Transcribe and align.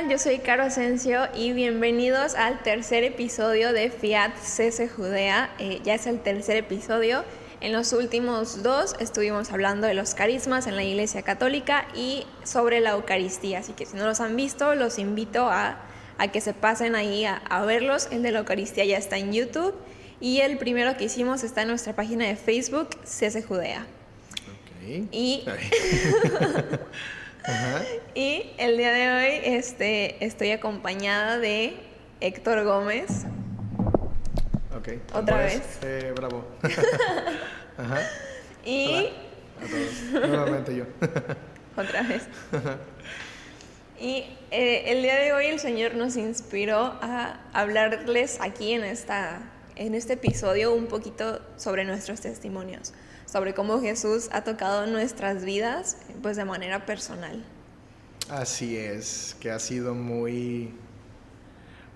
tal? 0.00 0.10
Yo 0.10 0.18
soy 0.18 0.38
Caro 0.38 0.64
Asensio 0.64 1.28
y 1.34 1.52
bienvenidos 1.52 2.34
al 2.34 2.62
tercer 2.62 3.04
episodio 3.04 3.72
de 3.72 3.90
Fiat 3.90 4.36
CC 4.36 4.88
Judea. 4.88 5.50
Eh, 5.58 5.80
ya 5.82 5.94
es 5.94 6.06
el 6.06 6.20
tercer 6.20 6.56
episodio. 6.56 7.24
En 7.60 7.72
los 7.72 7.92
últimos 7.92 8.62
dos 8.62 8.94
estuvimos 9.00 9.50
hablando 9.50 9.86
de 9.86 9.94
los 9.94 10.14
carismas 10.14 10.66
en 10.66 10.76
la 10.76 10.84
Iglesia 10.84 11.22
Católica 11.22 11.88
y 11.94 12.24
sobre 12.44 12.80
la 12.80 12.90
Eucaristía. 12.90 13.58
Así 13.60 13.72
que 13.72 13.86
si 13.86 13.96
no 13.96 14.04
los 14.04 14.20
han 14.20 14.36
visto, 14.36 14.74
los 14.74 14.98
invito 14.98 15.48
a, 15.48 15.80
a 16.18 16.28
que 16.28 16.40
se 16.40 16.52
pasen 16.54 16.94
ahí 16.94 17.24
a, 17.24 17.36
a, 17.48 17.64
verlos. 17.64 18.08
El 18.12 18.22
de 18.22 18.30
la 18.30 18.40
Eucaristía 18.40 18.84
ya 18.84 18.98
está 18.98 19.16
en 19.18 19.32
YouTube 19.32 19.74
y 20.20 20.40
el 20.40 20.58
primero 20.58 20.96
que 20.96 21.04
hicimos 21.04 21.42
está 21.42 21.62
en 21.62 21.68
nuestra 21.68 21.94
página 21.94 22.26
de 22.26 22.36
Facebook, 22.36 22.90
CC 23.04 23.42
Judea. 23.42 23.80
Ok. 23.80 25.08
Y 25.10 25.44
Ajá. 27.48 27.82
Y 28.14 28.52
el 28.58 28.76
día 28.76 28.92
de 28.92 29.08
hoy 29.10 29.40
este, 29.42 30.22
estoy 30.22 30.50
acompañada 30.50 31.38
de 31.38 31.76
Héctor 32.20 32.62
Gómez. 32.64 33.24
Ok. 34.76 34.88
Otra 35.14 35.24
Tambores. 35.24 35.58
vez. 35.58 35.78
Eh, 35.82 36.12
bravo. 36.14 36.44
Ajá. 37.78 38.00
Y 38.64 39.08
Hola. 40.12 40.26
Nuevamente 40.26 40.76
yo. 40.76 40.84
otra 41.76 42.02
vez. 42.02 42.24
Y 43.98 44.24
eh, 44.50 44.84
el 44.86 45.02
día 45.02 45.16
de 45.16 45.32
hoy 45.32 45.46
el 45.46 45.58
Señor 45.58 45.94
nos 45.94 46.16
inspiró 46.16 46.98
a 47.00 47.40
hablarles 47.52 48.38
aquí 48.40 48.72
en, 48.72 48.84
esta, 48.84 49.40
en 49.74 49.94
este 49.94 50.12
episodio 50.12 50.72
un 50.74 50.86
poquito 50.86 51.40
sobre 51.56 51.84
nuestros 51.84 52.20
testimonios, 52.20 52.92
sobre 53.30 53.54
cómo 53.54 53.80
Jesús 53.80 54.28
ha 54.32 54.42
tocado 54.42 54.86
nuestras 54.86 55.44
vidas 55.44 55.98
pues 56.22 56.36
de 56.36 56.44
manera 56.44 56.86
personal. 56.86 57.44
Así 58.30 58.76
es, 58.76 59.36
que 59.40 59.50
ha 59.50 59.58
sido 59.58 59.94
muy... 59.94 60.74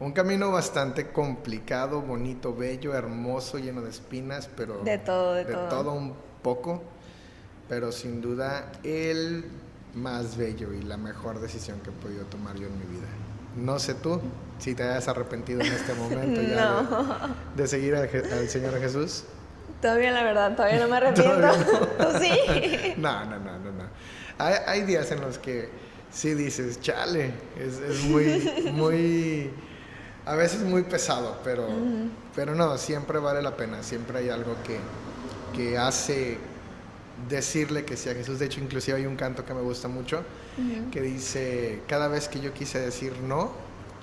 Un 0.00 0.12
camino 0.12 0.50
bastante 0.50 1.12
complicado, 1.12 2.02
bonito, 2.02 2.54
bello, 2.54 2.94
hermoso, 2.94 3.58
lleno 3.58 3.82
de 3.82 3.90
espinas, 3.90 4.48
pero... 4.56 4.82
De 4.82 4.98
todo, 4.98 5.34
de 5.34 5.44
todo. 5.44 5.92
un 5.92 6.14
poco, 6.42 6.82
pero 7.68 7.92
sin 7.92 8.20
duda 8.20 8.72
el 8.82 9.44
más 9.94 10.36
bello 10.36 10.72
y 10.72 10.82
la 10.82 10.96
mejor 10.96 11.40
decisión 11.40 11.80
que 11.80 11.90
he 11.90 11.92
podido 11.92 12.24
tomar 12.24 12.56
yo 12.56 12.66
en 12.66 12.78
mi 12.78 12.84
vida. 12.86 13.06
No 13.56 13.78
sé 13.78 13.94
tú 13.94 14.20
si 14.58 14.74
te 14.74 14.82
hayas 14.82 15.06
arrepentido 15.08 15.60
en 15.60 15.72
este 15.72 15.94
momento 15.94 16.42
ya 16.48 16.82
de, 17.54 17.62
de 17.62 17.68
seguir 17.68 17.94
al 17.94 18.48
Señor 18.48 18.80
Jesús. 18.80 19.24
Todavía 19.82 20.12
la 20.12 20.22
verdad, 20.22 20.54
todavía 20.54 20.78
no 20.78 20.88
me 20.88 20.96
arrepiento. 20.98 21.34
Todavía 21.34 21.66
¿Tú 21.98 22.18
sí? 22.20 22.94
No, 22.96 23.24
no, 23.26 23.38
no, 23.38 23.58
no, 23.58 23.72
no. 23.72 23.84
Hay, 24.38 24.54
hay 24.66 24.82
días 24.82 25.10
en 25.10 25.20
los 25.20 25.38
que 25.38 25.68
sí 26.10 26.34
dices, 26.34 26.80
chale, 26.80 27.32
es, 27.58 27.78
es 27.78 28.04
muy, 28.04 28.72
muy, 28.72 29.50
a 30.24 30.34
veces 30.36 30.60
muy 30.62 30.82
pesado, 30.84 31.38
pero, 31.44 31.68
pero 32.34 32.54
no, 32.54 32.78
siempre 32.78 33.18
vale 33.18 33.42
la 33.42 33.56
pena, 33.56 33.82
siempre 33.82 34.18
hay 34.18 34.30
algo 34.30 34.54
que, 34.64 34.78
que 35.56 35.76
hace 35.76 36.38
decirle 37.28 37.84
que 37.84 37.96
sí 37.96 38.08
a 38.08 38.14
Jesús. 38.14 38.38
De 38.38 38.46
hecho, 38.46 38.60
inclusive 38.60 38.96
hay 38.98 39.06
un 39.06 39.16
canto 39.16 39.44
que 39.44 39.54
me 39.54 39.62
gusta 39.62 39.88
mucho 39.88 40.24
que 40.90 41.00
dice, 41.00 41.80
cada 41.88 42.08
vez 42.08 42.28
que 42.28 42.40
yo 42.40 42.52
quise 42.52 42.78
decir 42.78 43.14
no, 43.26 43.52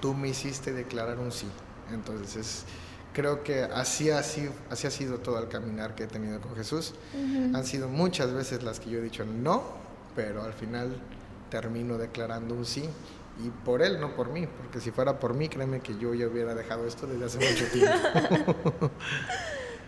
tú 0.02 0.14
me 0.14 0.30
hiciste 0.30 0.74
declarar 0.74 1.20
un 1.20 1.32
sí. 1.32 1.48
Entonces, 1.92 2.66
creo 3.14 3.44
que 3.44 3.64
así, 3.64 4.10
ha 4.10 4.22
sido 4.22 5.18
todo 5.20 5.40
el 5.40 5.48
caminar 5.48 5.96
que 5.96 6.04
he 6.04 6.08
tenido 6.08 6.40
con 6.42 6.56
Jesús. 6.56 6.94
Han 7.14 7.66
sido 7.66 7.88
muchas 7.88 8.34
veces 8.34 8.64
las 8.64 8.80
que 8.80 8.90
yo 8.90 9.00
he 9.00 9.02
dicho 9.02 9.26
no, 9.26 9.64
pero 10.16 10.44
al 10.44 10.54
final 10.54 10.96
termino 11.50 11.98
declarando 11.98 12.56
un 12.56 12.66
sí. 12.66 12.90
Y 13.44 13.50
por 13.64 13.82
él, 13.82 14.02
no 14.02 14.16
por 14.18 14.30
mí, 14.32 14.48
porque 14.48 14.82
si 14.82 14.92
fuera 14.92 15.18
por 15.18 15.34
mí, 15.34 15.48
créeme 15.48 15.80
que 15.80 15.98
yo 15.98 16.14
ya 16.14 16.28
hubiera 16.28 16.54
dejado 16.56 16.86
esto 16.86 17.08
desde 17.08 17.26
hace 17.26 17.38
mucho 17.38 17.66
tiempo. 17.72 18.92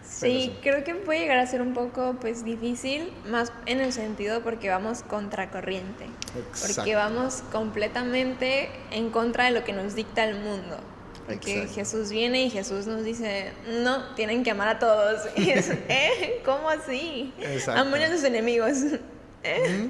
Sí, 0.04 0.56
creo 0.62 0.84
que 0.84 0.94
puede 0.94 1.22
llegar 1.22 1.40
a 1.40 1.48
ser 1.48 1.62
un 1.62 1.74
poco 1.74 2.16
pues 2.22 2.46
difícil, 2.46 3.12
más 3.28 3.52
en 3.66 3.80
el 3.80 3.92
sentido 3.92 4.44
porque 4.44 4.70
vamos 4.70 5.02
contracorriente, 5.02 6.06
porque 6.34 6.68
Exacto. 6.68 6.92
vamos 6.94 7.44
completamente 7.52 8.70
en 8.92 9.10
contra 9.10 9.46
de 9.46 9.52
lo 9.52 9.64
que 9.64 9.74
nos 9.74 9.96
dicta 9.96 10.24
el 10.24 10.36
mundo. 10.36 10.78
Porque 11.26 11.54
Exacto. 11.54 11.76
Jesús 11.76 12.10
viene 12.10 12.44
y 12.44 12.50
Jesús 12.50 12.88
nos 12.88 13.04
dice, 13.04 13.52
no, 13.84 14.14
tienen 14.16 14.44
que 14.44 14.52
amar 14.52 14.68
a 14.68 14.80
todos. 14.80 15.28
Y 15.36 15.50
es, 15.50 15.70
¿eh? 15.90 16.42
¿Cómo 16.46 16.70
así? 16.70 17.34
Exacto. 17.40 17.82
Amen 17.82 18.04
a 18.04 18.12
sus 18.12 18.24
enemigos. 18.24 18.78
¿Eh? 19.44 19.90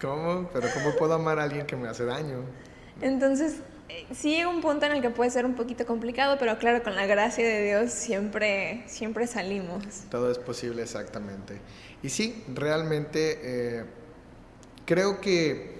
¿Cómo? 0.00 0.48
Pero 0.52 0.68
¿cómo 0.74 0.96
puedo 0.96 1.14
amar 1.14 1.38
a 1.38 1.44
alguien 1.44 1.66
que 1.66 1.76
me 1.76 1.88
hace 1.88 2.04
daño? 2.04 2.44
Entonces, 3.00 3.56
eh, 3.88 4.06
sí 4.14 4.30
llega 4.30 4.48
un 4.48 4.60
punto 4.60 4.86
en 4.86 4.92
el 4.92 5.02
que 5.02 5.10
puede 5.10 5.30
ser 5.30 5.44
un 5.44 5.54
poquito 5.54 5.84
complicado, 5.86 6.36
pero 6.38 6.58
claro, 6.58 6.82
con 6.82 6.94
la 6.94 7.06
gracia 7.06 7.44
de 7.44 7.64
Dios 7.64 7.92
siempre, 7.92 8.84
siempre 8.86 9.26
salimos. 9.26 9.84
Todo 10.10 10.30
es 10.30 10.38
posible 10.38 10.82
exactamente. 10.82 11.60
Y 12.02 12.08
sí, 12.08 12.44
realmente 12.54 13.38
eh, 13.42 13.84
creo 14.86 15.20
que 15.20 15.79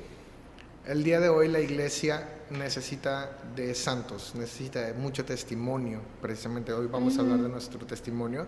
el 0.86 1.02
día 1.04 1.20
de 1.20 1.28
hoy 1.28 1.48
la 1.48 1.60
iglesia 1.60 2.28
necesita 2.50 3.30
de 3.54 3.74
santos, 3.74 4.32
necesita 4.34 4.80
de 4.82 4.94
mucho 4.94 5.24
testimonio. 5.24 6.00
Precisamente 6.20 6.72
hoy 6.72 6.86
vamos 6.90 7.18
a 7.18 7.20
hablar 7.20 7.38
de 7.40 7.48
nuestro 7.48 7.86
testimonio. 7.86 8.46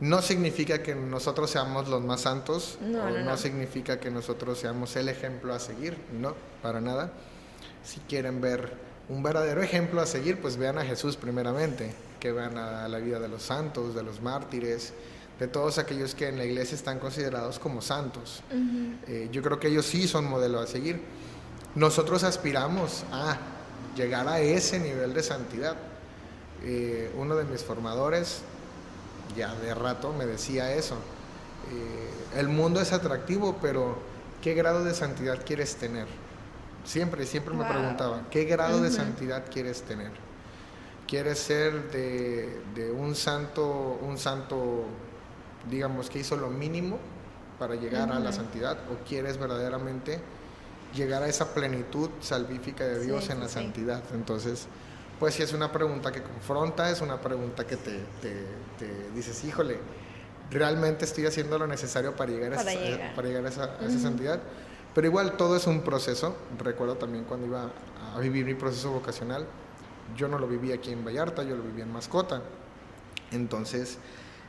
No 0.00 0.20
significa 0.20 0.82
que 0.82 0.94
nosotros 0.94 1.50
seamos 1.50 1.88
los 1.88 2.02
más 2.02 2.22
santos, 2.22 2.78
No, 2.80 3.04
o 3.04 3.10
no, 3.10 3.24
no. 3.24 3.36
significa 3.36 4.00
que 4.00 4.10
nosotros 4.10 4.58
seamos 4.58 4.96
el 4.96 5.08
ejemplo 5.08 5.54
a 5.54 5.60
seguir, 5.60 5.96
no, 6.12 6.34
para 6.60 6.80
nada. 6.80 7.12
Si 7.84 8.00
quieren 8.00 8.40
ver 8.40 8.72
un 9.08 9.22
verdadero 9.22 9.62
ejemplo 9.62 10.00
a 10.00 10.06
seguir, 10.06 10.40
pues 10.40 10.56
vean 10.56 10.78
a 10.78 10.84
Jesús 10.84 11.16
primeramente, 11.16 11.94
que 12.18 12.32
vean 12.32 12.58
a 12.58 12.88
la 12.88 12.98
vida 12.98 13.20
de 13.20 13.28
los 13.28 13.42
santos, 13.42 13.94
de 13.94 14.02
los 14.02 14.20
mártires, 14.20 14.92
de 15.38 15.46
todos 15.46 15.78
aquellos 15.78 16.14
que 16.14 16.28
en 16.28 16.36
la 16.36 16.44
iglesia 16.44 16.74
están 16.74 16.98
considerados 16.98 17.58
como 17.60 17.80
santos. 17.80 18.42
Eh, 19.06 19.28
yo 19.32 19.40
creo 19.42 19.60
que 19.60 19.68
ellos 19.68 19.86
sí 19.86 20.08
son 20.08 20.24
modelo 20.28 20.58
a 20.60 20.66
seguir. 20.66 21.00
Nosotros 21.74 22.22
aspiramos 22.24 23.04
a 23.12 23.38
llegar 23.96 24.28
a 24.28 24.40
ese 24.40 24.78
nivel 24.78 25.14
de 25.14 25.22
santidad. 25.22 25.76
Eh, 26.62 27.10
uno 27.16 27.34
de 27.34 27.44
mis 27.44 27.62
formadores, 27.64 28.42
ya 29.36 29.54
de 29.54 29.74
rato, 29.74 30.12
me 30.12 30.26
decía 30.26 30.74
eso. 30.74 30.96
Eh, 31.72 32.38
el 32.40 32.48
mundo 32.48 32.80
es 32.80 32.92
atractivo, 32.92 33.56
pero 33.62 33.96
¿qué 34.42 34.54
grado 34.54 34.84
de 34.84 34.94
santidad 34.94 35.40
quieres 35.44 35.76
tener? 35.76 36.06
Siempre, 36.84 37.24
siempre 37.26 37.54
me 37.54 37.64
Wow. 37.64 37.72
preguntaba, 37.72 38.22
¿qué 38.30 38.44
grado 38.44 38.80
de 38.82 38.90
santidad 38.90 39.44
quieres 39.50 39.82
tener? 39.82 40.10
¿Quieres 41.06 41.38
ser 41.38 41.90
de, 41.90 42.60
de 42.74 42.90
un 42.90 43.14
santo, 43.14 43.98
un 44.02 44.18
santo, 44.18 44.84
digamos, 45.70 46.10
que 46.10 46.18
hizo 46.18 46.36
lo 46.36 46.48
mínimo 46.48 46.98
para 47.58 47.76
llegar 47.76 48.10
a 48.12 48.18
la 48.18 48.32
santidad? 48.32 48.78
¿O 48.90 49.04
quieres 49.06 49.38
verdaderamente 49.38 50.20
llegar 50.94 51.22
a 51.22 51.28
esa 51.28 51.54
plenitud 51.54 52.10
salvífica 52.20 52.84
de 52.84 53.00
Sí, 53.00 53.06
Dios 53.06 53.28
en 53.30 53.36
sí, 53.36 53.42
la 53.42 53.48
sí. 53.48 53.54
santidad? 53.54 54.02
Entonces, 54.14 54.66
pues 55.18 55.34
sí 55.34 55.42
es 55.42 55.52
una 55.52 55.70
pregunta 55.72 56.10
que 56.12 56.22
confronta, 56.22 56.90
es 56.90 57.00
una 57.00 57.20
pregunta 57.20 57.66
que 57.66 57.76
te, 57.76 58.00
te- 58.20 58.46
te 58.78 59.10
dices, 59.14 59.42
híjole, 59.44 59.78
¿realmente 60.50 61.04
estoy 61.04 61.26
haciendo 61.26 61.58
lo 61.58 61.66
necesario 61.66 62.14
para 62.16 62.30
llegar 62.30 62.52
a, 62.54 62.56
Para 62.56 62.72
esa, 62.72 62.80
llegar. 62.84 63.14
para 63.14 63.28
llegar 63.28 63.46
a 63.46 63.48
esa, 63.48 63.64
a 63.64 63.76
esa 63.78 63.86
Ujú. 63.88 63.98
santidad? 64.00 64.40
Pero 64.94 65.06
igual 65.06 65.36
todo 65.36 65.56
es 65.56 65.66
un 65.66 65.82
proceso. 65.82 66.36
Recuerdo 66.58 66.96
también 66.96 67.24
cuando 67.24 67.46
iba 67.46 67.70
a 68.14 68.18
vivir 68.20 68.44
mi 68.44 68.54
proceso 68.54 68.90
vocacional, 68.90 69.46
yo 70.16 70.28
no 70.28 70.38
lo 70.38 70.46
viví 70.46 70.72
aquí 70.72 70.92
en 70.92 71.04
Vallarta, 71.04 71.42
yo 71.44 71.56
lo 71.56 71.62
viví 71.62 71.80
en 71.80 71.90
Mascota. 71.92 72.42
Entonces, 73.30 73.98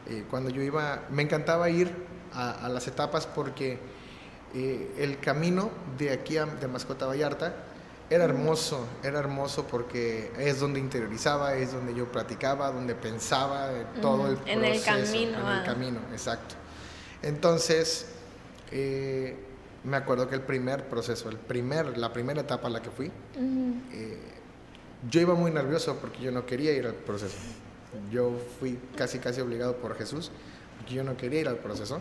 eh, 0.07 0.25
cuando 0.30 0.50
yo 0.50 0.62
iba, 0.62 1.04
me 1.10 1.22
encantaba 1.24 1.69
ir 1.69 1.94
a, 2.34 2.66
a 2.66 2.69
las 2.69 2.88
etapas 2.88 3.28
porque 3.28 3.80
eh, 4.54 4.94
el 4.98 5.20
camino 5.20 5.70
de 5.98 6.12
aquí 6.12 6.38
a, 6.38 6.46
de 6.46 6.68
Mascota 6.68 7.06
Vallarta 7.06 7.54
era 8.10 8.26
hermoso, 8.26 8.86
era 9.04 9.20
hermoso 9.20 9.66
porque 9.66 10.32
es 10.38 10.60
donde 10.60 10.80
interiorizaba, 10.80 11.56
es 11.56 11.72
donde 11.72 11.96
yo 11.96 12.12
platicaba, 12.12 12.72
donde 12.72 12.96
pensaba, 12.96 13.72
eh, 13.72 13.86
todo 14.02 14.28
el 14.28 14.36
proceso. 14.38 14.60
en 14.60 14.66
el 14.66 14.84
camino, 14.84 15.40
En 15.40 15.48
el 15.48 15.60
ah. 15.60 15.64
camino, 15.66 16.00
exacto. 16.12 16.56
Entonces, 17.22 18.08
eh, 18.72 19.38
me 19.84 19.98
acuerdo 19.98 20.28
que 20.30 20.36
el 20.36 20.42
primer 20.42 20.88
proceso, 20.88 21.30
el 21.30 21.38
primer, 21.38 21.98
la 21.98 22.14
primera 22.14 22.42
etapa 22.42 22.68
a 22.68 22.72
la 22.72 22.82
que 22.82 22.90
fui, 22.92 23.08
Ujú. 23.08 23.76
eh, 23.94 24.20
yo 25.10 25.22
iba 25.22 25.34
muy 25.34 25.52
nervioso 25.52 25.98
porque 26.00 26.22
yo 26.22 26.32
no 26.32 26.46
quería 26.46 26.72
ir 26.74 26.86
al 26.86 26.94
proceso. 26.94 27.38
Yo 28.12 28.38
fui 28.60 28.80
casi 28.96 29.20
casi 29.20 29.42
obligado 29.42 29.78
por 29.78 29.96
Jesús 29.96 30.32
porque 30.78 30.94
yo 30.94 31.04
no 31.04 31.18
quería 31.18 31.42
ir 31.42 31.48
al 31.48 31.58
proceso. 31.58 32.00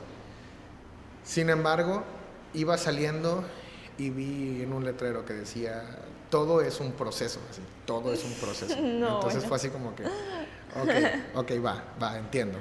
Sin 1.25 1.50
embargo, 1.50 2.05
iba 2.54 2.76
saliendo 2.78 3.44
y 3.99 4.10
vi 4.10 4.62
en 4.62 4.72
un 4.72 4.84
letrero 4.84 5.25
que 5.25 5.34
decía 5.34 5.84
todo 6.31 6.62
es 6.62 6.81
un 6.81 6.93
proceso, 6.93 7.40
así, 7.50 7.60
todo 7.84 8.12
es 8.12 8.25
un 8.25 8.32
proceso. 8.34 8.75
No, 8.81 9.16
Entonces 9.16 9.43
bueno. 9.43 9.49
fue 9.49 9.56
así 9.56 9.69
como 9.69 9.94
que, 9.94 10.04
ok, 10.04 11.34
ok, 11.34 11.64
va, 11.64 11.84
va, 12.02 12.19
entiendo. 12.19 12.58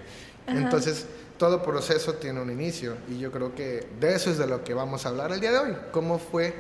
Entonces, 0.48 1.06
todo 1.38 1.64
proceso 1.64 2.16
tiene 2.16 2.42
un 2.42 2.52
inicio 2.52 2.98
y 3.10 3.20
yo 3.20 3.32
creo 3.32 3.56
que 3.56 3.88
de 4.00 4.16
eso 4.16 4.30
es 4.32 4.38
de 4.38 4.48
lo 4.48 4.64
que 4.64 4.74
vamos 4.74 5.06
a 5.06 5.10
hablar 5.10 5.32
el 5.32 5.40
día 5.40 5.52
de 5.52 5.60
hoy. 5.60 5.78
¿Cómo 5.92 6.20
fue 6.20 6.54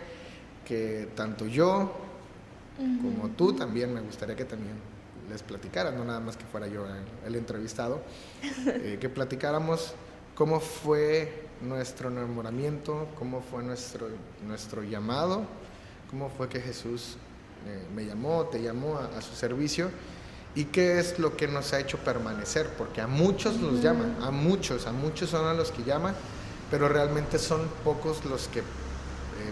que 0.65 1.09
tanto 1.15 1.45
yo 1.47 1.91
como 2.77 3.29
tú 3.35 3.53
también, 3.53 3.93
me 3.93 4.01
gustaría 4.01 4.35
que 4.35 4.45
también 4.45 4.73
les 5.29 5.43
platicaras, 5.43 5.93
no 5.93 6.03
nada 6.03 6.19
más 6.19 6.35
que 6.35 6.45
fuera 6.45 6.67
yo 6.67 6.85
el, 7.25 7.35
entrevistado, 7.35 8.01
eh, 8.65 8.97
que 8.99 9.09
platicáramos 9.09 9.93
cómo 10.35 10.59
fue 10.59 11.45
nuestro 11.63 12.09
enamoramiento, 12.09 13.07
cómo 13.17 13.41
fue 13.41 13.63
nuestro, 13.63 14.07
nuestro 14.45 14.83
llamado, 14.83 15.43
cómo 16.09 16.29
fue 16.29 16.49
que 16.49 16.59
Jesús 16.59 17.17
eh, 17.67 17.85
me 17.95 18.05
llamó, 18.05 18.45
te 18.45 18.61
llamó 18.61 18.97
a, 18.97 19.21
su 19.21 19.35
servicio 19.35 19.89
y 20.55 20.65
qué 20.65 20.99
es 20.99 21.19
lo 21.19 21.37
que 21.37 21.47
nos 21.47 21.73
ha 21.73 21.79
hecho 21.79 21.97
permanecer, 21.99 22.69
porque 22.77 23.01
a 23.01 23.07
muchos 23.07 23.57
los 23.57 23.81
llaman, 23.81 24.17
a 24.21 24.31
muchos, 24.31 24.87
a 24.87 24.91
muchos 24.91 25.29
son 25.29 25.47
a 25.47 25.53
los 25.53 25.71
que 25.71 25.83
llaman, 25.83 26.15
pero 26.69 26.89
realmente 26.89 27.39
son 27.39 27.61
pocos 27.83 28.25
los 28.25 28.47
que 28.47 28.59
eh, 28.59 28.63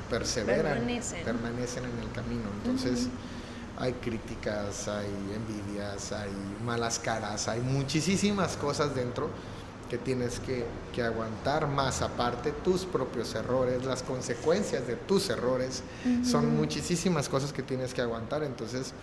perseveran, 0.09 0.85
permanecen. 1.23 1.85
en 1.85 1.99
el 1.99 2.11
camino. 2.13 2.43
Entonces, 2.63 3.07
hay 3.77 3.93
críticas, 3.93 4.89
hay 4.89 5.07
envidias, 5.35 6.11
hay 6.11 6.31
malas 6.65 6.99
caras, 6.99 7.47
hay 7.47 7.61
muchísimas 7.61 8.57
cosas 8.57 8.93
dentro 8.93 9.29
que 9.89 9.97
tienes 9.97 10.39
que, 10.39 10.65
aguantar 11.01 11.65
más 11.67 12.01
aparte 12.01 12.51
tus 12.51 12.85
propios 12.85 13.33
errores, 13.33 13.85
las 13.85 14.03
consecuencias 14.03 14.85
de 14.85 14.97
tus 14.97 15.29
errores, 15.29 15.81
son 16.25 16.57
muchísimas 16.57 17.29
cosas 17.29 17.53
que 17.53 17.63
tienes 17.63 17.93
que 17.93 18.01
aguantar, 18.01 18.43
entonces 18.43 18.93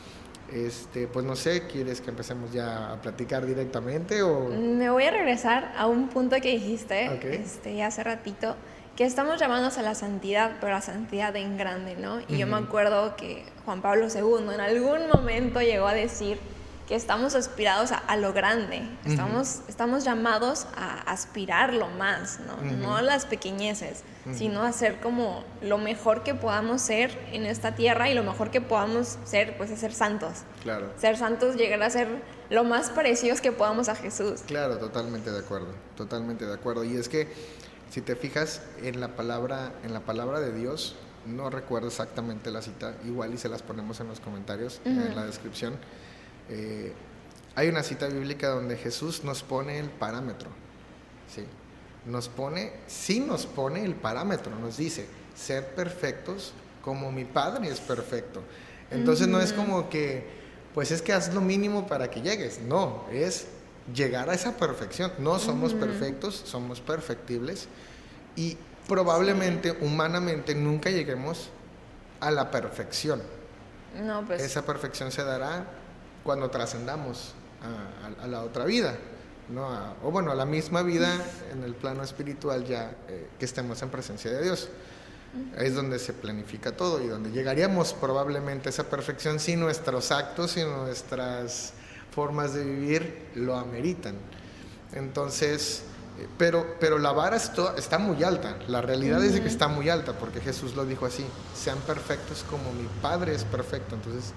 este, 0.53 1.09
pues 1.09 1.25
no 1.25 1.35
sé, 1.35 1.67
¿quieres 1.67 2.01
que 2.01 2.11
empecemos 2.11 2.53
ya 2.53 2.93
a 2.93 3.01
platicar 3.01 3.47
directamente 3.47 4.23
o...? 4.23 4.49
Me 4.51 4.91
voy 4.91 5.05
a 5.05 5.11
regresar 5.11 5.73
a 5.77 5.87
un 5.87 6.09
punto 6.09 6.37
que 6.37 6.51
dijiste 6.51 7.35
este, 7.35 7.83
hace 7.83 8.05
ratito, 8.05 8.55
que 8.95 9.05
estamos 9.05 9.41
llamados 9.41 9.79
a 9.79 9.83
la 9.83 9.95
santidad, 9.95 10.57
pero 10.61 10.73
a 10.73 10.77
la 10.77 10.83
santidad 10.83 11.35
en 11.37 11.57
grande, 11.57 11.97
¿no? 11.97 12.21
Y 12.29 12.39
yo 12.39 12.47
me 12.47 12.57
acuerdo 12.57 13.17
que 13.17 13.45
Juan 13.65 13.83
Pablo 13.83 14.07
II 14.09 14.55
en 14.55 14.61
algún 14.61 15.09
momento 15.13 15.61
llegó 15.61 15.87
a 15.87 15.95
decir 15.95 16.39
que 16.87 16.95
estamos 16.95 17.35
aspirados 17.35 17.91
a, 17.91 18.17
lo 18.17 18.33
grande, 18.33 18.83
estamos, 19.05 19.63
estamos 19.67 20.05
llamados 20.05 20.67
a 20.77 21.01
aspirar 21.11 21.75
lo 21.75 21.89
más, 21.89 22.39
¿no? 22.41 22.63
No 22.63 22.97
a 22.97 23.03
las 23.03 23.27
pequeñeces, 23.27 24.05
sino 24.33 24.63
a 24.63 24.71
ser 24.73 25.01
como 25.01 25.45
lo 25.63 25.79
mejor 25.79 26.23
que 26.23 26.35
podamos 26.35 26.83
ser 26.83 27.19
en 27.33 27.45
esta 27.45 27.75
tierra 27.75 28.09
y 28.09 28.15
lo 28.15 28.23
mejor 28.23 28.53
que 28.53 28.61
podamos 28.61 29.19
ser, 29.25 29.57
pues 29.57 29.71
es 29.71 29.81
ser 29.81 29.93
santos. 29.93 30.45
Claro. 30.63 30.93
Ser 30.97 31.17
santos, 31.17 31.57
llegar 31.57 31.83
a 31.83 31.91
ser 31.91 32.09
lo 32.51 32.63
más 32.63 32.91
parecidos 32.91 33.41
que 33.41 33.51
podamos 33.51 33.89
a 33.89 33.97
Jesús. 33.97 34.43
Claro, 34.47 34.79
totalmente 34.79 35.33
de 35.33 35.41
acuerdo, 35.41 35.75
totalmente 35.97 36.47
de 36.47 36.55
acuerdo. 36.55 36.85
Y 36.85 36.97
es 36.97 37.09
que 37.09 37.29
si 37.91 38.01
te 38.01 38.15
fijas 38.15 38.63
en 38.83 39.01
la 39.01 39.17
palabra, 39.17 39.73
en 39.83 39.93
la 39.93 40.01
palabra 40.01 40.39
de 40.39 40.53
Dios, 40.53 40.95
no 41.27 41.51
recuerdo 41.51 41.89
exactamente 41.89 42.53
la 42.53 42.63
cita, 42.63 42.95
igual 43.05 43.35
y 43.35 43.39
se 43.39 43.49
las 43.49 43.63
ponemos 43.63 43.99
en 43.99 44.07
los 44.07 44.21
comentarios, 44.21 44.81
en 44.85 45.17
la 45.17 45.25
descripción. 45.27 45.77
Eh, 46.49 46.93
hay 47.55 47.69
una 47.69 47.83
cita 47.83 48.07
bíblica 48.07 48.49
donde 48.49 48.77
Jesús 48.77 49.25
nos 49.25 49.43
pone 49.43 49.79
el 49.79 49.89
parámetro, 49.89 50.51
¿sí? 51.35 51.45
Nos 52.05 52.29
pone, 52.29 52.73
sí 52.87 53.21
nos 53.21 53.47
pone 53.47 53.85
el 53.85 53.95
parámetro, 53.95 54.55
nos 54.57 54.77
dice, 54.77 55.07
ser 55.35 55.75
perfectos 55.75 56.53
como 56.83 57.11
mi 57.11 57.25
Padre 57.25 57.69
es 57.69 57.81
perfecto. 57.81 58.43
Entonces 58.91 59.27
no 59.27 59.41
es 59.41 59.53
como 59.53 59.89
que, 59.89 60.27
pues 60.75 60.93
es 60.93 61.03
que 61.03 61.13
haz 61.13 61.35
lo 61.35 61.41
mínimo 61.41 61.87
para 61.87 62.11
que 62.11 62.21
llegues, 62.21 62.61
no, 62.61 63.05
es 63.11 63.47
llegar 63.95 64.31
a 64.31 64.35
esa 64.35 64.57
perfección. 64.57 65.13
No 65.19 65.39
somos 65.39 65.75
perfectos, 65.75 66.43
somos 66.45 66.81
perfectibles 66.81 67.69
y 68.37 68.57
probablemente 68.87 69.77
humanamente 69.81 70.55
nunca 70.55 70.91
lleguemos 70.91 71.51
a 72.21 72.31
la 72.31 72.51
perfección. 72.51 73.23
No, 74.03 74.25
pues. 74.27 74.43
Esa 74.43 74.65
perfección 74.65 75.11
se 75.11 75.25
dará 75.25 75.65
cuando 76.27 76.51
trascendamos 76.51 77.33
a, 78.23 78.27
la 78.27 78.43
otra 78.43 78.65
vida, 78.65 78.97
¿no? 79.49 79.67
o 80.03 80.11
bueno, 80.11 80.33
a 80.33 80.35
la 80.35 80.45
misma 80.45 80.83
vida 80.83 81.15
en 81.53 81.63
el 81.63 81.75
plano 81.75 82.03
espiritual 82.03 82.65
ya 82.65 82.97
eh, 83.09 83.31
que 83.39 83.45
estemos 83.45 83.81
en 83.81 83.89
presencia 83.89 84.31
de 84.33 84.43
Dios. 84.43 84.69
Es 85.59 85.75
donde 85.75 85.99
se 85.99 86.13
planifica 86.13 86.77
todo 86.77 87.03
y 87.03 87.09
donde 87.09 87.31
llegaríamos 87.31 87.93
probablemente 87.93 88.69
a 88.69 88.71
esa 88.71 88.85
perfección 88.85 89.39
si 89.39 89.55
nuestros 89.55 90.11
actos 90.11 90.57
y 90.57 90.65
nuestras 90.65 91.75
formas 92.11 92.55
de 92.55 92.65
vivir 92.65 93.29
lo 93.35 93.57
ameritan. 93.57 94.15
Entonces, 94.95 95.83
eh, 96.19 96.27
pero, 96.39 96.77
pero 96.81 96.99
la 96.99 97.13
vara 97.13 97.37
está 97.37 97.99
muy 97.99 98.25
alta, 98.25 98.57
la 98.69 98.81
realidad 98.81 99.23
es 99.23 99.39
que 99.39 99.49
está 99.49 99.69
muy 99.69 99.91
alta, 99.91 100.15
porque 100.15 100.41
Jesús 100.41 100.75
lo 100.75 100.87
dijo 100.87 101.05
así, 101.05 101.25
sean 101.55 101.79
perfectos 101.81 102.45
como 102.49 102.73
mi 102.73 102.89
Padre 103.03 103.35
es 103.35 103.45
perfecto. 103.45 103.95
Entonces, 103.95 104.33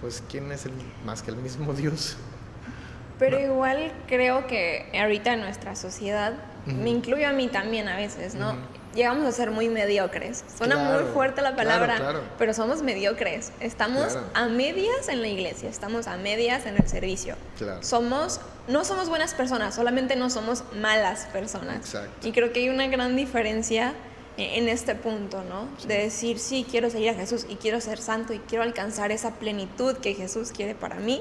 pues, 0.00 0.22
¿quién 0.30 0.50
es 0.52 0.66
el, 0.66 0.72
más 1.04 1.22
que 1.22 1.30
el 1.30 1.36
mismo 1.36 1.72
Dios? 1.74 2.16
Pero 3.18 3.38
igual 3.38 3.92
creo 4.06 4.46
que 4.46 4.90
ahorita 4.94 5.32
en 5.32 5.40
nuestra 5.40 5.74
sociedad, 5.74 6.34
me 6.66 6.90
incluyo 6.90 7.26
a 7.26 7.32
mí 7.32 7.48
también 7.48 7.88
a 7.88 7.96
veces, 7.96 8.34
¿no? 8.34 8.54
llegamos 8.94 9.26
a 9.26 9.32
ser 9.32 9.50
muy 9.50 9.68
mediocres. 9.68 10.44
Suena 10.56 10.76
muy 10.76 11.04
fuerte 11.12 11.42
la 11.42 11.56
palabra, 11.56 12.22
pero 12.38 12.52
somos 12.54 12.82
mediocres. 12.82 13.52
Estamos 13.60 14.18
a 14.34 14.46
medias 14.46 15.08
en 15.08 15.22
la 15.22 15.28
iglesia, 15.28 15.68
estamos 15.68 16.06
a 16.06 16.16
medias 16.16 16.66
en 16.66 16.76
el 16.76 16.88
servicio. 16.88 17.36
Somos, 17.80 18.40
no 18.66 18.84
somos 18.84 19.08
buenas 19.08 19.34
personas, 19.34 19.74
solamente 19.74 20.16
no 20.16 20.30
somos 20.30 20.64
malas 20.74 21.26
personas. 21.32 21.96
Y 22.22 22.32
creo 22.32 22.52
que 22.52 22.60
hay 22.60 22.68
una 22.68 22.88
gran 22.88 23.16
diferencia 23.16 23.94
en 24.38 24.68
este 24.68 24.94
punto, 24.94 25.42
¿no? 25.42 25.68
De 25.86 25.98
decir, 25.98 26.38
sí, 26.38 26.64
quiero 26.68 26.90
seguir 26.90 27.10
a 27.10 27.14
Jesús 27.14 27.46
y 27.48 27.56
quiero 27.56 27.80
ser 27.80 27.98
santo 27.98 28.32
y 28.32 28.38
quiero 28.38 28.62
alcanzar 28.62 29.10
esa 29.10 29.34
plenitud 29.34 29.96
que 29.96 30.14
Jesús 30.14 30.52
quiere 30.52 30.74
para 30.74 30.96
mí. 30.96 31.20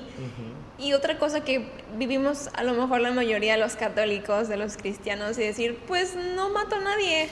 Y 0.78 0.94
otra 0.94 1.18
cosa 1.18 1.42
que 1.42 1.72
vivimos 1.98 2.50
a 2.54 2.64
lo 2.64 2.74
mejor 2.74 3.02
la 3.02 3.12
mayoría 3.12 3.54
de 3.54 3.60
los 3.60 3.75
católicos, 3.75 4.48
de 4.48 4.58
los 4.58 4.78
cristianos, 4.78 5.38
y 5.40 5.44
decir, 5.44 5.80
pues 5.88 6.16
no 6.16 6.50
mato 6.52 6.75
a 6.75 6.80
nadie, 6.80 7.30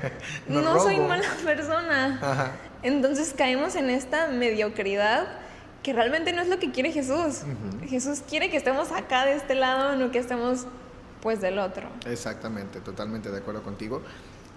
no, 0.48 0.80
soy 0.80 0.98
mala 0.98 1.28
persona. 1.44 2.56
Entonces 2.82 3.32
caemos 3.36 3.76
en 3.76 3.90
esta 3.90 4.26
mediocridad 4.28 5.28
que 5.82 5.92
realmente 5.92 6.32
no 6.32 6.42
es 6.42 6.48
lo 6.48 6.58
que 6.58 6.72
quiere 6.72 6.90
Jesús. 6.90 7.42
Jesús 7.88 8.22
quiere 8.28 8.50
que 8.50 8.56
estemos 8.56 8.90
acá 8.90 9.24
de 9.24 9.34
este 9.34 9.54
lado, 9.54 9.94
no 9.94 10.10
que 10.10 10.18
estemos 10.18 10.66
pues 11.20 11.40
del 11.40 11.58
otro. 11.58 11.88
Exactamente, 12.06 12.80
totalmente 12.80 13.30
de 13.30 13.38
acuerdo 13.38 13.62
contigo. 13.62 14.02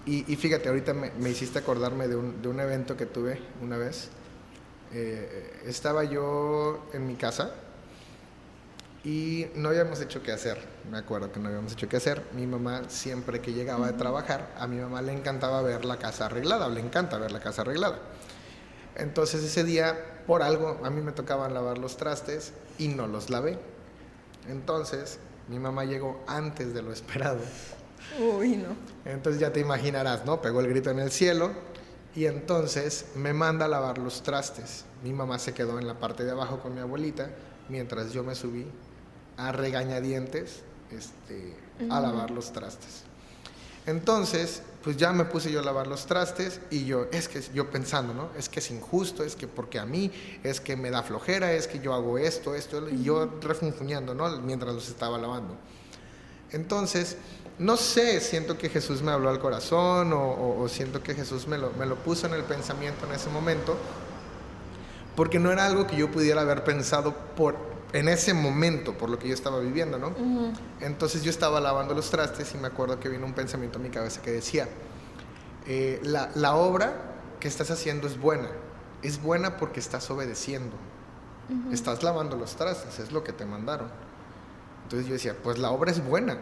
Y, 0.05 0.36
fíjate, 0.36 0.67
ahorita 0.67 0.93
me, 0.93 1.29
hiciste 1.29 1.60
acordarme 1.60 2.08
de 2.08 2.15
un, 2.15 2.41
de 2.41 2.48
un, 2.48 2.60
evento 2.60 2.98
que 2.98 3.05
tuve 3.05 3.39
una 3.62 3.77
vez. 3.77 4.10
Eh, 4.93 5.62
estaba 5.65 6.03
yo 6.03 6.89
en 6.91 7.05
mi 7.05 7.15
casa 7.15 7.51
y 9.03 9.48
no 9.55 9.70
habíamos 9.70 10.01
hecho 10.01 10.24
qué 10.24 10.31
hacer. 10.31 10.58
Me 10.89 10.98
acuerdo 10.98 11.31
que 11.31 11.39
no 11.39 11.50
habíamos 11.50 11.74
hecho 11.74 11.88
qué 11.88 11.98
hacer. 11.98 12.24
Mi 12.34 12.48
mamá, 12.48 12.89
siempre 12.89 13.41
que 13.41 13.53
llegaba 13.53 13.88
de 13.88 13.93
trabajar, 13.93 14.53
a 14.58 14.65
mi 14.65 14.77
mamá 14.77 15.03
le 15.03 15.13
encantaba 15.13 15.62
ver 15.62 15.86
la 15.86 15.98
casa 15.98 16.25
arreglada, 16.25 16.67
le 16.67 16.81
encanta 16.81 17.20
ver 17.20 17.31
la 17.31 17.39
casa 17.39 17.62
arreglada. 17.62 18.00
Entonces 18.96 19.43
ese 19.43 19.63
día, 19.63 20.24
por 20.25 20.41
algo, 20.41 20.79
a 20.84 20.89
mí 20.89 21.01
me 21.01 21.12
tocaba 21.12 21.48
lavar 21.48 21.77
los 21.77 21.98
trastes 21.98 22.53
y 22.79 22.88
no 22.88 23.05
los 23.05 23.29
lavé. 23.29 23.60
Entonces 24.50 25.20
mi 25.48 25.60
mamá 25.60 25.86
llegó 25.86 26.24
antes 26.27 26.74
de 26.74 26.81
lo 26.81 26.91
esperado 26.93 27.39
Uy, 28.19 28.57
no. 28.57 28.75
Entonces 29.05 29.39
ya 29.39 29.51
te 29.51 29.59
imaginarás, 29.59 30.25
¿no? 30.25 30.41
Pegó 30.41 30.59
el 30.59 30.67
grito 30.67 30.89
en 30.89 30.99
el 30.99 31.11
cielo 31.11 31.51
y 32.15 32.25
entonces 32.25 33.05
me 33.15 33.33
manda 33.33 33.65
a 33.65 33.67
lavar 33.67 33.97
los 33.97 34.21
trastes. 34.21 34.85
Mi 35.03 35.13
mamá 35.13 35.39
se 35.39 35.53
quedó 35.53 35.79
en 35.79 35.87
la 35.87 35.99
parte 35.99 36.23
de 36.23 36.31
abajo 36.31 36.59
con 36.59 36.73
mi 36.73 36.81
abuelita 36.81 37.29
mientras 37.69 38.11
yo 38.11 38.23
me 38.23 38.35
subí 38.35 38.65
a 39.37 39.51
regañadientes 39.51 40.61
este, 40.91 41.55
a 41.89 41.99
lavar 41.99 42.31
los 42.31 42.51
trastes. 42.51 43.03
Entonces, 43.87 44.61
pues 44.83 44.97
ya 44.97 45.11
me 45.11 45.25
puse 45.25 45.51
yo 45.51 45.59
a 45.59 45.63
lavar 45.63 45.87
los 45.87 46.05
trastes 46.05 46.59
y 46.69 46.85
yo, 46.85 47.07
es 47.11 47.27
que 47.27 47.41
yo 47.53 47.71
pensando, 47.71 48.13
¿no? 48.13 48.29
Es 48.37 48.47
que 48.47 48.59
es 48.59 48.69
injusto, 48.69 49.23
es 49.23 49.35
que 49.35 49.47
porque 49.47 49.79
a 49.79 49.85
mí, 49.85 50.11
es 50.43 50.61
que 50.61 50.75
me 50.75 50.91
da 50.91 51.01
flojera, 51.01 51.53
es 51.53 51.67
que 51.67 51.79
yo 51.79 51.93
hago 51.93 52.19
esto, 52.19 52.53
esto, 52.53 52.87
y 52.89 53.03
yo 53.03 53.39
refunfuñando, 53.41 54.13
¿no? 54.13 54.29
Mientras 54.41 54.75
los 54.75 54.87
estaba 54.87 55.17
lavando. 55.17 55.55
Entonces, 56.51 57.17
no 57.60 57.77
sé, 57.77 58.20
siento 58.22 58.58
que 58.58 58.70
Jesús 58.70 59.01
me 59.01 59.12
habló 59.12 59.29
al 59.29 59.39
corazón 59.39 60.12
o, 60.13 60.67
siento 60.67 61.03
que 61.03 61.13
Jesús 61.13 61.48
me 61.48 61.58
lo, 61.58 61.72
me 61.74 61.86
lo, 61.86 61.96
puso 61.96 62.27
en 62.27 62.34
el 62.34 62.43
pensamiento 62.43 63.05
en 63.05 63.13
ese 63.13 63.29
momento, 63.29 63.77
porque 65.15 65.39
no 65.39 65.51
era 65.51 65.65
algo 65.65 65.86
que 65.88 65.96
yo 65.96 66.10
pudiera 66.10 66.41
haber 66.41 66.63
pensado 66.63 67.15
por, 67.36 67.55
en 67.93 68.10
ese 68.10 68.34
momento, 68.34 68.98
por 68.98 69.10
lo 69.10 69.20
que 69.20 69.27
yo 69.27 69.34
estaba 69.34 69.60
viviendo, 69.60 70.00
¿no? 70.00 70.13
Entonces 70.79 71.24
yo 71.24 71.29
estaba 71.29 71.60
lavando 71.60 71.93
los 71.93 72.10
trastes 72.10 72.53
y 72.55 72.58
me 72.58 72.67
acuerdo 72.67 73.00
que 73.00 73.10
vino 73.10 73.25
un 73.25 73.34
pensamiento 73.34 73.79
a 73.79 73.81
mi 73.81 73.89
cabeza 73.89 74.22
que 74.22 74.31
decía, 74.31 74.67
eh, 75.67 76.00
la, 76.03 76.31
la, 76.36 76.55
obra 76.55 76.96
que 77.39 77.48
estás 77.48 77.70
haciendo 77.70 78.08
es 78.08 78.20
buena, 78.20 78.50
es 79.03 79.22
buena 79.22 79.58
porque 79.58 79.79
estás 79.79 80.10
obedeciendo, 80.10 80.75
estás 81.72 82.01
lavando 82.01 82.38
los 82.38 82.55
trastes, 82.55 82.98
es 83.00 83.12
lo 83.12 83.24
que 83.24 83.34
te 83.34 83.46
mandaron. 83.46 83.89
Entonces 84.84 85.08
yo 85.08 85.13
decía, 85.13 85.36
pues 85.43 85.60
la 85.60 85.70
obra 85.72 85.91
es 85.91 86.03
buena 86.03 86.38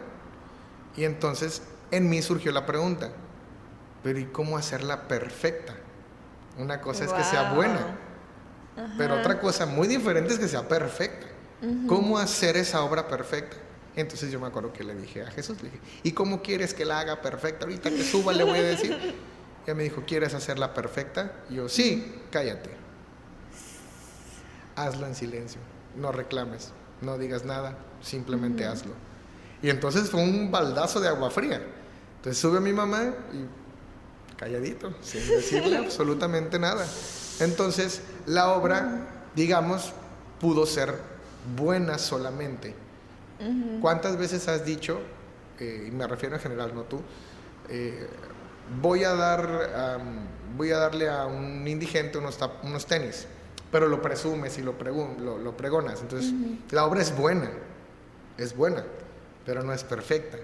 y 0.96 1.04
entonces 1.04 1.62
en 1.90 2.08
mí 2.08 2.22
surgió 2.22 2.52
la 2.52 2.66
pregunta, 2.66 3.10
pero 4.02 4.18
¿y 4.18 4.26
cómo 4.26 4.56
hacerla 4.56 5.08
perfecta? 5.08 5.74
Una 6.58 6.80
cosa 6.80 7.04
es 7.04 7.12
que 7.12 7.24
sea 7.24 7.52
buena 7.52 7.96
Pero 8.98 9.14
otra 9.18 9.40
cosa 9.40 9.66
muy 9.66 9.88
diferente 9.88 10.32
es 10.32 10.38
que 10.38 10.48
sea 10.48 10.66
perfecta. 10.66 11.26
¿Cómo 11.86 12.18
hacer 12.18 12.56
esa 12.56 12.82
obra 12.82 13.06
perfecta? 13.08 13.56
Entonces 13.96 14.30
yo 14.30 14.40
me 14.40 14.46
acuerdo 14.46 14.72
que 14.72 14.84
le 14.84 14.94
dije 14.94 15.22
a 15.22 15.30
Jesús, 15.30 15.62
le 15.62 15.70
dije, 15.70 15.82
¿y 16.02 16.12
cómo 16.12 16.42
quieres 16.42 16.74
que 16.74 16.84
la 16.84 17.00
haga 17.00 17.20
perfecta? 17.20 17.64
Ahorita 17.64 17.90
que 17.90 18.02
suba 18.02 18.32
le 18.32 18.44
voy 18.44 18.58
a 18.58 18.62
decir. 18.62 18.96
Y 19.66 19.74
me 19.74 19.84
dijo, 19.84 20.02
¿quieres 20.04 20.34
hacerla 20.34 20.74
perfecta? 20.74 21.32
Y 21.48 21.56
yo, 21.56 21.68
sí, 21.68 22.22
cállate. 22.30 22.70
Hazlo 24.74 25.06
en 25.06 25.14
silencio, 25.14 25.60
no 25.96 26.10
reclames, 26.10 26.72
no 27.02 27.18
digas 27.18 27.44
nada, 27.44 27.76
simplemente 28.00 28.64
hazlo. 28.64 28.94
Y 29.62 29.70
entonces 29.70 30.10
fue 30.10 30.22
un 30.22 30.50
baldazo 30.50 31.00
de 31.00 31.08
agua 31.08 31.30
fría. 31.30 31.62
Entonces 32.16 32.40
sube 32.40 32.60
mi 32.60 32.72
mamá 32.72 33.14
y 33.32 34.38
calladito, 34.38 34.94
sin 35.02 35.26
decirle 35.28 35.76
absolutamente 35.84 36.58
nada. 36.58 36.86
Entonces 37.40 38.02
la 38.26 38.50
obra, 38.50 39.08
digamos, 39.34 39.92
pudo 40.40 40.66
ser 40.66 40.94
buena 41.56 41.98
solamente. 41.98 42.74
¿Cuántas 43.80 44.18
veces 44.18 44.46
has 44.48 44.66
dicho, 44.66 45.00
eh, 45.58 45.86
y 45.88 45.90
me 45.90 46.06
refiero 46.06 46.34
en 46.36 46.42
general, 46.42 46.74
no 46.74 46.82
tú, 46.82 47.00
eh, 47.70 48.06
voy 48.82 49.04
a 49.04 49.14
dar, 49.14 49.98
voy 50.58 50.70
a 50.72 50.76
darle 50.76 51.08
a 51.08 51.24
un 51.24 51.66
indigente 51.66 52.18
unos, 52.18 52.38
unos 52.62 52.84
tenis, 52.84 53.26
pero 53.72 53.88
lo 53.88 54.02
presumes 54.02 54.58
y 54.58 54.62
lo, 54.62 54.74
lo, 54.74 55.56
pregonas. 55.56 56.02
Entonces, 56.02 56.34
la 56.70 56.84
obra 56.84 57.00
es 57.00 57.16
buena, 57.16 57.50
es 58.36 58.54
buena, 58.54 58.84
pero 59.44 59.62
no 59.62 59.72
es 59.72 59.84
perfecta. 59.84 60.38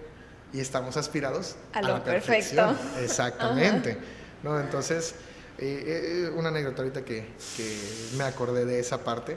Y 0.53 0.61
estamos 0.61 0.97
aspirados 0.97 1.57
a, 1.73 1.83
la 1.83 2.03
perfección. 2.03 2.77
Exactamente. 3.01 3.99
¿no? 4.43 4.59
Entonces, 4.61 5.15
eh, 5.59 6.31
una 6.35 6.49
anécdota 6.49 6.83
ahorita 6.83 7.05
que, 7.05 7.27
que 7.57 7.79
me 8.17 8.25
acordé 8.25 8.65
de 8.65 8.79
esa 8.79 9.03
parte 9.03 9.37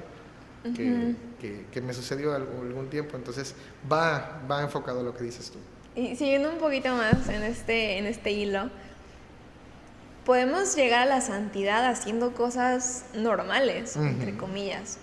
que, 0.76 1.82
me 1.82 1.94
sucedió 1.94 2.34
algún, 2.34 2.90
tiempo. 2.90 3.18
Entonces, 3.18 3.56
va, 3.92 4.42
va 4.50 4.62
enfocado 4.62 5.00
a 5.02 5.04
lo 5.04 5.16
que 5.16 5.24
dices 5.24 5.52
tú. 5.52 5.60
Y 5.96 6.16
siguiendo 6.16 6.50
un 6.50 6.58
poquito 6.58 6.96
más 6.96 7.28
en 7.30 7.44
este, 7.44 7.98
en 7.98 8.06
este 8.06 8.32
hilo, 8.32 8.70
podemos 10.26 10.76
llegar 10.76 11.02
a 11.02 11.06
la 11.06 11.22
santidad 11.22 11.86
haciendo 11.86 12.34
cosas 12.34 13.06
normales, 13.14 13.96
entre 13.96 14.38
comillas. 14.38 14.98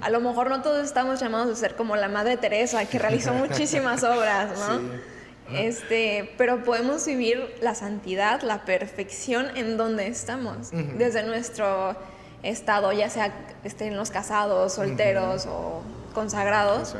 A 0.00 0.10
lo 0.10 0.20
mejor 0.20 0.48
no 0.48 0.62
todos 0.62 0.84
estamos 0.84 1.20
llamados 1.20 1.50
a 1.50 1.56
ser 1.56 1.76
como 1.76 1.96
la 1.96 2.08
Madre 2.08 2.36
Teresa, 2.36 2.84
que 2.84 2.98
realizó 2.98 3.32
muchísimas 3.34 4.04
obras, 4.04 4.58
¿no? 4.58 4.80
Este, 5.52 6.34
pero 6.36 6.62
podemos 6.62 7.06
vivir 7.06 7.54
la 7.62 7.74
santidad, 7.74 8.42
la 8.42 8.64
perfección 8.64 9.56
en 9.56 9.76
donde 9.78 10.06
estamos, 10.06 10.70
desde 10.70 11.22
nuestro 11.22 11.96
estado, 12.42 12.92
ya 12.92 13.10
sea 13.10 13.32
estén 13.64 13.96
los 13.96 14.10
casados, 14.10 14.74
solteros 14.74 15.46
o 15.46 15.82
consagrados. 16.14 16.94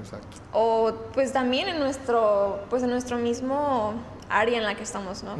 Exacto. 0.00 0.38
O 0.52 0.92
pues 1.14 1.32
también 1.32 1.68
en 1.68 1.78
nuestro, 1.78 2.60
pues 2.70 2.82
en 2.82 2.90
nuestro 2.90 3.18
mismo 3.18 3.94
área 4.28 4.58
en 4.58 4.64
la 4.64 4.74
que 4.74 4.82
estamos, 4.82 5.22
¿no? 5.22 5.36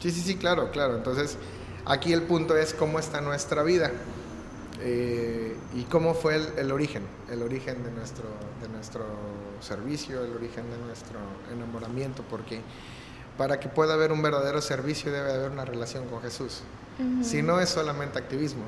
Sí, 0.00 0.10
sí, 0.10 0.20
sí, 0.20 0.36
claro, 0.36 0.70
claro. 0.70 0.96
Entonces, 0.96 1.38
aquí 1.84 2.12
el 2.12 2.22
punto 2.22 2.56
es 2.56 2.74
cómo 2.74 2.98
está 2.98 3.20
nuestra 3.20 3.62
vida 3.62 3.90
eh, 4.80 5.56
y 5.74 5.84
cómo 5.84 6.14
fue 6.14 6.36
el, 6.56 6.70
origen, 6.70 7.02
el 7.30 7.42
origen 7.42 7.82
de 7.82 7.90
nuestro, 7.90 8.24
de 8.60 8.68
nuestro 8.68 9.04
servicio, 9.60 10.22
el 10.24 10.32
origen 10.32 10.70
de 10.70 10.78
nuestro 10.78 11.18
enamoramiento, 11.52 12.22
porque 12.28 12.60
para 13.38 13.58
que 13.58 13.68
pueda 13.68 13.94
haber 13.94 14.12
un 14.12 14.22
verdadero 14.22 14.60
servicio 14.60 15.12
debe 15.12 15.32
haber 15.32 15.50
una 15.50 15.64
relación 15.64 16.06
con 16.06 16.20
Jesús. 16.22 16.62
Si 17.22 17.42
no 17.42 17.60
es 17.60 17.68
solamente 17.68 18.18
activismo. 18.18 18.64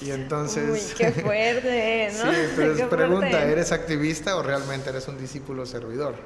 Y 0.00 0.10
entonces... 0.10 0.70
Uy, 0.70 0.94
qué 0.96 1.12
fuerte, 1.12 2.10
¿no? 2.16 2.32
sí, 2.32 2.38
pero 2.56 2.88
pregunta, 2.90 3.44
¿eres 3.44 3.70
activista 3.70 4.36
o 4.36 4.42
realmente 4.42 4.90
eres 4.90 5.06
un 5.08 5.18
discípulo 5.18 5.66
servidor? 5.66 6.16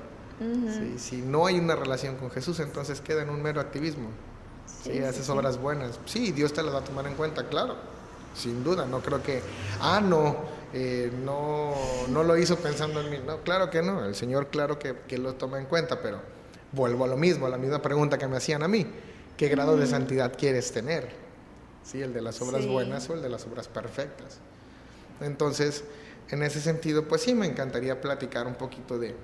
Si 0.99 1.17
no 1.23 1.47
hay 1.47 1.59
una 1.59 1.77
relación 1.77 2.17
con 2.17 2.31
Jesús, 2.31 2.61
entonces 2.61 3.01
queda 3.01 3.23
en 3.23 3.31
un 3.31 3.43
mero 3.43 3.61
activismo. 3.61 4.09
Sí, 4.83 4.99
haces 4.99 5.29
obras 5.29 5.59
buenas. 5.59 5.99
Sí, 6.07 6.33
Dios 6.33 6.53
te 6.53 6.63
las 6.63 6.75
va 6.75 6.79
a 6.79 6.85
tomar 6.85 7.07
en 7.07 7.15
cuenta, 7.15 7.49
claro. 7.49 7.77
Sin 8.35 8.65
duda, 8.65 8.87
no 8.87 9.01
creo 9.01 9.23
que, 9.23 9.43
ah, 9.81 10.01
no, 10.01 10.37
eh, 10.73 11.13
no, 11.25 11.75
no 12.09 12.25
lo 12.25 12.37
hizo 12.37 12.57
pensando 12.57 13.01
en 13.01 13.11
mí. 13.11 13.19
No, 13.25 13.43
claro 13.43 13.71
que 13.71 13.83
no. 13.83 14.05
El 14.05 14.15
Señor, 14.15 14.49
claro 14.49 14.79
que, 14.79 14.97
que 15.07 15.19
lo 15.19 15.35
toma 15.35 15.59
en 15.59 15.67
cuenta, 15.67 16.01
pero 16.01 16.21
vuelvo 16.73 17.05
a 17.05 17.09
lo 17.09 17.17
mismo, 17.17 17.47
a 17.47 17.49
la 17.51 17.59
misma 17.59 17.81
pregunta 17.83 18.19
que 18.19 18.27
me 18.27 18.37
hacían 18.37 18.63
a 18.63 18.69
mí. 18.69 18.87
¿Qué 19.37 19.49
grado 19.49 19.77
de 19.77 19.87
santidad 19.87 20.33
quieres 20.37 20.73
tener? 20.73 21.11
¿Sí? 21.85 22.01
¿El 22.01 22.13
de 22.13 22.23
las 22.23 22.41
obras 22.41 22.67
buenas 22.67 23.09
o 23.11 23.15
el 23.15 23.23
de 23.23 23.29
las 23.29 23.47
obras 23.47 23.69
perfectas? 23.69 24.39
Entonces, 25.21 25.85
en 26.31 26.43
ese 26.43 26.61
sentido, 26.61 27.07
pues 27.07 27.23
sí, 27.23 27.35
me 27.35 27.47
encantaría 27.47 28.01
platicar 28.01 28.47
un 28.47 28.55
poquito 28.55 28.99
de, 28.99 29.15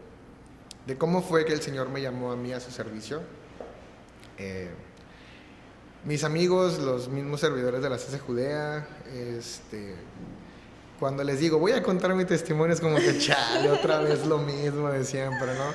de 0.88 0.96
cómo 0.96 1.20
fue 1.20 1.44
que 1.44 1.52
el 1.52 1.60
Señor 1.60 1.90
me 1.90 2.00
llamó 2.00 2.32
a 2.32 2.36
mí 2.36 2.50
a 2.54 2.60
su 2.60 2.70
servicio. 2.70 3.20
Eh, 4.38 4.70
mis 6.06 6.24
amigos, 6.24 6.78
los 6.78 7.10
mismos 7.10 7.40
servidores 7.40 7.82
de 7.82 7.90
la 7.90 7.98
CC 7.98 8.18
Judea, 8.18 8.88
este, 9.12 9.96
cuando 10.98 11.22
les 11.24 11.40
digo, 11.40 11.58
voy 11.58 11.72
a 11.72 11.82
contar 11.82 12.14
mi 12.14 12.24
testimonio, 12.24 12.72
es 12.72 12.80
como 12.80 12.96
que, 12.96 13.18
chale, 13.18 13.68
otra 13.68 14.00
vez 14.00 14.24
lo 14.24 14.38
mismo 14.38 14.88
de 14.88 15.04
siempre, 15.04 15.48
¿no? 15.54 15.74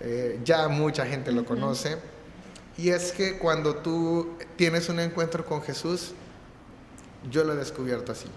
Eh, 0.00 0.38
ya 0.44 0.68
mucha 0.68 1.06
gente 1.06 1.32
lo 1.32 1.46
conoce. 1.46 1.96
Y 2.76 2.90
es 2.90 3.12
que 3.12 3.38
cuando 3.38 3.76
tú 3.76 4.36
tienes 4.56 4.90
un 4.90 5.00
encuentro 5.00 5.46
con 5.46 5.62
Jesús, 5.62 6.12
yo 7.30 7.42
lo 7.42 7.54
he 7.54 7.56
descubierto 7.56 8.12
así. 8.12 8.28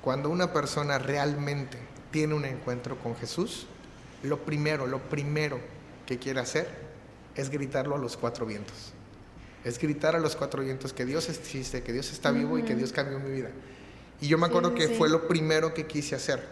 Cuando 0.00 0.30
una 0.30 0.54
persona 0.54 0.98
realmente 0.98 1.76
tiene 2.10 2.32
un 2.32 2.46
encuentro 2.46 2.96
con 2.96 3.14
Jesús, 3.14 3.66
lo 4.24 4.44
primero, 4.44 4.86
lo 4.86 4.98
primero 4.98 5.58
que 6.06 6.18
quiere 6.18 6.40
hacer 6.40 6.68
es 7.34 7.50
gritarlo 7.50 7.94
a 7.94 7.98
los 7.98 8.16
cuatro 8.16 8.46
vientos. 8.46 8.92
Es 9.64 9.78
gritar 9.78 10.14
a 10.14 10.18
los 10.18 10.36
cuatro 10.36 10.62
vientos 10.62 10.92
que 10.92 11.04
Dios 11.04 11.28
existe, 11.28 11.82
que 11.82 11.92
Dios 11.92 12.12
está 12.12 12.30
vivo 12.30 12.58
y 12.58 12.62
que 12.62 12.74
Dios 12.74 12.92
cambió 12.92 13.18
mi 13.18 13.30
vida. 13.30 13.50
Y 14.20 14.28
yo 14.28 14.38
me 14.38 14.46
acuerdo 14.46 14.74
que 14.74 14.88
fue 14.88 15.08
lo 15.08 15.26
primero 15.26 15.72
que 15.72 15.86
quise 15.86 16.14
hacer. 16.14 16.42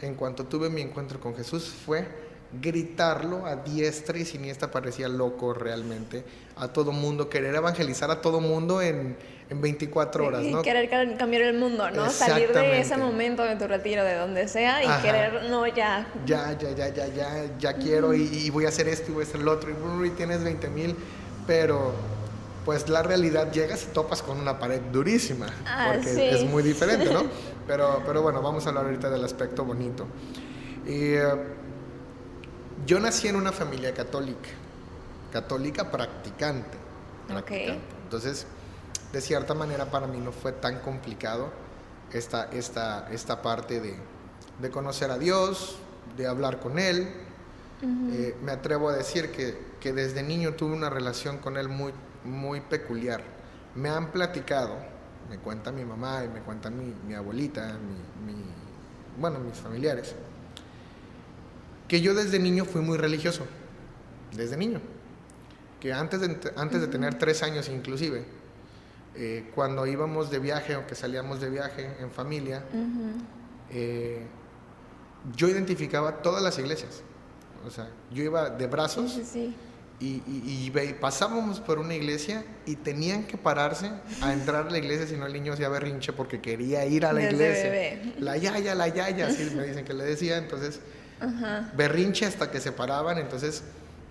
En 0.00 0.14
cuanto 0.14 0.46
tuve 0.46 0.70
mi 0.70 0.80
encuentro 0.80 1.20
con 1.20 1.34
Jesús 1.34 1.68
fue 1.84 2.06
gritarlo 2.60 3.46
a 3.46 3.56
diestra 3.56 4.18
y 4.18 4.24
siniestra, 4.24 4.70
parecía 4.70 5.08
loco 5.08 5.54
realmente, 5.54 6.24
a 6.56 6.68
todo 6.68 6.92
mundo, 6.92 7.28
querer 7.28 7.54
evangelizar 7.54 8.10
a 8.10 8.20
todo 8.20 8.40
mundo 8.40 8.80
en, 8.80 9.16
en 9.50 9.60
24 9.60 10.26
horas, 10.26 10.42
¿no? 10.44 10.62
Querer 10.62 10.88
cambiar 11.16 11.42
el 11.42 11.58
mundo, 11.58 11.90
¿no? 11.90 12.10
Salir 12.10 12.52
de 12.52 12.80
ese 12.80 12.96
momento 12.96 13.42
de 13.44 13.56
tu 13.56 13.66
retiro, 13.66 14.02
de 14.04 14.14
donde 14.14 14.48
sea, 14.48 14.82
y 14.82 15.02
querer, 15.02 15.50
no, 15.50 15.66
ya. 15.66 16.06
Ya, 16.24 16.56
ya, 16.58 16.70
ya, 16.70 16.88
ya, 16.88 17.06
ya, 17.08 17.58
ya 17.58 17.72
quiero 17.74 18.14
y, 18.14 18.48
voy 18.50 18.64
a 18.64 18.68
hacer 18.68 18.88
esto 18.88 19.10
y 19.10 19.14
voy 19.14 19.24
a 19.24 19.26
hacer 19.26 19.42
lo 19.42 19.52
otro, 19.52 19.70
y, 19.70 20.06
y 20.06 20.10
tienes 20.10 20.42
20 20.42 20.68
mil, 20.68 20.96
pero 21.46 21.92
pues 22.64 22.88
la 22.88 23.02
realidad 23.02 23.52
llegas 23.52 23.84
y 23.84 23.92
topas 23.92 24.22
con 24.22 24.38
una 24.38 24.58
pared 24.58 24.80
durísima, 24.80 25.46
ah, 25.66 25.92
porque 25.94 26.30
es 26.30 26.44
muy 26.44 26.62
diferente, 26.62 27.12
¿no? 27.12 27.24
Pero, 27.66 28.02
pero 28.04 28.20
bueno, 28.20 28.42
vamos 28.42 28.66
a 28.66 28.68
hablar 28.68 28.84
ahorita 28.84 29.08
del 29.08 29.24
aspecto 29.24 29.64
bonito. 29.64 30.06
Y 30.86 31.14
eh, 31.14 31.24
yo 32.84 33.00
nací 33.00 33.26
en 33.26 33.36
una 33.36 33.52
familia 33.52 33.94
católica, 33.94 34.50
católica 35.32 35.90
practicante. 35.90 36.76
Entonces, 38.04 38.46
de 39.14 39.20
cierta 39.20 39.54
manera 39.54 39.90
para 39.90 40.08
mí 40.08 40.18
no 40.18 40.32
fue 40.32 40.50
tan 40.52 40.80
complicado 40.80 41.50
esta, 42.12 42.50
esta, 42.50 43.08
esta 43.12 43.40
parte 43.42 43.80
de, 43.80 44.70
conocer 44.70 45.10
a 45.10 45.18
Dios, 45.18 45.78
de 46.16 46.26
hablar 46.26 46.58
con 46.58 46.78
Él. 46.78 47.08
Eh, 48.12 48.34
me 48.42 48.52
atrevo 48.52 48.88
a 48.88 48.96
decir 48.96 49.30
que, 49.30 49.92
desde 49.92 50.22
niño 50.22 50.54
tuve 50.54 50.74
una 50.74 50.90
relación 50.90 51.38
con 51.38 51.56
Él 51.56 51.68
muy, 51.68 51.92
muy 52.24 52.60
peculiar. 52.60 53.22
Me 53.74 53.88
han 53.88 54.10
platicado, 54.10 54.76
me 55.30 55.38
cuenta 55.38 55.70
mi 55.70 55.84
mamá 55.84 56.24
y 56.24 56.28
me 56.28 56.40
cuenta 56.40 56.70
mi, 56.70 57.14
abuelita, 57.14 57.76
bueno, 59.18 59.38
mis 59.38 59.58
familiares, 59.58 60.14
que 61.86 62.00
yo 62.00 62.14
desde 62.14 62.40
niño 62.40 62.64
fui 62.64 62.80
muy 62.80 62.98
religioso, 62.98 63.46
desde 64.32 64.56
niño, 64.56 64.80
que 65.78 65.92
antes 65.92 66.20
de, 66.20 66.52
antes 66.56 66.80
de 66.80 66.88
tener 66.88 67.16
tres 67.18 67.42
años 67.42 67.68
inclusive, 67.68 68.24
eh, 69.16 69.50
cuando 69.54 69.86
íbamos 69.86 70.30
de 70.30 70.40
viaje 70.40 70.74
o 70.76 70.86
que 70.86 70.94
salíamos 70.94 71.40
de 71.40 71.48
viaje 71.48 71.96
en 72.00 72.10
familia, 72.10 72.64
eh, 73.70 74.26
yo 75.36 75.48
identificaba 75.48 76.22
todas 76.22 76.42
las 76.42 76.58
iglesias. 76.58 77.02
O 77.66 77.70
sea, 77.70 77.88
yo 78.10 78.22
iba 78.24 78.50
de 78.50 78.66
brazos 78.66 79.18
Y, 80.00 80.22
y, 80.26 80.70
pasábamos 81.00 81.60
por 81.60 81.78
una 81.78 81.94
iglesia 81.94 82.44
y 82.66 82.74
tenían 82.74 83.24
que 83.24 83.38
pararse 83.38 83.90
a 84.20 84.32
entrar 84.32 84.66
a 84.66 84.70
la 84.70 84.78
iglesia 84.78 85.06
si 85.06 85.16
no 85.16 85.24
el 85.26 85.32
niño 85.32 85.52
hacía 85.52 85.68
berrinche 85.68 86.12
porque 86.12 86.40
quería 86.40 86.84
ir 86.84 87.06
a 87.06 87.12
la 87.12 87.22
iglesia. 87.22 88.12
La 88.18 88.36
yaya, 88.36 88.74
la 88.74 88.88
yaya, 88.88 89.28
así 89.28 89.48
me 89.54 89.64
dicen 89.64 89.84
que 89.84 89.94
le 89.94 90.04
decía. 90.04 90.36
Entonces, 90.36 90.80
berrinche 91.76 92.26
hasta 92.26 92.50
que 92.50 92.60
se 92.60 92.72
paraban. 92.72 93.18
Entonces, 93.18 93.62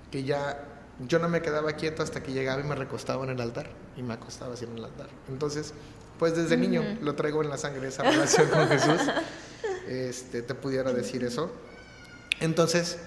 que 0.09 0.23
ya 0.23 0.72
yo 0.99 1.19
no 1.19 1.29
me 1.29 1.41
quedaba 1.41 1.73
quieto 1.73 2.03
hasta 2.03 2.21
que 2.21 2.31
llegaba 2.33 2.61
y 2.61 2.63
me 2.63 2.75
recostaba 2.75 3.23
en 3.23 3.31
el 3.31 3.41
altar 3.41 3.69
y 3.97 4.03
me 4.03 4.13
acostaba 4.13 4.53
así 4.53 4.65
en 4.65 4.77
el 4.77 4.85
altar. 4.85 5.09
Entonces, 5.27 5.73
pues 6.19 6.35
desde 6.35 6.57
niño 6.57 6.83
lo 7.01 7.15
traigo 7.15 7.41
en 7.43 7.49
la 7.49 7.57
sangre 7.57 7.87
esa 7.87 8.03
relación 8.03 8.47
con 8.49 8.67
Jesús. 8.67 9.01
Este, 9.85 10.41
te 10.41 10.55
pudiera 10.55 10.93
decir 10.93 11.25
eso. 11.25 11.51
Entonces, 12.39 12.97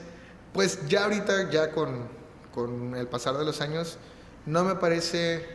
pues 0.52 0.86
ya 0.88 1.04
ahorita, 1.04 1.50
ya 1.50 1.72
con, 1.72 2.06
con 2.54 2.94
el 2.94 3.08
pasar 3.08 3.38
de 3.38 3.46
los 3.46 3.62
años, 3.62 3.96
no 4.44 4.62
me 4.62 4.74
parece 4.74 5.46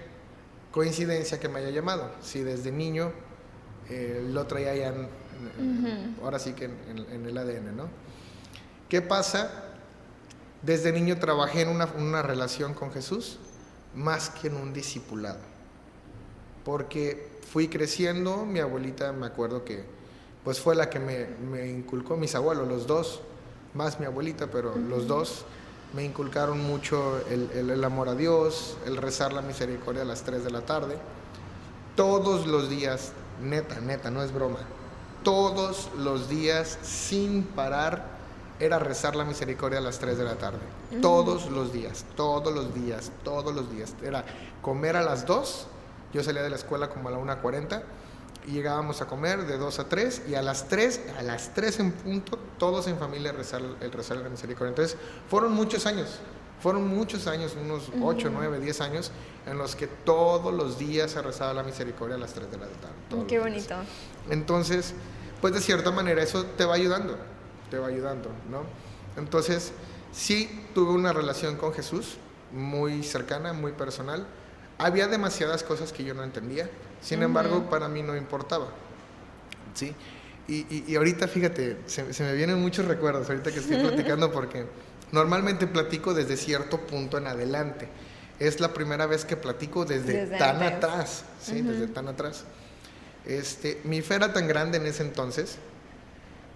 coincidencia 0.71 1.39
que 1.39 1.47
me 1.47 1.59
haya 1.59 1.69
llamado. 1.69 2.11
Si 2.21 2.41
desde 2.41 2.71
niño 2.71 3.11
eh, 3.89 4.25
lo 4.31 4.47
traía 4.47 4.75
ya, 4.75 4.93
ahora 6.23 6.39
sí 6.39 6.53
que 6.53 6.65
en, 6.65 7.05
en, 7.11 7.25
el 7.25 7.38
ADN, 7.38 7.77
¿no? 7.77 7.88
¿Qué 8.89 9.01
pasa? 9.01 9.70
Desde 10.62 10.91
niño 10.91 11.18
trabajé 11.18 11.62
en 11.62 11.70
una, 11.70 11.86
una 11.86 12.22
relación 12.22 12.74
con 12.74 12.91
Jesús 12.91 13.39
más 13.96 14.30
que 14.30 14.48
en 14.48 14.56
un 14.56 14.74
discipulado. 14.74 15.39
Porque 16.63 17.39
fui 17.51 17.68
creciendo, 17.68 18.46
mi 18.46 18.60
abuelita 18.60 19.12
me 19.12 19.25
acuerdo 19.25 19.65
que 19.65 19.84
pues 20.44 20.60
fue 20.60 20.75
la 20.75 20.89
que 20.89 21.00
me, 21.00 21.27
me 21.27 21.68
inculcó, 21.70 22.18
mis 22.18 22.34
abuelos, 22.36 22.68
los 22.68 22.88
dos, 22.88 23.22
más 23.74 24.00
mi 24.00 24.06
abuelita, 24.06 24.48
pero 24.48 24.75
los 24.75 25.08
dos 25.08 25.46
me 25.94 26.03
inculcaron 26.03 26.62
mucho 26.62 27.20
el, 27.30 27.51
el, 27.51 27.84
amor 27.84 28.10
a 28.10 28.15
Dios, 28.15 28.77
el 28.86 28.98
rezar 28.98 29.34
la 29.34 29.41
misericordia 29.41 30.03
a 30.03 30.06
las 30.06 30.24
3 30.24 30.44
de 30.44 30.51
la 30.51 30.62
tarde. 30.62 30.98
Todos 31.96 32.48
los 32.48 32.70
días, 32.70 33.12
neta, 33.41 33.82
neta, 33.82 34.10
no 34.10 34.24
es 34.24 34.34
broma, 34.34 34.60
todos 35.24 35.89
los 35.98 36.30
días 36.30 36.80
sin 36.82 37.44
parar 37.44 38.11
era 38.62 38.77
rezar 38.77 39.15
la 39.15 39.25
misericordia 39.25 39.80
a 39.80 39.82
las 39.82 39.98
3 39.98 40.18
de 40.20 40.24
la 40.24 40.36
tarde. 40.36 40.60
Todos 41.01 41.50
los 41.50 41.74
días, 41.74 42.06
todos 42.15 42.53
los 42.53 42.74
días, 42.75 43.12
todos 43.24 43.56
los 43.56 43.72
días. 43.72 43.96
Era 44.03 44.24
comer 44.62 44.96
a 44.96 45.01
las 45.01 45.25
2, 45.25 45.68
yo 46.13 46.24
salía 46.24 46.44
de 46.44 46.51
la 46.51 46.58
escuela 46.58 46.89
como 46.89 47.10
a 47.10 47.12
la 47.12 47.18
1.40 47.18 47.82
y 48.48 48.51
llegábamos 48.51 49.01
a 49.01 49.08
comer 49.08 49.48
de 49.48 49.58
2 49.58 49.80
a 49.80 49.89
3 49.89 50.24
y 50.30 50.36
a 50.36 50.44
las 50.44 50.68
3, 50.68 51.01
a 51.18 51.24
las 51.24 51.53
3 51.56 51.80
en 51.80 51.91
punto, 51.91 52.38
todos 52.60 52.88
en 52.88 53.00
familia 53.00 53.32
rezar 53.32 53.62
el 53.82 53.91
rezar 53.91 54.18
la 54.18 54.30
misericordia. 54.30 54.70
Entonces, 54.70 54.96
fueron 55.27 55.53
muchos 55.53 55.88
años, 55.88 56.20
fueron 56.62 56.88
muchos 56.88 57.25
años, 57.25 57.56
unos 57.60 57.89
8, 58.00 58.30
9, 58.32 58.60
10 58.60 58.82
años, 58.82 59.12
en 59.48 59.58
los 59.58 59.75
que 59.75 59.88
todos 59.88 60.53
los 60.53 60.77
días 60.77 61.10
se 61.10 61.22
rezaba 61.24 61.56
la 61.56 61.63
misericordia 61.63 62.15
a 62.15 62.20
las 62.20 62.34
3 62.34 62.51
de 62.51 62.58
la 62.58 62.68
tarde. 62.68 63.25
Qué 63.27 63.39
bonito. 63.39 63.75
Entonces, 64.30 64.94
pues 65.41 65.53
de 65.56 65.62
cierta 65.62 65.89
manera 65.89 66.22
eso 66.22 66.46
te 66.46 66.65
va 66.65 66.75
ayudando, 66.75 67.18
te 67.71 67.79
va 67.79 67.87
ayudando, 67.87 68.29
¿no? 68.51 68.63
Entonces, 69.19 69.71
sí 70.11 70.61
tuve 70.75 70.91
una 70.91 71.13
relación 71.13 71.55
con 71.55 71.73
Jesús 71.73 72.17
muy 72.51 73.01
cercana, 73.01 73.53
muy 73.53 73.71
personal. 73.71 74.27
Había 74.77 75.07
demasiadas 75.07 75.63
cosas 75.63 75.91
que 75.91 76.03
yo 76.03 76.13
no 76.13 76.23
entendía, 76.23 76.69
sin 77.01 77.23
embargo, 77.23 77.69
para 77.69 77.87
mí 77.87 78.03
no 78.03 78.15
importaba. 78.15 78.67
¿Sí? 79.73 79.95
Y, 80.47 80.83
y, 80.91 80.95
ahorita, 80.97 81.29
fíjate, 81.29 81.77
se, 81.85 82.13
se, 82.13 82.23
me 82.23 82.33
vienen 82.33 82.59
muchos 82.61 82.85
recuerdos 82.85 83.29
ahorita 83.29 83.51
que 83.51 83.59
estoy 83.59 83.77
platicando 83.87 84.31
porque 84.31 84.65
normalmente 85.13 85.65
platico 85.65 86.13
desde 86.13 86.35
cierto 86.35 86.81
punto 86.81 87.17
en 87.17 87.27
adelante. 87.27 87.87
Es 88.37 88.59
la 88.59 88.73
primera 88.73 89.05
vez 89.05 89.23
que 89.23 89.37
platico 89.37 89.85
desde, 89.85 90.25
tan 90.37 90.61
atrás, 90.61 91.23
¿sí? 91.41 91.61
Desde 91.61 91.87
tan 91.87 92.07
atrás. 92.07 92.43
Este, 93.25 93.79
mi 93.83 94.01
fe 94.01 94.15
era 94.15 94.33
tan 94.33 94.47
grande 94.47 94.77
en 94.77 94.87
ese 94.87 95.03
entonces 95.03 95.57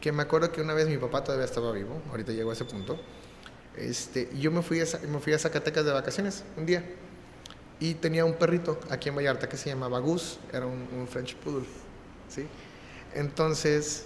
que 0.02 0.12
me 0.12 0.24
acuerdo 0.24 0.52
que 0.52 0.62
una 0.62 0.74
vez 0.74 0.88
mi 0.88 0.98
papá 0.98 1.24
todavía 1.24 1.46
estaba 1.46 1.72
vivo, 1.72 2.02
ahorita 2.10 2.32
llegó 2.32 2.52
a 2.52 2.54
ese 2.54 2.66
punto, 2.66 3.00
este, 3.76 4.30
yo 4.38 4.52
me 4.52 4.62
fui, 4.62 4.80
a, 4.80 4.86
me 5.08 5.20
fui 5.20 5.34
a 5.34 5.40
Zacatecas 5.40 5.86
de 5.86 5.92
vacaciones 5.92 6.44
un 6.58 6.66
día 6.66 6.84
y 7.80 7.96
tenía 7.96 8.24
un 8.24 8.34
perrito 8.36 8.80
aquí 8.90 9.10
en 9.10 9.16
Vallarta 9.16 9.50
que 9.50 9.58
se 9.58 9.70
llamaba 9.70 10.00
Gus, 10.00 10.40
era 10.54 10.66
un, 10.66 11.08
French 11.10 11.36
Poodle, 11.36 11.66
¿sí? 12.30 12.48
Entonces, 13.14 14.06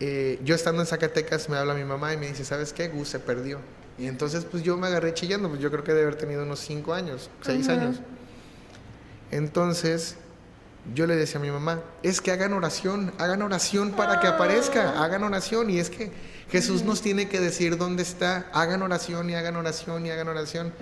eh, 0.00 0.38
yo 0.42 0.54
estando 0.54 0.80
en 0.80 0.86
Zacatecas 0.86 1.48
me 1.48 1.56
habla 1.56 1.74
mi 1.74 1.84
mamá 1.84 2.14
y 2.14 2.16
me 2.16 2.28
dice, 2.28 2.44
¿sabes 2.44 2.72
qué? 2.72 2.88
Gus 2.88 3.08
se 3.08 3.20
perdió. 3.20 3.58
Y 3.98 4.06
entonces 4.06 4.44
pues 4.44 4.62
yo 4.62 4.76
me 4.76 4.86
agarré 4.86 5.12
chillando, 5.12 5.48
pues 5.48 5.60
yo 5.60 5.70
creo 5.70 5.82
que 5.82 5.92
debe 5.92 6.04
haber 6.04 6.16
tenido 6.16 6.44
unos 6.44 6.60
5 6.60 6.94
años, 6.94 7.30
6 7.42 7.68
años. 7.68 8.00
Entonces, 9.30 10.16
yo 10.94 11.06
le 11.06 11.16
decía 11.16 11.38
a 11.38 11.42
mi 11.42 11.50
mamá, 11.50 11.80
es 12.02 12.20
que 12.20 12.30
hagan 12.30 12.52
oración, 12.52 13.12
hagan 13.18 13.42
oración 13.42 13.92
para 13.92 14.20
que 14.20 14.26
aparezca, 14.26 15.02
hagan 15.02 15.22
oración. 15.22 15.70
Y 15.70 15.78
es 15.78 15.90
que 15.90 16.10
Jesús 16.50 16.82
nos 16.82 17.02
tiene 17.02 17.28
que 17.28 17.40
decir 17.40 17.76
dónde 17.76 18.02
está, 18.02 18.48
hagan 18.52 18.82
oración 18.82 19.28
y 19.30 19.34
hagan 19.34 19.56
oración 19.56 20.06
y 20.06 20.10
hagan 20.10 20.28
oración. 20.28 20.72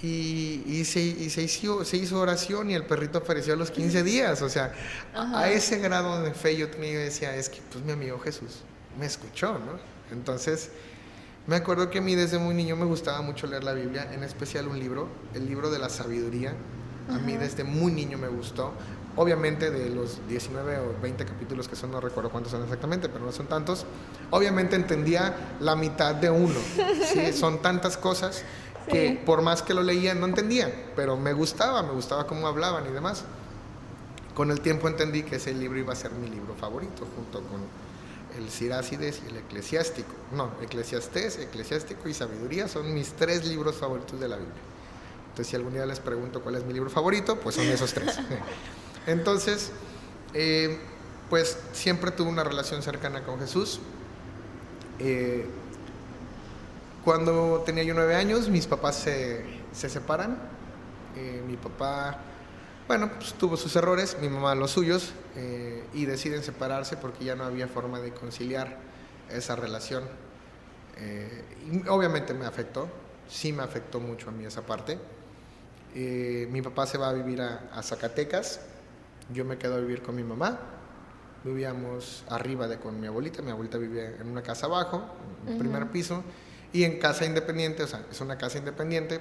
Y, 0.00 0.84
se, 0.84 1.00
hizo, 1.00 1.84
se 1.84 1.96
hizo 1.96 2.20
oración 2.20 2.70
y 2.70 2.74
el 2.74 2.84
perrito 2.84 3.18
apareció 3.18 3.54
a 3.54 3.56
los 3.56 3.70
15 3.70 4.02
días. 4.04 4.42
O 4.42 4.48
sea, 4.48 4.72
a 5.14 5.48
ese 5.50 5.78
grado 5.78 6.22
de 6.22 6.32
fe 6.32 6.56
yo 6.56 6.68
tenía, 6.68 6.98
decía, 6.98 7.34
es 7.34 7.48
que 7.48 7.60
pues 7.70 7.84
mi 7.84 7.92
amigo 7.92 8.18
Jesús 8.20 8.60
me 8.98 9.06
escuchó, 9.06 9.58
¿no? 9.58 9.78
Entonces, 10.12 10.70
me 11.46 11.56
acuerdo 11.56 11.90
que 11.90 11.98
a 11.98 12.00
mí 12.00 12.14
desde 12.14 12.38
muy 12.38 12.54
niño 12.54 12.76
me 12.76 12.84
gustaba 12.84 13.22
mucho 13.22 13.46
leer 13.46 13.64
la 13.64 13.72
Biblia, 13.72 14.08
en 14.12 14.22
especial 14.22 14.68
un 14.68 14.78
libro, 14.78 15.08
el 15.34 15.46
libro 15.46 15.70
de 15.70 15.78
la 15.78 15.88
sabiduría. 15.88 16.54
A 17.10 17.18
mí 17.18 17.36
desde 17.36 17.64
muy 17.64 17.90
niño 17.90 18.18
me 18.18 18.28
gustó. 18.28 18.74
Obviamente 19.18 19.72
de 19.72 19.90
los 19.90 20.20
19 20.28 20.78
o 20.78 21.02
20 21.02 21.24
capítulos 21.24 21.66
que 21.66 21.74
son, 21.74 21.90
no 21.90 22.00
recuerdo 22.00 22.30
cuántos 22.30 22.52
son 22.52 22.62
exactamente, 22.62 23.08
pero 23.08 23.24
no 23.24 23.32
son 23.32 23.48
tantos, 23.48 23.84
obviamente 24.30 24.76
entendía 24.76 25.56
la 25.58 25.74
mitad 25.74 26.14
de 26.14 26.30
uno. 26.30 26.54
¿sí? 27.12 27.32
Son 27.36 27.60
tantas 27.60 27.96
cosas 27.96 28.44
que 28.88 29.20
por 29.26 29.42
más 29.42 29.62
que 29.62 29.74
lo 29.74 29.82
leía 29.82 30.14
no 30.14 30.26
entendía, 30.26 30.72
pero 30.94 31.16
me 31.16 31.32
gustaba, 31.32 31.82
me 31.82 31.90
gustaba 31.94 32.28
cómo 32.28 32.46
hablaban 32.46 32.86
y 32.88 32.92
demás. 32.92 33.24
Con 34.34 34.52
el 34.52 34.60
tiempo 34.60 34.86
entendí 34.86 35.24
que 35.24 35.34
ese 35.34 35.52
libro 35.52 35.80
iba 35.80 35.92
a 35.92 35.96
ser 35.96 36.12
mi 36.12 36.28
libro 36.28 36.54
favorito, 36.54 37.04
junto 37.16 37.42
con 37.42 37.62
el 38.38 38.48
Sirácides 38.50 39.20
y 39.26 39.30
el 39.30 39.38
Eclesiástico. 39.38 40.12
No, 40.30 40.52
Eclesiastés, 40.62 41.40
Eclesiástico 41.40 42.08
y 42.08 42.14
Sabiduría 42.14 42.68
son 42.68 42.94
mis 42.94 43.14
tres 43.14 43.44
libros 43.46 43.74
favoritos 43.74 44.20
de 44.20 44.28
la 44.28 44.36
Biblia. 44.36 44.62
Entonces, 45.30 45.48
si 45.48 45.56
algún 45.56 45.72
día 45.72 45.86
les 45.86 45.98
pregunto 45.98 46.40
cuál 46.40 46.54
es 46.54 46.64
mi 46.64 46.72
libro 46.72 46.88
favorito, 46.88 47.40
pues 47.40 47.56
son 47.56 47.66
esos 47.66 47.92
tres. 47.92 48.16
Entonces, 49.08 49.72
eh, 50.34 50.78
pues 51.30 51.58
siempre 51.72 52.10
tuve 52.10 52.28
una 52.28 52.44
relación 52.44 52.82
cercana 52.82 53.24
con 53.24 53.40
Jesús. 53.40 53.80
Eh, 54.98 55.46
cuando 57.06 57.62
tenía 57.64 57.84
yo 57.84 57.94
nueve 57.94 58.16
años, 58.16 58.50
mis 58.50 58.66
papás 58.66 58.96
se, 58.96 59.44
se 59.72 59.88
separan. 59.88 60.38
Eh, 61.16 61.42
mi 61.46 61.56
papá, 61.56 62.18
bueno, 62.86 63.10
pues, 63.14 63.32
tuvo 63.32 63.56
sus 63.56 63.74
errores, 63.76 64.18
mi 64.20 64.28
mamá 64.28 64.54
los 64.54 64.72
suyos, 64.72 65.12
y 65.94 66.04
deciden 66.04 66.42
separarse 66.42 66.96
porque 66.96 67.24
ya 67.24 67.36
no 67.36 67.44
había 67.44 67.68
forma 67.68 68.00
de 68.00 68.12
conciliar 68.12 68.76
esa 69.30 69.54
relación. 69.54 70.02
Obviamente 71.88 72.34
me 72.34 72.44
afectó, 72.44 72.88
sí 73.28 73.52
me 73.52 73.62
afectó 73.62 74.00
mucho 74.00 74.28
a 74.28 74.32
mí 74.32 74.44
esa 74.44 74.62
parte. 74.62 74.98
mi 75.94 76.60
papá 76.60 76.86
se 76.86 76.98
va 76.98 77.10
a 77.10 77.12
vivir 77.12 77.40
a, 77.40 77.80
Zacatecas, 77.84 78.60
yo 79.32 79.44
me 79.44 79.58
quedo 79.58 79.74
a 79.76 79.78
vivir 79.78 80.02
con 80.02 80.14
mi 80.16 80.22
mamá. 80.22 80.58
Vivíamos 81.44 82.24
arriba 82.28 82.66
de 82.66 82.78
con 82.78 83.00
mi 83.00 83.06
abuelita, 83.06 83.42
mi 83.42 83.50
abuelita 83.50 83.78
vivía 83.78 84.16
en 84.16 84.28
una 84.28 84.42
casa 84.42 84.66
abajo, 84.66 85.04
en 85.46 85.52
el 85.52 85.58
primer 85.58 85.86
piso 85.88 86.22
y 86.72 86.84
en 86.84 86.98
casa 86.98 87.24
independiente, 87.24 87.82
o 87.82 87.86
sea, 87.86 88.04
es 88.10 88.20
una 88.20 88.36
casa 88.36 88.58
independiente, 88.58 89.20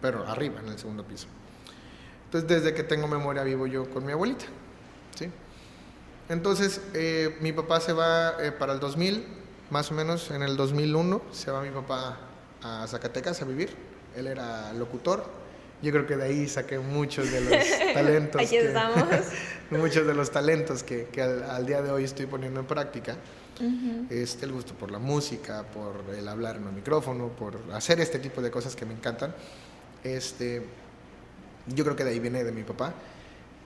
pero 0.00 0.26
arriba, 0.26 0.60
en 0.60 0.68
el 0.68 0.78
segundo 0.78 1.04
piso. 1.04 1.26
Entonces, 2.26 2.48
desde 2.48 2.74
que 2.74 2.82
tengo 2.82 3.08
memoria 3.08 3.42
vivo 3.42 3.66
yo 3.66 3.88
con 3.90 4.04
mi 4.04 4.12
abuelita. 4.12 4.44
¿sí? 5.16 5.30
Entonces, 6.28 6.82
eh, 6.92 7.38
mi 7.40 7.52
papá 7.52 7.80
se 7.80 7.94
va 7.94 8.34
eh, 8.40 8.52
para 8.52 8.74
el 8.74 8.80
2000, 8.80 9.26
más 9.70 9.90
o 9.90 9.94
menos 9.94 10.30
en 10.30 10.42
el 10.42 10.56
2001, 10.56 11.22
se 11.32 11.50
va 11.50 11.62
mi 11.62 11.70
papá 11.70 12.18
a 12.62 12.86
Zacatecas 12.86 13.40
a 13.40 13.46
vivir. 13.46 13.74
Él 14.14 14.26
era 14.26 14.72
locutor. 14.74 15.24
Yo 15.80 15.92
creo 15.92 16.06
que 16.06 16.16
de 16.16 16.24
ahí 16.24 16.48
saqué 16.48 16.78
muchos 16.78 17.30
de 17.30 17.40
los 17.40 17.64
talentos. 17.94 18.42
Aquí 18.42 18.56
estamos. 18.56 19.04
muchos 19.70 20.06
de 20.06 20.14
los 20.14 20.30
talentos 20.30 20.82
que, 20.82 21.04
que 21.06 21.22
al, 21.22 21.66
día 21.66 21.82
de 21.82 21.90
hoy 21.90 22.04
estoy 22.04 22.26
poniendo 22.26 22.60
en 22.60 22.66
práctica 22.66 23.16
este, 24.10 24.46
el 24.46 24.52
gusto 24.52 24.74
por 24.74 24.90
la 24.90 24.98
música, 24.98 25.64
por 25.64 26.14
el 26.14 26.26
hablar 26.28 26.56
en 26.56 26.66
un 26.66 26.74
micrófono, 26.74 27.28
por 27.28 27.58
hacer 27.72 28.00
este 28.00 28.18
tipo 28.18 28.40
de 28.40 28.50
cosas 28.50 28.74
que 28.74 28.86
me 28.86 28.94
encantan. 28.94 29.34
Este, 30.04 30.62
yo 31.66 31.84
creo 31.84 31.96
que 31.96 32.04
de 32.04 32.10
ahí 32.10 32.20
viene 32.20 32.44
de 32.44 32.52
mi 32.52 32.62
papá. 32.62 32.94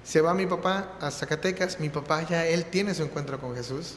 Se 0.02 0.20
va 0.20 0.34
mi 0.34 0.46
papá 0.46 0.94
a 1.00 1.10
Zacatecas, 1.10 1.78
mi 1.78 1.88
papá 1.88 2.26
ya, 2.26 2.46
él 2.46 2.64
tiene 2.64 2.94
su 2.94 3.04
encuentro 3.04 3.38
con 3.38 3.54
Jesús, 3.54 3.94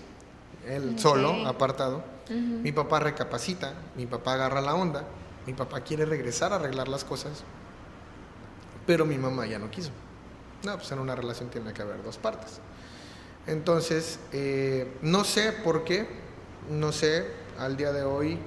él 0.68 1.00
solo, 1.00 1.48
apartado. 1.48 2.04
Mi 2.30 2.72
papá 2.72 3.00
recapacita, 3.00 3.74
mi 3.96 4.06
papá 4.06 4.34
agarra 4.34 4.62
la 4.62 4.76
onda, 4.76 5.04
mi 5.46 5.54
papá 5.54 5.82
quiere 5.82 6.06
regresar 6.06 6.54
a 6.54 6.56
arreglar 6.58 6.88
las 6.88 7.04
cosas, 7.04 7.44
pero 8.86 9.06
mi 9.06 9.18
mamá 9.18 9.46
ya 9.46 9.60
no 9.60 9.70
quiso. 9.70 9.92
No, 10.64 10.76
pues 10.78 10.92
en 10.92 11.00
una 11.00 11.16
relación 11.16 11.50
tiene 11.50 11.74
que 11.74 11.82
haber 11.82 12.04
dos 12.04 12.18
partes. 12.18 12.60
Entonces, 13.48 14.20
eh, 14.32 14.92
no 15.02 15.24
sé 15.24 15.52
por 15.52 15.84
qué, 15.84 16.08
no 16.70 16.92
sé 16.92 17.26
al 17.60 17.78
día 17.78 17.92
de 17.92 18.04
hoy 18.04 18.40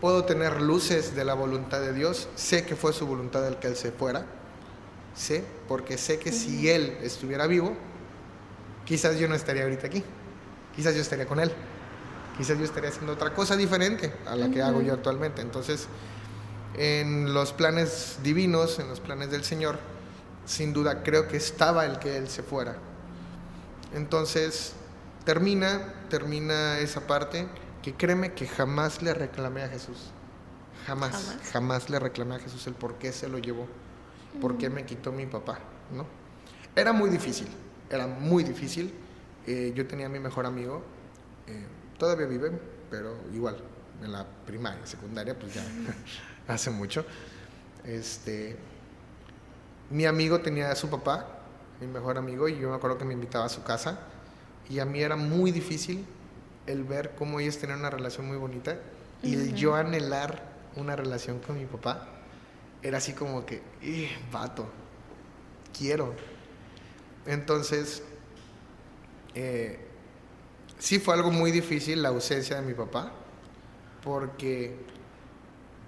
puedo 0.00 0.24
tener 0.24 0.60
luces 0.60 1.14
de 1.14 1.24
la 1.24 1.32
voluntad 1.32 1.80
de 1.80 1.94
Dios, 1.94 2.28
sé 2.34 2.66
que 2.66 2.76
fue 2.76 2.92
su 2.92 3.06
voluntad 3.06 3.46
el 3.48 3.56
que 3.56 3.68
Él 3.68 3.76
se 3.76 3.90
fuera, 3.90 4.26
sé, 5.14 5.42
porque 5.66 5.96
sé 5.96 6.18
que 6.18 6.30
si 6.30 6.68
Él 6.68 6.98
estuviera 7.02 7.46
vivo, 7.46 7.74
quizás 8.84 9.18
yo 9.18 9.28
no 9.28 9.34
estaría 9.34 9.62
ahorita 9.62 9.86
aquí, 9.86 10.04
quizás 10.76 10.94
yo 10.94 11.00
estaría 11.00 11.26
con 11.26 11.40
Él, 11.40 11.50
quizás 12.36 12.58
yo 12.58 12.64
estaría 12.64 12.90
haciendo 12.90 13.14
otra 13.14 13.32
cosa 13.32 13.56
diferente 13.56 14.12
a 14.26 14.36
la 14.36 14.50
que 14.50 14.60
hago 14.60 14.82
yo 14.82 14.92
actualmente. 14.92 15.40
Entonces, 15.40 15.88
en 16.76 17.32
los 17.32 17.52
planes 17.52 18.18
divinos, 18.22 18.78
en 18.78 18.88
los 18.88 19.00
planes 19.00 19.30
del 19.30 19.44
Señor, 19.44 19.78
sin 20.46 20.72
duda 20.72 21.02
creo 21.02 21.28
que 21.28 21.36
estaba 21.36 21.86
el 21.86 21.98
que 21.98 22.16
Él 22.16 22.28
se 22.28 22.42
fuera. 22.42 22.76
Entonces, 23.94 24.74
termina, 25.24 25.94
termina 26.10 26.78
esa 26.78 27.06
parte 27.06 27.46
que 27.82 27.94
créeme 27.94 28.32
que 28.32 28.46
jamás 28.46 29.02
le 29.02 29.14
reclamé 29.14 29.62
a 29.62 29.68
Jesús. 29.68 30.10
Jamás, 30.86 31.36
jamás, 31.52 31.88
le 31.88 31.98
reclamé 31.98 32.34
a 32.34 32.38
Jesús 32.38 32.66
el 32.66 32.74
por 32.74 32.96
qué 32.96 33.12
se 33.12 33.28
lo 33.28 33.38
llevó, 33.38 33.66
por 34.40 34.58
qué 34.58 34.68
me 34.68 34.84
quitó 34.84 35.12
mi 35.12 35.24
papá, 35.24 35.58
¿no? 35.92 36.06
Era 36.76 36.92
muy 36.92 37.08
difícil, 37.08 37.48
era 37.88 38.06
muy 38.06 38.44
difícil. 38.44 38.92
Eh, 39.46 39.72
yo 39.74 39.86
tenía 39.86 40.06
a 40.06 40.08
mi 40.10 40.18
mejor 40.18 40.44
amigo, 40.44 40.82
eh, 41.46 41.64
todavía 41.98 42.26
vive, 42.26 42.50
pero 42.90 43.16
igual, 43.32 43.56
en 44.02 44.12
la 44.12 44.26
primaria, 44.44 44.84
secundaria, 44.86 45.38
pues 45.38 45.54
ya 45.54 45.64
hace 46.48 46.70
mucho. 46.70 47.04
Este, 47.84 48.56
mi 49.90 50.06
amigo 50.06 50.40
tenía 50.40 50.70
a 50.70 50.76
su 50.76 50.88
papá, 50.88 51.26
mi 51.80 51.86
mejor 51.86 52.18
amigo, 52.18 52.48
y 52.48 52.58
yo 52.58 52.70
me 52.70 52.76
acuerdo 52.76 52.98
que 52.98 53.04
me 53.04 53.14
invitaba 53.14 53.44
a 53.44 53.48
su 53.48 53.62
casa, 53.62 53.98
y 54.68 54.78
a 54.78 54.84
mí 54.84 55.00
era 55.00 55.16
muy 55.16 55.50
difícil 55.50 56.04
el 56.66 56.84
ver 56.84 57.14
cómo 57.16 57.40
ellos 57.40 57.58
tenían 57.58 57.80
una 57.80 57.90
relación 57.90 58.26
muy 58.26 58.36
bonita, 58.36 58.78
y 59.22 59.34
el 59.34 59.54
yo 59.54 59.74
anhelar 59.74 60.42
una 60.76 60.96
relación 60.96 61.38
con 61.40 61.58
mi 61.58 61.66
papá, 61.66 62.08
era 62.82 62.98
así 62.98 63.12
como 63.12 63.46
que, 63.46 63.62
eh, 63.82 64.10
vato, 64.30 64.68
quiero. 65.76 66.14
Entonces, 67.26 68.02
eh, 69.34 69.80
sí 70.78 70.98
fue 70.98 71.14
algo 71.14 71.30
muy 71.30 71.50
difícil 71.50 72.02
la 72.02 72.10
ausencia 72.10 72.56
de 72.56 72.62
mi 72.62 72.74
papá, 72.74 73.12
porque 74.02 74.76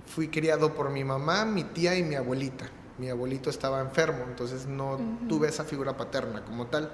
fui 0.06 0.28
criado 0.28 0.74
por 0.74 0.90
mi 0.90 1.04
mamá, 1.04 1.44
mi 1.44 1.64
tía 1.64 1.96
y 1.96 2.02
mi 2.02 2.14
abuelita. 2.14 2.66
Mi 2.98 3.10
abuelito 3.10 3.50
estaba 3.50 3.80
enfermo, 3.80 4.24
entonces 4.26 4.66
no 4.66 4.98
tuve 5.28 5.48
esa 5.48 5.64
figura 5.64 5.96
paterna 5.96 6.42
como 6.44 6.66
tal. 6.66 6.90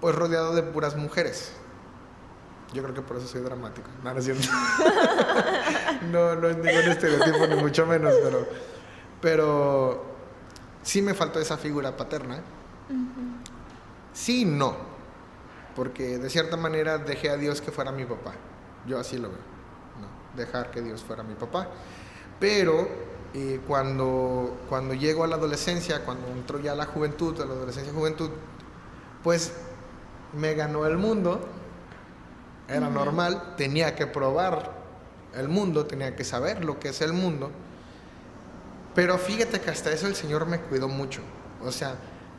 Pues 0.00 0.14
rodeado 0.14 0.54
de 0.54 0.62
puras 0.62 0.96
mujeres. 0.96 1.52
Yo 2.72 2.82
creo 2.82 2.94
que 2.94 3.02
por 3.02 3.16
eso 3.16 3.26
soy 3.26 3.40
dramático. 3.40 3.88
No, 4.02 4.12
no 4.12 4.18
es 4.18 4.24
cierto. 4.24 4.48
no, 6.12 6.36
no 6.36 6.48
es 6.48 6.56
ningún 6.56 6.90
estereotipo, 6.90 7.46
ni 7.46 7.56
mucho 7.56 7.86
menos, 7.86 8.14
pero, 8.22 8.46
pero 9.20 10.04
sí 10.82 11.02
me 11.02 11.14
faltó 11.14 11.40
esa 11.40 11.56
figura 11.56 11.96
paterna. 11.96 12.40
Sí 14.12 14.44
no. 14.44 14.76
Porque 15.74 16.18
de 16.18 16.30
cierta 16.30 16.56
manera 16.56 16.98
dejé 16.98 17.30
a 17.30 17.36
Dios 17.36 17.60
que 17.60 17.72
fuera 17.72 17.90
mi 17.90 18.04
papá. 18.04 18.34
Yo 18.86 18.98
así 18.98 19.18
lo 19.18 19.30
veo. 19.30 19.53
Dejar 20.36 20.70
que 20.70 20.82
Dios 20.82 21.02
fuera 21.02 21.22
mi 21.22 21.34
papá. 21.34 21.68
Pero 22.40 22.88
eh, 23.34 23.60
cuando, 23.66 24.56
cuando 24.68 24.94
llego 24.94 25.24
a 25.24 25.26
la 25.26 25.36
adolescencia, 25.36 26.04
cuando 26.04 26.28
entró 26.28 26.60
ya 26.60 26.74
la 26.74 26.86
juventud, 26.86 27.40
a 27.40 27.46
la 27.46 27.54
adolescencia 27.54 27.92
juventud, 27.92 28.30
pues 29.22 29.52
me 30.32 30.54
ganó 30.54 30.86
el 30.86 30.96
mundo, 30.96 31.40
era 32.68 32.88
normal, 32.88 33.54
tenía 33.56 33.94
que 33.94 34.06
probar 34.06 34.72
el 35.34 35.48
mundo, 35.48 35.86
tenía 35.86 36.14
que 36.14 36.24
saber 36.24 36.64
lo 36.64 36.78
que 36.78 36.88
es 36.90 37.00
el 37.00 37.12
mundo. 37.12 37.50
Pero 38.94 39.18
fíjate 39.18 39.60
que 39.60 39.70
hasta 39.70 39.90
eso 39.90 40.06
el 40.06 40.14
Señor 40.14 40.46
me 40.46 40.60
cuidó 40.60 40.88
mucho. 40.88 41.20
O 41.62 41.72
sea, 41.72 41.96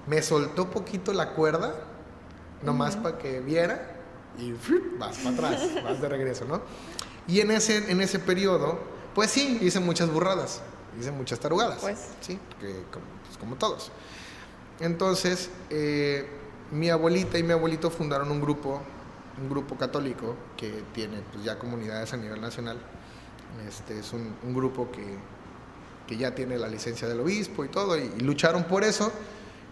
me 0.08 0.22
soltó 0.22 0.70
poquito 0.70 1.14
la 1.14 1.32
cuerda, 1.34 1.76
nomás 2.64 2.96
para 2.96 3.18
que 3.18 3.40
viera, 3.42 3.96
y 4.38 4.54
vas 4.98 5.18
para 5.18 5.50
atrás, 5.50 5.84
vas 5.84 6.02
de 6.02 6.10
regreso, 6.10 6.46
¿no? 6.46 6.62
Y 7.28 7.40
en 7.40 7.52
ese, 7.52 7.92
en 7.92 8.02
ese 8.02 8.20
periodo, 8.20 8.80
pues 9.14 9.32
sí, 9.32 9.60
hice 9.62 9.80
muchas 9.80 10.10
burradas, 10.10 10.62
hice 11.00 11.12
muchas 11.12 11.40
tarugadas. 11.40 11.80
Pues. 11.80 12.10
Sí, 12.22 12.40
que, 12.60 12.68
pues, 12.92 13.38
como, 13.40 13.56
todos. 13.56 13.92
Entonces, 14.80 15.50
eh, 15.70 16.28
mi 16.72 16.90
abuelita 16.90 17.38
y 17.38 17.44
mi 17.44 17.54
abuelito 17.54 17.90
fundaron 17.90 18.30
un 18.32 18.42
grupo, 18.42 18.82
un 19.42 19.50
grupo 19.50 19.76
católico 19.76 20.36
que 20.58 20.84
tiene 20.94 21.22
pues, 21.32 21.44
ya 21.44 21.58
comunidades 21.58 22.14
a 22.14 22.18
nivel 22.18 22.42
nacional. 22.42 22.78
Este 23.68 24.00
es 24.00 24.12
un, 24.12 24.36
grupo 24.54 24.92
que, 24.92 25.04
que, 26.08 26.18
ya 26.18 26.36
tiene 26.36 26.58
la 26.58 26.68
licencia 26.68 27.08
del 27.08 27.22
obispo 27.22 27.64
y 27.64 27.70
todo, 27.70 27.98
y, 27.98 28.10
lucharon 28.20 28.66
por 28.66 28.84
eso. 28.84 29.12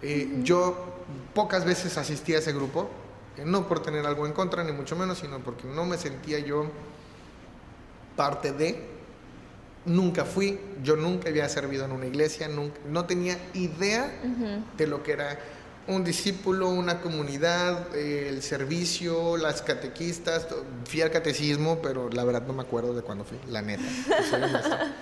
Eh, 0.01 0.39
yo 0.43 0.93
pocas 1.33 1.65
veces 1.65 1.97
asistí 1.97 2.33
a 2.33 2.39
ese 2.39 2.53
grupo, 2.53 2.89
eh, 3.37 3.43
no 3.45 3.67
por 3.67 3.81
tener 3.81 4.05
algo 4.05 4.25
en 4.25 4.33
contra, 4.33 4.63
ni 4.63 4.71
mucho 4.71 4.95
menos, 4.95 5.19
sino 5.19 5.39
porque 5.39 5.67
no 5.67 5.85
me 5.85 5.97
sentía 5.97 6.39
yo 6.39 6.65
parte 8.15 8.51
de, 8.51 8.93
nunca 9.85 10.25
fui, 10.25 10.59
yo 10.83 10.95
nunca 10.95 11.29
había 11.29 11.47
servido 11.49 11.85
en 11.85 11.91
una 11.91 12.05
iglesia, 12.05 12.47
nunca, 12.47 12.79
no 12.89 13.05
tenía 13.05 13.37
idea 13.53 14.11
de 14.77 14.87
lo 14.87 15.03
que 15.03 15.13
era 15.13 15.39
un 15.87 16.03
discípulo, 16.03 16.69
una 16.69 17.01
comunidad, 17.01 17.93
eh, 17.95 18.29
el 18.29 18.41
servicio, 18.41 19.35
las 19.37 19.61
catequistas, 19.61 20.47
fui 20.85 21.01
al 21.01 21.11
catecismo, 21.11 21.81
pero 21.81 22.09
la 22.09 22.23
verdad 22.23 22.43
no 22.47 22.53
me 22.53 22.61
acuerdo 22.61 22.93
de 22.93 23.01
cuándo 23.01 23.25
fui, 23.25 23.37
la 23.49 23.61
neta. 23.61 23.83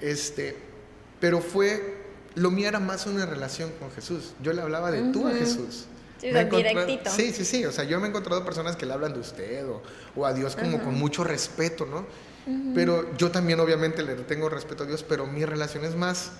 este, 0.00 0.56
pero 1.20 1.40
fue, 1.40 2.04
lo 2.36 2.50
mío 2.50 2.68
era 2.68 2.78
más 2.78 3.06
una 3.06 3.26
relación 3.26 3.70
con 3.80 3.90
Jesús. 3.90 4.34
Yo 4.42 4.52
le 4.52 4.62
hablaba 4.62 4.92
de 4.92 5.12
tú 5.12 5.26
a 5.26 5.32
Jesús. 5.32 5.86
Sí, 6.18 6.28
directito. 6.30 7.10
Sí, 7.10 7.32
sí, 7.32 7.44
sí. 7.44 7.64
O 7.64 7.72
sea, 7.72 7.84
yo 7.84 7.98
me 8.00 8.06
he 8.06 8.10
encontrado 8.10 8.44
personas 8.44 8.76
que 8.76 8.86
le 8.86 8.92
hablan 8.92 9.14
de 9.14 9.20
usted 9.20 9.64
o, 10.16 10.26
a 10.26 10.32
Dios 10.32 10.56
como 10.56 10.82
con 10.82 10.94
mucho 10.94 11.24
respeto, 11.24 11.86
¿no? 11.86 12.06
Pero 12.74 13.14
yo 13.16 13.30
también 13.30 13.60
obviamente 13.60 14.02
le 14.02 14.14
tengo 14.14 14.48
respeto 14.48 14.84
a 14.84 14.86
Dios, 14.86 15.04
pero 15.06 15.26
mi 15.26 15.44
relación 15.44 15.84
es 15.84 15.94
más 15.94 16.32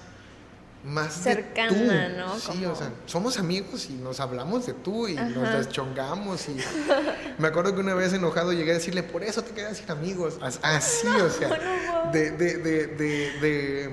más 0.85 1.13
cercana, 1.13 2.09
¿no? 2.11 2.39
Sí, 2.39 2.65
o 2.65 2.75
sea, 2.75 2.93
somos 3.07 3.39
amigos 3.39 3.91
y 3.91 3.95
nos 3.95 4.21
hablamos 4.21 4.67
de 4.67 4.75
tú 4.75 5.09
y 5.09 5.15
nos 5.15 5.53
deschongamos 5.53 6.49
y 6.49 6.57
me 7.39 7.49
acuerdo 7.49 7.75
que 7.75 7.81
una 7.81 7.95
vez 7.95 8.13
enojado 8.13 8.53
llegué 8.53 8.71
a 8.71 8.75
decirle, 8.75 9.03
por 9.03 9.25
eso 9.25 9.43
te 9.43 9.53
quedas 9.53 9.79
sin 9.79 9.91
amigos. 9.91 10.39
Así, 10.41 11.07
o 11.23 11.31
sea, 11.31 12.11
de, 12.13 12.31
de, 12.31 12.59
de, 12.59 12.87
de, 12.87 13.91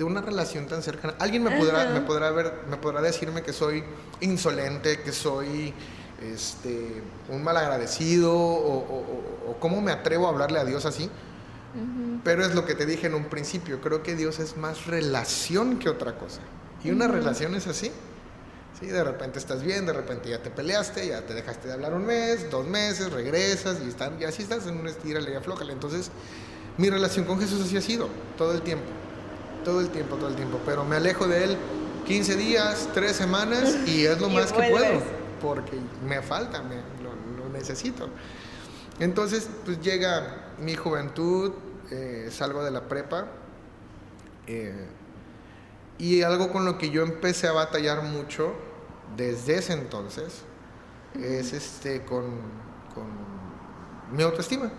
una 0.00 0.20
relación 0.20 0.66
tan 0.66 0.82
cercana. 0.82 1.14
Alguien 1.18 1.42
me 1.42 1.50
podrá, 1.56 1.90
me 1.90 2.00
podrá 2.00 2.30
ver, 2.30 2.52
me 2.68 2.76
podrá 2.76 3.00
decirme 3.00 3.42
que 3.42 3.52
soy 3.52 3.82
insolente, 4.20 5.00
que 5.00 5.12
soy 5.12 5.72
este, 6.22 7.02
un 7.28 7.42
malagradecido 7.42 8.32
o, 8.34 8.78
o, 8.78 9.50
o 9.50 9.60
cómo 9.60 9.80
me 9.80 9.92
atrevo 9.92 10.26
a 10.26 10.30
hablarle 10.30 10.58
a 10.58 10.64
Dios 10.64 10.84
así. 10.84 11.10
Pero 12.24 12.44
es 12.44 12.54
lo 12.54 12.64
que 12.64 12.74
te 12.74 12.86
dije 12.86 13.06
en 13.06 13.14
un 13.14 13.26
principio, 13.26 13.80
creo 13.80 14.02
que 14.02 14.14
Dios 14.14 14.38
es 14.38 14.56
más 14.56 14.86
relación 14.86 15.78
que 15.78 15.88
otra 15.88 16.18
cosa. 16.18 16.40
Y 16.82 16.90
una 16.90 17.08
relación 17.08 17.54
es 17.54 17.66
así. 17.66 17.92
Sí, 18.78 18.86
de 18.86 19.02
repente 19.02 19.38
estás 19.38 19.62
bien, 19.62 19.86
de 19.86 19.92
repente 19.92 20.28
ya 20.28 20.40
te 20.40 20.50
peleaste, 20.50 21.08
ya 21.08 21.26
te 21.26 21.34
dejaste 21.34 21.66
de 21.66 21.74
hablar 21.74 21.94
un 21.94 22.06
mes, 22.06 22.48
dos 22.50 22.66
meses, 22.66 23.12
regresas 23.12 23.78
y, 23.84 23.88
están, 23.88 24.20
y 24.20 24.24
así 24.24 24.42
estás 24.42 24.66
en 24.66 24.78
una 24.78 24.90
estira 24.90 25.20
y 25.20 25.34
aflójale. 25.34 25.72
Entonces, 25.72 26.10
mi 26.76 26.88
relación 26.88 27.24
con 27.24 27.40
Jesús 27.40 27.60
así 27.60 27.76
ha 27.76 27.80
sido, 27.80 28.08
todo 28.36 28.52
el 28.52 28.62
tiempo, 28.62 28.86
todo 29.64 29.80
el 29.80 29.88
tiempo, 29.90 30.16
todo 30.16 30.28
el 30.28 30.36
tiempo. 30.36 30.60
Pero 30.64 30.84
me 30.84 30.96
alejo 30.96 31.26
de 31.26 31.44
Él 31.44 31.56
15 32.06 32.36
días, 32.36 32.88
3 32.94 33.14
semanas 33.14 33.76
y 33.86 34.04
es 34.04 34.20
lo 34.20 34.28
más 34.30 34.52
que 34.52 34.70
puedo, 34.70 35.02
porque 35.40 35.78
me 36.06 36.22
falta, 36.22 36.62
me, 36.62 36.76
lo 37.02 37.48
necesito. 37.50 38.08
Entonces, 39.00 39.48
pues 39.64 39.80
llega 39.80 40.54
mi 40.58 40.74
juventud, 40.74 41.52
eh, 41.90 42.28
salgo 42.30 42.64
de 42.64 42.70
la 42.70 42.88
prepa 42.88 43.26
eh, 44.46 44.86
y 45.98 46.22
algo 46.22 46.50
con 46.50 46.64
lo 46.64 46.78
que 46.78 46.90
yo 46.90 47.02
empecé 47.02 47.48
a 47.48 47.52
batallar 47.52 48.02
mucho 48.02 48.54
desde 49.16 49.58
ese 49.58 49.72
entonces 49.72 50.42
es 51.14 51.52
este 51.52 52.04
con, 52.04 52.58
mi 54.12 54.22
autoestima. 54.22 54.70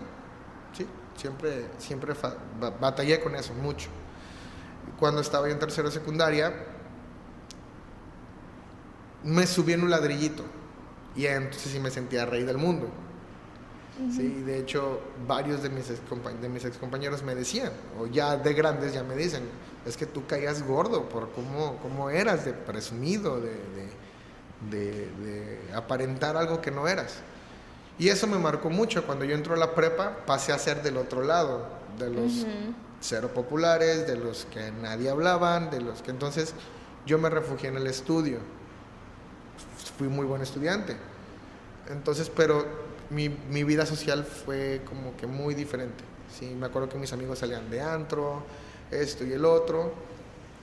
¿sí? 0.76 0.86
Siempre, 1.16 1.66
siempre 1.78 2.14
batallé 2.80 3.20
con 3.20 3.34
eso 3.36 3.54
mucho. 3.54 3.88
Cuando 4.98 5.20
estaba 5.20 5.46
yo 5.46 5.54
en 5.54 5.58
tercera 5.58 5.90
secundaria, 5.90 6.52
me 9.24 9.46
subí 9.46 9.72
en 9.72 9.82
un 9.82 9.90
ladrillito 9.90 10.44
y 11.14 11.26
entonces 11.26 11.72
sí 11.72 11.80
me 11.80 11.90
sentía 11.90 12.26
rey 12.26 12.44
del 12.44 12.58
mundo. 12.58 12.88
Sí, 14.16 14.42
de 14.46 14.58
hecho, 14.58 14.98
varios 15.26 15.62
de 15.62 15.68
mis, 15.68 15.90
ex 15.90 16.00
de 16.40 16.48
mis 16.48 16.64
excompañeros 16.64 17.22
me 17.22 17.34
decían, 17.34 17.70
o 17.98 18.06
ya 18.06 18.34
de 18.34 18.54
grandes 18.54 18.94
ya 18.94 19.02
me 19.02 19.14
dicen, 19.14 19.42
es 19.84 19.94
que 19.98 20.06
tú 20.06 20.26
caías 20.26 20.62
gordo 20.62 21.06
por 21.10 21.30
cómo, 21.32 21.76
cómo 21.82 22.08
eras 22.08 22.46
de 22.46 22.54
presumido, 22.54 23.40
de, 23.40 23.58
de, 24.70 25.60
aparentar 25.74 26.38
algo 26.38 26.62
que 26.62 26.70
no 26.70 26.88
eras. 26.88 27.16
Y 27.98 28.08
eso 28.08 28.26
me 28.26 28.38
marcó 28.38 28.70
mucho. 28.70 29.04
Cuando 29.04 29.26
yo 29.26 29.34
entro 29.34 29.52
a 29.52 29.58
la 29.58 29.74
prepa, 29.74 30.24
pasé 30.24 30.52
a 30.52 30.58
ser 30.58 30.82
del 30.82 30.96
otro 30.96 31.22
lado, 31.22 31.66
de 31.98 32.08
los 32.08 32.46
cero 33.00 33.30
populares, 33.34 34.06
de 34.06 34.16
los 34.16 34.46
que 34.46 34.70
nadie 34.70 35.10
hablaban, 35.10 35.70
de 35.70 35.80
los 35.80 36.02
que 36.02 36.10
entonces 36.10 36.54
yo 37.06 37.18
me 37.18 37.30
refugié 37.30 37.68
en 37.68 37.76
el 37.76 37.86
estudio. 37.86 38.38
Fui 39.98 40.08
muy 40.08 40.26
buen 40.26 40.42
estudiante. 40.42 40.96
Entonces, 41.90 42.30
pero 42.34 42.64
mi, 43.10 43.28
mi 43.28 43.64
vida 43.64 43.86
social 43.86 44.24
fue 44.24 44.82
como 44.86 45.16
que 45.16 45.26
muy 45.26 45.54
diferente. 45.54 46.04
Sí, 46.38 46.54
me 46.58 46.66
acuerdo 46.66 46.88
que 46.88 46.98
mis 46.98 47.12
amigos 47.12 47.40
salían 47.40 47.68
de 47.70 47.80
antro, 47.80 48.42
esto 48.90 49.24
y 49.24 49.32
el 49.32 49.44
otro. 49.44 49.92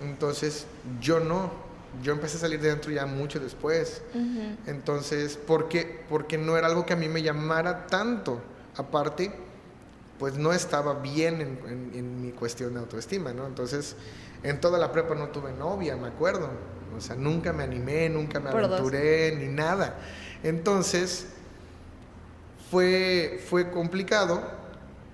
Entonces, 0.02 0.66
yo 1.02 1.20
no, 1.20 1.52
yo 2.02 2.14
empecé 2.14 2.38
a 2.38 2.42
salir 2.42 2.62
de 2.62 2.70
dentro 2.70 2.92
ya 2.92 3.06
mucho 3.06 3.40
después. 3.40 4.02
Entonces, 4.66 5.38
¿por 5.38 5.68
qué? 5.68 6.04
Porque 6.10 6.38
no 6.38 6.58
era 6.58 6.68
algo 6.68 6.86
que 6.86 6.94
a 6.94 6.98
mí 6.98 7.10
me 7.10 7.22
llamara 7.22 7.88
tanto. 7.88 8.40
Aparte, 8.76 9.34
pues 10.20 10.38
no 10.38 10.54
estaba 10.54 10.96
bien 10.96 11.60
en, 11.68 12.22
mi 12.22 12.32
cuestión 12.32 12.74
de 12.74 12.80
autoestima, 12.80 13.34
¿no? 13.34 13.46
Entonces, 13.46 13.96
en 14.44 14.60
toda 14.60 14.78
la 14.78 14.92
prepa 14.92 15.16
no 15.16 15.30
tuve 15.30 15.52
novia, 15.54 15.96
me 15.96 16.08
acuerdo. 16.08 16.50
O 16.96 17.02
sea, 17.02 17.16
nunca 17.16 17.54
me 17.54 17.64
animé, 17.64 18.10
nunca 18.10 18.40
me 18.40 18.50
aventuré, 18.50 19.36
ni 19.36 19.48
nada. 19.48 20.00
Entonces, 20.44 21.28
fue, 22.72 23.44
fue 23.50 23.70
complicado. 23.70 24.42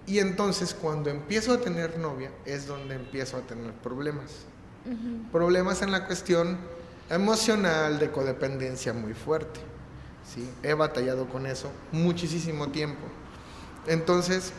Y 0.06 0.20
entonces, 0.20 0.74
cuando 0.74 1.10
empiezo 1.10 1.54
a 1.54 1.58
tener 1.60 1.98
novia, 1.98 2.32
es 2.46 2.68
donde 2.68 2.96
empiezo 2.96 3.38
a 3.38 3.42
tener 3.42 3.72
problemas 3.74 4.46
Problemas 5.32 5.82
en 5.82 5.92
la 5.92 6.06
cuestión 6.06 6.58
emocional, 7.10 8.00
de 8.00 8.12
codependencia 8.12 8.92
muy 8.94 9.14
fuerte. 9.14 9.62
¿sí? 10.28 10.50
He 10.62 10.74
batallado 10.74 11.28
con 11.30 11.46
eso 11.46 11.72
muchísimo 11.92 12.68
tiempo. 12.70 13.02
Entonces, 13.88 14.52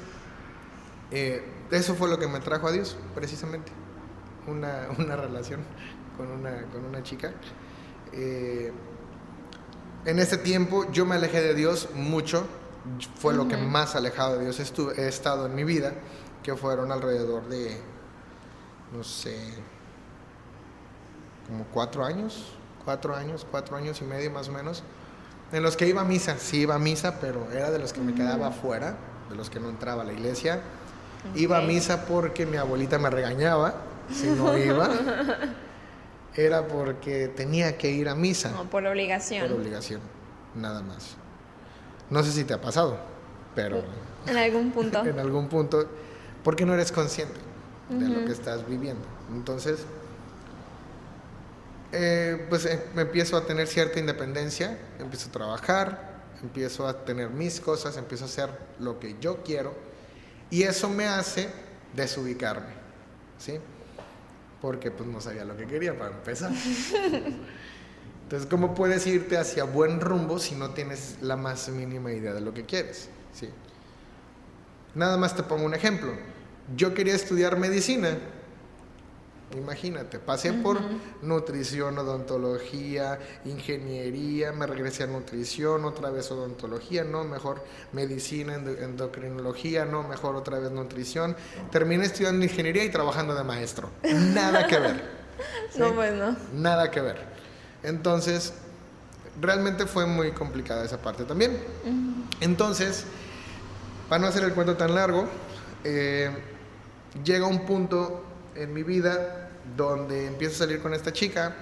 eh, 1.11 1.45
eso 1.71 1.95
fue 1.95 2.09
lo 2.09 2.19
que 2.19 2.29
me 2.29 2.41
trajo 2.41 2.69
a 2.69 2.73
Dios, 2.73 2.97
precisamente. 3.15 3.73
Una, 4.47 5.17
relación 5.17 5.61
con 6.17 6.31
una, 6.31 6.65
con 6.65 6.85
una 6.85 7.03
chica. 7.03 7.33
Eh, 8.13 8.73
en 10.05 10.19
ese 10.19 10.37
tiempo 10.37 10.91
yo 10.93 11.07
me 11.07 11.15
alejé 11.15 11.41
de 11.41 11.55
Dios 11.55 11.89
mucho. 11.95 12.47
Fue 13.19 13.33
lo 13.33 13.49
que 13.49 13.57
más 13.57 13.97
alejado 13.97 14.37
de 14.37 14.45
Dios 14.45 14.61
he 14.99 15.09
estado 15.09 15.47
en 15.47 15.55
mi 15.55 15.65
vida, 15.65 15.95
que 16.43 16.55
fueron 16.55 16.93
alrededor 16.93 17.49
de, 17.49 17.81
no 18.93 19.03
sé, 19.03 19.35
como 21.49 21.65
cuatro 21.65 22.05
años, 22.05 22.53
cuatro 22.85 23.17
años, 23.17 23.47
cuatro 23.51 23.77
años 23.77 24.03
y 24.03 24.05
medio 24.05 24.31
más 24.31 24.51
o 24.51 24.53
menos, 24.53 24.83
en 25.53 25.63
los 25.63 25.77
que 25.77 25.87
iba 25.87 26.01
a 26.01 26.05
misa, 26.05 26.37
sí 26.39 26.61
iba 26.61 26.75
a 26.75 26.79
misa, 26.79 27.21
pero 27.21 27.51
era 27.53 27.71
de 27.71 27.79
los 27.79 27.93
que 27.93 28.01
me 28.01 28.15
quedaba 28.15 28.49
afuera, 28.49 28.97
de 29.31 29.37
los 29.37 29.51
que 29.51 29.61
no 29.61 29.69
entraba 29.69 30.03
a 30.03 30.05
la 30.05 30.13
iglesia. 30.13 30.61
Iba 31.35 31.59
a 31.59 31.63
misa 31.63 32.07
porque 32.07 32.47
mi 32.47 32.57
abuelita 32.57 32.99
me 32.99 33.11
regañaba 33.11 33.75
si 34.13 34.27
no 34.27 34.57
iba. 34.57 34.91
era 36.35 36.67
porque 36.67 37.29
tenía 37.29 37.77
que 37.79 37.91
ir 37.91 38.09
a 38.09 38.15
misa. 38.15 38.51
No, 38.51 38.69
por 38.69 38.87
obligación. 38.87 39.49
Por 39.49 39.59
obligación, 39.59 40.01
nada 40.55 40.83
más. 40.83 41.17
No 42.11 42.23
sé 42.23 42.33
si 42.33 42.45
te 42.45 42.55
ha 42.55 42.61
pasado, 42.61 42.99
pero... 43.55 43.83
En 44.27 44.37
algún 44.37 44.71
punto. 44.71 45.01
en 45.07 45.19
algún 45.19 45.49
punto, 45.49 45.89
porque 46.43 46.65
no 46.67 46.75
eres 46.75 46.93
consciente 46.93 47.41
de 47.89 48.09
lo 48.09 48.25
que 48.25 48.33
estás 48.33 48.67
viviendo. 48.67 49.05
Entonces, 49.31 49.85
eh, 51.93 52.47
pues 52.49 52.65
eh, 52.67 52.83
me 52.95 53.03
empiezo 53.03 53.37
a 53.37 53.47
tener 53.47 53.67
cierta 53.67 54.01
independencia, 54.01 54.79
empiezo 54.99 55.29
a 55.29 55.33
trabajar, 55.33 56.25
empiezo 56.43 56.89
a 56.89 57.05
tener 57.05 57.31
mis 57.31 57.61
cosas, 57.61 57.97
empiezo 57.97 58.25
a 58.25 58.29
hacer 58.29 58.51
lo 58.81 58.99
que 58.99 59.17
yo 59.21 59.43
quiero 59.45 59.75
y 60.51 60.63
eso 60.63 60.89
me 60.89 61.07
hace 61.07 61.49
desubicarme, 61.95 62.73
¿sí? 63.39 63.59
Porque 64.61 64.91
pues 64.91 65.09
no 65.09 65.21
sabía 65.21 65.45
lo 65.45 65.57
que 65.57 65.67
quería 65.67 65.97
para 65.99 66.15
empezar. 66.15 66.53
Entonces, 68.25 68.49
¿cómo 68.49 68.75
puedes 68.75 69.07
irte 69.07 69.37
hacia 69.37 69.65
buen 69.65 70.01
rumbo 70.01 70.39
si 70.39 70.55
no 70.55 70.71
tienes 70.71 71.19
la 71.21 71.37
más 71.37 71.69
mínima 71.69 72.11
idea 72.13 72.33
de 72.33 72.41
lo 72.41 72.55
que 72.55 72.65
quieres? 72.65 73.11
¿sí? 73.35 73.51
Nada 74.95 75.17
más 75.19 75.37
te 75.37 75.43
pongo 75.43 75.65
un 75.65 75.75
ejemplo. 75.75 76.13
Yo 76.75 76.95
quería 76.95 77.15
estudiar 77.15 77.59
medicina, 77.59 78.17
Imagínate, 79.57 80.19
pasé 80.19 80.53
por 80.53 80.81
nutrición, 81.23 81.97
odontología, 81.99 83.19
ingeniería, 83.45 84.53
me 84.53 84.67
regresé 84.67 85.05
a 85.05 85.07
nutrición, 85.07 85.85
otra 85.85 86.11
vez 86.11 86.31
odontología, 86.31 87.05
no, 87.05 87.25
mejor 87.25 87.63
medicina, 87.93 88.55
endocrinología, 88.55 89.85
no, 89.85 90.03
mejor 90.03 90.35
otra 90.35 90.59
vez 90.59 90.73
nutrición. 90.73 91.37
Terminé 91.71 92.07
estudiando 92.07 92.45
ingeniería 92.45 92.85
y 92.85 92.91
trabajando 92.91 93.35
de 93.35 93.45
maestro. 93.45 93.91
Nada 94.03 94.67
que 94.67 94.79
ver. 94.79 95.25
No, 95.77 95.93
bueno. 95.93 96.37
Nada 96.53 96.93
que 96.93 97.01
ver. 97.01 97.17
Entonces, 97.83 98.55
realmente 99.41 99.85
fue 99.87 100.07
muy 100.07 100.31
complicada 100.31 100.85
esa 100.85 100.99
parte 100.99 101.25
también. 101.25 101.59
Entonces, 102.41 103.05
para 104.09 104.21
no 104.21 104.29
hacer 104.29 104.45
el 104.45 104.55
cuento 104.55 104.77
tan 104.77 104.95
largo, 104.95 105.27
eh, 105.83 106.31
llega 107.25 107.47
un 107.47 107.67
punto 107.67 108.23
en 108.55 108.73
mi 108.73 108.83
vida 108.83 109.51
donde 109.77 110.27
empiezo 110.27 110.57
a 110.57 110.67
salir 110.67 110.83
con 110.83 110.95
esta 110.95 111.13
chica, 111.13 111.55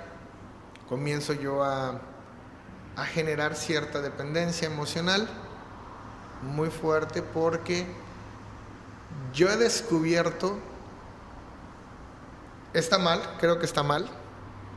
comienzo 0.89 1.33
yo 1.33 1.63
a, 1.63 2.01
a 2.97 3.05
generar 3.07 3.55
cierta 3.55 4.01
dependencia 4.01 4.67
emocional 4.67 5.29
muy 6.43 6.71
fuerte 6.71 7.23
porque 7.23 7.87
yo 9.33 9.49
he 9.49 9.57
descubierto, 9.57 10.59
está 12.75 12.99
mal, 12.99 13.21
creo 13.39 13.59
que 13.59 13.67
está 13.67 13.83
mal, 13.83 14.07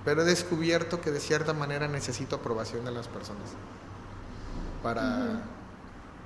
pero 0.03 0.21
he 0.21 0.25
descubierto 0.25 1.01
que 1.01 1.11
de 1.11 1.19
cierta 1.19 1.53
manera 1.53 1.87
necesito 1.87 2.37
aprobación 2.37 2.85
de 2.85 2.91
las 2.91 3.07
personas 3.07 3.49
para 4.83 5.41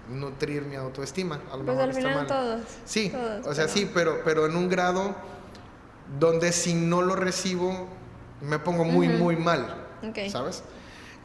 nutrir 0.09 0.63
mi 0.63 0.75
autoestima. 0.75 1.39
A 1.51 1.57
lo 1.57 1.65
pues 1.65 1.77
al 1.79 1.93
final 1.93 2.27
todos. 2.27 2.61
Sí, 2.85 3.13
o 3.45 3.53
sea, 3.53 3.67
sí, 3.67 3.89
pero, 3.93 4.21
pero 4.25 4.45
en 4.45 4.55
un 4.55 4.67
grado 4.67 5.15
donde 6.17 6.51
si 6.51 6.73
no 6.73 7.01
lo 7.01 7.15
recibo 7.15 7.87
me 8.41 8.57
pongo 8.59 8.85
muy, 8.85 9.09
muy 9.09 9.35
mal, 9.35 9.87
¿sabes? 10.31 10.63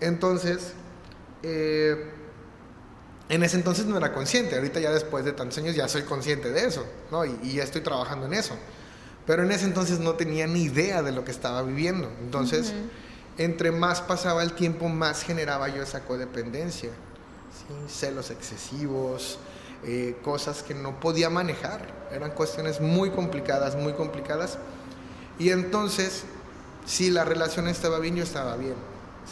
Entonces, 0.01 0.73
eh, 1.43 2.11
en 3.29 3.43
ese 3.43 3.57
entonces 3.57 3.87
no 3.87 3.97
era 3.97 4.13
consciente, 4.13 4.57
ahorita 4.57 4.81
ya 4.81 4.91
después 4.91 5.25
de 5.25 5.33
tantos 5.33 5.59
años 5.59 5.75
ya 5.75 5.89
soy 5.89 6.03
consciente 6.03 6.51
de 6.51 6.67
eso, 6.67 6.85
¿no? 7.11 7.25
Y, 7.25 7.55
ya 7.55 7.63
estoy 7.63 7.81
trabajando 7.81 8.27
en 8.27 8.35
eso. 8.35 8.55
Pero 9.27 9.45
en 9.45 9.53
ese 9.53 9.65
entonces 9.65 10.01
no 10.01 10.15
tenía 10.15 10.47
ni 10.47 10.65
idea 10.65 11.03
de 11.03 11.13
lo 11.13 11.25
que 11.25 11.31
estaba 11.31 11.63
viviendo. 11.63 12.11
Entonces, 12.21 12.75
entre 13.39 13.73
más 13.73 14.03
pasaba 14.03 14.43
el 14.43 14.53
tiempo, 14.53 14.89
más 14.89 15.23
generaba 15.23 15.69
yo 15.69 15.83
esa 15.83 16.05
codependencia. 16.05 16.91
Celos 17.89 18.31
excesivos, 18.31 19.39
eh, 19.87 20.17
cosas 20.23 20.63
que 20.63 20.75
no 20.75 20.99
podía 21.01 21.31
manejar. 21.31 21.87
Eran 22.13 22.31
cuestiones 22.31 22.81
muy 22.81 23.11
complicadas, 23.11 23.77
muy 23.77 23.93
complicadas. 23.93 24.59
Y 25.39 25.51
entonces, 25.51 26.25
si 26.87 27.11
la 27.11 27.25
relación 27.25 27.69
estaba 27.69 27.99
bien, 27.99 28.17
yo 28.17 28.23
estaba 28.23 28.57
bien. 28.57 28.75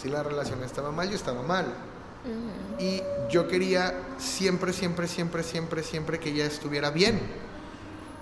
Si 0.01 0.09
la 0.09 0.23
relación 0.23 0.63
estaba 0.63 0.91
mal, 0.91 1.09
yo 1.09 1.17
estaba 1.17 1.43
mal. 1.43 1.67
Y 2.79 3.03
yo 3.31 3.49
quería 3.49 3.95
siempre, 4.19 4.73
siempre, 4.73 5.09
siempre, 5.09 5.43
siempre, 5.43 5.83
siempre 5.83 6.21
que 6.21 6.31
ella 6.31 6.47
estuviera 6.47 6.91
bien. 6.91 7.21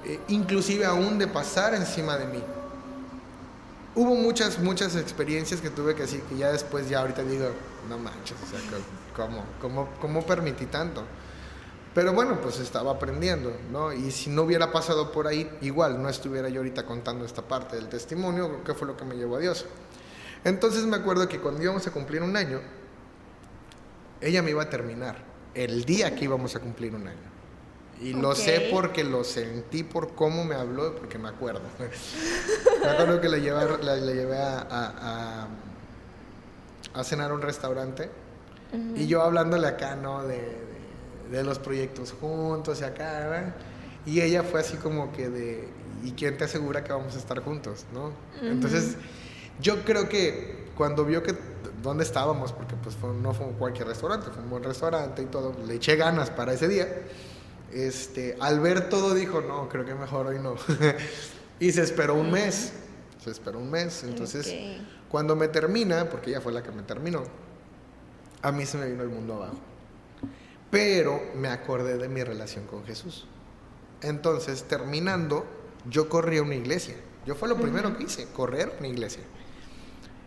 Eh, 0.05 0.19
inclusive 0.29 0.87
aún 0.87 1.19
de 1.19 1.27
pasar 1.27 1.75
encima 1.75 2.17
de 2.17 2.27
mí. 2.27 2.43
Hubo 3.95 4.15
muchas, 4.15 4.59
muchas 4.59 4.97
experiencias 4.97 5.61
que 5.61 5.69
tuve 5.69 5.95
que 5.95 6.03
decir 6.03 6.23
que 6.23 6.37
ya 6.37 6.53
después, 6.53 6.89
ya 6.89 7.01
ahorita 7.01 7.23
digo, 7.23 7.51
no 7.89 7.99
manches, 7.99 8.37
o 8.43 8.51
sea, 8.51 8.61
¿cómo, 9.17 9.45
cómo, 9.61 9.89
cómo 10.01 10.25
permití 10.25 10.67
tanto? 10.67 11.05
Pero 11.95 12.13
bueno, 12.13 12.41
pues 12.41 12.61
estaba 12.61 12.93
aprendiendo, 12.93 13.53
¿no? 13.73 13.93
Y 13.93 14.13
si 14.13 14.31
no 14.31 14.43
hubiera 14.43 14.71
pasado 14.71 15.11
por 15.11 15.27
ahí, 15.27 15.51
igual 15.61 16.01
no 16.01 16.09
estuviera 16.09 16.49
yo 16.49 16.61
ahorita 16.61 16.87
contando 16.87 17.25
esta 17.25 17.43
parte 17.43 17.77
del 17.77 17.89
testimonio, 17.89 18.63
que 18.63 18.75
fue 18.75 18.87
lo 18.87 18.97
que 18.97 19.05
me 19.05 19.17
llevó 19.17 19.37
a 19.37 19.39
Dios. 19.41 19.67
Entonces 20.45 20.85
me 20.85 20.97
acuerdo 20.97 21.29
que 21.29 21.41
cuando 21.41 21.63
íbamos 21.63 21.87
a 21.87 21.91
cumplir 21.91 22.23
un 22.23 22.37
año, 22.37 22.61
ella 24.21 24.43
me 24.43 24.51
iba 24.51 24.63
a 24.63 24.71
terminar 24.71 25.17
el 25.55 25.85
día 25.85 26.15
que 26.15 26.25
íbamos 26.25 26.55
a 26.55 26.61
cumplir 26.61 26.95
un 26.95 27.09
año. 27.09 27.31
Y 28.01 28.15
lo 28.15 28.35
sé 28.35 28.69
porque 28.73 29.05
lo 29.05 29.25
sentí 29.25 29.83
por 29.83 30.15
cómo 30.15 30.45
me 30.45 30.55
habló, 30.55 30.97
porque 30.97 31.19
me 31.19 31.29
acuerdo. 31.29 31.63
me 32.81 32.89
acuerdo 32.89 33.21
que 33.21 33.29
le 33.29 33.41
llevé, 33.41 33.67
llevé 34.15 34.39
a, 34.39 35.49
a, 36.95 37.05
cenar 37.05 37.31
a 37.31 37.35
un 37.35 37.43
restaurante 37.43 38.09
y 38.95 39.07
yo 39.07 39.23
hablándole 39.23 39.67
acá, 39.67 39.97
¿no? 39.97 40.23
De, 40.23 40.70
de 41.31 41.45
los 41.45 41.59
proyectos 41.59 42.13
juntos 42.13 42.81
y 42.81 42.85
acá, 42.85 43.55
Y 44.07 44.21
ella 44.21 44.43
fue 44.43 44.61
así 44.61 44.77
como 44.77 45.13
que 45.13 45.29
de, 45.29 45.69
¿y 46.03 46.13
quién 46.13 46.37
te 46.37 46.45
asegura 46.45 46.83
que 46.83 46.93
vamos 46.93 47.15
a 47.15 47.19
estar 47.19 47.41
juntos, 47.41 47.87
no? 47.93 48.13
Entonces, 48.43 48.97
yo 49.61 49.85
creo 49.85 50.09
que 50.09 50.71
cuando 50.77 51.05
vio 51.05 51.23
que 51.23 51.35
dónde 51.83 52.05
estábamos, 52.05 52.53
porque 52.53 52.75
pues 52.83 52.97
no 53.21 53.33
fue 53.35 53.47
cualquier 53.59 53.89
restaurante, 53.89 54.31
fue 54.31 54.43
un 54.43 54.51
buen 54.51 54.65
restaurante 54.65 55.23
y 55.23 55.27
todo. 55.27 55.55
Le 55.67 55.75
eché 55.75 55.97
ganas 55.97 56.31
para 56.31 56.53
ese 56.53 56.69
día. 56.69 56.89
Este, 57.73 58.37
al 58.41 58.61
ver 58.61 58.89
todo 58.89 59.15
dijo, 59.15 59.41
no, 59.41 59.69
creo 59.69 59.85
que 59.85 59.95
mejor 59.95 60.27
hoy 60.27 60.39
no. 60.39 60.57
y 61.61 61.73
se 61.73 61.83
esperó 61.83 62.15
un 62.15 62.31
mes. 62.31 62.73
Se 63.23 63.31
esperó 63.31 63.59
un 63.59 63.71
mes. 63.71 64.03
Entonces, 64.05 64.53
cuando 65.09 65.37
me 65.37 65.49
termina, 65.49 66.09
porque 66.09 66.31
ella 66.31 66.41
fue 66.41 66.53
la 66.53 66.63
que 66.63 66.73
me 66.73 66.83
terminó, 66.83 67.23
a 68.43 68.53
mí 68.53 68.65
se 68.65 68.79
me 68.79 68.91
vino 68.91 69.03
el 69.03 69.11
mundo 69.11 69.35
abajo. 69.35 69.59
Pero 70.71 71.21
me 71.35 71.49
acordé 71.49 71.99
de 71.99 72.09
mi 72.09 72.23
relación 72.23 72.67
con 72.67 72.85
Jesús. 72.85 73.27
Entonces, 74.03 74.65
terminando, 74.65 75.47
yo 75.89 76.09
corrí 76.09 76.39
a 76.39 76.43
una 76.43 76.55
iglesia. 76.55 76.95
Yo 77.27 77.35
fue 77.35 77.49
lo 77.49 77.57
primero 77.57 77.97
que 77.97 78.05
hice, 78.05 78.27
correr 78.33 78.73
a 78.75 78.79
una 78.79 78.89
iglesia. 78.89 79.23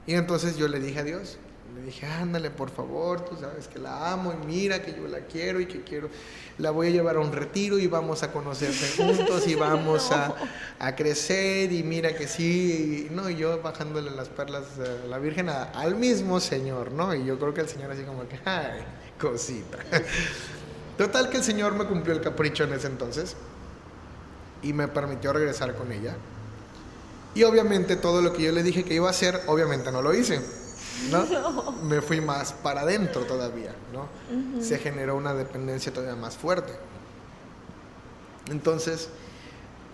Y 0.05 0.13
entonces 0.13 0.57
yo 0.57 0.67
le 0.67 0.79
dije 0.79 0.99
a 0.99 1.03
Dios, 1.03 1.37
le 1.75 1.81
dije, 1.81 2.05
ándale, 2.05 2.51
por 2.51 2.69
favor, 2.69 3.25
tú 3.25 3.35
sabes 3.35 3.67
que 3.67 3.79
la 3.79 4.11
amo 4.11 4.31
y 4.33 4.45
mira 4.45 4.83
que 4.83 4.93
yo 4.93 5.07
la 5.07 5.21
quiero 5.21 5.59
y 5.59 5.65
que 5.65 5.81
quiero, 5.81 6.09
la 6.59 6.69
voy 6.69 6.87
a 6.87 6.89
llevar 6.91 7.15
a 7.15 7.19
un 7.19 7.31
retiro 7.31 7.79
y 7.79 7.87
vamos 7.87 8.21
a 8.21 8.31
conocerse 8.31 9.01
juntos 9.03 9.47
y 9.47 9.55
vamos 9.55 10.11
a, 10.11 10.35
a, 10.77 10.95
crecer 10.95 11.71
y 11.71 11.81
mira 11.81 12.15
que 12.15 12.27
sí, 12.27 13.07
y, 13.09 13.13
no, 13.13 13.27
y 13.29 13.37
yo 13.37 13.59
bajándole 13.61 14.11
las 14.11 14.29
perlas 14.29 14.65
a 14.77 15.07
la 15.07 15.17
Virgen 15.17 15.49
al 15.49 15.95
mismo 15.95 16.39
Señor, 16.39 16.91
¿no? 16.91 17.15
Y 17.15 17.25
yo 17.25 17.39
creo 17.39 17.53
que 17.55 17.61
el 17.61 17.69
Señor 17.69 17.89
así 17.89 18.03
como 18.03 18.27
que, 18.27 18.39
ay, 18.45 18.81
cosita. 19.23 19.77
Total 20.97 21.29
que 21.29 21.37
el 21.37 21.43
Señor 21.43 21.73
me 21.73 21.85
cumplió 21.85 22.13
el 22.13 22.21
capricho 22.21 22.65
en 22.65 22.73
ese 22.73 22.87
entonces 22.87 23.35
y 24.61 24.73
me 24.73 24.87
permitió 24.87 25.33
regresar 25.33 25.75
con 25.75 25.91
ella. 25.91 26.15
Y 27.35 27.43
obviamente 27.43 27.95
todo 27.95 28.21
lo 28.21 28.33
que 28.33 28.43
yo 28.43 28.51
le 28.51 28.61
dije 28.61 28.83
que 28.83 28.93
iba 28.93 29.07
a 29.07 29.11
hacer, 29.11 29.41
obviamente 29.47 29.91
no 29.91 30.01
lo 30.01 30.13
hice. 30.13 30.39
¿no? 31.09 31.71
Me 31.83 32.01
fui 32.01 32.21
más 32.21 32.53
para 32.53 32.81
adentro 32.81 33.23
todavía, 33.23 33.73
¿no? 33.91 34.07
Se 34.61 34.77
generó 34.77 35.15
una 35.15 35.33
dependencia 35.33 35.91
todavía 35.91 36.15
más 36.15 36.37
fuerte. 36.37 36.73
Entonces, 38.51 39.09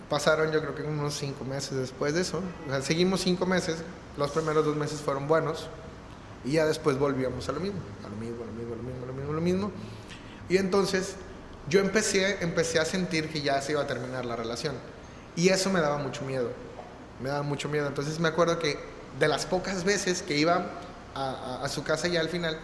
pasaron 0.10 0.52
yo 0.52 0.60
creo 0.60 0.76
que 0.76 0.84
unos 0.84 1.13
cinco 1.13 1.46
meses 1.46 1.78
después 1.78 2.13
de 2.13 2.22
eso. 2.22 2.42
O 2.68 2.72
sea, 2.72 2.82
seguimos 2.82 3.22
cinco 3.22 3.46
meses, 3.46 3.78
los 4.18 4.32
primeros 4.32 4.65
dos 4.65 4.76
meses 4.76 5.00
fueron 5.00 5.28
buenos 5.28 5.68
y 6.44 6.54
ya 6.54 6.65
después 6.65 6.98
volvíamos 6.98 7.48
a 7.48 7.52
lo 7.54 7.60
mismo, 7.60 7.80
a 8.06 8.10
lo 8.10 8.15
mismo, 8.18 8.44
a 8.44 8.48
lo 8.48 8.54
mismo, 8.54 8.74
a 8.74 8.78
lo 8.78 8.79
lo 9.39 9.45
mismo. 9.45 9.71
Y 10.49 10.58
entonces 10.58 11.15
yo 11.69 11.80
empecé, 11.80 12.38
empecé 12.41 12.80
a 12.80 12.86
sentir 12.86 13.30
que 13.30 13.41
ya 13.41 13.62
se 13.62 13.71
iba 13.71 13.82
a 13.82 13.88
terminar 13.88 14.25
la 14.25 14.36
relación 14.36 14.75
y 15.36 15.49
eso 15.49 15.69
me 15.69 15.80
daba 15.80 15.97
mucho 15.97 16.23
miedo, 16.25 16.52
me 17.21 17.30
daba 17.30 17.43
mucho 17.43 17.69
miedo. 17.69 17.88
Entonces 17.88 18.19
me 18.19 18.28
acuerdo 18.28 18.60
que 18.60 18.78
de 19.19 19.28
las 19.28 19.45
pocas 19.45 19.84
veces 19.84 20.21
que 20.21 20.38
iba 20.38 20.71
a, 21.15 21.67
su 21.69 21.84
casa 21.84 22.08
ya 22.08 22.19
al 22.19 22.30
final, 22.30 22.58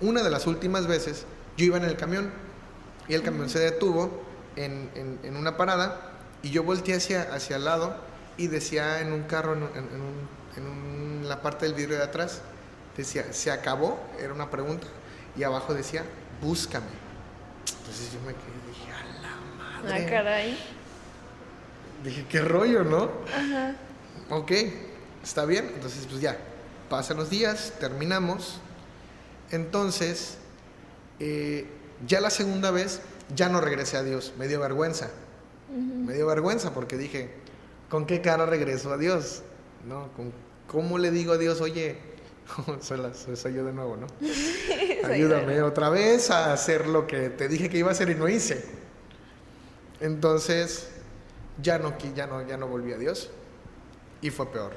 una 0.00 0.22
de 0.22 0.30
las 0.30 0.46
últimas 0.46 0.86
veces, 0.86 1.24
yo 1.56 1.66
iba 1.66 1.76
en 1.76 1.84
el 1.84 1.96
camión 1.96 2.30
y 3.08 3.14
el 3.14 3.22
camión 3.22 3.48
se 3.48 3.58
detuvo 3.58 4.22
en, 4.56 4.90
en, 5.22 5.36
una 5.36 5.56
parada 5.56 6.12
y 6.42 6.50
yo 6.50 6.62
volteé 6.62 6.96
hacia, 6.96 7.22
hacia 7.34 7.56
el 7.56 7.64
lado 7.64 7.94
y 8.36 8.48
decía 8.48 9.00
en 9.00 9.12
un 9.12 9.22
carro, 9.24 9.54
en, 9.54 9.62
en 10.56 11.28
la 11.28 11.42
parte 11.42 11.66
del 11.66 11.74
vidrio 11.74 11.96
de 11.96 12.04
atrás, 12.04 12.42
decía, 12.96 13.32
¿se 13.32 13.50
acabó? 13.50 13.98
Era 14.18 14.32
una 14.32 14.50
pregunta. 14.50 14.86
Y 15.36 15.42
abajo 15.42 15.74
decía, 15.74 16.04
búscame. 16.40 16.86
Entonces 17.78 18.12
yo 18.12 18.20
me 18.20 18.32
quedé 18.32 18.52
y 18.64 18.68
dije, 18.68 18.92
a 18.92 19.22
la 19.22 19.82
madre. 19.90 20.06
Ah, 20.06 20.10
caray. 20.10 20.58
Dije, 22.04 22.26
qué 22.28 22.40
rollo, 22.40 22.84
¿no? 22.84 23.10
Ajá. 23.34 23.74
Ok, 24.30 24.52
está 25.22 25.44
bien. 25.44 25.70
Entonces, 25.74 26.06
pues 26.06 26.20
ya, 26.20 26.38
pasan 26.88 27.16
los 27.16 27.30
días, 27.30 27.74
terminamos. 27.78 28.60
Entonces, 29.50 30.38
eh, 31.18 31.66
ya 32.06 32.20
la 32.20 32.30
segunda 32.30 32.70
vez, 32.70 33.00
ya 33.34 33.48
no 33.48 33.60
regresé 33.60 33.96
a 33.96 34.02
Dios, 34.02 34.32
me 34.38 34.48
dio 34.48 34.60
vergüenza. 34.60 35.10
Me 35.72 36.14
dio 36.14 36.26
vergüenza 36.26 36.74
porque 36.74 36.96
dije, 36.96 37.30
¿con 37.88 38.04
qué 38.04 38.20
cara 38.20 38.44
regreso 38.44 38.92
a 38.92 38.96
Dios? 38.96 39.42
¿No? 39.86 40.08
¿Con, 40.16 40.32
¿Cómo 40.66 40.98
le 40.98 41.12
digo 41.12 41.34
a 41.34 41.38
Dios, 41.38 41.60
oye, 41.60 41.96
soy, 42.80 43.00
soy, 43.36 43.54
yo 43.54 43.64
de 43.64 43.72
nuevo, 43.72 43.96
¿no? 43.96 44.06
Ayúdame 45.08 45.62
otra 45.62 45.88
vez 45.90 46.30
a 46.30 46.52
hacer 46.52 46.86
lo 46.86 47.06
que 47.06 47.30
te 47.30 47.48
dije 47.48 47.68
que 47.68 47.78
iba 47.78 47.88
a 47.88 47.92
hacer 47.92 48.10
y 48.10 48.14
no 48.14 48.28
hice. 48.28 48.64
Entonces, 50.00 50.88
ya 51.62 51.78
no, 51.78 51.96
ya 52.14 52.26
no, 52.26 52.46
ya 52.46 52.56
no 52.56 52.66
volví 52.66 52.92
a 52.92 52.98
Dios 52.98 53.30
y 54.22 54.30
fue 54.30 54.50
peor, 54.50 54.72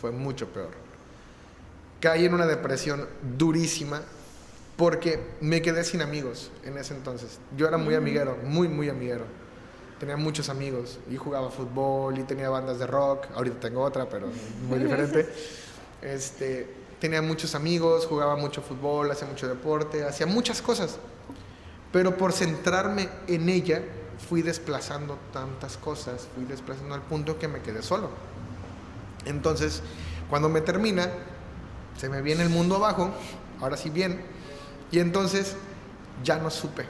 fue 0.00 0.10
mucho 0.10 0.48
peor 0.48 0.90
caí 2.00 2.24
en 2.24 2.34
una 2.34 2.46
depresión 2.46 3.06
durísima 3.36 4.02
porque 4.76 5.20
me 5.40 5.60
quedé 5.60 5.84
sin 5.84 6.00
amigos 6.00 6.50
en 6.64 6.78
ese 6.78 6.94
entonces. 6.94 7.38
Yo 7.56 7.68
era 7.68 7.76
muy 7.76 7.94
amiguero, 7.94 8.38
muy, 8.44 8.66
muy 8.66 8.88
amiguero. 8.88 9.24
Tenía 9.98 10.16
muchos 10.16 10.48
amigos 10.48 10.98
y 11.10 11.16
jugaba 11.16 11.50
fútbol 11.50 12.18
y 12.18 12.22
tenía 12.22 12.48
bandas 12.48 12.78
de 12.78 12.86
rock. 12.86 13.26
Ahorita 13.34 13.60
tengo 13.60 13.82
otra, 13.82 14.08
pero 14.08 14.28
muy 14.68 14.78
diferente. 14.78 15.28
Este, 16.00 16.66
tenía 17.00 17.22
muchos 17.22 17.54
amigos, 17.54 18.06
jugaba 18.06 18.36
mucho 18.36 18.62
fútbol, 18.62 19.10
hacía 19.10 19.26
mucho 19.26 19.48
deporte, 19.48 20.04
hacía 20.04 20.26
muchas 20.26 20.62
cosas. 20.62 20.98
Pero 21.92 22.16
por 22.16 22.32
centrarme 22.32 23.08
en 23.26 23.48
ella, 23.48 23.82
fui 24.28 24.42
desplazando 24.42 25.18
tantas 25.32 25.76
cosas, 25.76 26.28
fui 26.34 26.44
desplazando 26.44 26.94
al 26.94 27.02
punto 27.02 27.38
que 27.38 27.48
me 27.48 27.62
quedé 27.62 27.82
solo. 27.82 28.10
Entonces, 29.24 29.82
cuando 30.28 30.48
me 30.48 30.60
termina, 30.60 31.08
se 31.98 32.08
me 32.08 32.22
viene 32.22 32.42
el 32.42 32.50
mundo 32.50 32.76
abajo, 32.76 33.10
ahora 33.60 33.76
sí 33.76 33.90
bien, 33.90 34.22
y 34.92 34.98
entonces 34.98 35.56
ya 36.22 36.36
no 36.36 36.50
supe, 36.50 36.84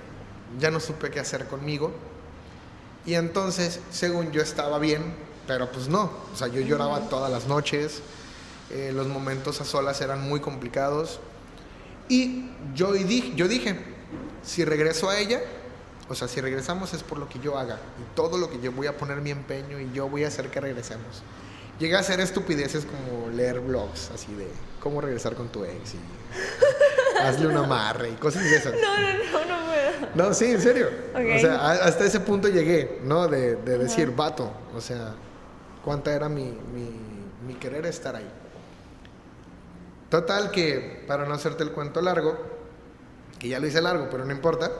ya 0.58 0.70
no 0.70 0.80
supe 0.80 1.10
qué 1.10 1.20
hacer 1.20 1.46
conmigo, 1.46 1.92
y 3.06 3.14
entonces, 3.14 3.80
según 3.90 4.30
yo 4.30 4.42
estaba 4.42 4.78
bien, 4.78 5.14
pero 5.46 5.70
pues 5.72 5.88
no, 5.88 6.10
o 6.32 6.36
sea, 6.36 6.48
yo 6.48 6.60
lloraba 6.60 7.08
todas 7.08 7.30
las 7.30 7.46
noches, 7.46 8.02
eh, 8.72 8.92
los 8.94 9.08
momentos 9.08 9.60
a 9.60 9.64
solas 9.64 10.00
eran 10.00 10.26
muy 10.28 10.40
complicados, 10.40 11.20
y 12.08 12.50
yo, 12.74 12.92
dije, 12.92 13.32
yo 13.36 13.48
dije, 13.48 13.78
si 14.42 14.64
regreso 14.64 15.08
a 15.08 15.18
ella, 15.18 15.40
o 16.08 16.14
sea, 16.14 16.26
si 16.26 16.40
regresamos 16.40 16.92
es 16.92 17.02
por 17.02 17.18
lo 17.18 17.28
que 17.28 17.38
yo 17.38 17.56
haga, 17.58 17.78
y 18.00 18.16
todo 18.16 18.38
lo 18.38 18.50
que 18.50 18.60
yo 18.60 18.72
voy 18.72 18.86
a 18.86 18.96
poner 18.96 19.20
mi 19.20 19.30
empeño 19.30 19.78
y 19.78 19.90
yo 19.92 20.08
voy 20.08 20.24
a 20.24 20.28
hacer 20.28 20.50
que 20.50 20.60
regresemos 20.60 21.22
llega 21.80 21.96
a 21.96 22.00
hacer 22.02 22.20
estupideces 22.20 22.84
como 22.84 23.30
leer 23.30 23.58
blogs, 23.58 24.10
así 24.14 24.32
de 24.34 24.46
cómo 24.80 25.00
regresar 25.00 25.34
con 25.34 25.48
tu 25.48 25.64
ex 25.64 25.94
y 25.94 25.98
hazle 27.20 27.48
un 27.48 27.56
amarre 27.56 28.10
y 28.10 28.14
cosas 28.14 28.44
de 28.44 28.56
esas. 28.56 28.74
No, 28.74 28.98
no, 28.98 29.12
no, 29.12 29.44
no 29.46 29.66
puedo. 29.66 30.10
No, 30.14 30.34
sí, 30.34 30.52
en 30.52 30.60
serio. 30.60 30.88
O 31.14 31.40
sea, 31.40 31.72
hasta 31.72 32.04
ese 32.04 32.20
punto 32.20 32.48
llegué, 32.48 33.00
¿no? 33.02 33.26
De, 33.26 33.56
decir, 33.56 34.12
vato, 34.14 34.52
o 34.74 34.80
sea, 34.80 35.14
cuánta 35.82 36.14
era 36.14 36.28
mi, 36.28 36.44
mi, 36.44 36.90
mi 37.46 37.54
querer 37.54 37.86
estar 37.86 38.14
ahí. 38.14 38.30
Total 40.10 40.50
que, 40.50 41.04
para 41.06 41.24
no 41.24 41.34
hacerte 41.34 41.62
el 41.62 41.70
cuento 41.70 42.02
largo, 42.02 42.36
que 43.38 43.48
ya 43.48 43.60
lo 43.60 43.66
hice 43.66 43.80
largo, 43.80 44.08
pero 44.10 44.24
no 44.24 44.32
importa, 44.32 44.70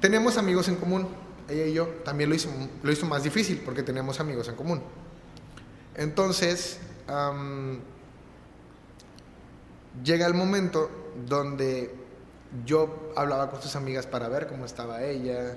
teníamos 0.00 0.36
amigos 0.36 0.68
en 0.68 0.76
común, 0.76 1.08
ella 1.48 1.64
y 1.64 1.72
yo. 1.72 1.86
También 2.04 2.28
lo 2.28 2.34
hizo, 2.34 2.50
lo 2.82 2.92
hizo 2.92 3.06
más 3.06 3.22
difícil 3.22 3.62
porque 3.64 3.82
teníamos 3.82 4.18
amigos 4.18 4.48
en 4.48 4.56
común. 4.56 4.82
Entonces, 5.94 6.80
llega 10.02 10.26
el 10.26 10.34
momento 10.34 10.90
donde 11.26 11.94
yo 12.64 13.12
hablaba 13.16 13.50
con 13.50 13.62
sus 13.62 13.74
amigas 13.76 14.06
para 14.06 14.28
ver 14.28 14.48
cómo 14.48 14.64
estaba 14.64 15.04
ella. 15.04 15.56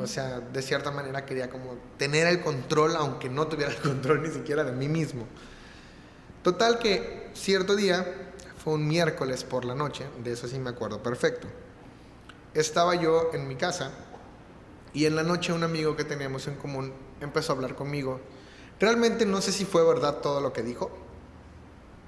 O 0.00 0.06
sea, 0.06 0.40
de 0.40 0.62
cierta 0.62 0.92
manera 0.92 1.24
quería 1.26 1.50
como 1.50 1.76
tener 1.98 2.28
el 2.28 2.40
control, 2.40 2.94
aunque 2.96 3.28
no 3.28 3.48
tuviera 3.48 3.72
el 3.72 3.78
control 3.82 4.22
ni 4.22 4.30
siquiera 4.30 4.62
de 4.62 4.72
mí 4.72 4.88
mismo. 4.88 5.26
Total 6.42 6.78
que 6.78 7.23
cierto 7.34 7.76
día, 7.76 8.32
fue 8.62 8.74
un 8.74 8.86
miércoles 8.86 9.44
por 9.44 9.64
la 9.64 9.74
noche, 9.74 10.06
de 10.22 10.32
eso 10.32 10.48
sí 10.48 10.58
me 10.58 10.70
acuerdo 10.70 11.02
perfecto. 11.02 11.48
Estaba 12.54 12.94
yo 12.94 13.30
en 13.32 13.48
mi 13.48 13.56
casa 13.56 13.90
y 14.92 15.06
en 15.06 15.16
la 15.16 15.22
noche 15.22 15.52
un 15.52 15.64
amigo 15.64 15.96
que 15.96 16.04
teníamos 16.04 16.46
en 16.46 16.54
común 16.54 16.92
empezó 17.20 17.52
a 17.52 17.56
hablar 17.56 17.74
conmigo 17.74 18.20
Realmente 18.80 19.24
no 19.24 19.40
sé 19.40 19.52
si 19.52 19.64
fue 19.64 19.84
verdad 19.84 20.18
todo 20.18 20.40
lo 20.40 20.52
que 20.52 20.62
dijo, 20.62 20.90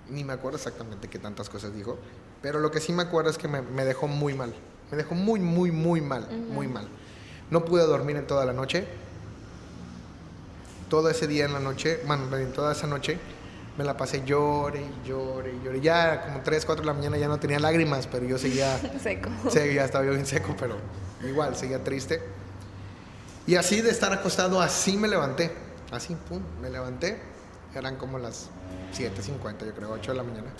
ni 0.08 0.24
me 0.24 0.32
acuerdo 0.32 0.56
exactamente 0.56 1.08
qué 1.08 1.18
tantas 1.18 1.48
cosas 1.48 1.74
dijo, 1.74 1.96
pero 2.42 2.58
lo 2.58 2.70
que 2.70 2.80
sí 2.80 2.92
me 2.92 3.02
acuerdo 3.02 3.30
es 3.30 3.38
que 3.38 3.48
me, 3.48 3.84
dejó 3.84 4.08
muy 4.08 4.34
mal, 4.34 4.52
me 4.90 4.96
dejó 4.96 5.14
muy, 5.14 5.40
muy, 5.40 5.70
muy 5.70 6.00
mal, 6.00 6.28
muy 6.50 6.66
mal. 6.66 6.88
No 7.50 7.64
pude 7.64 7.86
dormir 7.86 8.16
en 8.16 8.26
toda 8.26 8.44
la 8.44 8.52
noche, 8.52 8.84
todo 10.90 11.08
ese 11.08 11.28
día 11.28 11.44
en 11.44 11.52
la 11.52 11.60
noche, 11.60 12.00
bueno, 12.04 12.36
en 12.36 12.52
toda 12.52 12.72
esa 12.72 12.88
noche, 12.88 13.18
me 13.76 13.84
la 13.84 13.96
pasé 13.96 14.24
llore, 14.24 14.82
llore, 15.04 15.54
llore. 15.62 15.80
Ya 15.80 16.24
como 16.24 16.40
3, 16.40 16.64
4 16.64 16.82
de 16.82 16.86
la 16.86 16.94
mañana 16.94 17.18
ya 17.18 17.28
no 17.28 17.38
tenía 17.38 17.58
lágrimas, 17.58 18.06
pero 18.06 18.24
yo 18.24 18.38
seguía 18.38 18.78
seco. 19.02 19.30
Seguía, 19.50 19.84
estaba 19.84 20.04
yo 20.04 20.12
bien 20.12 20.26
seco, 20.26 20.54
pero 20.58 20.76
igual, 21.26 21.56
seguía 21.56 21.82
triste. 21.82 22.22
Y 23.46 23.54
así 23.56 23.80
de 23.80 23.90
estar 23.90 24.12
acostado, 24.12 24.60
así 24.60 24.96
me 24.96 25.08
levanté. 25.08 25.52
Así, 25.92 26.16
pum, 26.28 26.42
me 26.60 26.70
levanté. 26.70 27.20
Eran 27.74 27.96
como 27.96 28.18
las 28.18 28.48
7.50, 28.96 29.66
yo 29.66 29.74
creo, 29.74 29.90
8 29.92 30.12
de 30.12 30.16
la 30.16 30.22
mañana. 30.22 30.50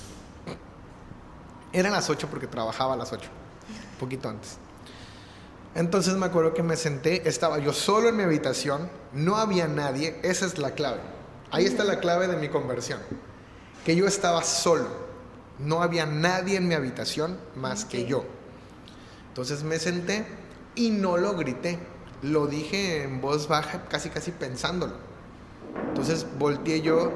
Eran 1.73 1.93
las 1.93 2.09
8 2.09 2.29
porque 2.31 2.47
trabajaba 2.47 2.95
a 2.95 2.97
las 2.97 3.13
8, 3.13 3.29
un 3.93 3.99
poquito 3.99 4.29
antes. 4.29 4.59
Entonces 5.75 6.15
me 6.15 6.27
acuerdo 6.27 6.55
que 6.55 6.63
me 6.63 6.77
senté, 6.77 7.29
estaba 7.29 7.59
yo 7.59 7.73
solo 7.73 8.09
en 8.09 8.17
mi 8.17 8.23
habitación, 8.23 8.89
no 9.13 9.37
había 9.37 9.67
nadie, 9.69 10.19
esa 10.23 10.47
es 10.47 10.59
la 10.59 10.71
clave. 10.71 11.01
Ahí 11.51 11.65
está 11.65 11.85
la 11.85 12.01
clave 12.01 12.29
de 12.29 12.37
mi 12.37 12.49
conversión. 12.49 13.01
Que 13.85 13.95
yo 13.95 14.07
estaba 14.07 14.43
solo, 14.43 14.89
no 15.59 15.83
había 15.83 16.07
nadie 16.07 16.57
en 16.57 16.69
mi 16.69 16.75
habitación 16.75 17.39
más 17.55 17.85
que 17.85 18.07
yo. 18.07 18.25
Entonces 19.29 19.63
me 19.63 19.79
senté 19.79 20.27
y 20.75 20.91
no 20.91 21.17
lo 21.17 21.35
grité, 21.37 21.79
lo 22.23 22.47
dije 22.47 23.05
en 23.05 23.21
voz 23.21 23.49
baja, 23.49 23.85
casi 23.89 24.11
casi 24.11 24.33
pensándolo. 24.33 24.95
Entonces 25.89 26.27
volteé 26.39 26.81
yo 26.81 27.13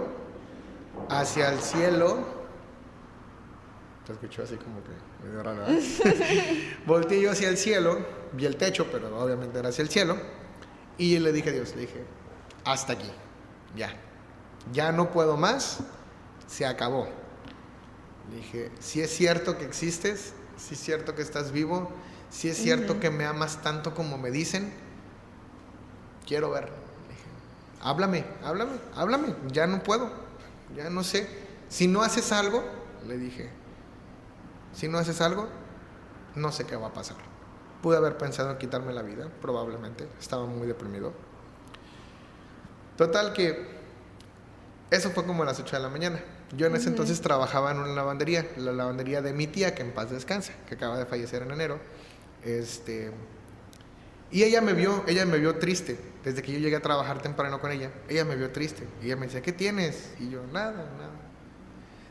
hacia 1.08 1.52
el 1.52 1.60
cielo 1.60 2.40
se 4.10 4.14
escuchó 4.14 4.42
así 4.42 4.56
como 4.56 4.82
que 4.82 4.90
medio 5.24 5.42
raro. 5.42 5.64
Volteé 6.86 7.20
yo 7.20 7.30
hacia 7.30 7.48
el 7.48 7.56
cielo, 7.56 7.98
vi 8.32 8.46
el 8.46 8.56
techo, 8.56 8.88
pero 8.90 9.16
obviamente 9.22 9.58
era 9.58 9.68
hacia 9.68 9.82
el 9.82 9.88
cielo. 9.88 10.16
Y 10.98 11.18
le 11.18 11.32
dije 11.32 11.50
a 11.50 11.52
Dios, 11.52 11.74
le 11.76 11.82
dije, 11.82 12.04
hasta 12.64 12.94
aquí, 12.94 13.10
ya. 13.76 13.94
Ya 14.72 14.92
no 14.92 15.10
puedo 15.10 15.36
más, 15.36 15.78
se 16.46 16.66
acabó. 16.66 17.08
Le 18.30 18.36
dije, 18.36 18.72
si 18.78 19.00
es 19.00 19.10
cierto 19.10 19.58
que 19.58 19.64
existes, 19.64 20.32
si 20.56 20.74
es 20.74 20.80
cierto 20.80 21.14
que 21.14 21.22
estás 21.22 21.52
vivo, 21.52 21.90
si 22.30 22.48
es 22.48 22.56
cierto 22.56 23.00
que 23.00 23.10
me 23.10 23.24
amas 23.24 23.62
tanto 23.62 23.94
como 23.94 24.18
me 24.18 24.30
dicen, 24.30 24.72
quiero 26.26 26.50
ver. 26.50 26.64
Le 26.64 27.14
dije, 27.14 27.28
háblame, 27.80 28.24
háblame, 28.44 28.72
háblame, 28.94 29.34
ya 29.48 29.66
no 29.66 29.82
puedo, 29.82 30.10
ya 30.76 30.90
no 30.90 31.02
sé. 31.02 31.28
Si 31.68 31.88
no 31.88 32.02
haces 32.02 32.30
algo, 32.32 32.62
le 33.06 33.18
dije, 33.18 33.50
si 34.72 34.88
no 34.88 34.98
haces 34.98 35.20
algo, 35.20 35.48
no 36.36 36.52
sé 36.52 36.64
qué 36.66 36.76
va 36.76 36.88
a 36.88 36.92
pasar. 36.92 37.16
Pude 37.82 37.96
haber 37.96 38.18
pensado 38.18 38.50
en 38.50 38.58
quitarme 38.58 38.92
la 38.92 39.02
vida, 39.02 39.28
probablemente. 39.40 40.06
Estaba 40.20 40.46
muy 40.46 40.66
deprimido. 40.66 41.12
Total 42.96 43.32
que 43.32 43.79
eso 44.90 45.10
fue 45.10 45.24
como 45.24 45.42
a 45.42 45.46
las 45.46 45.60
8 45.60 45.76
de 45.76 45.82
la 45.82 45.88
mañana. 45.88 46.20
Yo 46.56 46.66
en 46.66 46.74
ese 46.74 46.88
entonces 46.88 47.20
trabajaba 47.20 47.70
en 47.70 47.78
una 47.78 47.94
lavandería, 47.94 48.46
la 48.56 48.72
lavandería 48.72 49.22
de 49.22 49.32
mi 49.32 49.46
tía, 49.46 49.74
que 49.74 49.82
en 49.82 49.92
paz 49.92 50.10
descansa, 50.10 50.52
que 50.68 50.74
acaba 50.74 50.98
de 50.98 51.06
fallecer 51.06 51.42
en 51.42 51.52
enero. 51.52 51.78
Este, 52.44 53.12
y 54.32 54.42
ella 54.42 54.60
me 54.60 54.72
vio, 54.72 55.04
ella 55.06 55.26
me 55.26 55.38
vio 55.38 55.56
triste. 55.56 55.98
Desde 56.24 56.42
que 56.42 56.52
yo 56.52 56.58
llegué 56.58 56.76
a 56.76 56.82
trabajar 56.82 57.22
temprano 57.22 57.60
con 57.60 57.70
ella, 57.72 57.90
ella 58.08 58.24
me 58.24 58.36
vio 58.36 58.50
triste. 58.50 58.86
Y 59.02 59.06
ella 59.06 59.16
me 59.16 59.26
decía, 59.26 59.42
¿qué 59.42 59.52
tienes? 59.52 60.10
Y 60.18 60.30
yo, 60.30 60.42
nada, 60.52 60.72
nada. 60.72 61.30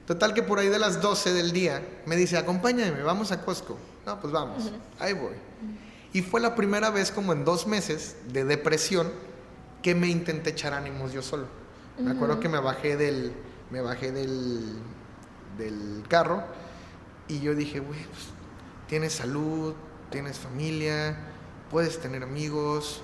Total 0.07 0.33
que 0.33 0.41
por 0.41 0.57
ahí 0.57 0.69
de 0.69 0.79
las 0.79 1.01
12 1.01 1.33
del 1.33 1.51
día 1.51 1.81
me 2.05 2.15
dice, 2.15 2.37
acompáñame, 2.37 3.03
vamos 3.03 3.31
a 3.31 3.41
Costco. 3.41 3.77
No, 4.05 4.19
pues 4.19 4.33
vamos, 4.33 4.71
ahí 4.97 5.13
voy. 5.13 5.35
Y 6.13 6.23
fue 6.23 6.41
la 6.41 6.55
primera 6.55 6.89
vez 6.89 7.11
como 7.11 7.33
en 7.33 7.45
dos 7.45 7.67
meses 7.67 8.15
de 8.33 8.43
depresión 8.43 9.11
que 9.83 9.93
me 9.93 10.07
intenté 10.07 10.49
echar 10.49 10.73
ánimos 10.73 11.13
yo 11.13 11.21
solo. 11.21 11.58
Me 11.99 12.11
acuerdo 12.11 12.39
que 12.39 12.47
me 12.47 12.59
bajé 12.59 12.95
del, 12.95 13.33
me 13.71 13.81
bajé 13.81 14.11
del, 14.11 14.79
del 15.57 16.03
carro 16.07 16.43
y 17.27 17.39
yo 17.41 17.53
dije, 17.55 17.79
güey, 17.79 18.03
pues, 18.05 18.27
tienes 18.87 19.13
salud, 19.13 19.73
tienes 20.09 20.39
familia, 20.39 21.17
puedes 21.69 21.99
tener 21.99 22.23
amigos, 22.23 23.01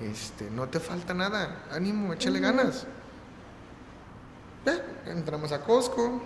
este, 0.00 0.50
no 0.50 0.68
te 0.68 0.80
falta 0.80 1.14
nada, 1.14 1.64
ánimo, 1.70 2.12
échale 2.12 2.40
ganas. 2.40 2.86
entramos 5.06 5.52
a 5.52 5.62
Costco, 5.62 6.22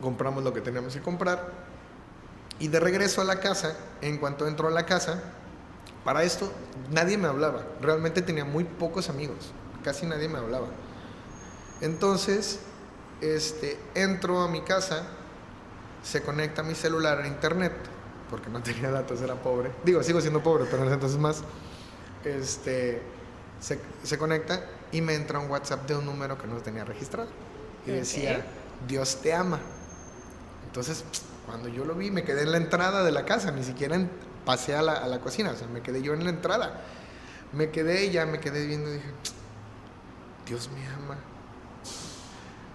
compramos 0.00 0.44
lo 0.44 0.52
que 0.52 0.60
teníamos 0.60 0.94
que 0.94 1.00
comprar 1.00 1.52
y 2.58 2.68
de 2.68 2.80
regreso 2.80 3.20
a 3.20 3.24
la 3.24 3.40
casa, 3.40 3.76
en 4.00 4.18
cuanto 4.18 4.46
entró 4.46 4.68
a 4.68 4.70
la 4.70 4.86
casa, 4.86 5.22
para 6.04 6.22
esto 6.22 6.52
nadie 6.92 7.16
me 7.16 7.28
hablaba, 7.28 7.64
realmente 7.80 8.22
tenía 8.22 8.44
muy 8.44 8.64
pocos 8.64 9.08
amigos, 9.08 9.52
casi 9.82 10.06
nadie 10.06 10.28
me 10.28 10.38
hablaba. 10.38 10.66
Entonces, 11.84 12.60
este, 13.20 13.78
entro 13.94 14.40
a 14.40 14.48
mi 14.48 14.62
casa, 14.62 15.02
se 16.02 16.22
conecta 16.22 16.62
mi 16.62 16.74
celular 16.74 17.20
a 17.20 17.28
internet, 17.28 17.74
porque 18.30 18.48
no 18.48 18.62
tenía 18.62 18.90
datos, 18.90 19.20
era 19.20 19.34
pobre. 19.34 19.70
Digo, 19.84 20.02
sigo 20.02 20.18
siendo 20.22 20.42
pobre, 20.42 20.64
pero 20.70 20.90
entonces 20.90 21.18
más. 21.18 21.42
Este, 22.24 23.02
se, 23.60 23.78
se, 24.02 24.16
conecta 24.16 24.64
y 24.92 25.02
me 25.02 25.14
entra 25.14 25.38
un 25.38 25.50
WhatsApp 25.50 25.86
de 25.86 25.94
un 25.94 26.06
número 26.06 26.38
que 26.38 26.46
no 26.46 26.56
tenía 26.56 26.84
registrado. 26.84 27.28
Y 27.86 27.90
decía, 27.90 28.46
Dios 28.88 29.18
te 29.20 29.34
ama. 29.34 29.60
Entonces, 30.66 31.04
cuando 31.44 31.68
yo 31.68 31.84
lo 31.84 31.94
vi, 31.94 32.10
me 32.10 32.24
quedé 32.24 32.44
en 32.44 32.52
la 32.52 32.56
entrada 32.56 33.04
de 33.04 33.12
la 33.12 33.26
casa, 33.26 33.50
ni 33.50 33.62
siquiera 33.62 33.98
pasé 34.46 34.74
a 34.74 34.80
la, 34.80 35.20
cocina, 35.20 35.50
o 35.50 35.56
sea, 35.56 35.68
me 35.68 35.82
quedé 35.82 36.00
yo 36.00 36.14
en 36.14 36.24
la 36.24 36.30
entrada. 36.30 36.80
Me 37.52 37.70
quedé 37.70 38.06
y 38.06 38.10
ya 38.10 38.24
me 38.24 38.40
quedé 38.40 38.66
viendo 38.66 38.88
y 38.88 38.94
dije, 38.94 39.10
Dios 40.46 40.70
me 40.74 40.86
ama. 40.88 41.18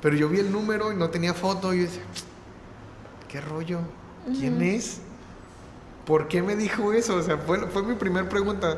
Pero 0.01 0.15
yo 0.15 0.29
vi 0.29 0.39
el 0.39 0.51
número 0.51 0.91
y 0.91 0.95
no 0.95 1.09
tenía 1.09 1.33
foto 1.33 1.73
y 1.73 1.79
decía, 1.79 2.01
¿qué 3.27 3.41
rollo? 3.41 3.79
¿Quién 4.25 4.61
es? 4.61 4.99
¿Por 6.05 6.27
qué 6.27 6.41
me 6.41 6.55
dijo 6.55 6.93
eso? 6.93 7.15
O 7.15 7.21
sea, 7.21 7.37
fue, 7.37 7.67
fue 7.67 7.83
mi 7.83 7.95
primera 7.95 8.27
pregunta. 8.27 8.77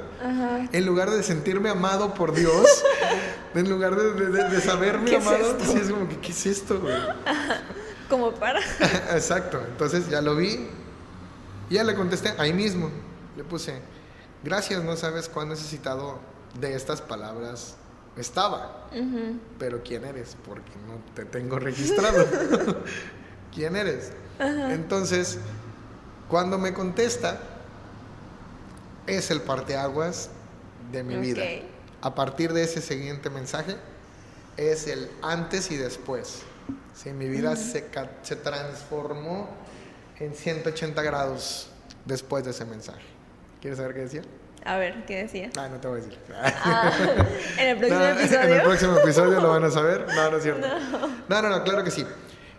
En 0.71 0.85
lugar 0.85 1.09
de 1.09 1.23
sentirme 1.23 1.69
amado 1.69 2.13
por 2.13 2.33
Dios, 2.33 2.83
en 3.55 3.69
lugar 3.69 3.95
de, 3.95 4.61
saberme 4.61 5.15
amado, 5.15 5.57
es, 5.57 5.75
es 5.75 5.91
como 5.91 6.09
que, 6.09 6.17
¿qué 6.17 6.31
es 6.31 6.45
esto, 6.45 6.79
güey? 6.81 6.95
Como 8.11 8.33
para. 8.33 8.59
Exacto. 9.13 9.63
Entonces 9.65 10.09
ya 10.09 10.21
lo 10.21 10.35
vi. 10.35 10.67
Y 11.69 11.75
ya 11.75 11.85
le 11.85 11.95
contesté 11.95 12.33
ahí 12.37 12.51
mismo. 12.51 12.91
Le 13.37 13.45
puse, 13.45 13.81
gracias, 14.43 14.83
no 14.83 14.97
sabes 14.97 15.29
cuán 15.29 15.47
necesitado 15.47 16.19
de 16.59 16.75
estas 16.75 17.01
palabras 17.01 17.77
estaba. 18.17 18.87
Pero 19.57 19.81
¿quién 19.83 20.05
eres? 20.05 20.35
Porque 20.45 20.71
no 20.87 20.99
te 21.15 21.25
tengo 21.25 21.59
registrado. 21.59 22.25
¿Quién 23.53 23.75
eres? 23.75 24.11
Entonces, 24.39 25.37
cuando 26.29 26.57
me 26.57 26.73
contesta, 26.73 27.39
es 29.07 29.31
el 29.31 29.41
parteaguas 29.41 30.29
de 30.91 31.03
mi 31.03 31.17
vida. 31.17 31.43
A 32.01 32.15
partir 32.15 32.53
de 32.53 32.63
ese 32.63 32.81
siguiente 32.81 33.29
mensaje, 33.29 33.75
es 34.57 34.87
el 34.87 35.09
antes 35.21 35.71
y 35.71 35.77
después. 35.77 36.41
Sí, 36.93 37.11
mi 37.11 37.27
vida 37.29 37.55
se, 37.55 37.89
se 38.23 38.35
transformó 38.35 39.49
en 40.19 40.35
180 40.35 41.01
grados 41.01 41.69
después 42.05 42.43
de 42.43 42.51
ese 42.51 42.65
mensaje. 42.65 43.03
¿Quieres 43.59 43.77
saber 43.77 43.93
qué 43.93 44.01
decía? 44.01 44.23
A 44.63 44.77
ver, 44.77 45.05
¿qué 45.05 45.23
decía? 45.23 45.49
Ah, 45.57 45.67
no 45.69 45.79
te 45.79 45.87
voy 45.87 45.99
a 45.99 46.03
decir. 46.03 46.19
Ah, 46.33 46.91
¿En 47.57 47.67
el 47.67 47.77
próximo 47.79 48.03
episodio? 48.03 48.41
En 48.43 48.51
el 48.51 48.61
próximo 48.61 48.97
episodio 48.97 49.41
lo 49.41 49.49
van 49.49 49.63
a 49.63 49.71
saber. 49.71 50.05
No, 50.15 50.31
no 50.31 50.37
es 50.37 50.43
cierto. 50.43 50.67
No. 51.29 51.41
no, 51.41 51.49
no, 51.49 51.63
claro 51.63 51.83
que 51.83 51.91
sí. 51.91 52.05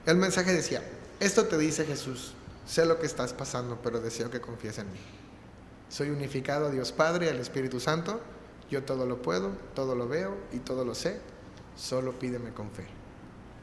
El 0.07 0.17
mensaje 0.17 0.53
decía, 0.53 0.83
esto 1.21 1.45
te 1.47 1.57
dice 1.59 1.85
Jesús, 1.85 2.35
sé 2.67 2.87
lo 2.87 2.99
que 2.99 3.07
estás 3.07 3.33
pasando, 3.33 3.79
pero 3.83 4.01
deseo 4.01 4.31
que 4.31 4.41
confíes 4.41 4.79
en 4.79 4.93
mí. 4.93 4.99
Soy 5.89 6.11
unificado 6.11 6.67
a 6.67 6.71
Dios 6.71 6.91
Padre 6.91 7.27
y 7.27 7.29
al 7.29 7.39
Espíritu 7.39 7.79
Santo. 7.79 8.21
Yo 8.71 8.83
todo 8.83 9.07
lo 9.07 9.21
puedo, 9.23 9.53
todo 9.75 9.95
lo 9.95 10.09
veo 10.09 10.37
y 10.53 10.59
todo 10.59 10.85
lo 10.85 10.95
sé. 10.95 11.21
Solo 11.77 12.19
pídeme 12.19 12.53
con 12.53 12.71
fe. 12.71 12.87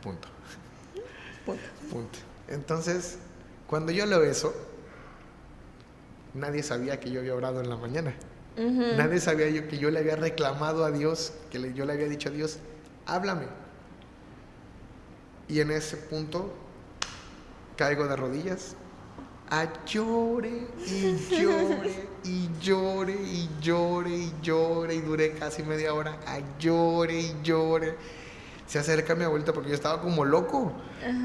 Punto. 0.01 0.27
Punto. 1.45 2.19
Entonces, 2.47 3.17
cuando 3.67 3.91
yo 3.91 4.05
leo 4.05 4.23
eso, 4.23 4.53
nadie 6.33 6.63
sabía 6.63 6.99
que 6.99 7.11
yo 7.11 7.19
había 7.19 7.35
orado 7.35 7.61
en 7.61 7.69
la 7.69 7.77
mañana. 7.77 8.13
Nadie 8.57 9.21
sabía 9.21 9.49
yo 9.49 9.69
que 9.69 9.77
yo 9.77 9.89
le 9.89 9.99
había 9.99 10.17
reclamado 10.17 10.83
a 10.83 10.91
Dios, 10.91 11.31
que 11.49 11.73
yo 11.73 11.85
le 11.85 11.93
había 11.93 12.09
dicho 12.09 12.27
a 12.27 12.31
Dios, 12.33 12.57
háblame. 13.05 13.45
Y 15.47 15.61
en 15.61 15.71
ese 15.71 15.95
punto 15.95 16.53
caigo 17.77 18.05
de 18.07 18.17
rodillas, 18.17 18.75
a 19.49 19.67
llore 19.85 20.67
y 20.85 21.17
llore 21.41 22.09
y 22.23 22.49
llore 22.61 23.13
y 23.13 23.49
llore 23.61 24.11
y 24.11 24.33
llore 24.41 24.95
y 24.95 25.01
duré 25.01 25.31
casi 25.33 25.63
media 25.63 25.93
hora 25.93 26.19
a 26.27 26.39
llore 26.59 27.19
y 27.19 27.35
llore 27.41 27.95
se 28.69 28.77
acerca 28.77 29.13
a 29.13 29.15
mi 29.15 29.23
abuelita 29.23 29.51
porque 29.51 29.69
yo 29.69 29.75
estaba 29.75 29.99
como 29.99 30.23
loco. 30.23 30.71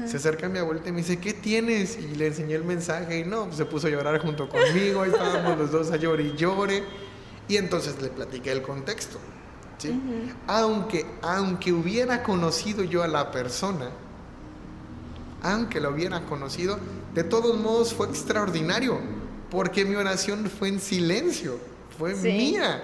Se 0.07 0.17
acerca 0.17 0.47
a 0.47 0.49
mi 0.49 0.57
abuelita 0.57 0.89
y 0.89 0.91
me 0.91 0.97
dice, 0.97 1.19
¿qué 1.19 1.31
tienes? 1.31 1.95
Y 1.95 2.15
le 2.15 2.27
enseñé 2.27 2.55
el 2.55 2.63
mensaje 2.63 3.19
y 3.19 3.23
no, 3.23 3.45
pues 3.45 3.57
se 3.57 3.65
puso 3.65 3.85
a 3.85 3.91
llorar 3.91 4.19
junto 4.19 4.49
conmigo, 4.49 5.03
ahí 5.03 5.11
estábamos 5.11 5.55
los 5.55 5.71
dos 5.71 5.91
a 5.91 5.97
llorar 5.97 6.25
y 6.25 6.35
llore. 6.35 6.83
Y 7.47 7.57
entonces 7.57 8.01
le 8.01 8.09
platiqué 8.09 8.51
el 8.51 8.63
contexto. 8.63 9.19
¿sí? 9.77 10.01
aunque, 10.47 11.05
aunque 11.21 11.71
hubiera 11.71 12.23
conocido 12.23 12.83
yo 12.83 13.03
a 13.03 13.07
la 13.07 13.31
persona, 13.31 13.91
aunque 15.43 15.79
lo 15.79 15.91
hubiera 15.91 16.21
conocido, 16.21 16.79
de 17.13 17.23
todos 17.23 17.59
modos 17.59 17.93
fue 17.93 18.07
extraordinario, 18.07 18.97
porque 19.51 19.85
mi 19.85 19.95
oración 19.95 20.49
fue 20.49 20.69
en 20.69 20.79
silencio, 20.79 21.59
fue 21.99 22.15
mía. 22.15 22.81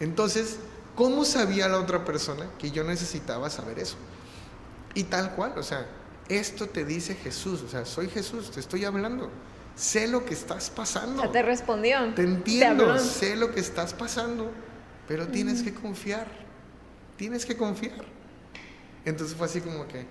Entonces, 0.00 0.60
¿Cómo 0.94 1.24
sabía 1.24 1.68
la 1.68 1.78
otra 1.78 2.04
persona 2.04 2.50
que 2.58 2.70
yo 2.70 2.84
necesitaba 2.84 3.48
saber 3.48 3.78
eso? 3.78 3.96
Y 4.94 5.04
tal 5.04 5.34
cual, 5.34 5.54
o 5.56 5.62
sea, 5.62 5.86
esto 6.28 6.68
te 6.68 6.84
dice 6.84 7.14
Jesús, 7.14 7.62
o 7.62 7.68
sea, 7.68 7.84
soy 7.84 8.08
Jesús, 8.08 8.50
te 8.50 8.60
estoy 8.60 8.84
hablando. 8.84 9.30
Sé 9.74 10.06
lo 10.06 10.24
que 10.26 10.34
estás 10.34 10.68
pasando. 10.68 11.22
Sea, 11.22 11.32
te 11.32 11.42
respondió. 11.42 12.12
Te 12.14 12.22
entiendo, 12.22 12.98
sé 12.98 13.36
lo 13.36 13.52
que 13.52 13.60
estás 13.60 13.94
pasando, 13.94 14.50
pero 15.08 15.28
tienes 15.28 15.62
que 15.62 15.72
confiar. 15.72 16.26
Tienes 17.16 17.46
que 17.46 17.56
confiar. 17.56 18.04
Entonces 19.04 19.34
fue 19.36 19.46
así 19.46 19.62
como 19.62 19.88
que, 19.88 20.06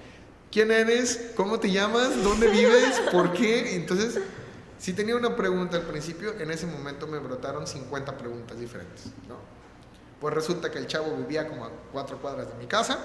¿quién 0.52 0.72
eres? 0.72 1.32
¿Cómo 1.36 1.60
te 1.60 1.72
llamas? 1.72 2.24
¿Dónde 2.24 2.48
vives? 2.52 3.00
¿Por 3.12 3.34
qué? 3.34 3.76
Entonces, 3.76 4.20
si 4.80 4.94
tenía 4.94 5.16
una 5.16 5.36
pregunta 5.36 5.78
al 5.78 5.84
principio, 5.84 6.34
en 6.40 6.50
ese 6.50 6.66
momento 6.66 7.06
me 7.06 7.20
brotaron 7.20 7.68
50 7.68 8.18
preguntas 8.18 8.60
diferentes, 8.60 9.06
¿no? 9.28 9.61
Pues 10.22 10.36
resulta 10.36 10.70
que 10.70 10.78
el 10.78 10.86
chavo 10.86 11.18
vivía 11.18 11.48
como 11.48 11.66
a 11.66 11.72
cuatro 11.92 12.22
cuadras 12.22 12.48
de 12.48 12.54
mi 12.54 12.68
casa. 12.68 13.00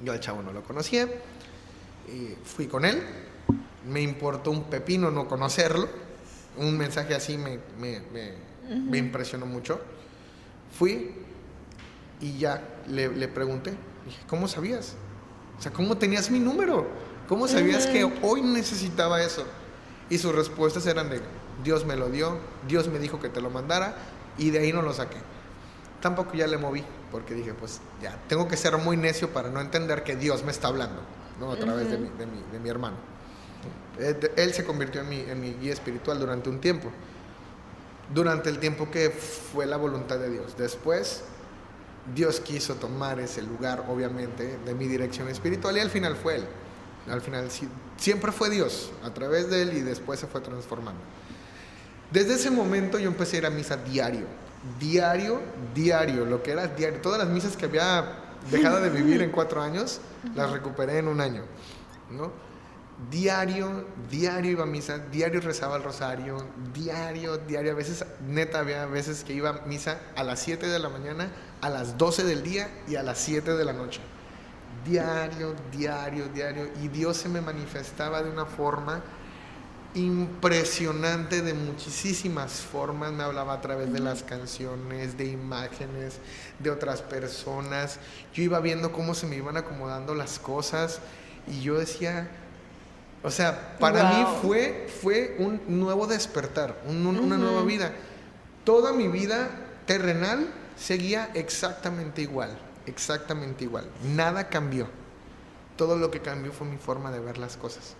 Yo 0.00 0.12
al 0.12 0.20
chavo 0.20 0.42
no 0.42 0.52
lo 0.52 0.62
conocía. 0.62 1.08
Y 2.06 2.36
fui 2.44 2.68
con 2.68 2.84
él. 2.84 3.02
Me 3.84 4.00
importó 4.00 4.52
un 4.52 4.64
pepino 4.70 5.10
no 5.10 5.26
conocerlo. 5.26 5.88
Un 6.56 6.78
mensaje 6.78 7.16
así 7.16 7.36
me, 7.36 7.58
me, 7.80 8.00
me, 8.62 8.96
impresionó 8.96 9.44
mucho. 9.44 9.80
Fui 10.78 11.16
y 12.20 12.38
ya 12.38 12.62
le, 12.86 13.08
le 13.08 13.26
pregunté. 13.26 13.74
Dije, 14.06 14.22
¿cómo 14.28 14.46
sabías? 14.46 14.94
O 15.58 15.62
sea, 15.62 15.72
¿cómo 15.72 15.98
tenías 15.98 16.30
mi 16.30 16.38
número? 16.38 16.86
¿Cómo 17.28 17.48
sabías 17.48 17.88
que 17.88 18.04
hoy 18.22 18.40
necesitaba 18.40 19.20
eso? 19.20 19.44
Y 20.08 20.18
sus 20.18 20.32
respuestas 20.32 20.86
eran 20.86 21.10
de, 21.10 21.20
Dios 21.64 21.84
me 21.84 21.96
lo 21.96 22.08
dio, 22.08 22.38
Dios 22.68 22.86
me 22.86 23.00
dijo 23.00 23.18
que 23.18 23.30
te 23.30 23.40
lo 23.40 23.50
mandara 23.50 23.96
y 24.38 24.50
de 24.50 24.60
ahí 24.60 24.72
no 24.72 24.82
lo 24.82 24.92
saqué. 24.92 25.33
Tampoco 26.04 26.34
ya 26.34 26.46
le 26.46 26.58
moví, 26.58 26.84
porque 27.10 27.32
dije, 27.32 27.54
pues 27.54 27.80
ya, 28.02 28.14
tengo 28.28 28.46
que 28.46 28.58
ser 28.58 28.76
muy 28.76 28.94
necio 28.94 29.30
para 29.30 29.48
no 29.48 29.58
entender 29.58 30.02
que 30.04 30.16
Dios 30.16 30.44
me 30.44 30.52
está 30.52 30.68
hablando, 30.68 31.00
¿no? 31.40 31.50
A 31.50 31.56
través 31.56 31.90
de, 31.90 31.96
mi, 31.96 32.10
de, 32.10 32.26
mi, 32.26 32.42
de, 32.52 32.58
mi, 32.58 32.68
hermano. 32.68 32.96
Él, 34.36 34.52
se 34.52 34.66
convirtió 34.66 35.00
en 35.00 35.08
mi, 35.08 35.20
en 35.20 35.40
mi 35.40 35.54
guía 35.54 35.72
espiritual 35.72 36.18
durante 36.18 36.50
un 36.50 36.60
tiempo, 36.60 36.90
durante 38.12 38.50
el 38.50 38.58
tiempo 38.58 38.90
que 38.90 39.08
fue 39.08 39.64
la 39.64 39.78
voluntad 39.78 40.18
de 40.18 40.28
Dios. 40.28 40.58
Después 40.58 41.22
Dios 42.14 42.38
quiso 42.38 42.74
tomar 42.74 43.18
ese 43.18 43.40
lugar, 43.40 43.86
obviamente, 43.88 44.58
de 44.58 44.74
mi 44.74 44.86
dirección 44.86 45.30
espiritual 45.30 45.74
y 45.78 45.80
al 45.80 45.88
final 45.88 46.16
fue 46.16 46.36
Él. 46.36 46.44
Al 47.08 47.22
final 47.22 47.48
siempre 47.96 48.30
fue 48.30 48.50
Dios, 48.50 48.92
a 49.04 49.14
través 49.14 49.48
de 49.48 49.62
Él 49.62 49.72
y 49.72 49.80
después 49.80 50.20
se 50.20 50.26
fue 50.26 50.42
transformando. 50.42 51.00
Desde 52.10 52.34
ese 52.34 52.50
momento 52.50 52.98
yo 52.98 53.08
empecé 53.08 53.36
a 53.36 53.38
ir 53.38 53.46
a 53.46 53.50
misa 53.50 53.78
diario, 53.78 54.26
diario, 54.78 55.40
diario, 55.74 56.24
lo 56.24 56.42
que 56.42 56.52
era 56.52 56.66
diario. 56.68 57.00
Todas 57.00 57.18
las 57.18 57.28
misas 57.28 57.56
que 57.56 57.66
había 57.66 58.20
dejado 58.50 58.80
de 58.80 58.90
vivir 58.90 59.22
en 59.22 59.30
cuatro 59.30 59.62
años, 59.62 60.00
las 60.34 60.50
recuperé 60.50 60.98
en 60.98 61.08
un 61.08 61.20
año, 61.20 61.42
¿no? 62.10 62.32
Diario, 63.10 63.86
diario 64.08 64.52
iba 64.52 64.62
a 64.62 64.66
misa, 64.66 64.98
diario 64.98 65.40
rezaba 65.40 65.76
el 65.76 65.82
rosario, 65.82 66.46
diario, 66.72 67.38
diario. 67.38 67.72
A 67.72 67.74
veces, 67.74 68.04
neta, 68.26 68.60
había 68.60 68.86
veces 68.86 69.24
que 69.24 69.32
iba 69.32 69.50
a 69.50 69.52
misa 69.66 69.98
a 70.14 70.22
las 70.22 70.38
7 70.40 70.68
de 70.68 70.78
la 70.78 70.88
mañana, 70.88 71.28
a 71.60 71.70
las 71.70 71.98
12 71.98 72.22
del 72.22 72.44
día 72.44 72.70
y 72.86 72.94
a 72.94 73.02
las 73.02 73.18
7 73.18 73.54
de 73.54 73.64
la 73.64 73.72
noche. 73.72 74.00
Diario, 74.84 75.54
diario, 75.72 76.28
diario. 76.28 76.68
Y 76.82 76.88
Dios 76.88 77.16
se 77.16 77.28
me 77.28 77.40
manifestaba 77.40 78.22
de 78.22 78.30
una 78.30 78.46
forma 78.46 79.02
impresionante, 79.94 81.42
de 81.42 81.54
muchísimas 81.54 82.52
formas. 82.60 83.12
Me 83.12 83.22
hablaba 83.22 83.54
a 83.54 83.60
través 83.60 83.92
de 83.92 84.00
las 84.00 84.22
canciones, 84.22 85.16
de 85.16 85.26
imágenes, 85.26 86.18
de 86.58 86.70
otras 86.70 87.02
personas. 87.02 87.98
Yo 88.32 88.42
iba 88.42 88.60
viendo 88.60 88.92
cómo 88.92 89.14
se 89.14 89.26
me 89.26 89.36
iban 89.36 89.56
acomodando 89.56 90.14
las 90.14 90.38
cosas 90.38 91.00
y 91.46 91.60
yo 91.60 91.78
decía 91.78 92.28
o 93.24 93.30
sea, 93.30 93.78
para 93.78 94.10
mí 94.10 94.26
fue, 94.42 94.86
fue 95.00 95.36
un 95.38 95.58
nuevo 95.66 96.06
despertar, 96.06 96.78
una 96.86 97.38
nueva 97.38 97.62
vida. 97.62 97.90
Toda 98.64 98.92
mi 98.92 99.08
vida 99.08 99.48
terrenal 99.86 100.46
seguía 100.76 101.30
exactamente 101.32 102.20
igual, 102.20 102.50
exactamente 102.84 103.64
igual. 103.64 103.88
Nada 104.14 104.50
cambió. 104.50 104.88
Todo 105.78 105.96
lo 105.96 106.10
que 106.10 106.20
cambió 106.20 106.52
fue 106.52 106.66
mi 106.66 106.76
forma 106.76 107.10
de 107.10 107.20
ver 107.20 107.38
las 107.38 107.56
cosas. 107.56 107.94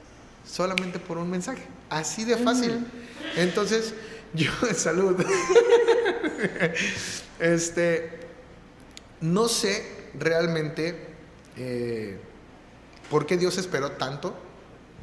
Solamente 0.47 0.99
por 0.99 1.17
un 1.17 1.31
mensaje. 1.31 1.63
Así 1.95 2.25
de 2.25 2.37
fácil. 2.37 2.87
Entonces, 3.37 3.95
yo, 4.35 4.51
salud. 4.75 5.17
este, 7.39 8.21
no 9.21 9.49
sé 9.49 10.11
realmente 10.19 11.15
eh, 11.57 12.19
por 13.11 13.27
qué 13.27 13.37
Dios 13.37 13.59
esperó 13.59 13.93
tanto 13.93 14.35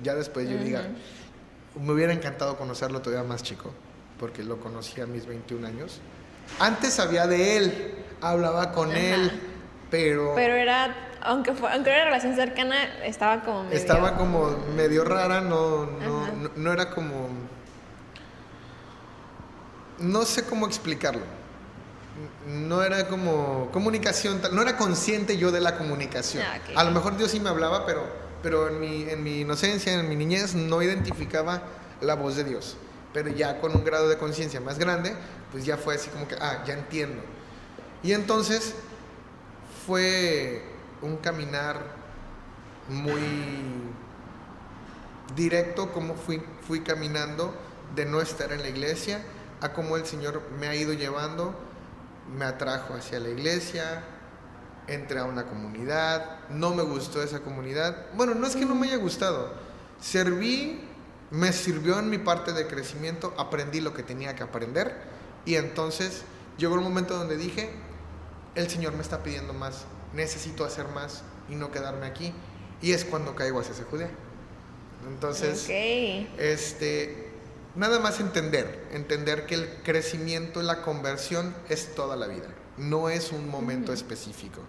ya 0.03 0.15
después 0.15 0.49
yo 0.49 0.57
diga, 0.57 0.83
me 1.79 1.93
hubiera 1.93 2.13
encantado 2.13 2.57
conocerlo 2.57 3.01
todavía 3.01 3.27
más 3.27 3.43
chico, 3.43 3.71
porque 4.19 4.43
lo 4.43 4.59
conocí 4.59 4.99
a 5.01 5.05
mis 5.05 5.25
21 5.25 5.67
años. 5.67 5.99
Antes 6.59 6.93
sabía 6.95 7.27
de 7.27 7.57
él, 7.57 7.93
hablaba 8.19 8.71
con 8.71 8.91
él, 8.95 9.31
pero... 9.89 10.33
Pero 10.35 10.55
era, 10.55 10.95
aunque, 11.21 11.53
fue, 11.53 11.71
aunque 11.71 11.89
era 11.89 12.01
una 12.01 12.05
relación 12.11 12.35
cercana, 12.35 12.83
estaba 13.03 13.41
como 13.41 13.63
medio... 13.63 13.77
Estaba 13.77 14.17
como 14.17 14.57
medio 14.75 15.03
rara, 15.03 15.41
no, 15.41 15.85
no, 15.85 16.49
no, 16.55 16.73
era 16.73 16.89
como... 16.89 17.29
No 19.99 20.23
sé 20.25 20.45
cómo 20.45 20.65
explicarlo. 20.65 21.21
No 22.47 22.83
era 22.83 23.07
como 23.07 23.69
comunicación, 23.71 24.41
no 24.51 24.61
era 24.61 24.77
consciente 24.77 25.37
yo 25.37 25.51
de 25.51 25.61
la 25.61 25.77
comunicación. 25.77 26.43
Ah, 26.43 26.81
a 26.81 26.83
lo 26.83 26.91
mejor 26.91 27.17
Dios 27.17 27.31
sí 27.31 27.39
me 27.39 27.49
hablaba, 27.49 27.85
pero 27.85 28.21
pero 28.41 28.69
en 28.69 28.79
mi, 28.79 29.03
en 29.03 29.23
mi 29.23 29.41
inocencia, 29.41 29.93
en 29.93 30.09
mi 30.09 30.15
niñez, 30.15 30.55
no 30.55 30.81
identificaba 30.81 31.61
la 32.01 32.15
voz 32.15 32.35
de 32.35 32.43
Dios. 32.43 32.77
Pero 33.13 33.29
ya 33.29 33.59
con 33.59 33.75
un 33.75 33.83
grado 33.83 34.09
de 34.09 34.17
conciencia 34.17 34.59
más 34.59 34.79
grande, 34.79 35.15
pues 35.51 35.65
ya 35.65 35.77
fue 35.77 35.95
así 35.95 36.09
como 36.09 36.27
que, 36.27 36.35
ah, 36.35 36.63
ya 36.65 36.73
entiendo. 36.73 37.21
Y 38.03 38.13
entonces 38.13 38.73
fue 39.85 40.63
un 41.01 41.17
caminar 41.17 41.79
muy 42.89 43.21
directo, 45.35 45.91
como 45.91 46.15
fui, 46.15 46.41
fui 46.67 46.81
caminando 46.81 47.53
de 47.95 48.05
no 48.05 48.21
estar 48.21 48.51
en 48.51 48.61
la 48.61 48.69
iglesia 48.69 49.23
a 49.61 49.73
cómo 49.73 49.95
el 49.95 50.05
Señor 50.05 50.41
me 50.59 50.67
ha 50.67 50.75
ido 50.75 50.93
llevando, 50.93 51.55
me 52.35 52.45
atrajo 52.45 52.93
hacia 52.95 53.19
la 53.19 53.29
iglesia, 53.29 54.03
entré 54.87 55.19
a 55.19 55.25
una 55.25 55.45
comunidad, 55.45 56.49
no 56.49 56.73
me 56.73 56.83
gustó 56.83 57.21
esa 57.21 57.41
comunidad. 57.41 58.07
Bueno, 58.15 58.33
no 58.33 58.47
es 58.47 58.55
que 58.55 58.65
no 58.65 58.75
me 58.75 58.87
haya 58.87 58.97
gustado, 58.97 59.53
serví, 59.99 60.81
me 61.29 61.53
sirvió 61.53 61.99
en 61.99 62.09
mi 62.09 62.17
parte 62.17 62.53
de 62.53 62.67
crecimiento, 62.67 63.33
aprendí 63.37 63.79
lo 63.79 63.93
que 63.93 64.03
tenía 64.03 64.35
que 64.35 64.43
aprender 64.43 64.95
y 65.45 65.55
entonces 65.55 66.23
llegó 66.57 66.75
el 66.75 66.81
momento 66.81 67.17
donde 67.17 67.37
dije, 67.37 67.71
el 68.55 68.69
Señor 68.69 68.93
me 68.93 69.01
está 69.01 69.23
pidiendo 69.23 69.53
más, 69.53 69.85
necesito 70.13 70.65
hacer 70.65 70.87
más 70.89 71.23
y 71.49 71.55
no 71.55 71.71
quedarme 71.71 72.05
aquí. 72.05 72.33
Y 72.81 72.93
es 72.93 73.05
cuando 73.05 73.35
caigo 73.35 73.59
hacia 73.59 73.73
ese 73.73 73.83
Judea. 73.83 74.09
Entonces, 75.07 75.67
este, 76.37 77.29
nada 77.75 77.99
más 77.99 78.19
entender, 78.19 78.87
entender 78.91 79.45
que 79.45 79.55
el 79.55 79.69
crecimiento, 79.83 80.61
la 80.61 80.81
conversión 80.81 81.55
es 81.69 81.95
toda 81.95 82.15
la 82.15 82.27
vida 82.27 82.47
no 82.77 83.09
es 83.09 83.31
un 83.31 83.49
momento 83.49 83.93
específico. 83.93 84.61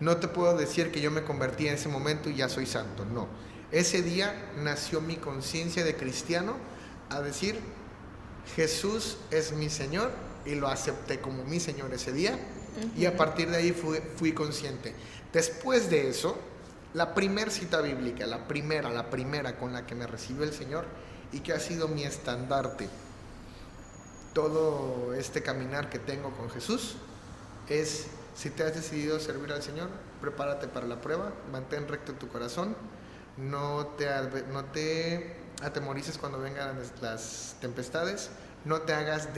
No 0.00 0.16
te 0.16 0.28
puedo 0.28 0.56
decir 0.56 0.90
que 0.90 1.00
yo 1.00 1.10
me 1.10 1.22
convertí 1.22 1.68
en 1.68 1.74
ese 1.74 1.88
momento 1.88 2.28
y 2.28 2.36
ya 2.36 2.48
soy 2.48 2.66
santo, 2.66 3.04
no. 3.04 3.28
Ese 3.70 4.02
día 4.02 4.52
nació 4.62 5.00
mi 5.00 5.16
conciencia 5.16 5.84
de 5.84 5.96
cristiano 5.96 6.56
a 7.08 7.20
decir, 7.20 7.58
Jesús 8.56 9.18
es 9.30 9.52
mi 9.52 9.70
Señor 9.70 10.10
y 10.44 10.56
lo 10.56 10.68
acepté 10.68 11.20
como 11.20 11.44
mi 11.44 11.60
Señor 11.60 11.94
ese 11.94 12.12
día 12.12 12.38
y 12.96 13.06
a 13.06 13.16
partir 13.16 13.50
de 13.50 13.56
ahí 13.56 13.72
fui, 13.72 14.32
consciente. 14.32 14.94
Después 15.32 15.90
de 15.90 16.08
eso, 16.08 16.38
la 16.94 17.14
primera 17.14 17.50
cita 17.50 17.80
bíblica, 17.80 18.26
la 18.26 18.46
primera, 18.46 18.90
la 18.90 19.10
primera 19.10 19.56
con 19.56 19.72
la 19.72 19.86
que 19.86 19.94
me 19.94 20.06
recibió 20.06 20.44
el 20.44 20.52
Señor 20.52 20.84
y 21.32 21.40
que 21.40 21.52
ha 21.52 21.60
sido 21.60 21.88
mi 21.88 22.04
estandarte, 22.04 22.88
todo 24.34 25.14
este 25.14 25.42
caminar 25.42 25.90
que 25.90 25.98
tengo 25.98 26.30
con 26.36 26.50
Jesús, 26.50 26.96
es, 27.68 28.06
si 28.34 28.50
te 28.50 28.62
has 28.64 28.74
decidido 28.74 29.20
servir 29.20 29.52
al 29.52 29.62
Señor, 29.62 29.88
prepárate 30.20 30.68
para 30.68 30.86
la 30.86 31.00
prueba, 31.00 31.32
mantén 31.50 31.88
recto 31.88 32.12
tu 32.14 32.28
corazón, 32.28 32.76
no 33.36 33.86
te, 33.98 34.06
no 34.52 34.64
te 34.66 35.36
atemorices 35.62 36.18
cuando 36.18 36.40
vengan 36.40 36.78
las 37.00 37.56
tempestades, 37.60 38.30
no 38.64 38.82
te 38.82 38.92
hagas 38.92 39.28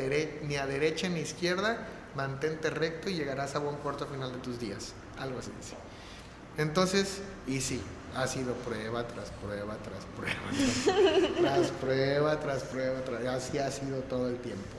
ni 0.43 0.57
a 0.57 0.67
derecha 0.67 1.09
ni 1.09 1.21
a 1.21 1.23
izquierda, 1.23 1.87
mantente 2.17 2.71
recto 2.71 3.11
y 3.11 3.15
llegarás 3.15 3.55
a 3.55 3.59
buen 3.59 3.77
puerto 3.77 4.07
final 4.07 4.33
de 4.33 4.39
tus 4.39 4.59
días. 4.59 4.93
Algo 5.19 5.39
así 5.39 5.51
dice. 5.61 5.77
Entonces, 6.57 7.21
y 7.47 7.61
sí, 7.61 7.83
ha 8.15 8.27
sido 8.27 8.55
prueba 8.55 9.07
tras 9.07 9.31
prueba 9.31 9.77
tras 9.83 10.05
prueba, 10.17 11.39
tras, 11.41 11.71
prueba 11.73 12.41
tras 12.41 12.63
prueba, 12.63 13.01
tras, 13.05 13.25
así 13.27 13.59
ha 13.59 13.71
sido 13.71 14.01
todo 14.03 14.29
el 14.29 14.39
tiempo. 14.39 14.77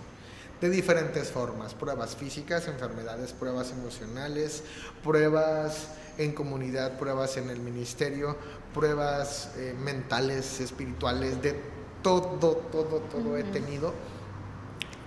de 0.61 0.69
diferentes 0.69 1.29
formas, 1.29 1.73
pruebas 1.73 2.15
físicas, 2.15 2.67
enfermedades, 2.67 3.33
pruebas 3.33 3.71
emocionales, 3.71 4.63
pruebas 5.03 5.89
en 6.17 6.31
comunidad, 6.31 6.97
pruebas 6.97 7.35
en 7.35 7.49
el 7.49 7.59
ministerio, 7.59 8.37
pruebas 8.73 9.51
eh, 9.57 9.75
mentales, 9.77 10.61
espirituales, 10.61 11.41
de 11.41 11.59
todo, 12.01 12.55
todo, 12.71 13.01
todo 13.01 13.37
he 13.37 13.43
tenido. 13.43 13.93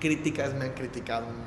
Críticas, 0.01 0.53
me 0.55 0.67
han 0.67 0.75
criticado 0.75 1.27
un 1.27 1.45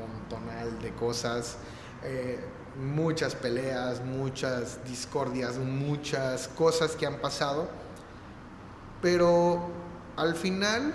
de 0.81 0.93
cosas, 0.93 1.57
eh, 2.03 2.39
muchas 2.77 3.35
peleas, 3.35 4.01
muchas 4.01 4.83
discordias, 4.85 5.57
muchas 5.57 6.47
cosas 6.47 6.95
que 6.95 7.05
han 7.05 7.17
pasado, 7.17 7.69
pero 9.01 9.69
al 10.15 10.35
final 10.35 10.93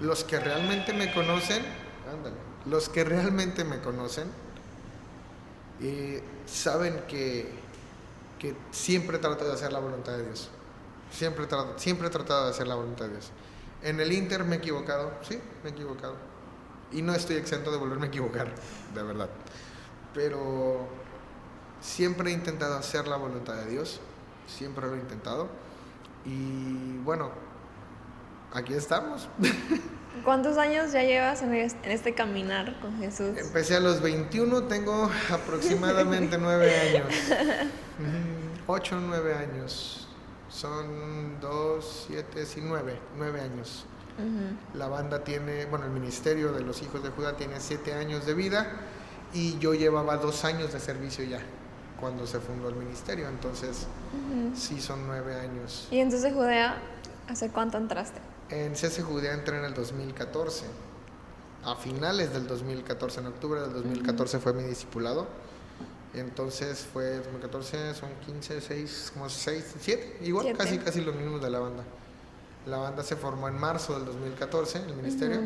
los 0.00 0.24
que 0.24 0.38
realmente 0.38 0.92
me 0.92 1.12
conocen, 1.14 1.62
los 2.66 2.88
que 2.90 3.04
realmente 3.04 3.64
me 3.64 3.80
conocen, 3.80 4.28
eh, 5.80 6.22
saben 6.44 7.04
que, 7.08 7.50
que, 8.38 8.54
siempre 8.70 9.18
trato 9.18 9.46
de 9.46 9.52
hacer 9.52 9.72
la 9.72 9.78
voluntad 9.78 10.12
de 10.12 10.24
Dios. 10.24 10.50
Siempre, 11.10 11.46
siempre 11.76 12.08
he 12.08 12.10
tratado 12.10 12.44
de 12.44 12.50
hacer 12.50 12.66
la 12.66 12.74
voluntad 12.74 13.06
de 13.06 13.12
Dios. 13.12 13.30
En 13.82 14.00
el 14.00 14.12
Inter 14.12 14.44
me 14.44 14.56
he 14.56 14.58
equivocado, 14.58 15.12
sí, 15.22 15.38
me 15.62 15.70
he 15.70 15.72
equivocado. 15.72 16.35
Y 16.92 17.02
no 17.02 17.14
estoy 17.14 17.36
exento 17.36 17.70
de 17.70 17.78
volverme 17.78 18.06
a 18.06 18.08
equivocar, 18.08 18.48
de 18.94 19.02
verdad. 19.02 19.28
Pero 20.14 20.88
siempre 21.80 22.30
he 22.30 22.32
intentado 22.32 22.76
hacer 22.76 23.06
la 23.06 23.16
voluntad 23.16 23.54
de 23.54 23.66
Dios, 23.66 24.00
siempre 24.46 24.86
lo 24.86 24.94
he 24.94 24.98
intentado. 24.98 25.48
Y 26.24 26.98
bueno, 26.98 27.30
aquí 28.52 28.74
estamos. 28.74 29.28
¿Cuántos 30.24 30.56
años 30.56 30.92
ya 30.92 31.02
llevas 31.02 31.42
en 31.42 31.54
este 31.54 32.14
caminar 32.14 32.80
con 32.80 32.98
Jesús? 32.98 33.36
Empecé 33.36 33.76
a 33.76 33.80
los 33.80 34.00
21, 34.00 34.64
tengo 34.64 35.10
aproximadamente 35.30 36.38
9 36.38 36.80
años. 36.80 37.06
8 38.66 38.96
o 38.96 39.00
9 39.00 39.34
años. 39.34 40.08
Son 40.48 41.38
2, 41.40 42.06
7, 42.08 42.46
sí, 42.46 42.60
9, 42.62 42.98
9 43.16 43.40
años. 43.40 43.84
La 44.74 44.88
banda 44.88 45.24
tiene, 45.24 45.66
bueno, 45.66 45.84
el 45.84 45.90
Ministerio 45.90 46.52
de 46.52 46.62
los 46.62 46.82
Hijos 46.82 47.02
de 47.02 47.10
Judá 47.10 47.36
tiene 47.36 47.60
7 47.60 47.94
años 47.94 48.26
de 48.26 48.34
vida 48.34 48.66
y 49.34 49.58
yo 49.58 49.74
llevaba 49.74 50.16
2 50.16 50.44
años 50.44 50.72
de 50.72 50.80
servicio 50.80 51.24
ya 51.24 51.40
cuando 52.00 52.26
se 52.26 52.40
fundó 52.40 52.68
el 52.68 52.76
ministerio, 52.76 53.28
entonces 53.28 53.86
sí 54.54 54.80
son 54.80 55.06
9 55.06 55.34
años. 55.40 55.88
¿Y 55.90 55.98
entonces 55.98 56.34
Judea, 56.34 56.76
hace 57.28 57.50
cuánto 57.50 57.78
entraste? 57.78 58.20
En 58.50 58.76
CC 58.76 59.02
Judea 59.02 59.34
entré 59.34 59.58
en 59.58 59.64
el 59.64 59.74
2014. 59.74 60.66
A 61.64 61.74
finales 61.74 62.32
del 62.32 62.46
2014, 62.46 63.20
en 63.20 63.26
octubre 63.26 63.60
del 63.60 63.72
2014 63.72 64.38
fue 64.38 64.52
mi 64.52 64.62
discipulado. 64.62 65.26
Entonces 66.14 66.86
fue 66.92 67.16
2014, 67.16 67.94
son 67.94 68.10
15, 68.24 68.60
6, 68.60 69.10
como 69.14 69.28
6, 69.28 69.74
7, 69.80 70.18
igual 70.22 70.56
casi 70.56 70.78
casi 70.78 71.00
los 71.00 71.14
mismos 71.14 71.42
de 71.42 71.50
la 71.50 71.58
banda. 71.58 71.82
La 72.66 72.78
banda 72.78 73.02
se 73.02 73.16
formó 73.16 73.48
en 73.48 73.58
marzo 73.58 73.94
del 73.94 74.04
2014, 74.06 74.78
el 74.78 74.94
ministerio, 74.94 75.40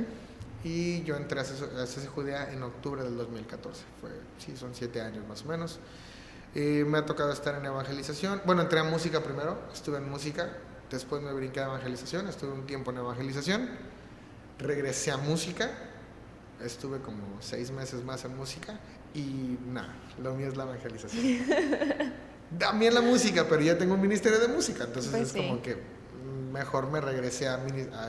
y 0.64 1.02
yo 1.02 1.16
entré 1.16 1.40
a 1.40 1.44
CC 1.44 2.06
Judea 2.06 2.52
en 2.52 2.62
octubre 2.62 3.02
del 3.02 3.16
2014. 3.16 3.82
Fue, 4.00 4.10
sí, 4.38 4.56
son 4.56 4.74
7 4.74 5.00
años 5.00 5.26
más 5.28 5.42
o 5.42 5.46
menos. 5.46 5.78
Eh, 6.54 6.84
me 6.86 6.98
ha 6.98 7.06
tocado 7.06 7.32
estar 7.32 7.54
en 7.54 7.64
evangelización. 7.64 8.40
Bueno, 8.44 8.62
entré 8.62 8.80
a 8.80 8.84
música 8.84 9.22
primero, 9.22 9.58
estuve 9.72 9.98
en 9.98 10.10
música, 10.10 10.50
Después 10.90 11.22
me 11.22 11.32
brinqué 11.32 11.60
a 11.60 11.66
evangelización, 11.66 12.26
estuve 12.26 12.50
un 12.50 12.66
tiempo 12.66 12.90
en 12.90 12.98
evangelización, 12.98 13.68
regresé 14.58 15.12
a 15.12 15.18
música, 15.18 15.70
estuve 16.64 16.98
como 16.98 17.40
seis 17.40 17.70
meses 17.70 18.02
más 18.02 18.24
en 18.24 18.36
música 18.36 18.78
y 19.14 19.56
nada, 19.68 19.94
lo 20.20 20.34
mío 20.34 20.48
es 20.48 20.56
la 20.56 20.64
evangelización. 20.64 21.38
También 22.58 22.92
la 22.92 23.02
música, 23.02 23.46
pero 23.48 23.62
ya 23.62 23.78
tengo 23.78 23.94
un 23.94 24.00
ministerio 24.00 24.40
de 24.40 24.48
música, 24.48 24.82
entonces 24.84 25.12
pues 25.12 25.28
es 25.28 25.32
como 25.32 25.62
que 25.62 25.80
mejor 26.52 26.90
me 26.90 27.00
regresé 27.00 27.48
a, 27.48 27.60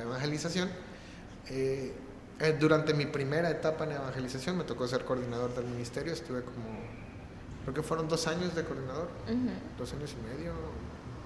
evangelización. 0.02 0.70
Eh, 1.50 1.94
eh, 2.40 2.58
durante 2.60 2.94
mi 2.94 3.06
primera 3.06 3.50
etapa 3.50 3.84
en 3.86 3.92
evangelización 3.92 4.58
me 4.58 4.64
tocó 4.64 4.88
ser 4.88 5.06
coordinador 5.06 5.54
del 5.54 5.66
ministerio, 5.66 6.14
estuve 6.14 6.44
como, 6.44 6.80
creo 7.64 7.74
que 7.74 7.84
fueron 7.84 8.08
dos 8.08 8.28
años 8.28 8.56
de 8.56 8.64
coordinador, 8.64 9.10
dos 9.78 9.94
años 9.94 10.16
y 10.18 10.38
medio, 10.38 10.54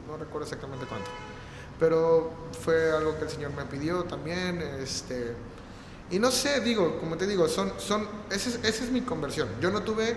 no 0.08 0.18
recuerdo 0.18 0.44
exactamente 0.44 0.86
cuánto 0.86 1.10
pero 1.80 2.32
fue 2.64 2.92
algo 2.92 3.18
que 3.18 3.26
el 3.26 3.30
Señor 3.30 3.52
me 3.54 3.66
pidió 3.66 4.04
también, 4.04 4.62
este, 4.82 5.34
y 6.10 6.20
no 6.20 6.32
sé, 6.32 6.62
digo, 6.62 7.00
como 7.00 7.18
te 7.18 7.28
digo, 7.28 7.48
son, 7.48 7.74
son, 7.78 8.08
esa 8.30 8.50
es, 8.50 8.82
es 8.82 8.92
mi 8.92 9.02
conversión. 9.02 9.50
Yo 9.60 9.72
no 9.72 9.82
tuve 9.82 10.16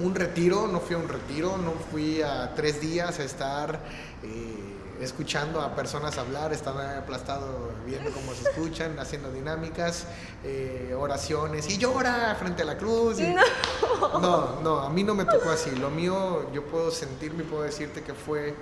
un 0.00 0.14
retiro, 0.14 0.66
no 0.66 0.80
fui 0.80 0.96
a 0.96 0.98
un 0.98 1.08
retiro, 1.08 1.56
no 1.56 1.72
fui 1.90 2.20
a 2.20 2.52
tres 2.54 2.80
días 2.80 3.20
a 3.20 3.24
estar 3.24 3.80
eh, 4.22 4.73
escuchando 5.04 5.60
a 5.60 5.74
personas 5.74 6.18
hablar, 6.18 6.52
estaba 6.52 6.98
aplastado 6.98 7.70
viendo 7.86 8.10
cómo 8.10 8.34
se 8.34 8.48
escuchan, 8.48 8.98
haciendo 8.98 9.30
dinámicas, 9.30 10.06
eh, 10.42 10.94
oraciones 10.98 11.68
y 11.68 11.78
llora 11.78 12.34
frente 12.38 12.62
a 12.62 12.64
la 12.64 12.76
cruz. 12.76 13.18
no. 13.18 14.20
no, 14.20 14.60
no, 14.62 14.80
a 14.80 14.90
mí 14.90 15.04
no 15.04 15.14
me 15.14 15.24
tocó 15.24 15.50
así. 15.50 15.70
Lo 15.76 15.90
mío, 15.90 16.50
yo 16.52 16.64
puedo 16.64 16.90
sentirme 16.90 17.42
y 17.42 17.46
puedo 17.46 17.62
decirte 17.62 18.02
que 18.02 18.14
fue 18.14 18.54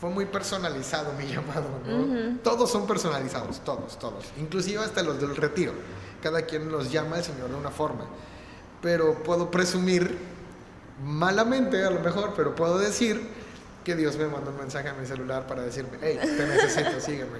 fue 0.00 0.08
muy 0.08 0.24
personalizado 0.24 1.12
mi 1.12 1.26
llamado, 1.32 1.68
¿no? 1.86 2.38
Todos 2.42 2.70
son 2.70 2.86
personalizados, 2.86 3.60
todos, 3.60 3.98
todos. 3.98 4.24
Inclusive 4.38 4.82
hasta 4.82 5.02
los 5.02 5.20
del 5.20 5.36
retiro. 5.36 5.72
Cada 6.22 6.42
quien 6.42 6.72
los 6.72 6.90
llama 6.90 7.16
al 7.16 7.24
Señor 7.24 7.50
de 7.50 7.56
una 7.56 7.70
forma. 7.70 8.06
Pero 8.80 9.22
puedo 9.22 9.50
presumir, 9.50 10.16
malamente 11.04 11.84
a 11.84 11.90
lo 11.90 12.00
mejor, 12.00 12.32
pero 12.34 12.54
puedo 12.54 12.78
decir 12.78 13.28
que 13.84 13.96
Dios 13.96 14.16
me 14.16 14.26
mandó 14.26 14.50
un 14.50 14.58
mensaje 14.58 14.88
a 14.88 14.94
mi 14.94 15.06
celular 15.06 15.46
para 15.46 15.62
decirme, 15.62 15.98
hey, 16.00 16.18
te 16.22 16.46
necesito, 16.46 17.00
sígueme. 17.00 17.38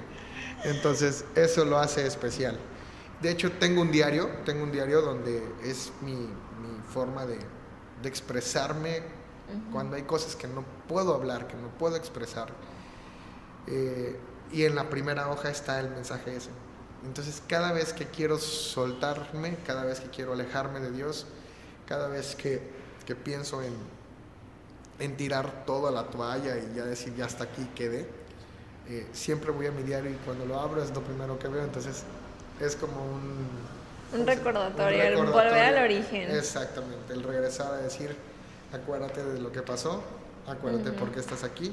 Entonces, 0.64 1.24
eso 1.34 1.64
lo 1.64 1.78
hace 1.78 2.06
especial. 2.06 2.58
De 3.20 3.30
hecho, 3.30 3.52
tengo 3.52 3.82
un 3.82 3.90
diario, 3.90 4.28
tengo 4.44 4.62
un 4.62 4.72
diario 4.72 5.02
donde 5.02 5.42
es 5.62 5.92
mi, 6.00 6.14
mi 6.14 6.80
forma 6.92 7.26
de, 7.26 7.38
de 8.02 8.08
expresarme 8.08 9.02
cuando 9.72 9.96
hay 9.96 10.02
cosas 10.02 10.36
que 10.36 10.46
no 10.46 10.64
puedo 10.88 11.14
hablar, 11.14 11.46
que 11.46 11.56
no 11.56 11.68
puedo 11.78 11.96
expresar. 11.96 12.48
Eh, 13.66 14.18
y 14.52 14.64
en 14.64 14.74
la 14.74 14.88
primera 14.88 15.30
hoja 15.30 15.50
está 15.50 15.80
el 15.80 15.90
mensaje 15.90 16.36
ese. 16.36 16.50
Entonces 17.04 17.42
cada 17.46 17.72
vez 17.72 17.92
que 17.92 18.06
quiero 18.06 18.38
soltarme, 18.38 19.56
cada 19.66 19.84
vez 19.84 20.00
que 20.00 20.10
quiero 20.10 20.32
alejarme 20.32 20.80
de 20.80 20.90
Dios, 20.90 21.26
cada 21.86 22.08
vez 22.08 22.34
que, 22.34 22.70
que 23.06 23.14
pienso 23.14 23.62
en, 23.62 23.74
en, 25.00 25.16
tirar 25.16 25.64
toda 25.64 25.90
la 25.90 26.04
toalla 26.04 26.56
y 26.58 26.74
ya 26.74 26.84
decir 26.84 27.14
ya 27.16 27.26
hasta 27.26 27.44
aquí 27.44 27.68
quedé, 27.74 28.06
eh, 28.88 29.06
siempre 29.12 29.50
voy 29.50 29.66
a 29.66 29.72
mi 29.72 29.82
diario 29.82 30.10
y 30.10 30.14
cuando 30.24 30.46
lo 30.46 30.58
abro 30.58 30.82
es 30.82 30.94
lo 30.94 31.02
primero 31.02 31.38
que 31.38 31.48
veo. 31.48 31.64
Entonces 31.64 32.04
es 32.60 32.76
como 32.76 33.02
un... 33.02 33.48
Un 34.12 34.26
recordatorio, 34.26 35.02
el 35.04 35.16
volver 35.16 35.76
al 35.76 35.84
origen. 35.84 36.30
Exactamente, 36.30 37.12
el 37.12 37.22
regresar 37.22 37.74
a 37.74 37.76
decir, 37.76 38.14
acuérdate 38.72 39.22
de 39.22 39.38
lo 39.40 39.52
que 39.52 39.62
pasó, 39.62 40.02
acuérdate 40.48 40.90
por 40.92 41.12
qué 41.12 41.20
estás 41.20 41.44
aquí 41.44 41.72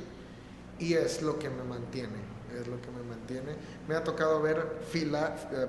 y 0.79 0.93
es 0.93 1.21
lo 1.21 1.39
que 1.39 1.49
me 1.49 1.63
mantiene, 1.63 2.19
es 2.59 2.67
lo 2.67 2.79
que 2.81 2.91
me 2.91 3.01
mantiene. 3.03 3.55
Me 3.87 3.95
ha 3.95 4.03
tocado 4.03 4.41
ver 4.41 4.81
filas, 4.91 5.47
eh, 5.51 5.67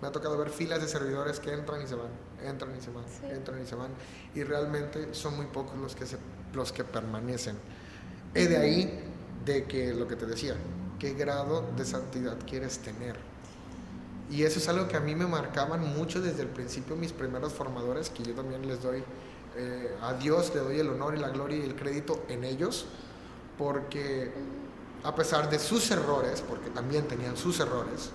me 0.00 0.08
ha 0.08 0.12
tocado 0.12 0.36
ver 0.36 0.50
filas 0.50 0.80
de 0.80 0.88
servidores 0.88 1.40
que 1.40 1.52
entran 1.52 1.82
y 1.82 1.86
se 1.86 1.94
van, 1.94 2.08
entran 2.44 2.76
y 2.76 2.80
se 2.80 2.90
van, 2.90 3.04
entran 3.30 3.62
y 3.62 3.66
se 3.66 3.74
van 3.74 3.90
y 4.34 4.42
realmente 4.42 5.14
son 5.14 5.36
muy 5.36 5.46
pocos 5.46 5.78
los 5.78 5.94
que 5.94 6.06
se, 6.06 6.18
los 6.54 6.72
que 6.72 6.84
permanecen. 6.84 7.56
He 8.34 8.46
de 8.46 8.56
ahí 8.56 9.04
de 9.44 9.64
que 9.64 9.92
lo 9.92 10.06
que 10.06 10.16
te 10.16 10.26
decía, 10.26 10.54
qué 10.98 11.14
grado 11.14 11.70
de 11.76 11.84
santidad 11.84 12.36
quieres 12.46 12.78
tener. 12.78 13.16
Y 14.30 14.42
eso 14.42 14.58
es 14.58 14.68
algo 14.68 14.88
que 14.88 14.96
a 14.96 15.00
mí 15.00 15.14
me 15.14 15.26
marcaban 15.26 15.96
mucho 15.96 16.20
desde 16.20 16.42
el 16.42 16.48
principio 16.48 16.96
mis 16.96 17.12
primeros 17.12 17.54
formadores, 17.54 18.10
que 18.10 18.22
yo 18.22 18.34
también 18.34 18.66
les 18.68 18.82
doy 18.82 19.02
eh, 19.56 19.96
a 20.02 20.14
Dios 20.14 20.52
le 20.54 20.60
doy 20.60 20.78
el 20.78 20.88
honor 20.88 21.16
y 21.16 21.18
la 21.18 21.30
gloria 21.30 21.58
y 21.58 21.62
el 21.62 21.74
crédito 21.74 22.24
en 22.28 22.44
ellos, 22.44 22.86
porque 23.56 24.30
a 25.02 25.14
pesar 25.16 25.50
de 25.50 25.58
sus 25.58 25.90
errores, 25.90 26.42
porque 26.46 26.70
también 26.70 27.08
tenían 27.08 27.36
sus 27.36 27.58
errores, 27.58 28.10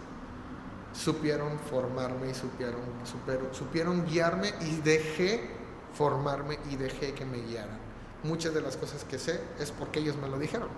supieron 0.93 1.59
formarme 1.59 2.29
y 2.29 2.33
supieron, 2.33 2.81
supieron 3.51 4.05
guiarme 4.05 4.53
y 4.61 4.77
dejé 4.77 5.49
formarme 5.95 6.59
y 6.71 6.75
dejé 6.75 7.13
que 7.13 7.25
me 7.25 7.37
guiaran. 7.39 7.79
Muchas 8.23 8.53
de 8.53 8.61
las 8.61 8.77
cosas 8.77 9.03
que 9.03 9.19
sé 9.19 9.41
es 9.59 9.71
porque 9.71 9.99
ellos 9.99 10.15
me 10.15 10.29
lo 10.29 10.37
dijeron. 10.37 10.69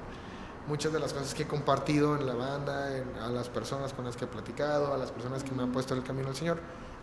Muchas 0.68 0.91
de 0.91 0.99
las 0.99 1.13
cosas 1.13 1.36
que 1.36 1.43
he 1.43 1.47
compartido 1.47 2.16
en 2.16 2.26
la 2.26 2.34
banda, 2.34 2.89
a 3.24 3.30
las 3.30 3.49
personas 3.49 3.93
con 3.93 4.05
las 4.05 4.16
que 4.18 4.26
he 4.26 4.28
platicado, 4.28 4.93
a 4.93 4.97
las 4.97 5.11
personas 5.11 5.43
que 5.43 5.51
me 5.51 5.61
han 5.61 5.72
puesto 5.72 5.93
en 5.93 5.99
el 5.99 6.07
camino 6.07 6.28
del 6.28 6.36
Señor, 6.36 6.59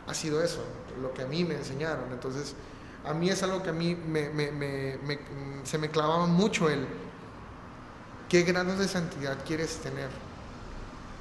ha 0.07 0.15
sido 0.15 0.43
eso, 0.43 0.65
lo 1.01 1.15
que 1.15 1.23
a 1.23 1.27
mí 1.27 1.45
me 1.45 1.55
enseñaron. 1.55 2.11
Entonces, 2.11 2.57
a 3.05 3.15
mí 3.15 3.31
es 3.31 3.41
algo 3.45 3.63
que 3.63 3.71
a 3.71 3.73
mí 3.73 3.97
se 5.63 5.79
me 5.79 5.91
clavaba 5.91 6.27
mucho 6.27 6.69
el 6.69 6.87
qué 8.29 8.43
grado 8.43 8.77
de 8.77 8.89
santidad 8.89 9.39
quieres 9.47 9.77
tener 9.77 10.09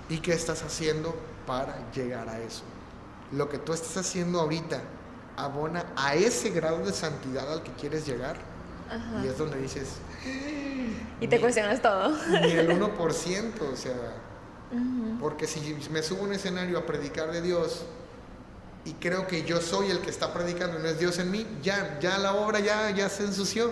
y 0.09 0.17
qué 0.17 0.33
estás 0.33 0.63
haciendo 0.63 1.15
para 1.45 1.91
llegar 1.91 2.29
a 2.29 2.39
eso. 2.39 2.63
lo 3.31 3.49
que 3.49 3.57
tú 3.57 3.73
estás 3.73 3.95
haciendo 3.97 4.39
ahorita 4.39 4.81
abona 5.37 5.85
a 5.95 6.15
ese 6.15 6.49
grado 6.49 6.85
de 6.85 6.91
santidad 6.91 7.51
al 7.51 7.63
que 7.63 7.71
quieres 7.73 8.05
llegar. 8.05 8.35
Y 9.23 9.27
es 9.27 9.37
donde 9.37 9.57
dices... 9.57 9.95
Y 11.21 11.27
te 11.27 11.39
cuestionas 11.39 11.81
todo. 11.81 12.09
Ni 12.27 12.51
el 12.51 12.69
1%, 12.69 12.93
o 13.71 13.75
sea... 13.75 13.93
Porque 15.19 15.47
si 15.47 15.77
me 15.91 16.03
subo 16.03 16.21
a 16.21 16.23
un 16.25 16.33
escenario 16.33 16.77
a 16.77 16.85
predicar 16.85 17.31
de 17.31 17.41
Dios 17.41 17.85
y 18.85 18.93
creo 18.93 19.27
que 19.27 19.43
yo 19.43 19.61
soy 19.61 19.91
el 19.91 19.99
que 19.99 20.09
está 20.09 20.33
predicando 20.33 20.79
y 20.79 20.81
no 20.81 20.87
es 20.89 20.99
Dios 20.99 21.19
en 21.19 21.29
mí, 21.29 21.45
ya, 21.61 21.99
ya 21.99 22.17
la 22.17 22.33
obra 22.33 22.59
ya, 22.59 22.89
ya 22.91 23.07
se 23.09 23.23
ensució. 23.23 23.71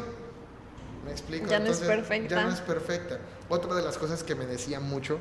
¿Me 1.06 1.12
explico? 1.12 1.48
Ya 1.48 1.60
no 1.60 1.68
es 1.68 1.80
perfecta. 1.80 2.36
Ya 2.36 2.44
no 2.44 2.54
es 2.54 2.62
perfecta. 2.62 3.20
Otra 3.50 3.76
de 3.76 3.82
las 3.82 3.98
cosas 3.98 4.24
que 4.24 4.36
me 4.36 4.46
decía 4.46 4.80
mucho, 4.80 5.20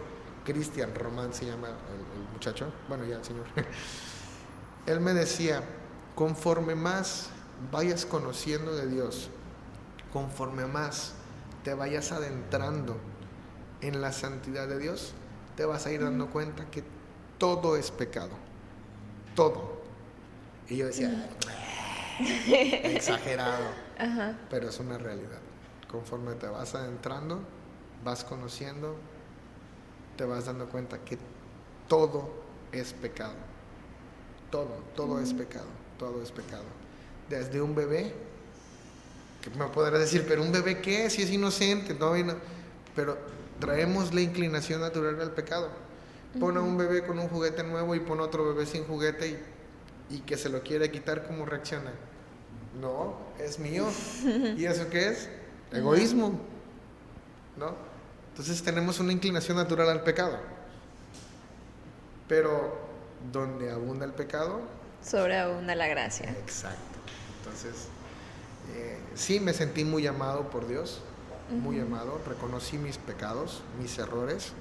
Cristian 0.48 0.94
Román 0.94 1.34
se 1.34 1.44
llama 1.44 1.68
el, 1.68 2.32
muchacho, 2.32 2.72
bueno 2.88 3.04
ya 3.04 3.16
el 3.16 3.24
señor, 3.24 3.44
él 4.86 5.00
me 5.00 5.12
decía, 5.12 5.62
conforme 6.14 6.74
más 6.74 7.28
vayas 7.70 8.06
conociendo 8.06 8.74
de 8.74 8.86
Dios, 8.86 9.28
conforme 10.10 10.64
más 10.64 11.12
te 11.64 11.74
vayas 11.74 12.12
adentrando 12.12 12.96
en 13.82 14.00
la 14.00 14.10
santidad 14.12 14.66
de 14.66 14.78
Dios, 14.78 15.12
te 15.54 15.66
vas 15.66 15.84
a 15.84 15.92
ir 15.92 16.02
dando 16.02 16.30
cuenta 16.30 16.70
que 16.70 16.82
todo 17.36 17.76
es 17.76 17.90
pecado. 17.90 18.30
Todo. 19.34 19.82
Y 20.66 20.78
yo 20.78 20.86
decía, 20.86 21.28
exagerado. 22.84 23.66
Pero 24.48 24.70
es 24.70 24.80
una 24.80 24.96
realidad. 24.96 25.40
Conforme 25.90 26.36
te 26.36 26.46
vas 26.46 26.74
adentrando, 26.74 27.40
vas 28.02 28.24
conociendo, 28.24 28.96
te 30.18 30.24
vas 30.24 30.46
dando 30.46 30.68
cuenta 30.68 30.98
que 30.98 31.16
todo 31.86 32.28
es 32.72 32.92
pecado. 32.92 33.34
Todo, 34.50 34.82
todo 34.96 35.20
es 35.20 35.32
pecado, 35.32 35.68
todo 35.96 36.20
es 36.22 36.32
pecado. 36.32 36.64
Desde 37.30 37.62
un 37.62 37.74
bebé, 37.74 38.12
que 39.40 39.50
me 39.50 39.66
podrás 39.68 40.00
decir, 40.00 40.24
pero 40.26 40.42
un 40.42 40.50
bebé 40.50 40.80
qué, 40.80 41.08
si 41.08 41.22
es 41.22 41.30
inocente, 41.30 41.94
no, 41.94 42.12
pero 42.96 43.16
traemos 43.60 44.12
la 44.12 44.20
inclinación 44.20 44.80
natural 44.80 45.20
al 45.20 45.30
pecado. 45.30 45.70
Pone 46.40 46.58
a 46.58 46.62
un 46.62 46.76
bebé 46.76 47.06
con 47.06 47.18
un 47.18 47.28
juguete 47.28 47.62
nuevo 47.62 47.94
y 47.94 48.00
pone 48.00 48.22
otro 48.22 48.44
bebé 48.44 48.66
sin 48.66 48.84
juguete 48.84 49.28
y, 50.10 50.16
y 50.16 50.20
que 50.20 50.36
se 50.36 50.48
lo 50.48 50.62
quiere 50.62 50.90
quitar, 50.90 51.26
¿cómo 51.26 51.46
reacciona? 51.46 51.92
No, 52.80 53.16
es 53.38 53.58
mío. 53.58 53.86
¿Y 54.56 54.64
eso 54.64 54.88
qué 54.90 55.10
es? 55.10 55.28
Egoísmo. 55.72 56.40
¿No? 57.56 57.87
Entonces 58.38 58.62
tenemos 58.62 59.00
una 59.00 59.12
inclinación 59.12 59.56
natural 59.56 59.88
al 59.88 60.04
pecado. 60.04 60.38
Pero 62.28 62.78
donde 63.32 63.72
abunda 63.72 64.06
el 64.06 64.12
pecado, 64.12 64.60
sobreabunda 65.04 65.74
la 65.74 65.88
gracia. 65.88 66.30
Exacto. 66.30 66.78
Entonces, 67.38 67.88
eh, 68.76 69.00
sí 69.16 69.40
me 69.40 69.52
sentí 69.52 69.84
muy 69.84 70.06
amado 70.06 70.50
por 70.50 70.68
Dios, 70.68 71.00
muy 71.50 71.80
amado, 71.80 72.20
reconocí 72.28 72.78
mis 72.78 72.96
pecados, 72.98 73.62
mis 73.80 73.98
errores, 73.98 74.52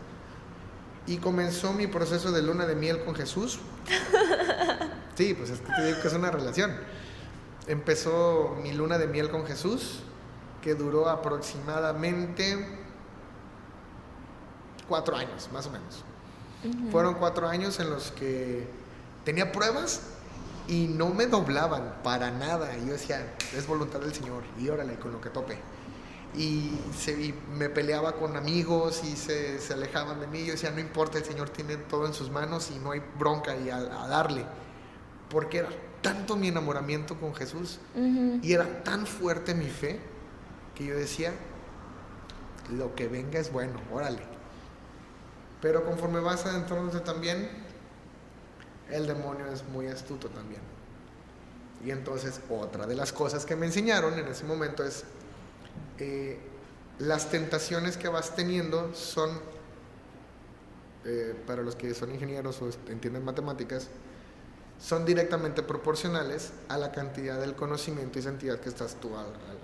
y 1.06 1.18
comenzó 1.18 1.72
mi 1.72 1.86
proceso 1.86 2.32
de 2.32 2.42
luna 2.42 2.66
de 2.66 2.76
miel 2.76 3.04
con 3.06 3.14
Jesús. 3.16 3.60
Sí, 5.16 5.34
pues 5.34 5.50
es 5.50 5.60
que 5.62 5.74
te 5.74 5.84
digo 5.84 6.00
que 6.00 6.10
es 6.10 6.14
una 6.14 6.30
relación. 6.30 6.78
Empezó 7.66 8.56
mi 8.62 8.72
luna 8.72 9.00
de 9.00 9.08
miel 9.08 9.32
con 9.32 9.48
Jesús, 9.48 10.02
que 10.62 10.76
duró 10.76 11.10
aproximadamente 11.10 12.87
cuatro 14.88 15.16
años, 15.16 15.50
más 15.52 15.68
o 15.68 15.72
menos. 15.72 16.04
Fueron 16.92 17.16
cuatro 17.16 17.48
años 17.48 17.80
en 17.80 17.90
los 17.90 18.12
que 18.12 18.68
tenía 19.24 19.52
pruebas 19.52 20.02
y 20.68 20.88
no 20.88 21.10
me 21.10 21.28
doblaban 21.28 21.96
para 22.04 22.32
nada. 22.32 22.76
yo 22.78 22.94
decía, 22.94 23.36
es 23.56 23.68
voluntad 23.68 24.00
del 24.00 24.14
Señor, 24.14 24.44
y 24.60 24.68
órale, 24.70 24.96
con 24.96 25.12
lo 25.12 25.22
que 25.22 25.30
tope. 25.30 25.58
Y, 26.36 26.72
se, 26.96 27.34
me 27.56 27.70
peleaba 27.70 28.14
con 28.14 28.36
amigos 28.36 29.02
y 29.04 29.16
se, 29.16 29.60
se, 29.60 29.74
alejaban 29.74 30.20
de 30.20 30.28
mí. 30.28 30.46
Yo 30.46 30.52
decía, 30.52 30.72
no 30.72 30.80
importa, 30.80 31.18
el 31.18 31.26
Señor 31.26 31.50
tiene 31.50 31.78
todo 31.78 32.06
en 32.06 32.14
sus 32.14 32.30
manos 32.30 32.70
y 32.76 32.80
no 32.80 32.92
hay 32.92 33.02
bronca 33.18 33.56
y 33.56 33.70
a, 33.70 33.80
darle. 33.80 34.46
Porque 35.30 35.60
era 35.60 35.70
tanto 36.02 36.36
mi 36.36 36.50
enamoramiento 36.50 37.20
con 37.20 37.34
Jesús 37.34 37.80
y 38.42 38.54
era 38.54 38.84
tan 38.84 39.06
fuerte 39.08 39.54
mi 39.54 39.68
fe 39.68 40.00
que 40.76 40.86
yo 40.86 40.96
decía, 40.96 41.34
lo 42.72 42.94
que 42.94 43.08
venga 43.08 43.40
es 43.40 43.52
bueno, 43.52 43.80
órale. 43.92 44.37
Pero 45.62 45.84
conforme 45.86 46.20
vas 46.20 46.46
adentrándote 46.46 47.00
también, 47.00 47.50
el 48.92 49.08
demonio 49.08 49.48
es 49.48 49.64
muy 49.68 49.88
astuto 49.88 50.30
también. 50.30 50.62
Y 51.84 51.92
entonces 51.92 52.42
otra 52.50 52.86
de 52.86 52.96
las 52.96 53.12
cosas 53.12 53.46
que 53.46 53.56
me 53.56 53.66
enseñaron 53.66 54.18
en 54.18 54.28
ese 54.28 54.46
momento 54.46 54.84
es, 54.84 55.04
eh, 56.00 56.40
las 57.00 57.30
tentaciones 57.30 57.98
que 57.98 58.08
vas 58.08 58.36
teniendo 58.36 58.94
son, 58.94 59.30
eh, 61.06 61.36
para 61.46 61.62
los 61.62 61.76
que 61.76 61.94
son 61.94 62.14
ingenieros 62.14 62.62
o 62.62 62.70
entienden 62.90 63.24
matemáticas, 63.24 63.88
son 64.80 65.06
directamente 65.06 65.64
proporcionales 65.64 66.52
a 66.70 66.78
la 66.78 66.92
cantidad 66.92 67.40
del 67.40 67.56
conocimiento 67.56 68.20
y 68.20 68.22
santidad 68.22 68.60
que 68.60 68.70
estás 68.70 68.96
tú 68.96 69.12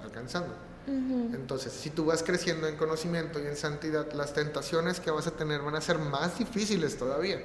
alcanzando. 0.04 0.56
Entonces, 0.86 1.72
si 1.72 1.90
tú 1.90 2.06
vas 2.06 2.24
creciendo 2.24 2.68
en 2.68 2.76
conocimiento 2.76 3.42
y 3.42 3.48
en 3.48 3.56
santidad, 3.56 4.12
las 4.14 4.34
tentaciones 4.34 5.00
que 5.00 5.12
vas 5.12 5.28
a 5.28 5.32
tener 5.32 5.62
van 5.62 5.76
a 5.76 5.82
ser 5.82 5.98
más 5.98 6.38
difíciles 6.38 6.98
todavía, 6.98 7.42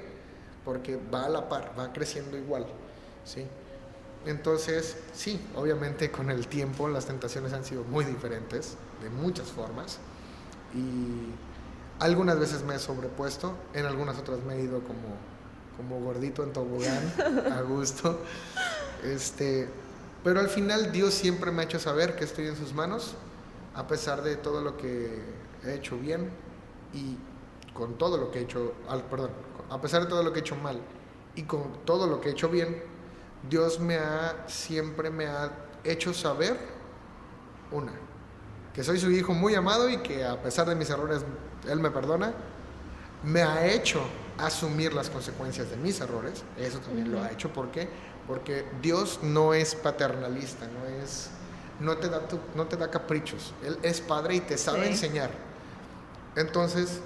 porque 0.64 0.99
va 1.12 1.26
a 1.26 1.28
la 1.28 1.49
par, 1.49 1.72
va 1.78 1.93
creciendo 1.93 2.36
igual, 2.36 2.66
¿sí? 3.24 3.47
Entonces, 4.26 4.97
sí, 5.14 5.41
obviamente 5.55 6.11
con 6.11 6.30
el 6.30 6.49
tiempo 6.49 6.89
las 6.89 7.07
tentaciones 7.07 7.53
han 7.53 7.64
sido 7.64 7.84
muy 7.84 8.05
diferentes, 8.05 8.76
de 9.03 9.09
muchas 9.11 9.47
formas, 9.49 9.99
y 10.74 11.32
algunas 12.03 12.41
veces 12.41 12.64
me 12.64 12.74
he 12.74 12.78
sobrepuesto, 12.80 13.55
en 13.72 13.86
algunas 13.86 14.18
otras 14.18 14.43
me 14.43 14.57
he 14.57 14.62
ido 14.62 14.80
como, 14.80 15.16
como 15.76 16.05
gordito 16.05 16.43
en 16.43 16.53
tobogán, 16.53 17.14
a 17.53 17.62
gusto, 17.62 18.18
este, 19.05 19.68
pero 20.24 20.41
al 20.41 20.49
final 20.49 20.91
Dios 20.91 21.14
siempre 21.14 21.53
me 21.53 21.62
ha 21.62 21.64
hecho 21.66 21.78
saber 21.78 22.16
que 22.16 22.24
estoy 22.24 22.49
en 22.49 22.57
sus 22.57 22.74
manos 22.74 23.14
a 23.79 23.87
pesar 23.87 24.22
de 24.22 24.35
todo 24.37 24.61
lo 24.61 24.76
que 24.76 25.22
he 25.64 25.74
hecho 25.74 25.97
bien 25.97 26.31
y 26.93 27.16
con 27.72 27.97
todo 27.97 28.16
lo 28.16 28.33
que 28.33 28.41
he 28.41 28.43
hecho, 28.43 28.72
perdón, 29.09 29.31
a 29.70 29.81
pesar 29.81 30.03
de 30.03 30.09
todo 30.09 30.24
lo 30.24 30.33
que 30.33 30.41
he 30.41 30.43
hecho 30.43 30.57
mal 30.57 30.81
y 31.37 31.45
con 31.45 31.85
todo 31.85 32.09
lo 32.09 32.20
que 32.20 32.31
he 32.31 32.33
hecho 32.33 32.49
bien, 32.49 32.83
Dios 33.49 33.79
me 33.79 33.97
ha, 33.97 34.49
siempre 34.49 35.11
me 35.11 35.26
ha 35.26 35.53
hecho 35.85 36.12
saber 36.12 36.59
una, 37.70 37.93
que 38.74 38.83
soy 38.83 38.99
su 38.99 39.12
hijo 39.12 39.33
muy 39.33 39.55
amado 39.55 39.89
y 39.89 39.99
que 39.99 40.24
a 40.24 40.43
pesar 40.43 40.68
de 40.68 40.74
mis 40.74 40.91
errores, 40.91 41.24
Él 41.68 41.79
me 41.79 41.93
perdona, 41.93 42.35
me 43.22 43.43
ha 43.43 43.64
hecho 43.64 44.01
asumir 44.39 44.93
las 44.93 45.09
consecuencias 45.09 45.70
de 45.70 45.76
mis 45.76 46.01
errores, 46.01 46.43
eso 46.57 46.81
también 46.81 47.12
lo 47.12 47.22
ha 47.22 47.31
hecho, 47.31 47.53
¿por 47.53 47.70
qué? 47.70 47.89
Porque 48.26 48.66
Dios 48.83 49.20
no 49.22 49.55
es 49.55 49.76
paternalista, 49.76 50.66
no 50.66 50.85
es 51.01 51.31
no 51.81 51.97
te 51.97 52.09
da, 52.09 52.22
no 52.55 52.66
te 52.66 52.76
da 52.76 52.91
caprichos. 52.91 53.53
Él 53.62 53.79
es 53.83 54.01
padre 54.01 54.37
y 54.37 54.41
te 54.41 54.59
sabe 54.59 54.89
enseñar. 54.89 55.31
Entonces, 56.37 57.01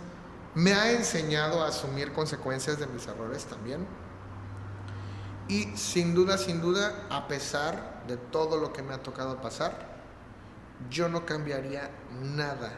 me 0.54 0.74
ha 0.74 0.92
enseñado 0.92 1.62
a 1.62 1.68
asumir 1.68 2.12
consecuencias 2.12 2.78
de 2.78 2.86
mis 2.86 3.06
errores 3.06 3.44
también. 3.44 3.86
Y 5.48 5.76
sin 5.76 6.14
duda, 6.14 6.38
sin 6.38 6.60
duda, 6.60 7.06
a 7.10 7.28
pesar 7.28 8.04
de 8.06 8.16
todo 8.16 8.56
lo 8.58 8.72
que 8.72 8.82
me 8.82 8.94
ha 8.94 9.02
tocado 9.02 9.40
pasar, 9.40 9.92
yo 10.90 11.08
no 11.08 11.26
cambiaría 11.26 11.90
nada, 12.22 12.72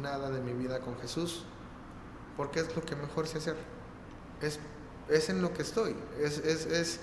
nada 0.00 0.30
de 0.30 0.40
mi 0.40 0.52
vida 0.52 0.80
con 0.80 0.98
Jesús, 0.98 1.44
porque 2.36 2.60
es 2.60 2.74
lo 2.74 2.82
que 2.82 2.96
mejor 2.96 3.26
sé 3.26 3.38
hacer. 3.38 3.56
Es, 4.40 4.58
es 5.08 5.28
en 5.28 5.42
lo 5.42 5.52
que 5.52 5.62
estoy. 5.62 5.96
Es, 6.20 6.38
es, 6.38 6.66
es 6.66 7.00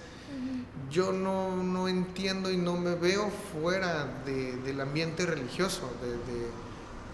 yo 0.93 1.11
no, 1.11 1.88
entiendo 1.88 2.51
y 2.51 2.57
no 2.57 2.77
me 2.77 2.93
veo 2.95 3.31
fuera 3.51 4.07
del 4.25 4.79
ambiente 4.79 5.25
religioso, 5.25 5.89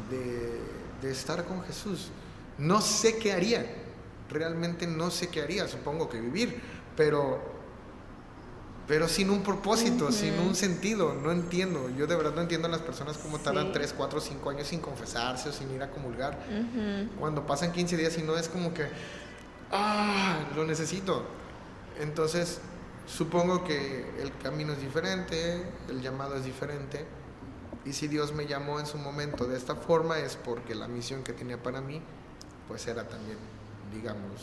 de, 0.10 1.10
estar 1.10 1.46
con 1.46 1.64
Jesús. 1.64 2.10
No 2.58 2.82
sé 2.82 3.18
qué 3.18 3.32
haría, 3.32 3.66
realmente 4.30 4.86
no 4.86 5.10
sé 5.10 5.30
qué 5.30 5.42
haría, 5.42 5.68
supongo 5.68 6.10
que 6.10 6.20
vivir, 6.20 6.62
pero, 6.98 7.40
pero 8.86 9.08
sin 9.08 9.30
un 9.30 9.44
propósito, 9.44 10.12
sin 10.12 10.38
un 10.40 10.56
sentido, 10.56 11.14
no 11.14 11.32
entiendo. 11.32 11.90
Yo 11.98 12.06
de 12.06 12.18
verdad 12.18 12.36
no 12.36 12.42
entiendo 12.42 12.68
a 12.68 12.72
las 12.72 12.82
personas 12.82 13.18
cómo 13.18 13.40
tardan 13.40 13.72
3, 13.72 13.94
4, 13.94 14.20
5 14.20 14.50
años 14.50 14.68
sin 14.68 14.82
confesarse 14.82 15.50
o 15.50 15.54
sin 15.54 15.72
ir 15.72 15.82
a 15.82 15.90
comulgar. 15.90 16.38
Cuando 17.18 17.48
pasan 17.48 17.72
15 17.72 17.96
días 17.96 18.18
y 18.18 18.24
no 18.24 18.36
es 18.38 18.50
como 18.50 18.74
que, 18.74 18.88
ah, 19.72 20.40
lo 20.54 20.66
necesito. 20.66 21.24
Entonces, 22.02 22.60
Supongo 23.10 23.64
que 23.64 24.22
el 24.22 24.38
camino 24.38 24.74
es 24.74 24.82
diferente, 24.82 25.64
el 25.90 26.02
llamado 26.02 26.36
es 26.36 26.46
diferente, 26.46 27.06
y 27.84 27.94
si 27.94 28.08
Dios 28.08 28.34
me 28.34 28.46
llamó 28.46 28.80
en 28.80 28.86
su 28.86 28.98
momento 28.98 29.46
de 29.46 29.58
esta 29.58 29.76
forma 29.76 30.20
es 30.20 30.36
porque 30.36 30.76
la 30.76 30.88
misión 30.88 31.24
que 31.24 31.34
tenía 31.34 31.62
para 31.62 31.82
mí, 31.82 32.02
pues 32.68 32.86
era 32.88 33.08
también, 33.08 33.38
digamos, 33.92 34.42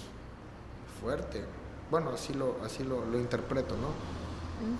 fuerte, 1.01 1.45
bueno, 1.91 2.11
así 2.11 2.35
lo, 2.35 2.57
así 2.65 2.83
lo, 2.83 3.05
lo 3.05 3.19
interpreto, 3.19 3.77
¿no? 3.77 3.91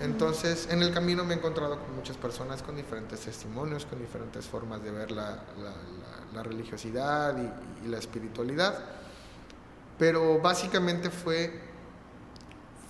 Entonces, 0.03 0.67
en 0.71 0.81
el 0.81 0.91
camino 0.91 1.23
me 1.23 1.35
he 1.35 1.37
encontrado 1.37 1.79
con 1.79 1.95
muchas 1.95 2.17
personas 2.17 2.63
con 2.63 2.75
diferentes 2.75 3.19
testimonios, 3.19 3.85
con 3.85 3.99
diferentes 3.99 4.43
formas 4.45 4.83
de 4.83 4.89
ver 4.89 5.11
la, 5.11 5.43
la, 6.33 6.43
religiosidad 6.43 7.37
y, 7.37 7.85
y, 7.85 7.89
la 7.89 7.99
espiritualidad, 7.99 8.75
pero 9.99 10.39
básicamente 10.39 11.11
fue, 11.11 11.61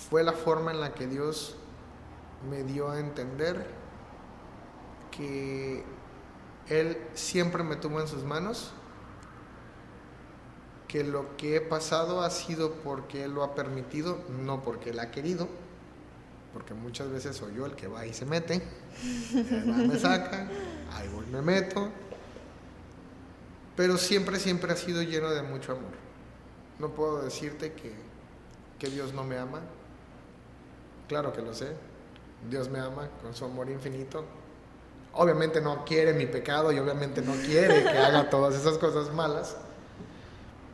fue 0.10 0.24
la 0.24 0.34
forma 0.34 0.72
en 0.72 0.80
la 0.80 0.94
que 0.94 1.08
Dios 1.08 1.56
me 2.50 2.64
dio 2.64 2.90
a 2.90 3.00
entender 3.00 3.66
que 5.12 5.84
Él 6.70 6.98
siempre 7.14 7.64
me 7.64 7.76
tuvo 7.76 8.00
en 8.00 8.08
sus 8.08 8.24
manos, 8.24 8.72
que 10.88 11.04
lo 11.04 11.36
que 11.36 11.58
he 11.58 11.62
pasado 11.62 12.22
ha 12.22 12.30
sido 12.30 12.74
porque 12.76 13.24
Él 13.24 13.34
lo 13.34 13.44
ha 13.44 13.56
permitido, 13.56 14.20
no 14.46 14.64
porque 14.64 14.92
Él 14.92 15.00
ha 15.00 15.12
querido 15.12 15.48
porque 16.58 16.74
muchas 16.74 17.12
veces 17.12 17.36
soy 17.36 17.54
yo 17.54 17.68
el 17.68 17.76
que 17.76 17.88
va 17.88 18.08
y 18.08 18.16
se 18.16 18.26
mete, 18.26 18.64
me 19.32 20.00
saca, 20.00 20.50
ahí 20.92 21.08
voy, 21.10 21.24
me 21.28 21.40
meto, 21.40 21.90
pero 23.76 23.96
siempre, 24.00 24.40
siempre 24.40 24.74
ha 24.74 24.76
sido 24.76 25.04
lleno 25.04 25.30
de 25.30 25.44
mucho 25.44 25.74
amor. 25.74 25.92
No 26.80 26.90
puedo 26.90 27.22
decirte 27.22 27.74
que, 27.74 27.94
que 28.80 28.90
Dios 28.90 29.14
no 29.14 29.24
me 29.24 29.38
ama, 29.38 29.62
claro 31.08 31.34
que 31.34 31.42
lo 31.42 31.54
sé, 31.54 31.74
Dios 32.50 32.70
me 32.70 32.80
ama 32.80 33.10
con 33.22 33.34
su 33.34 33.46
amor 33.46 33.70
infinito. 33.70 34.24
Obviamente 35.14 35.62
no 35.62 35.84
quiere 35.84 36.14
mi 36.14 36.28
pecado 36.28 36.72
y 36.72 36.80
obviamente 36.80 37.22
no 37.22 37.34
quiere 37.34 37.84
que 37.84 37.90
haga 37.98 38.30
todas 38.30 38.56
esas 38.56 38.78
cosas 38.78 39.14
malas, 39.14 39.58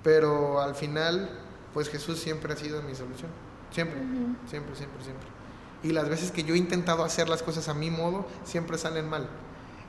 pero 0.03 0.59
al 0.61 0.75
final, 0.75 1.29
pues 1.73 1.89
Jesús 1.89 2.19
siempre 2.19 2.53
ha 2.53 2.57
sido 2.57 2.81
mi 2.81 2.93
solución. 2.93 3.31
Siempre, 3.71 3.99
siempre, 4.47 4.75
siempre, 4.75 5.03
siempre. 5.03 5.27
Y 5.81 5.91
las 5.91 6.09
veces 6.09 6.31
que 6.31 6.43
yo 6.43 6.55
he 6.55 6.57
intentado 6.57 7.03
hacer 7.03 7.29
las 7.29 7.41
cosas 7.41 7.67
a 7.69 7.73
mi 7.73 7.89
modo, 7.89 8.25
siempre 8.43 8.77
salen 8.77 9.09
mal. 9.09 9.27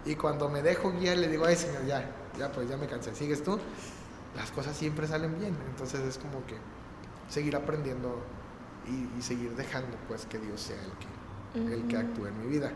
Y 0.06 0.16
cuando 0.16 0.48
me 0.48 0.62
dejo 0.62 0.92
guiar, 0.92 1.18
le 1.18 1.28
digo, 1.28 1.44
ay 1.46 1.56
Señor, 1.56 1.86
ya, 1.86 2.10
ya 2.38 2.52
pues 2.52 2.68
ya 2.68 2.76
me 2.76 2.86
cansé, 2.86 3.14
¿sigues 3.14 3.42
tú? 3.42 3.58
Las 4.36 4.50
cosas 4.50 4.76
siempre 4.76 5.06
salen 5.06 5.38
bien. 5.38 5.56
Entonces 5.68 6.00
es 6.00 6.18
como 6.18 6.44
que 6.46 6.56
seguir 7.28 7.56
aprendiendo 7.56 8.22
y, 8.86 9.22
seguir 9.22 9.50
dejando 9.56 9.96
pues 10.08 10.26
que 10.26 10.38
Dios 10.38 10.60
sea 10.60 10.76
el 10.76 11.68
que, 11.68 11.74
el 11.74 11.88
que 11.88 11.96
actúe 11.96 12.26
en 12.26 12.40
mi 12.40 12.46
vida. 12.46 12.72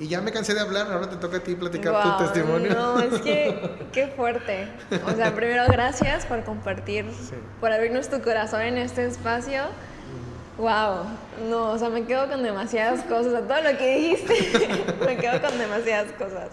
Y 0.00 0.06
ya 0.06 0.20
me 0.20 0.30
cansé 0.30 0.54
de 0.54 0.60
hablar, 0.60 0.92
ahora 0.92 1.10
te 1.10 1.16
toca 1.16 1.38
a 1.38 1.40
ti 1.40 1.56
platicar 1.56 2.02
tu 2.02 2.24
testimonio. 2.24 2.72
No, 2.72 3.00
es 3.00 3.20
que 3.20 3.88
qué 3.92 4.06
fuerte. 4.08 4.68
O 5.06 5.10
sea, 5.10 5.34
primero 5.34 5.64
gracias 5.66 6.24
por 6.24 6.44
compartir, 6.44 7.06
por 7.60 7.72
abrirnos 7.72 8.08
tu 8.08 8.22
corazón 8.22 8.62
en 8.62 8.78
este 8.78 9.06
espacio. 9.06 9.62
Wow, 10.56 11.04
no, 11.48 11.70
o 11.70 11.78
sea, 11.78 11.88
me 11.88 12.04
quedo 12.04 12.28
con 12.28 12.42
demasiadas 12.42 13.02
cosas, 13.04 13.46
todo 13.46 13.60
lo 13.60 13.78
que 13.78 13.96
dijiste, 13.96 14.84
me 15.06 15.16
quedo 15.16 15.40
con 15.40 15.56
demasiadas 15.56 16.10
cosas. 16.12 16.50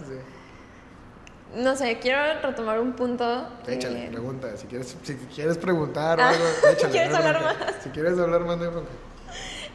No 1.56 1.76
sé, 1.76 1.99
quiero 1.99 2.20
retomar 2.41 2.80
un 2.80 2.93
punto. 2.93 3.47
Échale, 3.68 4.08
pregunta, 4.12 4.56
si 4.58 4.68
quieres, 4.68 4.97
si 5.03 5.16
quieres 5.34 5.58
preguntar 5.58 6.20
o 6.20 6.24
ah, 6.24 6.30
algo, 6.30 6.43
échale. 6.72 6.91
¿Quieres 6.91 7.14
hablar 7.14 7.41
más? 7.41 7.56
Si 7.82 7.89
quieres 7.89 8.20
hablar 8.20 8.41
más, 8.41 8.60
de 8.60 8.70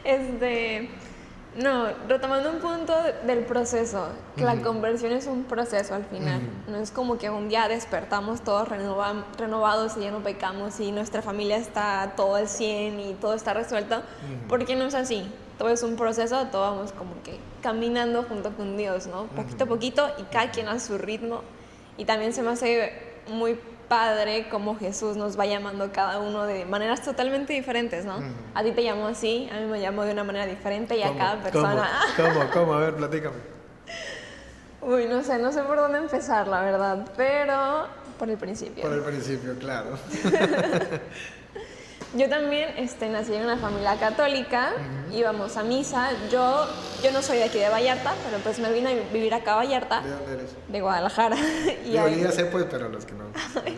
Este, 0.03 0.89
no, 1.55 1.87
retomando 2.07 2.49
un 2.49 2.59
punto 2.59 2.93
del 3.25 3.39
proceso, 3.39 4.07
que 4.37 4.45
la 4.45 4.61
conversión 4.61 5.11
es 5.11 5.27
un 5.27 5.43
proceso 5.43 5.95
al 5.95 6.05
final. 6.05 6.39
No 6.67 6.77
es 6.77 6.91
como 6.91 7.17
que 7.17 7.29
un 7.29 7.49
día 7.49 7.67
despertamos 7.67 8.41
todos 8.41 8.69
renovados 8.69 9.97
y 9.97 10.01
ya 10.01 10.11
no 10.11 10.19
pecamos 10.19 10.79
y 10.79 10.93
nuestra 10.93 11.21
familia 11.21 11.57
está 11.57 12.13
todo 12.15 12.35
al 12.35 12.47
100 12.47 12.99
y 13.01 13.13
todo 13.15 13.33
está 13.33 13.53
resuelto, 13.53 14.01
porque 14.47 14.75
no 14.75 14.85
es 14.85 14.93
así. 14.93 15.29
Todo 15.57 15.69
es 15.69 15.83
un 15.83 15.95
proceso, 15.95 16.47
todos 16.47 16.75
vamos 16.75 16.91
como 16.93 17.21
que 17.21 17.37
caminando 17.61 18.23
junto 18.23 18.55
con 18.55 18.77
Dios, 18.77 19.07
¿no? 19.07 19.25
Poquito 19.25 19.65
a 19.65 19.67
poquito 19.67 20.09
y 20.19 20.23
cada 20.23 20.51
quien 20.51 20.67
a 20.69 20.79
su 20.79 20.97
ritmo. 20.97 21.41
Y 21.97 22.05
también 22.05 22.33
se 22.33 22.41
me 22.41 22.51
hace 22.51 22.93
muy 23.27 23.59
padre 23.91 24.47
como 24.49 24.77
Jesús 24.77 25.17
nos 25.17 25.37
va 25.37 25.45
llamando 25.45 25.91
cada 25.91 26.19
uno 26.19 26.45
de 26.45 26.63
maneras 26.63 27.01
totalmente 27.01 27.51
diferentes, 27.51 28.05
¿no? 28.05 28.23
A 28.53 28.63
ti 28.63 28.71
te 28.71 28.83
llamo 28.83 29.07
así, 29.07 29.49
a 29.51 29.59
mí 29.59 29.65
me 29.65 29.79
llamo 29.79 30.03
de 30.03 30.13
una 30.13 30.23
manera 30.23 30.45
diferente 30.45 30.97
y 30.97 31.03
a 31.03 31.13
cada 31.17 31.43
persona... 31.43 31.89
¿Cómo? 32.15 32.49
¿Cómo? 32.53 32.73
A 32.75 32.79
ver, 32.79 32.95
platícame. 32.95 33.35
Uy, 34.81 35.07
no 35.07 35.21
sé, 35.23 35.37
no 35.39 35.51
sé 35.51 35.61
por 35.63 35.75
dónde 35.75 35.97
empezar, 35.97 36.47
la 36.47 36.61
verdad, 36.61 37.05
pero 37.17 37.87
por 38.17 38.29
el 38.29 38.37
principio. 38.37 38.81
Por 38.83 38.93
el 38.93 39.01
principio, 39.01 39.57
claro. 39.59 39.89
Yo 42.13 42.27
también 42.27 42.73
este, 42.75 43.07
nací 43.07 43.33
en 43.33 43.43
una 43.43 43.55
familia 43.55 43.95
católica, 43.97 44.73
íbamos 45.13 45.55
a 45.55 45.63
misa. 45.63 46.09
Yo, 46.29 46.67
yo 47.01 47.11
no 47.13 47.21
soy 47.21 47.37
de 47.37 47.45
aquí 47.45 47.57
de 47.57 47.69
Vallarta, 47.69 48.13
pero 48.25 48.43
pues 48.43 48.59
me 48.59 48.69
vine 48.71 48.91
a 48.91 49.13
vivir 49.13 49.33
acá 49.33 49.53
a 49.53 49.55
Vallarta. 49.57 50.01
¿De 50.01 50.09
dónde 50.09 50.33
eres? 50.33 50.55
De 50.67 50.81
Guadalajara. 50.81 51.37
y 51.85 51.95
ahí... 51.95 52.21
sé, 52.33 52.45
pues, 52.45 52.65
pero 52.69 52.89
los 52.89 53.05
que 53.05 53.13
no. 53.13 53.25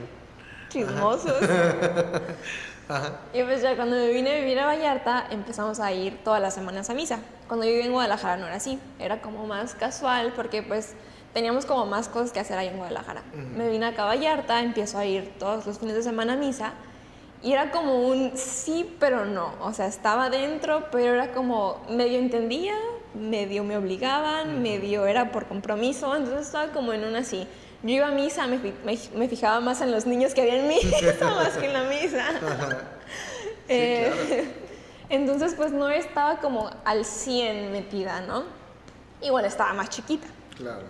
Chismosos. 0.69 1.43
Ajá. 2.89 3.19
Y 3.33 3.43
pues 3.43 3.61
ya 3.61 3.75
cuando 3.75 3.95
me 3.95 4.09
vine 4.09 4.31
a 4.31 4.39
vivir 4.39 4.59
a 4.59 4.65
Vallarta, 4.65 5.27
empezamos 5.29 5.79
a 5.79 5.91
ir 5.91 6.23
todas 6.23 6.41
las 6.41 6.55
semanas 6.55 6.89
a 6.89 6.95
misa. 6.95 7.19
Cuando 7.47 7.65
yo 7.65 7.71
vivía 7.71 7.85
en 7.85 7.91
Guadalajara 7.91 8.37
no 8.37 8.47
era 8.47 8.55
así, 8.55 8.79
era 8.97 9.21
como 9.21 9.45
más 9.45 9.75
casual 9.75 10.33
porque 10.35 10.63
pues 10.63 10.95
teníamos 11.33 11.67
como 11.67 11.85
más 11.85 12.09
cosas 12.09 12.31
que 12.31 12.39
hacer 12.39 12.57
ahí 12.57 12.67
en 12.67 12.77
Guadalajara. 12.77 13.21
Me 13.55 13.69
vine 13.69 13.85
acá 13.85 14.03
a 14.03 14.05
Vallarta, 14.07 14.59
empiezo 14.61 14.97
a 14.97 15.05
ir 15.05 15.33
todos 15.37 15.67
los 15.67 15.77
fines 15.77 15.95
de 15.95 16.01
semana 16.01 16.33
a 16.33 16.35
misa 16.35 16.73
y 17.43 17.51
era 17.51 17.71
como 17.71 18.07
un 18.07 18.31
sí, 18.35 18.95
pero 18.99 19.25
no. 19.25 19.53
O 19.59 19.73
sea, 19.73 19.87
estaba 19.87 20.29
dentro, 20.29 20.87
pero 20.91 21.13
era 21.13 21.33
como 21.33 21.81
medio 21.89 22.17
entendía, 22.17 22.75
medio 23.13 23.65
me 23.65 23.75
obligaban, 23.75 24.61
medio 24.61 25.05
era 25.05 25.31
por 25.31 25.47
compromiso. 25.47 26.15
Entonces 26.15 26.47
estaba 26.47 26.71
como 26.71 26.93
en 26.93 27.03
una 27.03 27.19
así. 27.19 27.45
Yo 27.83 27.89
iba 27.89 28.07
a 28.07 28.11
misa, 28.11 28.47
me, 28.47 28.59
me, 28.85 29.27
fijaba 29.27 29.59
más 29.59 29.81
en 29.81 29.91
los 29.91 30.05
niños 30.05 30.33
que 30.33 30.41
había 30.41 30.55
en 30.55 30.69
misa 30.69 31.25
más 31.35 31.57
que 31.57 31.65
en 31.65 31.73
la 31.73 31.83
misa. 31.83 32.25
Eh, 33.69 34.43
entonces, 35.07 35.53
pues 35.55 35.71
no 35.71 35.87
estaba 35.87 36.39
como 36.39 36.69
al 36.83 37.05
100 37.05 37.71
metida, 37.71 38.19
¿no? 38.19 38.43
Igual 39.21 39.45
estaba 39.45 39.73
más 39.73 39.89
chiquita. 39.89 40.27
Claro. 40.57 40.83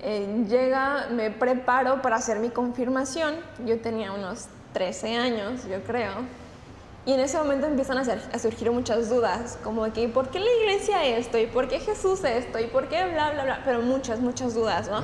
Eh, 0.00 0.44
llega, 0.48 1.08
me 1.10 1.32
preparo 1.32 2.00
para 2.00 2.16
hacer 2.16 2.38
mi 2.38 2.50
confirmación. 2.50 3.34
Yo 3.66 3.80
tenía 3.80 4.12
unos 4.12 4.46
13 4.72 5.16
años, 5.16 5.64
yo 5.68 5.82
creo. 5.84 6.12
Y 7.04 7.12
en 7.12 7.20
ese 7.20 7.36
momento 7.36 7.66
empiezan 7.66 7.98
a, 7.98 8.02
a, 8.02 8.38
surgir 8.38 8.70
muchas 8.70 9.08
dudas, 9.08 9.58
como 9.64 9.92
que 9.92 10.06
¿por 10.08 10.28
qué 10.28 10.38
la 10.38 10.50
iglesia 10.60 11.04
esto? 11.04 11.36
¿Y 11.36 11.46
por 11.46 11.66
qué 11.66 11.80
Jesús 11.80 12.22
esto? 12.22 12.60
¿Y 12.60 12.68
por 12.68 12.88
qué 12.88 13.04
bla, 13.06 13.32
bla, 13.32 13.42
bla? 13.42 13.62
Pero 13.64 13.80
muchas, 13.80 14.20
muchas 14.20 14.54
dudas, 14.54 14.88
¿no? 14.88 15.02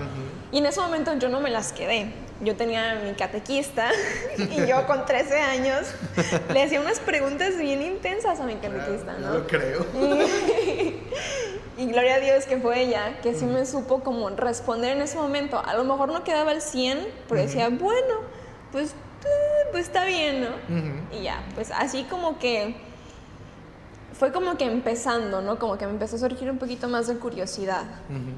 Y 0.53 0.59
en 0.59 0.67
ese 0.67 0.81
momento 0.81 1.13
yo 1.19 1.29
no 1.29 1.41
me 1.41 1.51
las 1.51 1.73
quedé. 1.73 2.13
Yo 2.41 2.55
tenía 2.55 3.01
mi 3.05 3.15
catequista 3.15 3.91
y 4.39 4.65
yo 4.65 4.87
con 4.87 5.07
13 5.07 5.41
años 5.41 5.89
le 6.53 6.63
hacía 6.63 6.81
unas 6.81 7.01
preguntas 7.01 7.59
bien 7.59 7.83
intensas 7.83 8.39
a 8.39 8.45
mi 8.45 8.55
catequista, 8.55 9.15
¿no? 9.19 9.35
lo 9.35 9.47
creo. 9.49 9.85
Y, 9.97 11.01
y, 11.83 11.87
gloria 11.87 12.15
a 12.15 12.21
Dios 12.21 12.47
que 12.47 12.59
fue 12.59 12.83
ella, 12.83 13.19
que 13.25 13.35
sí 13.35 13.45
me 13.45 13.67
supo 13.67 14.05
como 14.05 14.31
responder 14.31 14.97
en 14.97 15.03
ese 15.03 15.17
momento. 15.17 15.61
A 15.67 15.75
lo 15.75 15.83
mejor 15.83 16.13
no 16.13 16.23
quedaba 16.23 16.53
el 16.53 16.63
100, 16.63 17.09
pero 17.29 17.41
decía, 17.41 17.71
bueno, 17.71 18.21
pues 18.71 18.95
pues 19.73 19.87
está 19.87 20.05
bien, 20.05 20.43
¿no? 20.43 21.17
Y 21.17 21.23
ya, 21.23 21.43
pues 21.55 21.71
así 21.71 22.05
como 22.05 22.39
que 22.39 22.77
fue 24.13 24.33
como 24.33 24.57
que 24.57 24.65
empezando, 24.65 25.41
¿no? 25.41 25.59
Como 25.59 25.79
que 25.79 25.87
me 25.87 25.93
empezó 25.93 26.17
a 26.17 26.19
surgir 26.19 26.51
un 26.51 26.59
poquito 26.59 26.89
más 26.89 27.07
de 27.07 27.17
curiosidad. 27.17 27.85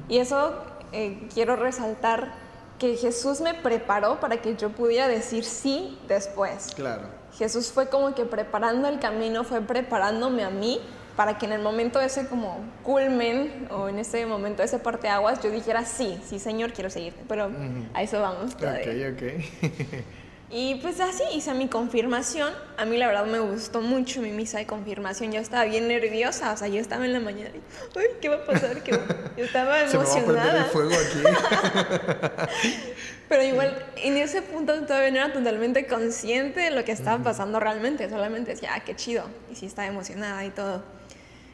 Y 0.07 0.17
eso 0.17 0.53
eh, 0.91 1.27
quiero 1.33 1.55
resaltar 1.55 2.33
que 2.77 2.95
Jesús 2.95 3.41
me 3.41 3.53
preparó 3.53 4.19
para 4.19 4.37
que 4.37 4.55
yo 4.55 4.69
pudiera 4.69 5.07
decir 5.07 5.43
sí 5.43 5.99
después. 6.07 6.73
Claro. 6.75 7.03
Jesús 7.37 7.71
fue 7.71 7.89
como 7.89 8.13
que 8.13 8.25
preparando 8.25 8.87
el 8.87 8.99
camino, 8.99 9.43
fue 9.43 9.61
preparándome 9.61 10.43
a 10.43 10.49
mí 10.49 10.79
para 11.15 11.37
que 11.37 11.45
en 11.45 11.53
el 11.53 11.61
momento 11.61 11.99
ese 11.99 12.27
como 12.27 12.57
culmen 12.83 13.67
o 13.69 13.89
en 13.89 13.99
ese 13.99 14.25
momento 14.25 14.63
ese 14.63 14.79
parteaguas 14.79 15.41
yo 15.43 15.51
dijera 15.51 15.85
sí, 15.85 16.19
sí 16.25 16.39
Señor, 16.39 16.73
quiero 16.73 16.89
seguirte. 16.89 17.23
Pero 17.27 17.49
a 17.93 18.01
eso 18.01 18.19
vamos 18.21 18.55
todavía. 18.55 19.09
Ok, 19.11 19.15
ok. 19.15 20.03
Y 20.53 20.75
pues 20.75 20.99
así 20.99 21.23
hice 21.33 21.53
mi 21.53 21.69
confirmación. 21.69 22.53
A 22.77 22.83
mí 22.83 22.97
la 22.97 23.07
verdad 23.07 23.25
me 23.25 23.39
gustó 23.39 23.79
mucho 23.79 24.21
mi 24.21 24.31
misa 24.31 24.57
de 24.57 24.65
confirmación. 24.65 25.31
Yo 25.31 25.39
estaba 25.39 25.63
bien 25.63 25.87
nerviosa, 25.87 26.51
o 26.51 26.57
sea, 26.57 26.67
yo 26.67 26.81
estaba 26.81 27.05
en 27.05 27.13
la 27.13 27.21
mañana 27.21 27.51
y, 27.55 27.97
ay, 27.97 28.05
¿qué 28.21 28.27
va 28.27 28.35
a 28.35 28.45
pasar? 28.45 28.83
Yo 28.83 29.45
estaba 29.45 29.81
emocionada. 29.81 30.05
Se 30.11 30.27
me 30.27 30.33
va 30.33 30.43
a 30.43 30.57
el 30.57 30.65
fuego 30.65 30.91
aquí. 30.91 32.51
Pero 33.29 33.43
igual, 33.43 33.85
en 33.95 34.17
ese 34.17 34.41
punto 34.41 34.73
todavía 34.85 35.11
no 35.11 35.17
era 35.17 35.31
totalmente 35.31 35.87
consciente 35.87 36.59
de 36.59 36.71
lo 36.71 36.83
que 36.83 36.91
estaba 36.91 37.23
pasando 37.23 37.61
realmente. 37.61 38.09
Solamente 38.09 38.51
decía, 38.51 38.71
ah, 38.73 38.81
qué 38.81 38.93
chido. 38.93 39.23
Y 39.49 39.55
sí 39.55 39.67
estaba 39.67 39.87
emocionada 39.87 40.43
y 40.43 40.49
todo. 40.49 40.83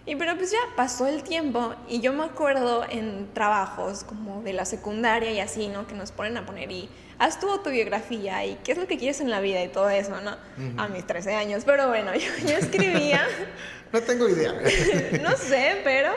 Y 0.08 0.16
pero 0.16 0.38
pues 0.38 0.52
ya 0.52 0.60
pasó 0.78 1.06
el 1.06 1.22
tiempo 1.22 1.76
y 1.90 2.00
yo 2.00 2.14
me 2.14 2.24
acuerdo 2.24 2.86
en 2.90 3.28
trabajos 3.34 4.06
como 4.06 4.42
de 4.42 4.54
la 4.54 4.64
secundaria 4.64 5.34
y 5.34 5.42
así, 5.42 5.68
¿no? 5.68 5.86
Que 5.86 5.96
nos 5.96 6.14
ponen 6.14 6.38
a 6.38 6.46
poner 6.46 6.72
y 6.72 6.90
haz 7.20 7.42
tu 7.42 7.50
autobiografía 7.50 8.46
y 8.46 8.56
qué 8.64 8.72
es 8.72 8.78
lo 8.78 8.88
que 8.88 8.98
quieres 8.98 9.20
en 9.20 9.30
la 9.30 9.42
vida 9.42 9.62
y 9.62 9.68
todo 9.68 9.90
eso, 9.90 10.22
¿no? 10.22 10.38
A 10.78 10.88
mis 10.88 11.06
13 11.06 11.36
años. 11.36 11.64
Pero 11.66 11.90
bueno, 11.90 12.12
yo, 12.48 12.56
escribía 12.56 13.28
no 13.92 14.02
tengo 14.02 14.30
idea. 14.30 14.54
no 15.22 15.36
sé, 15.36 15.82
pero, 15.84 16.14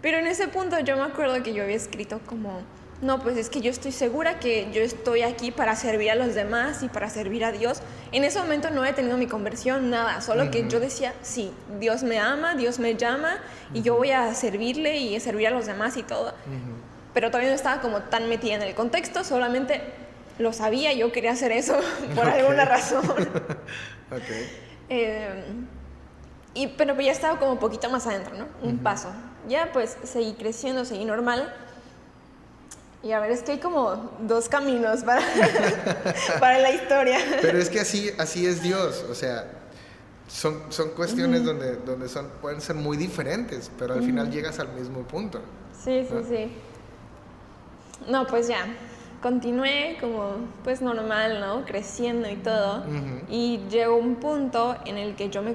pero 0.00 0.18
en 0.18 0.28
ese 0.28 0.46
punto 0.46 0.78
yo 0.78 0.96
me 0.96 1.02
acuerdo 1.02 1.42
que 1.42 1.52
yo 1.52 1.64
había 1.64 1.76
escrito 1.76 2.20
como, 2.26 2.62
no, 3.00 3.18
pues 3.20 3.38
es 3.38 3.48
que 3.48 3.62
yo 3.62 3.70
estoy 3.70 3.92
segura 3.92 4.38
que 4.38 4.70
yo 4.72 4.82
estoy 4.82 5.22
aquí 5.22 5.50
para 5.50 5.74
servir 5.74 6.10
a 6.10 6.14
los 6.14 6.34
demás 6.34 6.82
y 6.82 6.88
para 6.88 7.08
servir 7.08 7.44
a 7.46 7.52
Dios. 7.52 7.80
En 8.12 8.24
ese 8.24 8.38
momento 8.40 8.70
no 8.70 8.84
he 8.84 8.92
tenido 8.92 9.16
mi 9.16 9.26
conversión, 9.26 9.88
nada, 9.88 10.20
solo 10.20 10.50
que 10.50 10.68
yo 10.68 10.80
decía, 10.80 11.14
sí, 11.22 11.50
Dios 11.78 12.02
me 12.02 12.18
ama, 12.18 12.54
Dios 12.56 12.78
me 12.78 12.96
llama 12.96 13.38
y 13.72 13.80
yo 13.80 13.96
voy 13.96 14.10
a 14.10 14.34
servirle 14.34 14.98
y 14.98 15.16
a 15.16 15.20
servir 15.20 15.46
a 15.46 15.50
los 15.50 15.64
demás 15.64 15.96
y 15.96 16.02
todo. 16.02 16.34
Pero 17.14 17.28
todavía 17.28 17.48
no 17.48 17.56
estaba 17.56 17.80
como 17.80 18.02
tan 18.02 18.28
metida 18.28 18.56
en 18.56 18.62
el 18.62 18.74
contexto, 18.74 19.24
solamente 19.24 19.80
lo 20.38 20.52
sabía, 20.52 20.92
yo 20.92 21.10
quería 21.10 21.32
hacer 21.32 21.52
eso 21.52 21.78
por 22.14 22.26
alguna 22.26 22.64
razón. 22.64 23.02
Eh, 24.92 25.44
y, 26.52 26.66
pero 26.66 27.00
ya 27.00 27.12
estaba 27.12 27.38
como 27.38 27.52
un 27.52 27.58
poquito 27.58 27.88
más 27.90 28.08
adentro, 28.08 28.36
¿no? 28.36 28.48
Un 28.60 28.78
paso. 28.78 29.12
Ya 29.48 29.70
pues 29.72 29.96
seguí 30.02 30.32
creciendo, 30.32 30.84
seguí 30.84 31.04
normal. 31.04 31.54
Y 33.02 33.12
a 33.12 33.20
ver, 33.20 33.30
es 33.30 33.42
que 33.42 33.52
hay 33.52 33.58
como 33.58 34.10
dos 34.20 34.48
caminos 34.48 35.02
para, 35.02 35.22
para 36.40 36.58
la 36.58 36.70
historia. 36.70 37.18
Pero 37.40 37.58
es 37.58 37.70
que 37.70 37.80
así, 37.80 38.10
así 38.18 38.46
es 38.46 38.62
Dios, 38.62 39.04
o 39.10 39.14
sea, 39.14 39.46
son, 40.28 40.64
son 40.68 40.90
cuestiones 40.90 41.44
donde, 41.44 41.76
donde 41.76 42.08
son, 42.08 42.28
pueden 42.40 42.60
ser 42.60 42.76
muy 42.76 42.96
diferentes, 42.96 43.70
pero 43.78 43.94
al 43.94 44.02
final 44.02 44.30
llegas 44.30 44.58
al 44.58 44.68
mismo 44.74 45.00
punto. 45.02 45.40
Sí, 45.82 46.06
sí, 46.08 46.16
sí. 46.28 46.52
No, 48.06 48.26
pues 48.26 48.48
ya, 48.48 48.66
continué 49.22 49.96
como 50.00 50.34
pues 50.62 50.80
normal, 50.80 51.40
¿no? 51.40 51.64
Creciendo 51.64 52.28
y 52.28 52.36
todo. 52.36 52.84
Y 53.28 53.60
llegó 53.70 53.96
un 53.96 54.16
punto 54.16 54.76
en 54.84 54.98
el 54.98 55.16
que 55.16 55.30
yo 55.30 55.42
me 55.42 55.54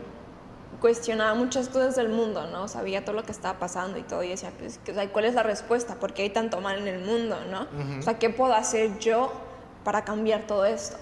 cuestionaba 0.86 1.34
muchas 1.34 1.68
cosas 1.68 1.96
del 1.96 2.10
mundo, 2.10 2.46
¿no? 2.46 2.68
Sabía 2.68 3.04
todo 3.04 3.16
lo 3.16 3.24
que 3.24 3.32
estaba 3.32 3.58
pasando 3.58 3.98
y 3.98 4.04
todo 4.04 4.22
y 4.22 4.30
decía, 4.30 4.52
pues, 4.60 4.80
¿cuál 5.12 5.26
es 5.26 5.34
la 5.34 5.42
respuesta? 5.42 5.96
¿Por 5.96 6.14
qué 6.14 6.22
hay 6.22 6.30
tanto 6.30 6.62
mal 6.62 6.78
en 6.78 6.88
el 6.88 7.04
mundo, 7.04 7.40
no? 7.50 7.68
O 7.98 8.04
sea, 8.04 8.20
¿qué 8.20 8.30
puedo 8.30 8.54
hacer 8.54 9.00
yo 9.00 9.34
para 9.84 10.04
cambiar 10.04 10.46
todo 10.46 10.64
esto? 10.64 10.98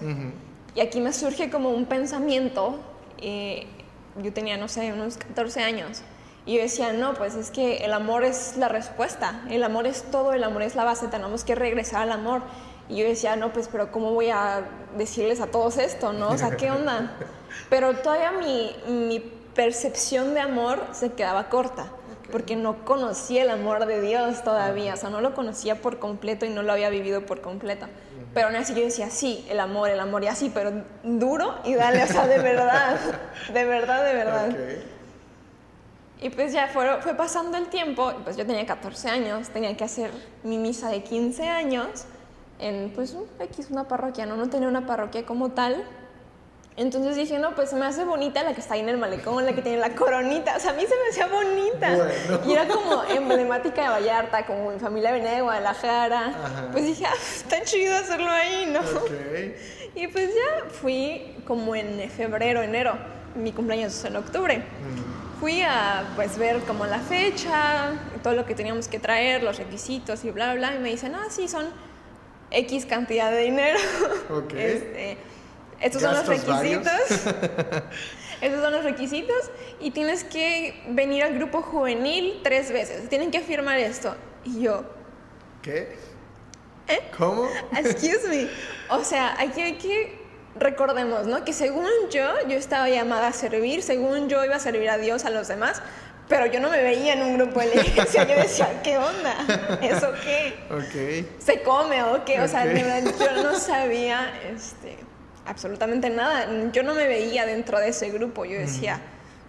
Y 0.74 0.80
aquí 0.80 1.02
me 1.02 1.12
surge 1.12 1.50
como 1.50 1.68
un 1.68 1.84
pensamiento, 1.84 2.78
eh, 3.18 3.66
yo 4.22 4.32
tenía, 4.32 4.56
no 4.56 4.68
sé, 4.68 4.90
unos 4.90 5.18
14 5.18 5.62
años, 5.62 6.00
y 6.46 6.54
yo 6.54 6.62
decía, 6.62 6.94
no, 6.94 7.12
pues 7.12 7.34
es 7.34 7.50
que 7.50 7.84
el 7.84 7.92
amor 7.92 8.24
es 8.24 8.56
la 8.56 8.68
respuesta, 8.68 9.42
el 9.50 9.62
amor 9.64 9.86
es 9.86 10.04
todo, 10.04 10.32
el 10.32 10.44
amor 10.44 10.62
es 10.62 10.76
la 10.76 10.84
base, 10.84 11.08
tenemos 11.08 11.44
que 11.44 11.54
regresar 11.54 12.00
al 12.00 12.12
amor. 12.12 12.40
Y 12.88 12.96
yo 12.96 13.04
decía, 13.04 13.36
no, 13.36 13.52
pues, 13.52 13.68
pero 13.68 13.92
¿cómo 13.92 14.14
voy 14.14 14.30
a 14.30 14.62
decirles 14.96 15.42
a 15.42 15.46
todos 15.46 15.76
esto, 15.76 16.14
no? 16.14 16.30
O 16.30 16.38
sea, 16.38 16.56
¿qué 16.56 16.70
onda? 16.70 17.18
Pero 17.70 17.94
todavía 17.94 18.32
mi, 18.32 18.76
mi 18.86 19.20
percepción 19.54 20.34
de 20.34 20.40
amor 20.40 20.80
se 20.92 21.12
quedaba 21.12 21.48
corta, 21.48 21.86
porque 22.30 22.56
no 22.56 22.84
conocía 22.84 23.42
el 23.42 23.50
amor 23.50 23.86
de 23.86 24.00
Dios 24.00 24.42
todavía, 24.42 24.94
o 24.94 24.96
sea, 24.96 25.10
no 25.10 25.20
lo 25.20 25.34
conocía 25.34 25.80
por 25.80 25.98
completo 25.98 26.46
y 26.46 26.50
no 26.50 26.62
lo 26.62 26.72
había 26.72 26.90
vivido 26.90 27.24
por 27.26 27.40
completo. 27.40 27.86
Pero 28.32 28.48
aún 28.48 28.56
así 28.56 28.74
yo 28.74 28.82
decía, 28.82 29.10
sí, 29.10 29.46
el 29.48 29.60
amor, 29.60 29.90
el 29.90 30.00
amor, 30.00 30.24
y 30.24 30.26
así, 30.26 30.50
pero 30.52 30.72
duro 31.04 31.54
y 31.64 31.74
dale, 31.74 32.02
o 32.02 32.06
sea, 32.06 32.26
de 32.26 32.38
verdad, 32.38 32.98
de 33.52 33.64
verdad, 33.64 34.04
de 34.04 34.14
verdad. 34.14 34.56
Y 36.20 36.30
pues 36.30 36.52
ya 36.52 36.68
fue, 36.68 37.00
fue 37.02 37.14
pasando 37.14 37.56
el 37.58 37.68
tiempo, 37.68 38.12
pues 38.24 38.36
yo 38.36 38.46
tenía 38.46 38.66
14 38.66 39.08
años, 39.08 39.50
tenía 39.50 39.76
que 39.76 39.84
hacer 39.84 40.10
mi 40.42 40.58
misa 40.58 40.88
de 40.88 41.02
15 41.02 41.48
años 41.48 42.06
en 42.58 42.90
pues 42.94 43.16
X, 43.40 43.68
una 43.70 43.84
parroquia, 43.84 44.26
¿no? 44.26 44.36
No 44.36 44.48
tenía 44.48 44.68
una 44.68 44.86
parroquia 44.86 45.26
como 45.26 45.50
tal. 45.50 45.84
Entonces 46.76 47.14
dije, 47.14 47.38
no, 47.38 47.54
pues 47.54 47.70
se 47.70 47.76
me 47.76 47.86
hace 47.86 48.04
bonita 48.04 48.42
la 48.42 48.52
que 48.52 48.60
está 48.60 48.74
ahí 48.74 48.80
en 48.80 48.88
el 48.88 48.98
malecón, 48.98 49.46
la 49.46 49.52
que 49.52 49.62
tiene 49.62 49.78
la 49.78 49.94
coronita. 49.94 50.56
O 50.56 50.60
sea, 50.60 50.72
a 50.72 50.74
mí 50.74 50.82
se 50.82 50.94
me 50.96 51.08
hacía 51.10 51.26
bonita. 51.28 52.08
Y 52.46 52.52
era 52.52 52.66
como 52.66 53.04
emblemática 53.04 53.82
de 53.82 53.88
Vallarta, 53.90 54.44
como 54.44 54.72
mi 54.72 54.80
familia 54.80 55.12
venía 55.12 55.32
de 55.32 55.42
Guadalajara. 55.42 56.68
Pues 56.72 56.84
dije, 56.84 57.06
ah, 57.06 57.14
está 57.14 57.62
chido 57.62 57.96
hacerlo 57.96 58.28
ahí, 58.28 58.66
¿no? 58.66 58.80
Y 59.94 60.08
pues 60.08 60.30
ya 60.30 60.68
fui 60.70 61.36
como 61.46 61.76
en 61.76 62.10
febrero, 62.10 62.60
enero. 62.60 62.98
Mi 63.36 63.52
cumpleaños 63.52 63.94
es 63.94 64.04
en 64.04 64.16
octubre 64.16 64.64
fui 65.44 65.60
a 65.60 66.04
pues 66.16 66.38
ver 66.38 66.60
como 66.60 66.86
la 66.86 67.00
fecha, 67.00 67.92
todo 68.22 68.34
lo 68.34 68.46
que 68.46 68.54
teníamos 68.54 68.88
que 68.88 68.98
traer, 68.98 69.42
los 69.42 69.58
requisitos 69.58 70.24
y 70.24 70.30
bla, 70.30 70.54
bla, 70.54 70.74
y 70.74 70.78
me 70.78 70.88
dicen, 70.88 71.14
ah, 71.14 71.26
sí, 71.28 71.48
son 71.48 71.66
X 72.50 72.86
cantidad 72.86 73.30
de 73.30 73.40
dinero. 73.42 73.78
Okay. 74.30 74.64
Este, 74.64 75.18
estos 75.80 76.02
son 76.02 76.14
los 76.14 76.26
requisitos. 76.26 76.92
estos 78.40 78.62
son 78.62 78.72
los 78.72 78.84
requisitos 78.84 79.50
y 79.80 79.90
tienes 79.90 80.24
que 80.24 80.82
venir 80.88 81.24
al 81.24 81.34
grupo 81.34 81.62
juvenil 81.62 82.40
tres 82.42 82.72
veces. 82.72 83.08
Tienen 83.08 83.30
que 83.30 83.40
firmar 83.40 83.78
esto. 83.78 84.16
Y 84.44 84.62
yo... 84.62 84.84
¿Qué? 85.62 85.96
¿Eh? 86.88 87.00
¿Cómo? 87.16 87.48
Excuse 87.76 88.28
me. 88.28 88.48
O 88.90 89.02
sea, 89.02 89.34
aquí 89.40 89.60
hay 89.60 89.74
que 89.74 90.18
recordemos, 90.56 91.26
¿no? 91.26 91.44
Que 91.44 91.52
según 91.52 91.88
yo, 92.10 92.28
yo 92.48 92.56
estaba 92.56 92.88
llamada 92.88 93.28
a 93.28 93.32
servir, 93.32 93.82
según 93.82 94.28
yo 94.28 94.44
iba 94.44 94.56
a 94.56 94.60
servir 94.60 94.90
a 94.90 94.98
Dios, 94.98 95.24
a 95.24 95.30
los 95.30 95.48
demás, 95.48 95.82
pero 96.28 96.46
yo 96.46 96.60
no 96.60 96.70
me 96.70 96.82
veía 96.82 97.14
en 97.14 97.22
un 97.22 97.36
grupo 97.36 97.60
de 97.60 97.74
la 97.74 97.82
iglesia. 97.82 98.24
Yo 98.24 98.36
decía, 98.36 98.68
¿qué 98.82 98.96
onda? 98.98 99.78
¿Eso 99.82 100.12
qué? 100.22 100.54
Ok. 100.70 101.42
¿Se 101.42 101.62
come 101.62 102.02
o 102.02 102.24
qué? 102.24 102.40
O 102.40 102.48
sea, 102.48 102.64
yo 102.66 103.42
no 103.42 103.58
sabía 103.58 104.32
este, 104.54 104.96
absolutamente 105.46 106.10
nada. 106.10 106.46
Yo 106.72 106.82
no 106.82 106.94
me 106.94 107.06
veía 107.06 107.46
dentro 107.46 107.78
de 107.78 107.88
ese 107.88 108.10
grupo. 108.10 108.44
Yo 108.44 108.58
decía, 108.58 109.00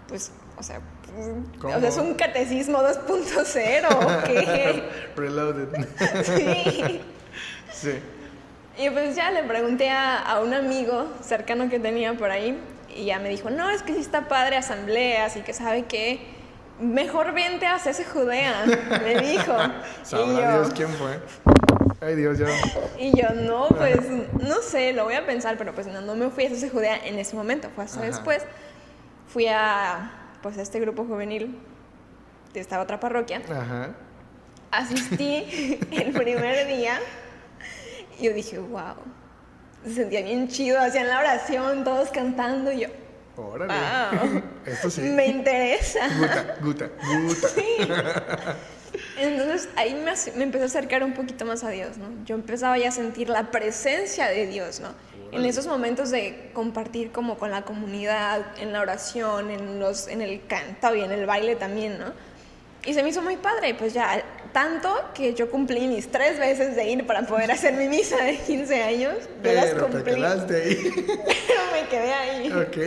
pues, 0.07 0.31
o 0.57 0.63
sea, 0.63 0.79
o 1.63 1.79
sea, 1.79 1.89
es 1.89 1.97
un 1.97 2.13
catecismo 2.15 2.79
2.0 2.79 3.87
o 3.89 4.23
qué? 4.25 4.83
Reloaded. 5.15 5.69
sí. 6.23 7.01
Sí. 7.71 7.99
Y 8.77 8.89
pues 8.89 9.15
ya 9.15 9.31
le 9.31 9.43
pregunté 9.43 9.89
a, 9.89 10.41
un 10.43 10.53
amigo 10.53 11.07
cercano 11.21 11.69
que 11.69 11.79
tenía 11.79 12.13
por 12.13 12.29
ahí 12.29 12.59
y 12.93 13.05
ya 13.05 13.19
me 13.19 13.29
dijo, 13.29 13.49
no, 13.49 13.69
es 13.69 13.81
que 13.81 13.93
sí 13.93 14.01
está 14.01 14.27
padre 14.27 14.57
asambleas 14.57 15.37
y 15.37 15.41
que 15.41 15.53
sabe 15.53 15.83
que 15.83 16.19
mejor 16.79 17.33
vente 17.33 17.65
a 17.65 17.77
ese 17.77 18.03
Judea, 18.03 18.65
me 19.01 19.21
dijo. 19.21 19.53
Sabrá 20.03 20.57
Dios 20.57 20.73
quién 20.75 20.89
fue. 20.89 21.19
Ay 22.05 22.15
Dios, 22.15 22.37
ya. 22.37 22.47
Y 22.99 23.19
yo, 23.19 23.29
no, 23.29 23.67
pues, 23.69 23.97
no 24.39 24.61
sé, 24.61 24.93
lo 24.93 25.05
voy 25.05 25.15
a 25.15 25.25
pensar, 25.25 25.57
pero 25.57 25.73
pues 25.73 25.87
no, 25.87 26.01
no 26.01 26.15
me 26.15 26.29
fui 26.29 26.43
a 26.43 26.49
ese 26.49 26.69
Judea 26.69 26.97
en 27.03 27.17
ese 27.17 27.35
momento, 27.35 27.69
fue 27.73 27.85
hasta 27.85 28.01
después. 28.01 28.43
Fui 29.27 29.47
a, 29.47 30.11
pues, 30.43 30.57
a 30.59 30.61
este 30.61 30.79
grupo 30.79 31.03
juvenil 31.05 31.57
de 32.53 32.59
esta 32.59 32.79
otra 32.79 32.99
parroquia. 32.99 33.41
Ajá. 33.49 33.95
Asistí 34.69 35.79
el 35.91 36.11
primer 36.13 36.67
día 36.67 36.99
y 38.19 38.25
yo 38.25 38.33
dije, 38.33 38.59
wow. 38.59 38.97
Se 39.83 39.95
sentía 39.95 40.21
bien 40.21 40.47
chido, 40.47 40.79
hacían 40.79 41.07
la 41.07 41.19
oración, 41.19 41.83
todos 41.83 42.09
cantando 42.09 42.71
y 42.71 42.81
yo. 42.81 42.87
Órale. 43.35 43.73
Wow, 43.73 44.43
Esto 44.65 44.89
sí. 44.91 45.01
Me 45.01 45.25
interesa. 45.25 46.07
Guta, 46.17 46.55
guta, 46.61 46.89
guta. 47.23 47.47
Sí. 47.49 47.77
Entonces 49.17 49.69
ahí 49.75 49.93
me, 49.93 50.13
me 50.35 50.43
empecé 50.43 50.63
a 50.63 50.67
acercar 50.67 51.03
un 51.03 51.13
poquito 51.13 51.45
más 51.45 51.63
a 51.63 51.69
Dios, 51.69 51.97
¿no? 51.97 52.07
Yo 52.25 52.35
empezaba 52.35 52.77
ya 52.77 52.89
a 52.89 52.91
sentir 52.91 53.29
la 53.29 53.51
presencia 53.51 54.27
de 54.27 54.47
Dios, 54.47 54.79
¿no? 54.79 54.89
En 55.31 55.43
esos 55.43 55.67
momentos 55.67 56.11
de 56.11 56.51
compartir 56.53 57.11
como 57.11 57.37
con 57.37 57.51
la 57.51 57.63
comunidad, 57.63 58.45
en 58.59 58.71
la 58.71 58.79
oración, 58.79 59.51
en, 59.51 59.79
los, 59.79 60.07
en 60.07 60.21
el 60.21 60.45
canto 60.47 60.95
y 60.95 61.01
en 61.01 61.11
el 61.11 61.25
baile 61.25 61.55
también, 61.55 61.99
¿no? 61.99 62.13
Y 62.85 62.93
se 62.93 63.01
me 63.01 63.09
hizo 63.09 63.21
muy 63.21 63.35
padre, 63.35 63.73
pues 63.73 63.93
ya, 63.93 64.23
tanto 64.53 64.93
que 65.13 65.33
yo 65.33 65.49
cumplí 65.49 65.87
mis 65.87 66.09
tres 66.09 66.39
veces 66.39 66.75
de 66.75 66.89
ir 66.89 67.05
para 67.05 67.23
poder 67.23 67.51
hacer 67.51 67.73
mi 67.73 67.89
misa 67.89 68.23
de 68.23 68.37
15 68.37 68.83
años. 68.83 69.15
Pero 69.41 69.61
las 69.61 69.73
cumplí. 69.73 70.03
Te 70.03 70.15
quedaste 70.15 70.55
ahí. 70.55 70.93
Pero 70.95 71.61
me 71.73 71.87
quedé 71.89 72.13
ahí. 72.13 72.51
Ok. 72.53 72.77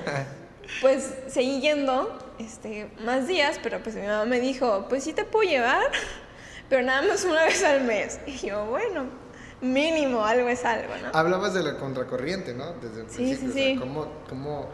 pues 0.80 1.12
seguí 1.26 1.60
yendo 1.60 2.25
este, 2.38 2.90
más 3.04 3.26
días, 3.26 3.58
pero 3.62 3.82
pues 3.82 3.94
mi 3.94 4.02
mamá 4.02 4.24
me 4.24 4.40
dijo, 4.40 4.86
pues 4.88 5.04
sí 5.04 5.12
te 5.12 5.24
puedo 5.24 5.48
llevar, 5.48 5.90
pero 6.68 6.82
nada 6.82 7.02
más 7.02 7.24
una 7.24 7.44
vez 7.44 7.62
al 7.64 7.84
mes. 7.84 8.20
Y 8.26 8.48
yo, 8.48 8.66
bueno, 8.66 9.04
mínimo, 9.60 10.24
algo 10.24 10.48
es 10.48 10.64
algo, 10.64 10.94
¿no? 11.02 11.10
Hablabas 11.12 11.54
de 11.54 11.62
la 11.62 11.76
contracorriente, 11.76 12.54
¿no? 12.54 12.72
Desde 12.74 13.02
el 13.02 13.10
sí, 13.10 13.16
principio. 13.16 13.52
Sí, 13.52 13.72
sí. 13.74 13.76
cómo, 13.78 14.08
cómo, 14.28 14.68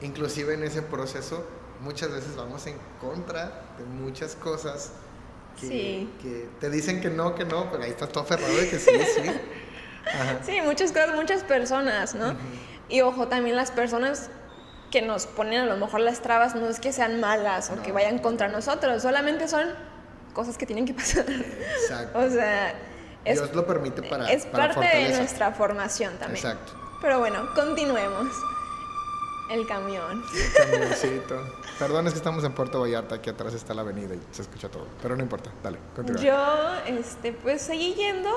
inclusive 0.00 0.54
en 0.54 0.64
ese 0.64 0.82
proceso, 0.82 1.46
muchas 1.80 2.10
veces 2.10 2.36
vamos 2.36 2.66
en 2.66 2.76
contra 3.00 3.62
de 3.78 3.84
muchas 3.84 4.34
cosas 4.34 4.92
que, 5.60 6.08
que 6.22 6.48
te 6.60 6.70
dicen 6.70 7.00
que 7.00 7.10
no, 7.10 7.34
que 7.34 7.44
no, 7.44 7.70
pero 7.70 7.82
ahí 7.82 7.90
estás 7.90 8.10
todo 8.10 8.24
aferrado 8.24 8.56
de 8.56 8.68
que 8.68 8.78
sí, 8.78 8.90
sí. 9.16 9.30
Sí, 10.42 10.60
muchas 10.62 10.92
cosas, 10.92 11.14
muchas 11.14 11.42
personas, 11.42 12.14
¿no? 12.14 12.34
Y 12.88 13.02
ojo, 13.02 13.28
también 13.28 13.56
las 13.56 13.70
personas 13.70 14.30
que 14.90 15.02
nos 15.02 15.26
ponen 15.26 15.60
a 15.60 15.66
lo 15.66 15.76
mejor 15.76 16.00
las 16.00 16.20
trabas 16.20 16.54
no 16.54 16.68
es 16.68 16.80
que 16.80 16.92
sean 16.92 17.20
malas 17.20 17.70
o 17.70 17.82
que 17.82 17.92
vayan 17.92 18.18
contra 18.18 18.48
nosotros, 18.48 19.02
solamente 19.02 19.48
son 19.48 19.68
cosas 20.32 20.56
que 20.56 20.66
tienen 20.66 20.86
que 20.86 20.94
pasar. 20.94 21.24
Exacto. 21.28 22.18
o 22.26 22.30
sea, 22.30 22.74
es, 23.24 23.38
Dios 23.38 23.54
lo 23.54 23.66
permite 23.66 24.02
para 24.02 24.30
Es 24.30 24.46
parte 24.46 24.80
de 24.80 25.16
nuestra 25.16 25.52
formación 25.52 26.16
también. 26.18 26.44
Exacto. 26.44 26.72
Pero 27.00 27.18
bueno, 27.18 27.48
continuemos. 27.54 28.28
El 29.50 29.66
camión. 29.66 30.22
El 30.34 30.70
camioncito. 30.70 31.42
Perdón, 31.78 32.06
es 32.06 32.12
que 32.12 32.18
estamos 32.18 32.44
en 32.44 32.52
Puerto 32.52 32.80
Vallarta, 32.80 33.14
aquí 33.14 33.30
atrás 33.30 33.54
está 33.54 33.72
la 33.72 33.80
avenida 33.80 34.14
y 34.14 34.20
se 34.30 34.42
escucha 34.42 34.68
todo. 34.68 34.86
Pero 35.00 35.16
no 35.16 35.22
importa, 35.22 35.50
dale, 35.62 35.78
continúa. 35.96 36.20
Yo, 36.20 36.94
este, 36.98 37.32
pues 37.32 37.62
seguí 37.62 37.94
yendo 37.94 38.30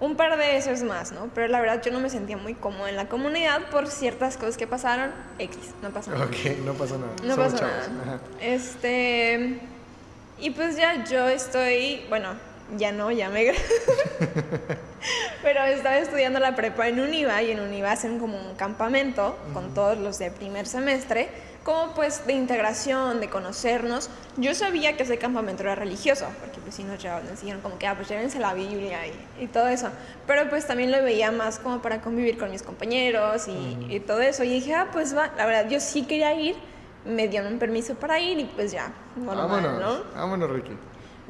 un 0.00 0.16
par 0.16 0.32
de 0.38 0.46
veces 0.46 0.82
más, 0.82 1.12
¿no? 1.12 1.28
Pero 1.34 1.48
la 1.48 1.60
verdad 1.60 1.82
yo 1.82 1.92
no 1.92 2.00
me 2.00 2.08
sentía 2.10 2.36
muy 2.36 2.54
cómoda 2.54 2.88
en 2.88 2.96
la 2.96 3.08
comunidad 3.08 3.68
por 3.70 3.86
ciertas 3.88 4.36
cosas 4.36 4.56
que 4.56 4.66
pasaron. 4.66 5.12
X, 5.38 5.58
no 5.82 5.90
pasó 5.90 6.10
nada. 6.10 6.24
Ok, 6.24 6.58
no 6.64 6.72
pasa 6.74 6.96
nada. 6.96 7.12
No 7.22 7.34
Somos 7.34 7.52
pasa 7.52 7.58
chavos. 7.58 7.88
nada. 7.90 8.14
Ajá. 8.14 8.20
Este. 8.40 9.60
Y 10.38 10.50
pues 10.50 10.76
ya 10.76 11.04
yo 11.04 11.28
estoy. 11.28 12.02
Bueno, 12.08 12.30
ya 12.76 12.92
no, 12.92 13.10
ya 13.10 13.28
me. 13.30 13.52
Pero 15.42 15.64
estaba 15.64 15.98
estudiando 15.98 16.38
la 16.38 16.54
prepa 16.54 16.88
en 16.88 17.00
Univa 17.00 17.42
y 17.42 17.50
en 17.50 17.60
Univa 17.60 17.92
hacen 17.92 18.18
como 18.18 18.36
un 18.38 18.54
campamento 18.56 19.36
con 19.54 19.72
todos 19.74 19.98
los 19.98 20.18
de 20.18 20.30
primer 20.30 20.66
semestre, 20.66 21.30
como 21.64 21.94
pues 21.94 22.26
de 22.26 22.34
integración, 22.34 23.20
de 23.20 23.30
conocernos. 23.30 24.10
Yo 24.36 24.54
sabía 24.54 24.96
que 24.96 25.04
ese 25.04 25.16
campamento 25.18 25.62
era 25.62 25.74
religioso, 25.74 26.26
porque 26.40 26.60
pues 26.60 26.74
sí 26.74 26.84
nos, 26.84 27.02
llevaban, 27.02 27.26
nos 27.26 27.40
dijeron 27.40 27.62
como 27.62 27.78
que, 27.78 27.86
ah, 27.86 27.94
pues 27.96 28.08
llévense 28.08 28.38
la 28.38 28.52
Biblia 28.52 28.98
y, 29.06 29.44
y 29.44 29.46
todo 29.46 29.68
eso. 29.68 29.88
Pero 30.26 30.50
pues 30.50 30.66
también 30.66 30.90
lo 30.92 31.02
veía 31.02 31.32
más 31.32 31.58
como 31.58 31.80
para 31.80 32.02
convivir 32.02 32.38
con 32.38 32.50
mis 32.50 32.62
compañeros 32.62 33.48
y, 33.48 33.86
y 33.88 34.00
todo 34.00 34.20
eso. 34.20 34.44
Y 34.44 34.50
dije, 34.50 34.74
ah, 34.74 34.88
pues 34.92 35.16
va, 35.16 35.30
la 35.36 35.46
verdad, 35.46 35.70
yo 35.70 35.80
sí 35.80 36.02
quería 36.02 36.34
ir, 36.34 36.56
me 37.06 37.28
dieron 37.28 37.54
un 37.54 37.58
permiso 37.58 37.94
para 37.94 38.20
ir 38.20 38.38
y 38.38 38.44
pues 38.44 38.72
ya, 38.72 38.92
normal, 39.16 39.48
Vámonos, 39.48 39.80
¿no? 39.80 40.04
vámonos, 40.14 40.50
Ricky. 40.50 40.76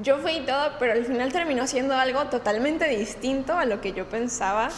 Yo 0.03 0.19
fui 0.19 0.33
y 0.39 0.41
todo, 0.47 0.73
pero 0.79 0.93
al 0.93 1.05
final 1.05 1.33
terminó 1.33 1.67
siendo 1.67 1.95
algo 1.95 2.25
totalmente 2.27 2.87
distinto 2.89 3.55
a 3.57 3.65
lo 3.67 3.81
que 3.81 3.93
yo 3.93 4.09
pensaba 4.09 4.69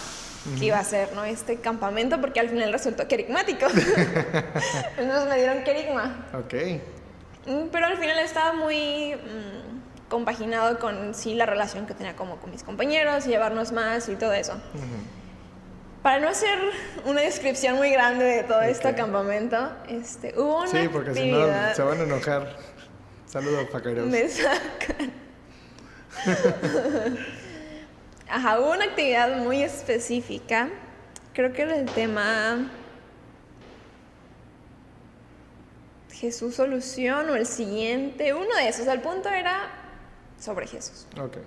que 0.58 0.64
iba 0.64 0.78
a 0.78 0.84
ser, 0.84 1.12
¿no? 1.14 1.24
Este 1.24 1.58
campamento, 1.60 2.20
porque 2.20 2.40
al 2.40 2.48
final 2.48 2.72
resultó 2.72 3.06
querigmático. 3.06 3.66
Entonces 4.98 5.28
me 5.28 5.36
dieron 5.36 5.62
querigma. 5.62 6.26
Ok. 6.34 6.54
Mm, 7.46 7.68
Pero 7.70 7.86
al 7.86 7.96
final 7.98 8.18
estaba 8.18 8.52
muy 8.52 9.14
mm, 9.14 10.08
compaginado 10.08 10.78
con 10.80 11.14
sí 11.14 11.34
la 11.34 11.46
relación 11.46 11.86
que 11.86 11.94
tenía 11.94 12.16
como 12.16 12.36
con 12.38 12.50
mis 12.50 12.64
compañeros, 12.64 13.26
y 13.26 13.30
llevarnos 13.30 13.70
más 13.70 14.08
y 14.08 14.16
todo 14.16 14.32
eso. 14.32 14.54
Para 16.02 16.18
no 16.18 16.28
hacer 16.28 16.58
una 17.04 17.20
descripción 17.20 17.76
muy 17.76 17.90
grande 17.90 18.24
de 18.24 18.42
todo 18.42 18.62
este 18.62 18.88
Ok. 18.88 18.96
campamento, 18.96 19.70
este, 19.88 20.34
hubo 20.36 20.62
una 20.62 20.66
Sí, 20.68 20.88
porque 20.92 21.14
si 21.14 21.30
no 21.30 21.36
actividad... 21.38 21.74
se 21.74 21.82
van 21.82 22.00
a 22.00 22.02
enojar. 22.02 22.56
Saludos, 23.32 23.66
pacareros. 23.70 24.08
Me 24.08 24.28
sacan. 24.28 25.10
Ajá, 28.28 28.60
hubo 28.60 28.72
una 28.72 28.84
actividad 28.84 29.38
muy 29.38 29.62
específica. 29.62 30.68
Creo 31.32 31.50
que 31.54 31.62
era 31.62 31.76
el 31.76 31.86
tema 31.86 32.70
Jesús 36.12 36.56
solución 36.56 37.30
o 37.30 37.34
el 37.34 37.46
siguiente, 37.46 38.34
uno 38.34 38.54
de 38.54 38.68
esos. 38.68 38.86
El 38.86 39.00
punto 39.00 39.30
era 39.30 39.62
sobre 40.38 40.66
Jesús. 40.66 41.06
Ok. 41.18 41.38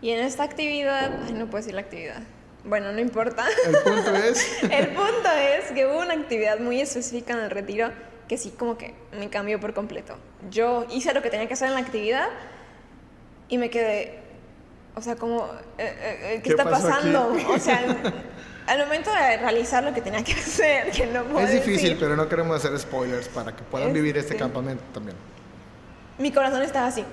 Y 0.00 0.10
en 0.10 0.20
esta 0.20 0.44
actividad, 0.44 1.24
ay, 1.26 1.32
no 1.32 1.46
puedo 1.46 1.56
decir 1.56 1.74
la 1.74 1.80
actividad. 1.80 2.22
Bueno, 2.62 2.92
no 2.92 3.00
importa. 3.00 3.46
El 3.66 3.76
punto 3.78 4.14
es. 4.14 4.62
El 4.70 4.88
punto 4.90 5.28
es 5.32 5.72
que 5.72 5.86
hubo 5.86 5.98
una 5.98 6.14
actividad 6.14 6.60
muy 6.60 6.80
específica 6.80 7.32
en 7.32 7.40
el 7.40 7.50
retiro 7.50 7.90
que 8.30 8.38
sí 8.38 8.52
como 8.56 8.78
que 8.78 8.94
me 9.18 9.28
cambió 9.28 9.58
por 9.58 9.74
completo. 9.74 10.14
Yo 10.50 10.86
hice 10.88 11.12
lo 11.12 11.20
que 11.20 11.30
tenía 11.30 11.48
que 11.48 11.54
hacer 11.54 11.66
en 11.66 11.74
la 11.74 11.80
actividad 11.80 12.28
y 13.48 13.58
me 13.58 13.70
quedé, 13.70 14.20
o 14.94 15.02
sea, 15.02 15.16
como, 15.16 15.46
eh, 15.46 15.48
eh, 15.78 16.20
eh, 16.22 16.34
¿qué, 16.36 16.42
¿Qué 16.42 16.50
está 16.50 16.62
aquí? 16.62 16.70
pasando? 16.70 17.34
O 17.48 17.58
sea, 17.58 17.80
al 18.68 18.78
momento 18.78 19.10
de 19.12 19.36
realizar 19.38 19.82
lo 19.82 19.92
que 19.92 20.00
tenía 20.00 20.22
que 20.22 20.32
hacer, 20.46 20.92
que 20.92 21.06
no 21.08 21.24
puedo 21.24 21.44
Es 21.44 21.50
difícil, 21.50 21.74
decir, 21.90 21.96
pero 21.98 22.14
no 22.14 22.28
queremos 22.28 22.56
hacer 22.64 22.78
spoilers 22.78 23.26
para 23.26 23.50
que 23.56 23.64
puedan 23.64 23.92
vivir 23.92 24.16
este 24.16 24.34
Este. 24.34 24.38
campamento 24.44 24.84
también. 24.94 25.16
mi 26.18 26.30
corazón 26.30 26.62
estaba 26.62 26.86
así, 26.86 27.04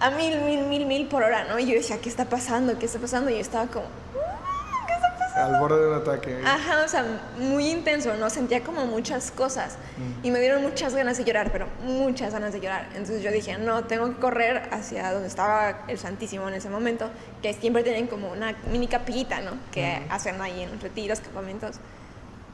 a 0.00 0.10
mil, 0.10 0.40
mil, 0.40 0.64
mil, 0.64 0.86
mil 0.86 1.06
por 1.06 1.22
hora, 1.22 1.44
¿no? 1.44 1.56
Y 1.60 1.66
yo 1.66 1.74
decía, 1.74 1.98
¿qué 2.00 2.08
está 2.08 2.24
pasando? 2.24 2.76
¿Qué 2.80 2.86
está 2.86 2.98
pasando? 2.98 3.30
Y 3.30 3.34
yo 3.34 3.40
estaba 3.40 3.68
como, 3.68 3.84
"Mm, 3.86 4.86
¿qué 4.88 4.92
está 4.94 5.08
pasando? 5.12 5.21
Al 5.34 5.58
borde 5.60 5.80
de 5.80 5.88
un 5.88 5.94
ataque. 5.94 6.40
Ajá, 6.44 6.84
o 6.84 6.88
sea, 6.88 7.04
muy 7.38 7.68
intenso, 7.68 8.14
¿no? 8.16 8.28
Sentía 8.28 8.62
como 8.62 8.86
muchas 8.86 9.30
cosas 9.30 9.76
y 10.22 10.30
me 10.30 10.40
dieron 10.40 10.62
muchas 10.62 10.94
ganas 10.94 11.16
de 11.18 11.24
llorar, 11.24 11.50
pero 11.50 11.66
muchas 11.84 12.32
ganas 12.32 12.52
de 12.52 12.60
llorar. 12.60 12.86
Entonces 12.90 13.22
yo 13.22 13.30
dije, 13.30 13.56
no, 13.58 13.84
tengo 13.84 14.08
que 14.08 14.20
correr 14.20 14.68
hacia 14.70 15.12
donde 15.12 15.28
estaba 15.28 15.84
el 15.88 15.98
Santísimo 15.98 16.48
en 16.48 16.54
ese 16.54 16.68
momento, 16.68 17.10
que 17.40 17.54
siempre 17.54 17.82
tienen 17.82 18.06
como 18.08 18.30
una 18.30 18.54
mini 18.70 18.88
capillita, 18.88 19.40
¿no? 19.40 19.52
Que 19.70 20.02
hacen 20.10 20.40
ahí 20.40 20.62
en 20.62 20.80
retiros, 20.80 21.20
campamentos. 21.20 21.76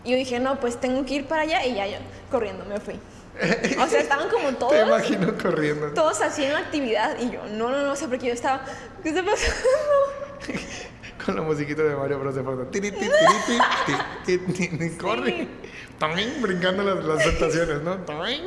Y 0.05 0.13
yo 0.13 0.17
dije, 0.17 0.39
no, 0.39 0.61
pues 0.61 0.79
tengo 0.81 1.05
que 1.05 1.15
ir 1.15 1.27
para 1.27 1.43
allá 1.43 1.67
y 1.67 1.75
ya 1.75 1.87
yo 1.87 1.97
corriendo 2.31 2.65
me 2.65 2.79
fui. 2.79 2.95
O 3.81 3.87
sea, 3.87 4.01
estaban 4.01 4.29
como 4.29 4.49
Te 4.51 4.55
todos, 4.55 4.87
imagino 4.87 5.37
corriendo. 5.37 5.89
todos 5.95 6.21
haciendo 6.23 6.57
actividad 6.59 7.17
y 7.19 7.31
yo, 7.31 7.43
no, 7.53 7.69
no, 7.71 7.83
no, 7.83 7.93
o 7.93 7.97
sea, 7.97 8.09
porque 8.09 8.27
yo 8.27 8.33
estaba, 8.33 8.63
¿qué 9.03 9.09
está 9.11 9.23
pasando? 9.25 9.59
Con 11.29 11.37
la 11.37 11.43
musiquita 11.43 11.83
de 11.83 11.95
Mario 11.95 12.21
Bros. 12.21 12.35
de 12.35 12.43
fondo. 12.43 12.65
Tiri, 12.69 12.91
ti, 12.91 13.01
tiri, 13.01 13.59
ti, 13.85 13.99
ti, 14.25 14.39
ti, 14.39 14.69
ti, 14.79 14.97
Corre. 14.97 15.47
También 15.99 16.41
brincando 16.41 16.83
las, 16.83 17.05
las 17.05 17.23
tentaciones, 17.23 17.83
¿no? 17.83 17.99
También. 17.99 18.41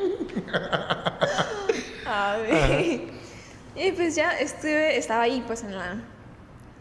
A 2.07 2.37
ver. 2.37 3.01
Y 3.75 3.91
pues 3.91 4.15
ya 4.15 4.31
estuve, 4.31 4.97
estaba 4.97 5.21
ahí 5.21 5.43
pues 5.45 5.61
en 5.61 5.77
la 5.77 5.97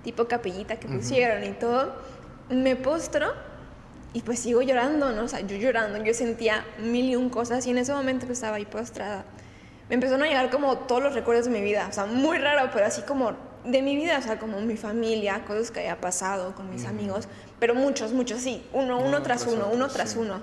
tipo 0.03 0.27
capillita 0.27 0.81
que 0.81 0.89
pusieron 0.89 1.45
y 1.45 1.53
todo. 1.53 1.93
Me 2.49 2.77
postro 2.77 3.35
y 4.15 4.23
pues 4.23 4.39
sigo 4.39 4.63
llorando, 4.63 5.13
¿no? 5.13 5.25
O 5.25 5.29
sea, 5.29 5.41
yo 5.41 5.59
llorando, 5.59 6.03
yo 6.03 6.15
sentía 6.15 6.65
mil 6.79 7.11
y 7.11 7.17
un 7.17 7.29
cosas 7.29 7.67
y 7.67 7.73
en 7.73 7.77
ese 7.77 7.93
momento 7.93 8.27
que 8.27 8.33
estaba 8.33 8.57
ahí 8.57 8.65
postrada, 8.65 9.27
me 9.91 9.97
empezaron 9.97 10.23
a 10.23 10.29
llegar 10.29 10.49
como 10.49 10.79
todos 10.79 11.03
los 11.03 11.15
recuerdos 11.15 11.45
de 11.45 11.51
mi 11.51 11.61
vida, 11.61 11.89
o 11.91 11.93
sea, 11.93 12.07
muy 12.07 12.39
raro, 12.39 12.71
pero 12.73 12.87
así 12.87 13.03
como 13.03 13.50
de 13.65 13.83
mi 13.83 13.97
vida, 13.97 14.19
o 14.19 14.23
sea, 14.23 14.39
como 14.39 14.61
mi 14.61 14.77
familia, 14.77 15.45
cosas 15.47 15.71
que 15.71 15.81
había 15.81 16.01
pasado 16.01 16.55
con 16.55 16.71
mis 16.71 16.85
amigos, 16.87 17.29
pero 17.59 17.75
muchos, 17.75 18.13
muchos, 18.13 18.41
sí, 18.41 18.65
uno, 18.73 18.99
uno, 18.99 19.09
Uno 19.09 19.23
tras 19.23 19.43
tras 19.43 19.53
uno, 19.53 19.65
otro, 19.67 19.77
uno 19.77 19.89
tras 19.89 20.11
sí. 20.11 20.19
uno. 20.19 20.43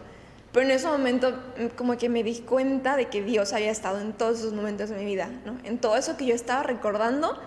Pero 0.51 0.65
en 0.65 0.71
ese 0.71 0.87
momento 0.87 1.31
mm, 1.31 1.75
como 1.75 1.97
que 1.97 2.09
me 2.09 2.23
di 2.23 2.39
cuenta 2.39 2.95
de 2.95 3.07
que 3.07 3.21
Dios 3.21 3.53
había 3.53 3.71
estado 3.71 3.99
en 3.99 4.13
todos 4.13 4.39
esos 4.39 4.53
momentos 4.53 4.89
de 4.89 4.95
mi 4.97 5.05
vida, 5.05 5.29
¿no? 5.45 5.57
En 5.63 5.77
todo 5.77 5.97
eso 5.97 6.17
que 6.17 6.25
yo 6.25 6.35
estaba 6.35 6.63
recordando, 6.63 7.37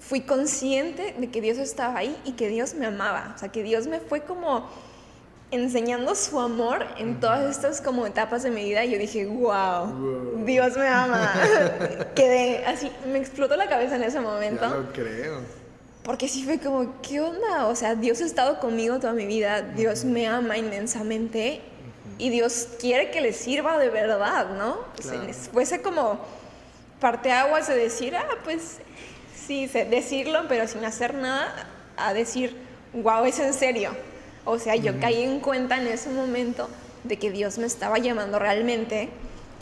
fui 0.00 0.22
consciente 0.22 1.14
de 1.18 1.30
que 1.30 1.40
Dios 1.40 1.58
estaba 1.58 1.98
ahí 1.98 2.16
y 2.24 2.32
que 2.32 2.48
Dios 2.48 2.74
me 2.74 2.86
amaba. 2.86 3.32
O 3.36 3.38
sea, 3.38 3.50
que 3.50 3.62
Dios 3.62 3.86
me 3.86 4.00
fue 4.00 4.22
como 4.22 4.68
enseñando 5.50 6.14
su 6.14 6.38
amor 6.40 6.86
en 6.96 7.18
todas 7.20 7.50
estas 7.50 7.80
como 7.80 8.06
etapas 8.06 8.42
de 8.44 8.50
mi 8.50 8.64
vida 8.64 8.84
y 8.84 8.92
yo 8.92 8.98
dije, 8.98 9.26
wow, 9.26 9.86
Wow. 9.86 10.44
Dios 10.44 10.76
me 10.76 10.86
ama. 10.88 11.32
Quedé 12.14 12.64
así, 12.64 12.90
me 13.12 13.18
explotó 13.18 13.56
la 13.56 13.68
cabeza 13.68 13.96
en 13.96 14.04
ese 14.04 14.20
momento. 14.20 14.62
Ya 14.62 14.76
lo 14.76 14.92
creo. 14.92 15.40
Porque 16.02 16.28
sí 16.28 16.44
fue 16.44 16.58
como, 16.58 17.00
¿qué 17.02 17.20
onda? 17.20 17.66
O 17.66 17.76
sea, 17.76 17.94
Dios 17.94 18.20
ha 18.22 18.24
estado 18.24 18.58
conmigo 18.58 18.98
toda 18.98 19.12
mi 19.12 19.26
vida, 19.26 19.60
Dios 19.62 20.04
me 20.04 20.26
ama 20.28 20.56
inmensamente 20.56 21.60
y 22.16 22.30
Dios 22.30 22.68
quiere 22.80 23.10
que 23.10 23.20
le 23.20 23.32
sirva 23.32 23.76
de 23.78 23.90
verdad, 23.90 24.50
¿no? 24.56 24.78
O 24.98 25.02
sea, 25.02 25.20
Claro. 25.20 25.32
fuese 25.52 25.82
como 25.82 26.18
parteaguas 27.00 27.66
de 27.68 27.76
decir, 27.76 28.16
ah, 28.16 28.26
pues 28.44 28.78
sí, 29.46 29.66
decirlo, 29.66 30.40
pero 30.48 30.66
sin 30.68 30.84
hacer 30.84 31.14
nada, 31.14 31.66
a 31.96 32.14
decir, 32.14 32.56
wow, 32.92 33.24
es 33.24 33.38
en 33.38 33.52
serio. 33.52 33.90
O 34.44 34.58
sea, 34.58 34.76
yo 34.76 34.98
caí 35.00 35.22
en 35.22 35.40
cuenta 35.40 35.80
en 35.80 35.86
ese 35.86 36.10
momento 36.10 36.68
de 37.04 37.18
que 37.18 37.30
Dios 37.30 37.58
me 37.58 37.66
estaba 37.66 37.98
llamando 37.98 38.38
realmente 38.38 39.10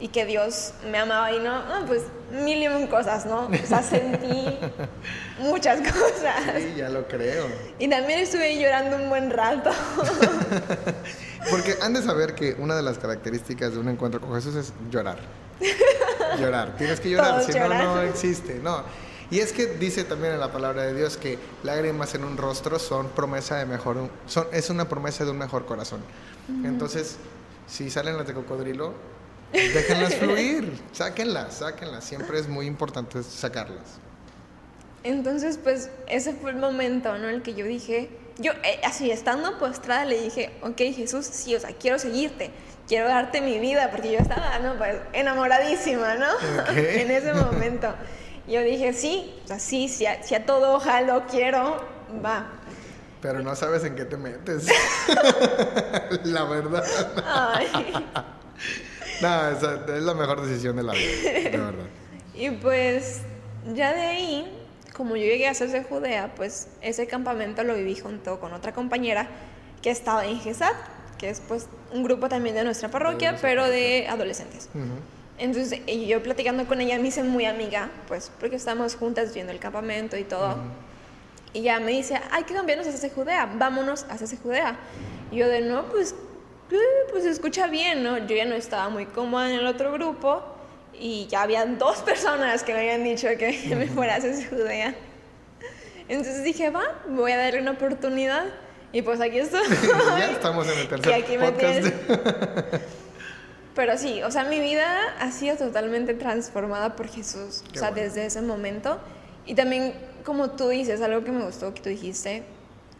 y 0.01 0.09
que 0.09 0.25
Dios 0.25 0.73
me 0.91 0.99
amaba 0.99 1.33
y 1.33 1.41
no, 1.41 1.65
no, 1.65 1.87
pues 1.87 2.03
mil 2.45 2.63
y 2.63 2.69
un 2.69 2.87
cosas, 2.87 3.27
¿no? 3.27 3.47
O 3.47 3.67
sea, 3.67 3.83
sentí 3.83 4.59
muchas 5.41 5.81
cosas. 5.81 6.35
Sí, 6.57 6.75
ya 6.77 6.89
lo 6.89 7.09
creo. 7.09 7.47
Y 7.79 7.89
también 7.89 8.21
estuve 8.21 8.59
llorando 8.61 8.97
un 8.97 9.09
buen 9.09 9.31
rato. 9.31 9.71
Porque 11.51 11.75
han 11.83 11.95
de 11.95 12.03
saber 12.03 12.35
que 12.35 12.55
una 12.59 12.77
de 12.77 12.83
las 12.83 12.99
características 12.99 13.73
de 13.73 13.79
un 13.79 13.89
encuentro 13.89 14.21
con 14.21 14.35
Jesús 14.35 14.55
es 14.55 14.73
llorar. 14.91 15.19
llorar. 16.39 16.77
Tienes 16.77 17.01
que 17.01 17.11
llorar, 17.11 17.43
si 17.43 17.59
no, 17.59 17.69
no 17.69 18.03
existe. 18.03 18.61
No. 18.63 18.85
Y 19.31 19.41
es 19.41 19.53
que 19.53 19.67
dice 19.67 20.05
también 20.05 20.33
en 20.35 20.41
la 20.41 20.51
palabra 20.51 20.83
de 20.85 20.95
Dios 20.95 21.17
que 21.19 21.39
lágrimas 21.63 22.15
en 22.15 22.25
un 22.25 22.37
rostro 22.37 22.79
son 22.79 23.09
promesa 23.09 23.57
de 23.57 23.67
mejor, 23.67 24.09
son, 24.27 24.47
es 24.53 24.71
una 24.71 24.89
promesa 24.89 25.25
de 25.25 25.31
un 25.31 25.39
mejor 25.39 25.67
corazón. 25.67 26.01
Entonces, 26.65 27.17
si 27.67 27.91
salen 27.91 28.17
las 28.17 28.27
de 28.27 28.33
cocodrilo, 28.33 28.95
déjenlas 29.53 30.15
fluir, 30.19 30.73
sáquenlas, 30.93 31.59
sáquenlas. 31.59 32.05
Siempre 32.05 32.39
es 32.39 32.49
muy 32.49 32.67
importante 32.67 33.23
sacarlas. 33.23 34.01
Entonces, 35.05 35.59
pues 35.63 35.91
ese 36.07 36.33
fue 36.33 36.51
el 36.51 36.57
momento, 36.57 37.17
¿no? 37.19 37.29
El 37.29 37.43
que 37.43 37.55
yo 37.55 37.67
dije, 37.67 38.09
yo 38.39 38.53
eh, 38.65 38.81
así 38.83 39.11
estando 39.11 39.59
postrada 39.59 40.07
le 40.07 40.23
dije, 40.23 40.51
ok 40.63 40.79
Jesús, 40.95 41.27
sí, 41.27 41.55
o 41.55 41.61
sea, 41.61 41.71
quiero 41.73 41.99
seguirte, 41.99 42.51
quiero 42.89 43.09
darte 43.09 43.43
mi 43.43 43.59
vida, 43.59 43.91
porque 43.91 44.13
yo 44.13 44.19
estaba, 44.19 44.59
¿no? 44.61 44.77
Pues 44.79 44.97
enamoradísima, 45.13 46.15
¿no? 46.15 46.33
Ok. 46.63 46.69
en 46.77 47.11
ese 47.11 47.35
momento. 47.35 47.95
Yo 48.49 48.63
dije, 48.63 48.95
sí, 48.95 49.35
o 49.45 49.49
sea, 49.49 49.59
sí, 49.59 49.89
si 49.89 50.07
a, 50.07 50.23
si 50.23 50.35
a 50.35 50.47
todo 50.47 50.77
ojalá 50.77 51.27
quiero, 51.27 51.85
va. 52.25 52.47
Pero 53.21 53.41
no 53.41 53.55
sabes 53.55 53.85
en 53.85 53.95
qué 53.95 54.05
te 54.05 54.17
metes. 54.17 54.69
la 56.25 56.45
verdad. 56.45 56.85
Ay. 57.27 57.93
No, 59.21 59.49
esa 59.49 59.85
es 59.97 60.03
la 60.05 60.15
mejor 60.15 60.47
decisión 60.47 60.77
de 60.77 60.83
la 60.85 60.93
vida, 60.93 61.33
de 61.33 61.51
verdad. 61.51 61.87
Y 62.35 62.51
pues 62.51 63.23
ya 63.75 63.93
de 63.93 64.03
ahí, 64.03 64.65
como 64.97 65.17
yo 65.17 65.25
llegué 65.25 65.49
a 65.49 65.53
de 65.53 65.83
Judea, 65.83 66.33
pues 66.37 66.69
ese 66.83 67.09
campamento 67.09 67.65
lo 67.65 67.75
viví 67.75 67.97
junto 67.97 68.39
con 68.39 68.53
otra 68.53 68.73
compañera 68.73 69.29
que 69.83 69.91
estaba 69.91 70.25
en 70.25 70.39
GESAT, 70.39 70.77
que 71.19 71.31
es 71.31 71.41
pues 71.41 71.67
un 71.93 72.05
grupo 72.05 72.29
también 72.29 72.55
de 72.55 72.63
nuestra 72.63 72.91
parroquia, 72.91 73.37
pero 73.43 73.65
de 73.69 74.07
adolescentes. 74.09 74.69
Entonces 75.39 75.81
yo 75.87 76.23
platicando 76.23 76.67
con 76.67 76.81
ella 76.81 76.99
me 76.99 77.09
hice 77.09 77.23
muy 77.23 77.45
amiga, 77.45 77.91
pues 78.09 78.31
porque 78.41 78.57
estábamos 78.57 78.97
juntas 78.97 79.33
viendo 79.33 79.53
el 79.53 79.59
campamento 79.59 80.17
y 80.17 80.25
todo. 80.25 80.57
Y 81.53 81.63
ya 81.63 81.81
me 81.81 81.93
dice, 81.93 82.21
hay 82.31 82.45
que 82.45 82.55
cambiarnos 82.55 82.87
a 82.87 82.91
ese 82.91 83.11
Judea, 83.11 83.49
vámonos 83.55 84.05
a 84.11 84.17
ese 84.17 84.37
Judea. 84.37 84.77
Y 85.31 85.37
yo 85.37 85.49
de, 85.49 85.61
no, 85.61 85.85
pues, 85.87 86.15
eh, 86.71 86.77
pues 87.11 87.25
escucha 87.25 87.67
bien, 87.69 88.03
¿no? 88.03 88.19
Yo 88.19 88.37
ya 88.37 88.45
no 88.45 88.55
estaba 88.55 88.89
muy 88.89 89.07
cómoda 89.07 89.51
en 89.51 89.61
el 89.61 89.67
otro 89.67 89.93
grupo 89.93 90.43
y 90.93 91.27
ya 91.29 91.43
habían 91.43 91.79
dos 91.79 91.99
personas 92.03 92.63
que 92.65 92.75
me 92.75 92.81
habían 92.81 93.05
dicho 93.05 93.29
que 93.39 93.75
me 93.77 93.87
fuera 93.87 94.15
a 94.15 94.19
ese 94.19 94.47
Judea. 94.47 94.95
Entonces 96.09 96.43
dije, 96.43 96.71
va, 96.71 97.03
voy 97.09 97.33
a 97.33 97.37
darle 97.37 97.61
una 97.61 97.73
oportunidad. 97.73 98.47
Y 98.93 99.03
pues 99.03 99.21
aquí 99.21 99.39
estoy. 99.39 99.67
ya 100.19 100.31
estamos 100.31 100.67
en 100.67 100.79
el 100.79 100.89
tercer 100.89 101.13
y 101.13 101.23
aquí 101.23 101.37
podcast. 101.37 101.95
Pero 103.79 103.97
sí, 103.97 104.25
o 104.25 104.31
sea, 104.33 104.43
mi 104.43 104.59
vida 104.59 105.15
ha 105.21 105.31
sido 105.31 105.55
totalmente 105.55 106.13
transformada 106.13 106.97
por 106.97 107.07
Jesús. 107.07 107.63
o 107.73 107.79
sea, 107.79 107.93
desde 107.93 108.27
ese 108.27 108.43
momento. 108.43 108.99
Y 109.47 109.55
también, 109.55 109.95
como 110.25 110.51
tú 110.51 110.69
dices, 110.69 111.01
algo 111.01 111.23
que 111.23 111.31
me 111.31 111.45
gustó 111.45 111.73
que 111.73 111.81
tú 111.81 111.89
dijiste, 111.89 112.43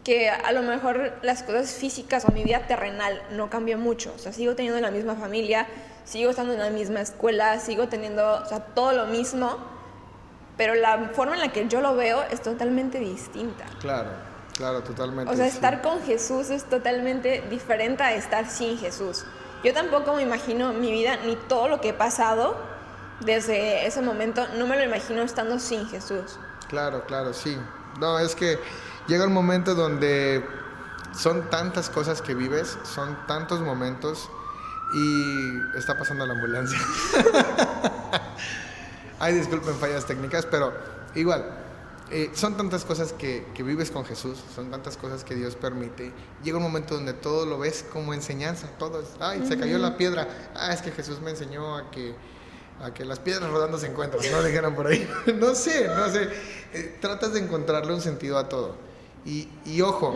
que 0.05 0.31
a 0.31 0.53
lo 0.53 0.63
mejor 0.63 1.15
las 1.23 1.43
cosas 1.43 1.73
físicas 1.73 2.25
o 2.27 2.31
mi 2.31 2.45
vida 2.45 2.69
terrenal 2.69 3.21
no 3.33 3.51
cambió 3.51 3.77
mucho. 3.77 4.13
O 4.15 4.21
sea, 4.21 4.33
sigo 4.33 4.55
teniendo 4.55 4.81
la 4.81 4.93
misma 4.93 5.17
familia, 5.17 5.67
sigo 6.05 6.31
estando 6.31 6.53
en 6.53 6.61
la 6.61 6.71
misma 6.71 7.01
escuela, 7.01 7.59
sigo 7.59 7.89
teniendo, 7.89 8.41
o 8.41 8.47
sea, 8.47 8.61
todo 8.61 8.93
lo 8.93 9.07
mismo, 9.07 9.59
pero 10.57 10.77
la 10.77 11.11
forma 11.13 11.35
en 11.35 11.41
la 11.41 11.49
que 11.49 11.67
yo 11.67 11.81
lo 11.81 11.97
veo 11.97 12.23
es 12.31 12.41
totalmente 12.41 13.01
distinta. 13.01 13.65
Claro, 13.81 14.11
claro, 14.57 14.85
totalmente. 14.85 15.33
O 15.33 15.37
sea, 15.37 15.49
estar 15.49 15.83
con 15.83 16.01
Jesús 16.05 16.51
es 16.51 16.63
totalmente 16.67 17.43
diferente 17.51 18.05
a 18.05 18.15
estar 18.15 18.49
sin 18.49 18.79
Jesús. 18.79 19.25
Yo 19.65 19.75
tampoco 19.75 20.15
me 20.15 20.23
imagino 20.23 20.73
mi 20.73 20.91
vida 20.91 21.17
ni 21.25 21.37
todo 21.37 21.69
lo 21.69 21.81
que 21.81 21.91
he 21.91 21.95
pasado 21.95 22.57
desde 23.21 23.87
ese 23.87 24.01
momento, 24.01 24.47
no 24.57 24.67
me 24.67 24.77
lo 24.77 24.85
imagino 24.85 25.23
estando 25.23 25.59
sin 25.59 25.89
Jesús. 25.89 26.39
Claro, 26.69 27.05
claro, 27.07 27.33
sí. 27.33 27.59
No, 27.99 28.19
es 28.19 28.35
que 28.35 28.59
llega 29.09 29.27
un 29.27 29.33
momento 29.33 29.75
donde 29.75 30.45
son 31.13 31.51
tantas 31.51 31.91
cosas 31.91 32.23
que 32.23 32.35
vives, 32.35 32.79
son 32.85 33.19
tantos 33.27 33.61
momentos 33.61 34.31
y 34.95 35.59
está 35.77 35.99
pasando 35.99 36.27
la 36.27 36.35
ambulancia. 36.35 36.79
Ay, 39.19 39.35
disculpen 39.35 39.75
fallas 39.75 40.07
técnicas, 40.07 40.47
pero 40.47 40.73
igual, 41.17 41.45
eh, 42.11 42.31
son 42.33 42.57
tantas 42.57 42.85
cosas 42.85 43.13
que, 43.13 43.45
que, 43.55 43.63
vives 43.63 43.91
con 43.91 44.05
Jesús, 44.05 44.39
son 44.55 44.71
tantas 44.71 44.97
cosas 44.97 45.25
que 45.25 45.35
Dios 45.35 45.57
permite. 45.57 46.11
Llega 46.43 46.57
un 46.57 46.63
momento 46.63 46.95
donde 46.95 47.13
todo 47.13 47.45
lo 47.45 47.59
ves 47.59 47.85
como 47.93 48.15
enseñanza, 48.15 48.69
todo 48.79 49.01
es, 49.01 49.09
ay, 49.21 49.47
se 49.47 49.59
cayó 49.59 49.79
la 49.79 49.97
piedra, 49.97 50.51
ah, 50.55 50.73
es 50.73 50.81
que 50.81 50.91
Jesús 50.91 51.21
me 51.21 51.31
enseñó 51.31 51.77
a 51.77 51.91
que, 51.91 52.15
a 52.83 52.95
que 52.95 53.05
las 53.05 53.19
piedras 53.19 53.51
rodando 53.51 53.79
se 53.79 53.89
encuentran, 53.89 54.23
no 54.33 54.43
dijeron 54.43 54.75
por 54.75 54.87
ahí, 54.87 55.07
no 55.39 55.55
sé, 55.55 55.87
no 55.89 56.09
sé, 56.09 56.29
eh, 56.73 56.97
tratas 57.01 57.35
de 57.35 57.41
encontrarle 57.41 57.93
un 57.93 58.01
sentido 58.01 58.39
a 58.39 58.49
todo. 58.49 58.77
Y, 59.27 59.49
y 59.67 59.83
ojo, 59.83 60.15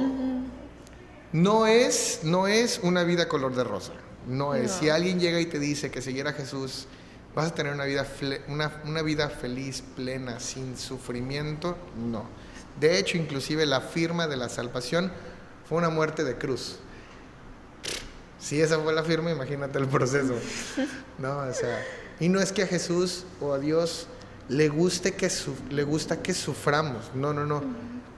no, 1.32 1.66
es, 1.66 2.20
no 2.23 2.47
es 2.47 2.81
una 2.82 3.05
vida 3.05 3.28
color 3.28 3.55
de 3.55 3.64
rosa, 3.64 3.93
no 4.27 4.55
es. 4.55 4.70
Si 4.70 4.89
alguien 4.89 5.20
llega 5.20 5.40
y 5.40 5.47
te 5.47 5.59
dice 5.59 5.90
que 5.90 6.01
seguir 6.01 6.27
a 6.27 6.32
Jesús 6.32 6.86
vas 7.35 7.53
a 7.53 7.55
tener 7.55 7.73
una 7.73 7.85
vida, 7.85 8.07
una, 8.49 9.03
vida 9.03 9.29
feliz, 9.29 9.83
plena, 9.97 10.39
sin 10.41 10.77
sufrimiento, 10.77 11.77
no. 11.97 12.27
De 12.79 12.99
hecho, 12.99 13.17
inclusive 13.17 13.67
la 13.67 13.81
firma 13.81 14.27
de 14.27 14.37
la 14.37 14.49
salvación 14.49 15.11
fue 15.69 15.79
una 15.79 15.89
muerte 15.89 16.25
de 16.25 16.37
cruz. 16.37 16.79
Si 18.39 18.61
esa 18.61 18.79
fue 18.79 18.93
la 18.93 19.03
firma, 19.03 19.31
imagínate 19.31 19.79
el 19.79 19.89
proceso. 19.89 20.35
No, 21.19 21.39
o 21.39 21.55
sea, 21.55 21.83
y 22.19 22.29
no 22.29 22.41
es 22.41 22.53
que 22.53 22.63
a 22.63 22.67
Jesús 22.67 23.25
o 23.41 23.53
a 23.53 23.59
Dios 23.59 24.09
le 24.49 24.69
guste 24.69 25.15
que 25.15 25.31
le 25.71 25.85
gusta 25.85 26.23
que 26.23 26.35
suframos, 26.35 27.13
no, 27.15 27.33
no, 27.33 27.47
no. 27.47 27.63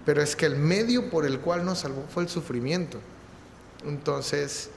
Pero 0.06 0.22
es 0.22 0.36
que 0.36 0.46
el 0.46 0.56
medio 0.56 1.10
por 1.10 1.24
el 1.26 1.40
cual 1.40 1.64
nos 1.64 1.80
salvó 1.80 2.04
fue 2.12 2.22
el 2.22 2.28
sufrimiento. 2.28 2.98
Entonces, 3.86 4.70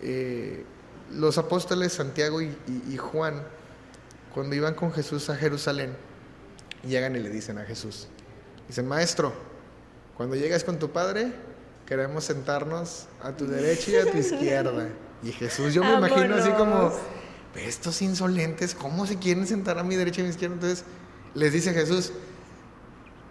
eh, 0.00 0.64
los 1.10 1.36
apóstoles 1.38 1.92
Santiago 1.92 2.40
y 2.40 2.96
Juan 2.96 3.42
cuando 4.34 4.56
iban 4.56 4.74
con 4.74 4.92
Jesús 4.92 5.28
a 5.30 5.36
Jerusalén, 5.36 5.96
llegan 6.86 7.14
y 7.16 7.20
le 7.20 7.30
dicen 7.30 7.58
a 7.58 7.64
Jesús, 7.64 8.08
dicen, 8.68 8.86
maestro, 8.86 9.32
cuando 10.16 10.36
llegas 10.36 10.64
con 10.64 10.78
tu 10.78 10.90
padre, 10.90 11.32
queremos 11.86 12.24
sentarnos 12.24 13.06
a 13.22 13.32
tu 13.32 13.46
derecha 13.46 13.90
y 13.90 13.96
a 13.96 14.10
tu 14.10 14.18
izquierda. 14.18 14.88
Y 15.22 15.32
Jesús, 15.32 15.74
yo 15.74 15.84
me 15.84 15.94
imagino 15.94 16.34
así 16.34 16.50
como, 16.50 16.92
estos 17.54 18.00
insolentes, 18.02 18.74
¿cómo 18.74 19.06
se 19.06 19.18
quieren 19.18 19.46
sentar 19.46 19.78
a 19.78 19.82
mi 19.82 19.96
derecha 19.96 20.20
y 20.20 20.22
a 20.22 20.24
mi 20.24 20.30
izquierda? 20.30 20.54
Entonces 20.54 20.84
les 21.34 21.52
dice 21.52 21.72
Jesús, 21.72 22.12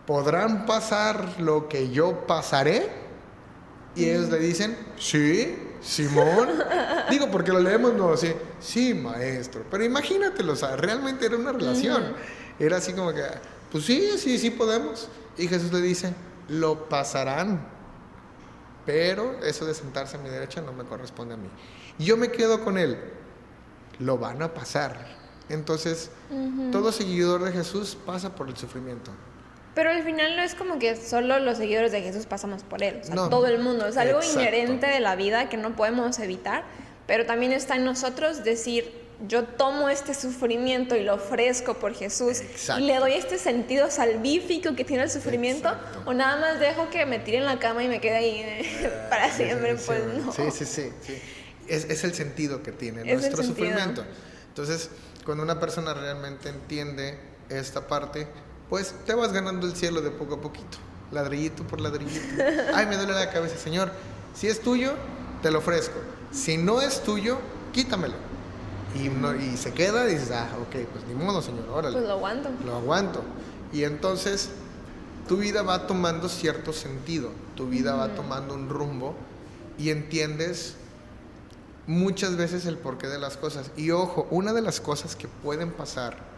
¿podrán 0.05 0.65
pasar 0.65 1.39
lo 1.39 1.67
que 1.67 1.89
yo 1.89 2.25
pasaré? 2.27 2.89
Y 3.95 4.05
ellos 4.05 4.29
le 4.29 4.39
dicen, 4.39 4.77
sí, 4.97 5.57
Simón. 5.81 6.49
Digo, 7.09 7.29
porque 7.31 7.51
lo 7.51 7.59
leemos, 7.59 7.93
no, 7.93 8.15
sí, 8.15 8.33
sí, 8.59 8.93
maestro. 8.93 9.63
Pero 9.69 9.83
imagínatelo, 9.83 10.53
o 10.53 10.55
sea, 10.55 10.75
realmente 10.75 11.25
era 11.25 11.37
una 11.37 11.51
relación. 11.51 12.13
Era 12.59 12.77
así 12.77 12.93
como 12.93 13.13
que, 13.13 13.23
pues 13.71 13.85
sí, 13.85 14.17
sí, 14.17 14.37
sí 14.37 14.51
podemos. 14.51 15.09
Y 15.37 15.47
Jesús 15.47 15.71
le 15.73 15.81
dice, 15.81 16.13
lo 16.47 16.87
pasarán. 16.87 17.67
Pero 18.85 19.39
eso 19.43 19.65
de 19.65 19.73
sentarse 19.73 20.17
a 20.17 20.19
mi 20.19 20.29
derecha 20.29 20.61
no 20.61 20.73
me 20.73 20.83
corresponde 20.83 21.35
a 21.35 21.37
mí. 21.37 21.49
Y 21.99 22.05
yo 22.05 22.17
me 22.17 22.31
quedo 22.31 22.63
con 22.63 22.77
él, 22.77 22.97
lo 23.99 24.17
van 24.17 24.41
a 24.41 24.53
pasar. 24.53 25.19
Entonces, 25.49 26.09
todo 26.71 26.91
seguidor 26.91 27.43
de 27.43 27.51
Jesús 27.51 27.97
pasa 28.05 28.33
por 28.35 28.49
el 28.49 28.57
sufrimiento. 28.57 29.11
Pero 29.73 29.89
al 29.89 30.03
final 30.03 30.35
no 30.35 30.41
es 30.41 30.53
como 30.53 30.79
que 30.79 30.95
solo 30.95 31.39
los 31.39 31.57
seguidores 31.57 31.91
de 31.91 32.01
Jesús 32.01 32.25
pasamos 32.25 32.63
por 32.63 32.83
él, 32.83 32.99
o 33.03 33.05
sea, 33.05 33.15
todo 33.15 33.47
el 33.47 33.59
mundo. 33.59 33.87
Es 33.87 33.97
algo 33.97 34.19
inherente 34.21 34.87
de 34.87 34.99
la 34.99 35.15
vida 35.15 35.47
que 35.47 35.57
no 35.57 35.75
podemos 35.75 36.19
evitar, 36.19 36.63
pero 37.07 37.25
también 37.25 37.53
está 37.53 37.75
en 37.75 37.85
nosotros 37.85 38.43
decir, 38.43 38.91
yo 39.27 39.43
tomo 39.43 39.89
este 39.89 40.13
sufrimiento 40.13 40.95
y 40.95 41.03
lo 41.03 41.15
ofrezco 41.15 41.75
por 41.75 41.93
Jesús 41.93 42.41
y 42.77 42.81
le 42.81 42.97
doy 42.97 43.13
este 43.13 43.37
sentido 43.37 43.91
salvífico 43.91 44.75
que 44.75 44.83
tiene 44.83 45.03
el 45.03 45.11
sufrimiento 45.11 45.69
o 46.05 46.13
nada 46.13 46.37
más 46.37 46.59
dejo 46.59 46.89
que 46.89 47.05
me 47.05 47.19
tire 47.19 47.37
en 47.37 47.45
la 47.45 47.59
cama 47.59 47.83
y 47.83 47.87
me 47.87 48.01
quede 48.01 48.15
ahí 48.15 48.39
eh, 48.39 48.91
para 49.09 49.31
siempre, 49.31 49.75
pues 49.75 50.03
no. 50.05 50.31
Sí, 50.31 50.43
sí, 50.51 50.65
sí. 50.65 50.89
Es, 51.67 51.85
es, 51.85 52.03
el 52.03 52.13
sentido 52.13 52.63
que 52.63 52.71
tiene 52.71 53.05
nuestro 53.05 53.43
sufrimiento. 53.43 54.03
Entonces, 54.47 54.89
cuando 55.23 55.43
una 55.43 55.59
persona 55.59 55.93
realmente 55.93 56.49
entiende 56.49 57.17
esta 57.49 57.87
parte, 57.87 58.27
pues 58.71 58.95
te 59.05 59.13
vas 59.13 59.33
ganando 59.33 59.67
el 59.67 59.75
cielo 59.75 60.01
de 60.01 60.11
poco 60.11 60.35
a 60.35 60.41
poquito, 60.41 60.77
ladrillito 61.11 61.67
por 61.67 61.81
ladrillito. 61.81 62.41
Ay, 62.73 62.85
me 62.85 62.95
duele 62.95 63.11
la 63.13 63.29
cabeza, 63.29 63.57
Señor. 63.57 63.91
Si 64.33 64.47
es 64.47 64.61
tuyo, 64.61 64.93
te 65.41 65.51
lo 65.51 65.59
ofrezco. 65.59 65.99
Si 66.31 66.57
no 66.57 66.81
es 66.81 67.03
tuyo, 67.03 67.37
quítamelo. 67.73 68.13
Y, 68.95 69.09
y 69.43 69.57
se 69.57 69.73
queda 69.73 70.09
y 70.09 70.13
dices, 70.13 70.31
ah, 70.31 70.47
ok, 70.61 70.87
pues 70.89 71.03
ni 71.05 71.15
modo, 71.15 71.41
Señor, 71.41 71.67
órale. 71.69 71.97
Pues 71.97 72.07
lo 72.07 72.13
aguanto. 72.13 72.49
Lo 72.65 72.77
aguanto. 72.77 73.21
Y 73.73 73.83
entonces 73.83 74.51
tu 75.27 75.35
vida 75.35 75.63
va 75.63 75.85
tomando 75.85 76.29
cierto 76.29 76.71
sentido, 76.71 77.31
tu 77.57 77.67
vida 77.67 77.95
va 77.95 78.15
tomando 78.15 78.53
un 78.53 78.69
rumbo 78.69 79.15
y 79.77 79.89
entiendes 79.89 80.75
muchas 81.87 82.37
veces 82.37 82.65
el 82.65 82.77
porqué 82.77 83.07
de 83.07 83.19
las 83.19 83.35
cosas. 83.35 83.69
Y 83.75 83.91
ojo, 83.91 84.27
una 84.31 84.53
de 84.53 84.61
las 84.61 84.79
cosas 84.79 85.17
que 85.17 85.27
pueden 85.27 85.73
pasar 85.73 86.30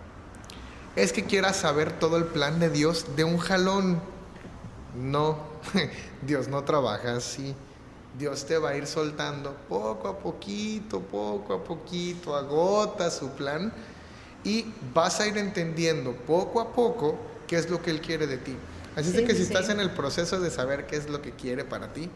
es 0.96 1.12
que 1.12 1.26
quieras 1.26 1.58
saber 1.58 1.98
todo 2.00 2.18
el 2.18 2.26
plan 2.26 2.60
de 2.60 2.70
Dios 2.70 3.16
de 3.16 3.24
un 3.24 3.38
jalón. 3.38 4.00
No, 4.96 5.38
Dios 6.22 6.48
no 6.48 6.64
trabaja 6.64 7.16
así. 7.16 7.56
Dios 8.18 8.46
te 8.46 8.58
va 8.60 8.70
a 8.70 8.78
ir 8.78 8.86
soltando 8.86 9.56
poco 9.68 10.08
a 10.08 10.20
poquito, 10.20 11.02
poco 11.02 11.56
a 11.56 11.64
poquito, 11.64 12.36
agota 12.36 13.10
su 13.10 13.32
plan 13.32 13.74
y 14.44 14.66
vas 14.94 15.20
a 15.20 15.28
ir 15.28 15.38
entendiendo 15.38 16.14
poco 16.14 16.62
a 16.62 16.72
poco 16.72 17.18
qué 17.48 17.56
es 17.56 17.70
lo 17.70 17.82
que 17.82 17.90
Él 17.90 18.02
quiere 18.02 18.28
de 18.28 18.38
ti. 18.38 18.56
Así 18.96 19.18
es 19.18 19.26
que 19.26 19.34
si 19.34 19.42
estás 19.42 19.70
en 19.70 19.80
el 19.80 19.90
proceso 19.90 20.40
de 20.40 20.52
saber 20.52 20.86
qué 20.86 20.96
es 20.96 21.10
lo 21.10 21.24
que 21.24 21.32
quiere 21.32 21.64
para 21.64 21.92
ti, 21.92 22.08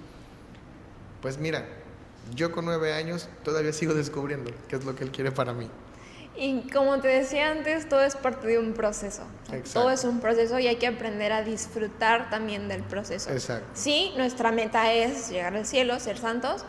pues 1.23 1.39
mira, 1.39 1.65
yo 2.35 2.51
con 2.51 2.65
nueve 2.65 2.93
años 2.93 3.27
todavía 3.43 3.73
sigo 3.73 3.95
descubriendo 3.95 4.51
qué 4.67 4.75
es 4.75 4.85
lo 4.85 4.95
que 4.95 5.03
Él 5.03 5.11
quiere 5.11 5.31
para 5.31 5.53
mí. 5.53 5.67
Y 6.37 6.69
como 6.69 6.99
te 6.99 7.07
decía 7.07 7.49
antes, 7.49 7.89
todo 7.89 8.03
es 8.03 8.15
parte 8.15 8.47
de 8.47 8.59
un 8.59 8.73
proceso. 8.73 9.23
Todo 9.73 9.89
es 9.89 10.03
un 10.03 10.19
proceso 10.19 10.59
y 10.59 10.67
hay 10.67 10.75
que 10.75 10.85
aprender 10.85 11.33
a 11.33 11.41
disfrutar 11.41 12.29
también 12.29 12.67
del 12.67 12.83
proceso. 12.83 13.31
Exacto. 13.31 13.67
Sí, 13.73 14.13
nuestra 14.17 14.51
meta 14.51 14.93
es 14.93 15.29
llegar 15.29 15.55
al 15.55 15.65
cielo, 15.65 15.99
ser 15.99 16.19
santos, 16.19 16.63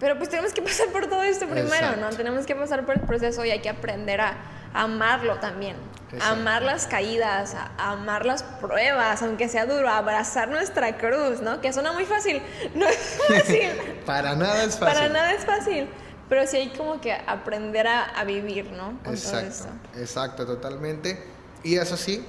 pero 0.00 0.18
pues 0.18 0.28
tenemos 0.28 0.52
que 0.52 0.62
pasar 0.62 0.88
por 0.88 1.06
todo 1.06 1.22
esto 1.22 1.46
primero, 1.46 1.96
¿no? 2.00 2.10
Tenemos 2.10 2.46
que 2.46 2.56
pasar 2.56 2.84
por 2.84 2.96
el 2.96 3.02
proceso 3.02 3.44
y 3.44 3.50
hay 3.50 3.60
que 3.60 3.68
aprender 3.68 4.20
a, 4.20 4.36
amarlo 4.74 5.36
también. 5.38 5.76
amar 6.20 6.62
las 6.62 6.86
caídas, 6.86 7.54
a, 7.54 7.92
amar 7.92 8.26
las 8.26 8.42
pruebas, 8.42 9.22
aunque 9.22 9.48
sea 9.48 9.66
duro, 9.66 9.88
abrazar 9.88 10.48
nuestra 10.48 10.96
cruz, 10.96 11.40
¿no? 11.40 11.60
Que 11.60 11.72
suena 11.72 11.92
muy 11.92 12.06
fácil. 12.06 12.42
No 12.74 12.86
es 12.88 13.20
fácil. 13.28 13.70
Para 14.06 14.34
nada 14.34 14.64
es 14.64 14.76
fácil. 14.76 14.98
Para 14.98 15.08
nada 15.08 15.32
es 15.32 15.44
fácil. 15.44 15.88
Pero 16.32 16.46
sí 16.46 16.56
hay 16.56 16.68
como 16.70 16.98
que 16.98 17.12
aprender 17.12 17.86
a, 17.86 18.24
vivir, 18.24 18.72
¿no? 18.72 18.98
exacto, 19.04 19.66
exacto, 19.94 20.46
totalmente. 20.46 21.22
Y 21.62 21.74
eso 21.74 21.98
sí, 21.98 22.24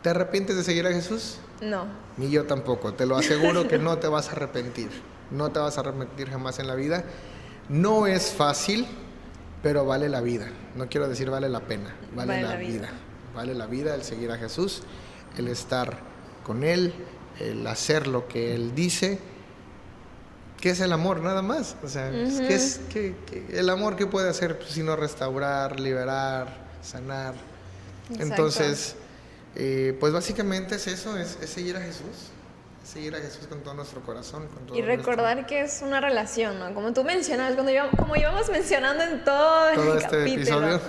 ¿te 0.00 0.08
arrepientes 0.08 0.56
de 0.56 0.64
seguir 0.64 0.86
a 0.86 0.90
Jesús? 0.90 1.36
No. 1.60 1.84
Ni 2.16 2.30
yo 2.30 2.46
tampoco. 2.46 2.94
Te 2.94 3.04
lo 3.04 3.14
aseguro 3.14 3.68
que 3.68 3.76
no 3.76 3.98
te 3.98 4.08
vas 4.08 4.30
a 4.30 4.32
arrepentir. 4.32 4.88
No 5.30 5.52
te 5.52 5.58
vas 5.58 5.76
a 5.76 5.82
arrepentir 5.82 6.30
jamás 6.30 6.60
en 6.60 6.66
la 6.66 6.74
vida. 6.74 7.04
No 7.68 8.06
es 8.06 8.30
fácil, 8.30 8.86
pero 9.62 9.84
vale 9.84 10.08
la 10.08 10.22
vida. 10.22 10.48
No 10.74 10.88
quiero 10.88 11.06
decir 11.06 11.28
vale 11.28 11.50
la 11.50 11.60
pena, 11.60 11.94
vale, 12.16 12.40
la, 12.40 12.56
vida. 12.56 12.88
Vale 13.34 13.54
la 13.54 13.66
vida 13.66 13.94
el 13.94 14.02
seguir 14.02 14.30
a 14.30 14.38
Jesús, 14.38 14.82
el 15.36 15.48
estar 15.48 15.98
con 16.42 16.64
Él, 16.64 16.94
el 17.38 17.66
hacer 17.66 18.06
lo 18.06 18.28
que 18.28 18.54
Él 18.54 18.74
dice 18.74 19.18
¿qué 20.62 20.70
es 20.70 20.80
el 20.80 20.92
amor? 20.92 21.20
Nada 21.20 21.42
más. 21.42 21.76
O 21.82 21.88
sea, 21.88 22.10
¿qué 22.10 22.54
es 22.54 22.80
el 23.50 23.68
amor 23.68 23.96
que 23.96 24.06
puede 24.06 24.30
hacer 24.30 24.58
pues, 24.58 24.70
sino 24.70 24.96
restaurar, 24.96 25.78
liberar, 25.78 26.56
sanar? 26.80 27.34
Entonces, 28.18 28.94
eh, 29.56 29.96
pues 29.98 30.12
básicamente 30.12 30.76
es 30.76 30.86
eso, 30.86 31.18
es, 31.18 31.36
seguir 31.46 31.76
a 31.76 31.80
Jesús. 31.80 32.30
seguir 32.84 33.14
a 33.14 33.18
Jesús 33.18 33.46
con 33.48 33.60
todo 33.62 33.74
nuestro 33.74 34.02
corazón. 34.02 34.48
y 34.72 34.82
recordar 34.82 35.46
que 35.46 35.62
es 35.62 35.82
una 35.82 36.00
relación, 36.00 36.58
¿no? 36.60 36.72
Como 36.74 36.92
tú 36.92 37.02
mencionabas, 37.02 37.54
cuando 37.54 37.72
como 37.96 38.14
íbamos 38.14 38.48
mencionando 38.48 39.02
en 39.02 39.24
todo, 39.24 39.68
el 39.70 39.98
este 39.98 40.18
capítulo, 40.18 40.76
episodio. 40.76 40.80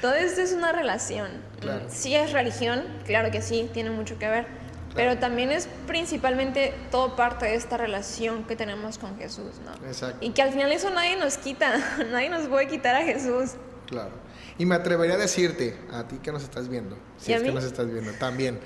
todo 0.00 0.14
esto 0.14 0.40
es 0.40 0.52
una 0.52 0.72
relación. 0.72 1.28
Claro. 1.60 1.84
Sí 1.88 2.14
es 2.14 2.32
religión, 2.32 2.84
claro 3.04 3.30
que 3.30 3.42
sí, 3.42 3.68
tiene 3.74 3.90
mucho 3.90 4.18
que 4.18 4.28
ver 4.28 4.65
pero 4.96 5.18
también 5.18 5.52
es 5.52 5.68
principalmente 5.86 6.74
todo 6.90 7.14
parte 7.14 7.46
de 7.46 7.54
esta 7.54 7.76
relación 7.76 8.44
que 8.44 8.56
tenemos 8.56 8.98
con 8.98 9.16
Jesús, 9.18 9.60
¿no? 9.64 9.86
Exacto. 9.86 10.18
Y 10.24 10.30
que 10.30 10.42
al 10.42 10.50
final 10.50 10.72
eso 10.72 10.90
nadie 10.90 11.16
nos 11.16 11.36
quita, 11.36 11.76
nadie 12.10 12.30
nos 12.30 12.48
puede 12.48 12.66
quitar 12.66 12.96
a 12.96 13.04
Jesús. 13.04 13.52
Claro. 13.86 14.12
Y 14.58 14.66
me 14.66 14.74
atrevería 14.74 15.14
a 15.14 15.18
decirte, 15.18 15.76
a 15.92 16.08
ti 16.08 16.16
que 16.22 16.32
nos 16.32 16.42
estás 16.42 16.68
viendo, 16.68 16.96
si 17.18 17.32
es 17.32 17.42
que 17.42 17.52
nos 17.52 17.64
estás 17.64 17.92
viendo, 17.92 18.12
también. 18.12 18.58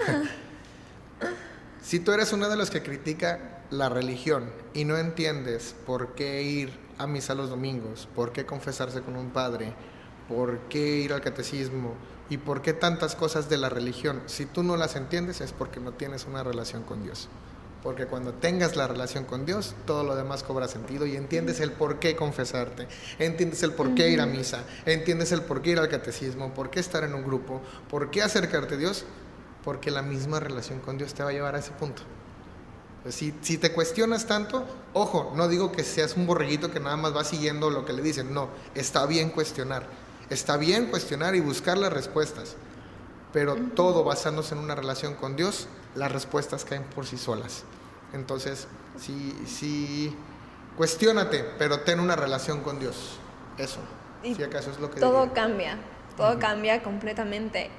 si 1.82 1.98
tú 1.98 2.12
eres 2.12 2.32
uno 2.32 2.48
de 2.48 2.56
los 2.56 2.70
que 2.70 2.82
critica 2.82 3.60
la 3.70 3.88
religión 3.88 4.50
y 4.72 4.84
no 4.84 4.96
entiendes 4.96 5.74
por 5.86 6.14
qué 6.14 6.42
ir 6.42 6.70
a 6.98 7.06
misa 7.06 7.34
los 7.34 7.50
domingos, 7.50 8.08
por 8.14 8.32
qué 8.32 8.46
confesarse 8.46 9.00
con 9.00 9.16
un 9.16 9.30
padre, 9.30 9.72
por 10.28 10.60
qué 10.68 10.98
ir 10.98 11.12
al 11.12 11.20
catecismo, 11.20 11.94
¿Y 12.30 12.38
por 12.38 12.62
qué 12.62 12.72
tantas 12.72 13.16
cosas 13.16 13.48
de 13.50 13.58
la 13.58 13.68
religión? 13.68 14.22
Si 14.26 14.46
tú 14.46 14.62
no 14.62 14.76
las 14.76 14.94
entiendes 14.94 15.40
es 15.40 15.52
porque 15.52 15.80
no 15.80 15.92
tienes 15.92 16.26
una 16.26 16.44
relación 16.44 16.84
con 16.84 17.02
Dios. 17.02 17.28
Porque 17.82 18.06
cuando 18.06 18.32
tengas 18.32 18.76
la 18.76 18.86
relación 18.86 19.24
con 19.24 19.44
Dios, 19.44 19.74
todo 19.84 20.04
lo 20.04 20.14
demás 20.14 20.44
cobra 20.44 20.68
sentido 20.68 21.06
y 21.06 21.16
entiendes 21.16 21.58
el 21.58 21.72
por 21.72 21.98
qué 21.98 22.14
confesarte, 22.14 22.86
entiendes 23.18 23.62
el 23.64 23.72
por 23.72 23.94
qué 23.94 24.10
ir 24.10 24.20
a 24.20 24.26
misa, 24.26 24.64
entiendes 24.86 25.32
el 25.32 25.42
por 25.42 25.60
qué 25.60 25.70
ir 25.70 25.78
al 25.80 25.88
catecismo, 25.88 26.54
por 26.54 26.70
qué 26.70 26.78
estar 26.78 27.02
en 27.02 27.14
un 27.14 27.24
grupo, 27.24 27.60
por 27.88 28.10
qué 28.10 28.22
acercarte 28.22 28.74
a 28.74 28.78
Dios, 28.78 29.06
porque 29.64 29.90
la 29.90 30.02
misma 30.02 30.38
relación 30.38 30.78
con 30.80 30.98
Dios 30.98 31.14
te 31.14 31.24
va 31.24 31.30
a 31.30 31.32
llevar 31.32 31.56
a 31.56 31.58
ese 31.58 31.72
punto. 31.72 32.02
Pues 33.02 33.14
si, 33.14 33.34
si 33.40 33.56
te 33.56 33.72
cuestionas 33.72 34.26
tanto, 34.26 34.66
ojo, 34.92 35.32
no 35.34 35.48
digo 35.48 35.72
que 35.72 35.82
seas 35.82 36.16
un 36.16 36.26
borreguito 36.26 36.70
que 36.70 36.80
nada 36.80 36.98
más 36.98 37.16
va 37.16 37.24
siguiendo 37.24 37.70
lo 37.70 37.86
que 37.86 37.94
le 37.94 38.02
dicen, 38.02 38.32
no, 38.32 38.50
está 38.74 39.06
bien 39.06 39.30
cuestionar 39.30 39.86
Está 40.30 40.56
bien 40.56 40.86
cuestionar 40.86 41.34
y 41.34 41.40
buscar 41.40 41.76
las 41.76 41.92
respuestas, 41.92 42.56
pero 43.32 43.56
todo 43.74 44.04
basándose 44.04 44.54
en 44.54 44.60
una 44.60 44.74
relación 44.74 45.14
con 45.14 45.36
Dios, 45.36 45.66
las 45.94 46.12
respuestas 46.12 46.64
caen 46.64 46.84
por 46.84 47.06
sí 47.06 47.18
solas. 47.18 47.64
Entonces, 48.12 48.68
sí, 48.98 49.36
sí, 49.46 50.16
cuestiónate, 50.76 51.44
pero 51.58 51.80
ten 51.80 52.00
una 52.00 52.16
relación 52.16 52.60
con 52.60 52.78
Dios. 52.78 53.18
Eso, 53.58 53.80
si 54.22 54.42
acaso 54.42 54.70
es 54.70 54.78
lo 54.78 54.90
que 54.90 55.00
Todo 55.00 55.32
cambia, 55.32 55.78
todo 56.16 56.38
cambia 56.38 56.82
completamente. 56.82 57.70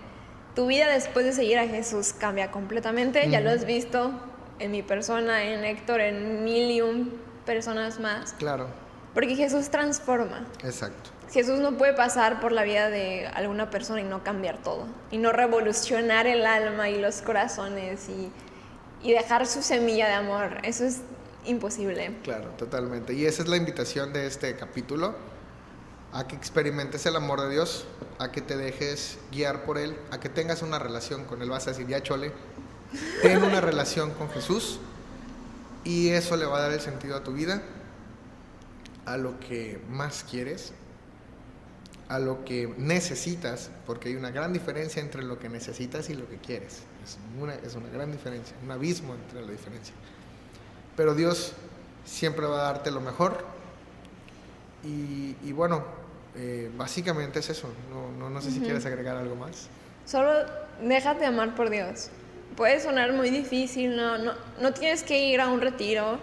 Tu 0.56 0.68
vida 0.68 0.90
después 0.90 1.26
de 1.26 1.34
seguir 1.34 1.58
a 1.58 1.68
Jesús 1.68 2.14
cambia 2.14 2.52
completamente, 2.52 3.30
ya 3.30 3.40
lo 3.40 3.50
has 3.50 3.66
visto 3.66 4.12
en 4.60 4.72
mi 4.72 4.84
persona, 4.84 5.44
en 5.44 5.64
Héctor, 5.64 6.02
en 6.02 6.44
mil 6.44 6.70
y 6.70 6.82
un 6.82 7.20
personas 7.46 8.00
más. 8.00 8.34
Claro. 8.34 8.68
Porque 9.14 9.36
Jesús 9.36 9.70
transforma. 9.70 10.46
Exacto. 10.64 11.10
Jesús 11.32 11.60
no 11.60 11.78
puede 11.78 11.94
pasar 11.94 12.42
por 12.42 12.52
la 12.52 12.64
vida 12.64 12.90
de 12.90 13.26
alguna 13.28 13.70
persona 13.70 14.02
y 14.02 14.04
no 14.04 14.22
cambiar 14.24 14.62
todo, 14.62 14.86
y 15.12 15.18
no 15.18 15.32
revolucionar 15.32 16.28
el 16.28 16.46
alma 16.46 16.90
y 16.90 17.00
los 17.00 17.22
corazones 17.22 18.10
y, 18.10 18.32
dejar 19.02 19.48
su 19.48 19.64
semilla 19.64 20.08
de 20.08 20.14
amor. 20.14 20.58
Eso 20.64 20.84
es 20.84 21.00
imposible. 21.46 22.16
Claro, 22.22 22.50
totalmente. 22.58 23.14
Y 23.14 23.26
esa 23.26 23.42
es 23.42 23.48
la 23.48 23.58
invitación 23.58 24.14
de 24.14 24.28
este 24.28 24.56
capítulo, 24.58 25.16
a 26.14 26.28
que 26.28 26.36
experimentes 26.36 27.06
el 27.06 27.16
amor 27.16 27.42
de 27.42 27.50
Dios, 27.50 27.86
a 28.20 28.32
que 28.32 28.42
te 28.42 28.58
dejes 28.58 29.18
guiar 29.32 29.64
por 29.64 29.78
Él, 29.78 29.98
a 30.12 30.20
que 30.20 30.30
tengas 30.30 30.62
una 30.62 30.78
relación 30.78 31.24
con 31.24 31.42
Él. 31.42 31.50
Vas 31.50 31.66
a 31.66 31.72
decir, 31.72 31.88
ya 31.88 32.04
chole, 32.04 32.32
ten 33.22 33.42
una 33.42 33.62
relación 33.62 34.12
con 34.12 34.30
Jesús 34.30 34.80
y 35.84 36.10
eso 36.10 36.36
le 36.36 36.46
va 36.46 36.58
a 36.58 36.62
dar 36.62 36.74
el 36.74 36.82
sentido 36.82 37.16
a 37.16 37.24
tu 37.24 37.32
vida, 37.32 37.64
a 39.06 39.18
lo 39.18 39.40
que 39.40 39.82
más 39.90 40.26
quieres 40.30 40.74
a 42.12 42.20
lo 42.20 42.44
que 42.44 42.70
necesitas, 42.78 43.72
porque 43.86 44.10
hay 44.10 44.16
una 44.16 44.32
gran 44.32 44.52
diferencia 44.52 45.02
entre 45.02 45.24
lo 45.24 45.40
que 45.40 45.48
necesitas 45.48 46.10
y 46.10 46.14
lo 46.14 46.28
que 46.28 46.36
quieres. 46.36 46.84
Es 47.02 47.18
una, 47.40 47.56
es 47.56 47.74
una 47.74 47.88
gran 47.88 48.12
diferencia, 48.12 48.54
un 48.62 48.70
abismo 48.70 49.14
entre 49.14 49.42
la 49.42 49.50
diferencia. 49.50 49.96
Pero 50.98 51.16
Dios 51.16 51.54
siempre 52.04 52.46
va 52.48 52.60
a 52.60 52.74
darte 52.74 52.92
lo 52.92 53.00
mejor. 53.00 53.46
Y, 54.84 55.54
bueno, 55.54 55.86
eh, 56.36 56.70
básicamente 56.76 57.40
es 57.40 57.50
eso. 57.50 57.70
No, 57.90 58.30
no, 58.30 58.42
sé 58.42 58.52
si 58.52 58.60
quieres 58.60 58.86
agregar 58.86 59.16
algo 59.16 59.38
más. 59.38 59.70
Solo 60.06 60.34
déjate 60.82 61.26
amar 61.26 61.56
por 61.56 61.70
Dios. 61.70 62.10
Puede 62.58 62.82
sonar 62.82 63.14
muy 63.14 63.30
difícil, 63.30 63.96
no, 63.96 64.18
no, 64.18 64.34
no 64.60 64.74
tienes 64.74 65.04
que 65.04 65.30
ir 65.30 65.40
a 65.40 65.48
un 65.48 65.62
retiro, 65.62 66.20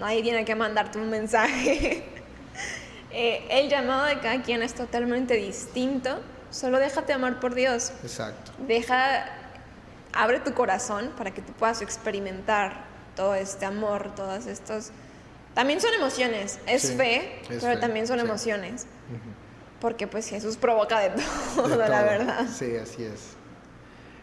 nadie 0.00 0.22
tiene 0.22 0.46
que 0.46 0.54
mandarte 0.54 0.98
un 0.98 1.10
mensaje. 1.10 2.04
Eh, 3.18 3.46
el 3.48 3.70
llamado 3.70 4.04
de 4.04 4.18
cada 4.18 4.42
quien 4.42 4.62
es 4.62 4.74
totalmente 4.74 5.32
distinto. 5.36 6.20
Solo 6.50 6.78
déjate 6.78 7.14
amar 7.14 7.40
por 7.40 7.54
Dios. 7.54 7.92
Exacto. 8.02 8.52
Deja, 8.68 9.24
abre 10.12 10.38
tu 10.40 10.52
corazón 10.52 11.10
para 11.16 11.32
que 11.32 11.40
tú 11.40 11.50
puedas 11.54 11.80
experimentar 11.80 12.84
todo 13.14 13.34
este 13.34 13.64
amor, 13.64 14.14
todas 14.14 14.46
estos... 14.46 14.90
También 15.54 15.80
son 15.80 15.94
emociones, 15.94 16.58
es 16.66 16.92
fe, 16.92 17.40
pero 17.48 17.80
también 17.80 18.06
son 18.06 18.20
emociones. 18.20 18.86
Porque 19.80 20.06
pues 20.06 20.28
Jesús 20.28 20.58
provoca 20.58 21.00
de 21.00 21.10
todo, 21.56 21.74
la 21.74 22.02
verdad. 22.02 22.46
Sí, 22.54 22.76
así 22.76 23.02
es. 23.04 23.30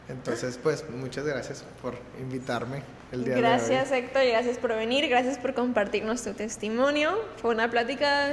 Entonces, 0.08 0.60
pues 0.62 0.88
muchas 0.88 1.26
gracias 1.26 1.66
por 1.82 1.96
invitarme 2.20 2.84
el 3.12 3.26
día 3.26 3.38
gracias, 3.38 3.90
de 3.90 3.96
hoy. 3.96 4.02
Héctor, 4.04 4.24
gracias 4.28 4.58
por 4.60 4.76
venir, 4.76 5.10
gracias 5.10 5.40
por 5.40 5.56
compartirnos 5.56 6.24
tu 6.24 6.34
testimonio. 6.34 7.18
Fue 7.38 7.50
una 7.50 7.72
plática 7.72 8.28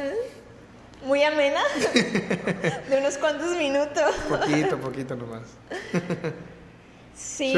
muy 1.05 1.23
amena, 1.23 1.61
de 2.89 2.99
unos 2.99 3.19
cuantos 3.19 3.57
minutos. 3.57 4.15
Poquito, 4.29 4.79
poquito 4.79 5.17
nomás. 5.17 5.43
Sí. 7.17 7.55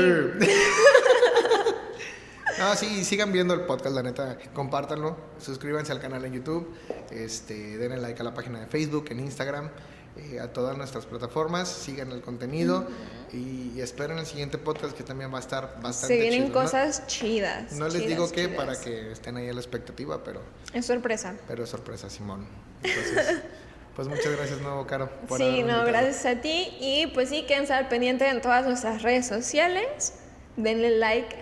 Ah, 2.60 2.74
sí, 2.76 3.04
sigan 3.04 3.32
viendo 3.32 3.54
el 3.54 3.62
podcast, 3.62 3.94
la 3.94 4.02
neta, 4.02 4.38
compártanlo, 4.52 5.16
suscríbanse 5.38 5.92
al 5.92 6.00
canal 6.00 6.24
en 6.24 6.34
YouTube, 6.34 6.74
este, 7.10 7.78
denle 7.78 7.98
like 7.98 8.20
a 8.20 8.24
la 8.24 8.34
página 8.34 8.60
de 8.60 8.66
Facebook, 8.66 9.06
en 9.10 9.20
Instagram, 9.20 9.70
eh, 10.16 10.40
a 10.40 10.52
todas 10.52 10.76
nuestras 10.76 11.06
plataformas, 11.06 11.68
sigan 11.68 12.12
el 12.12 12.20
contenido 12.20 12.86
y, 13.32 13.80
esperen 13.80 14.18
el 14.18 14.26
siguiente 14.26 14.58
podcast 14.58 14.94
que 14.94 15.02
también 15.02 15.32
va 15.32 15.38
a 15.38 15.40
estar 15.40 15.80
bastante 15.80 16.14
Se 16.14 16.20
vienen 16.20 16.52
cosas 16.52 17.06
chidas. 17.06 17.72
No 17.72 17.88
les 17.88 18.06
digo 18.06 18.30
qué 18.30 18.48
para 18.48 18.78
que 18.78 19.10
estén 19.10 19.38
ahí 19.38 19.48
a 19.48 19.54
la 19.54 19.60
expectativa, 19.60 20.22
pero... 20.22 20.42
Es 20.74 20.86
sorpresa. 20.86 21.34
Pero 21.48 21.64
es 21.64 21.70
sorpresa, 21.70 22.10
Simón. 22.10 22.46
Entonces... 22.82 23.42
Pues 23.94 24.08
muchas 24.08 24.34
gracias 24.34 24.58
nuevo, 24.62 24.86
Caro. 24.86 25.10
sí, 25.36 25.62
no, 25.62 25.84
gracias 25.84 26.24
a 26.24 26.40
ti. 26.40 26.74
Y 26.80 27.08
pues 27.08 27.28
sí, 27.28 27.44
quédense 27.46 27.74
al 27.74 27.88
pendiente 27.88 28.26
en 28.26 28.40
todas 28.40 28.64
nuestras 28.64 29.02
redes 29.02 29.26
sociales. 29.26 30.14
Denle 30.56 30.96
like, 30.96 31.36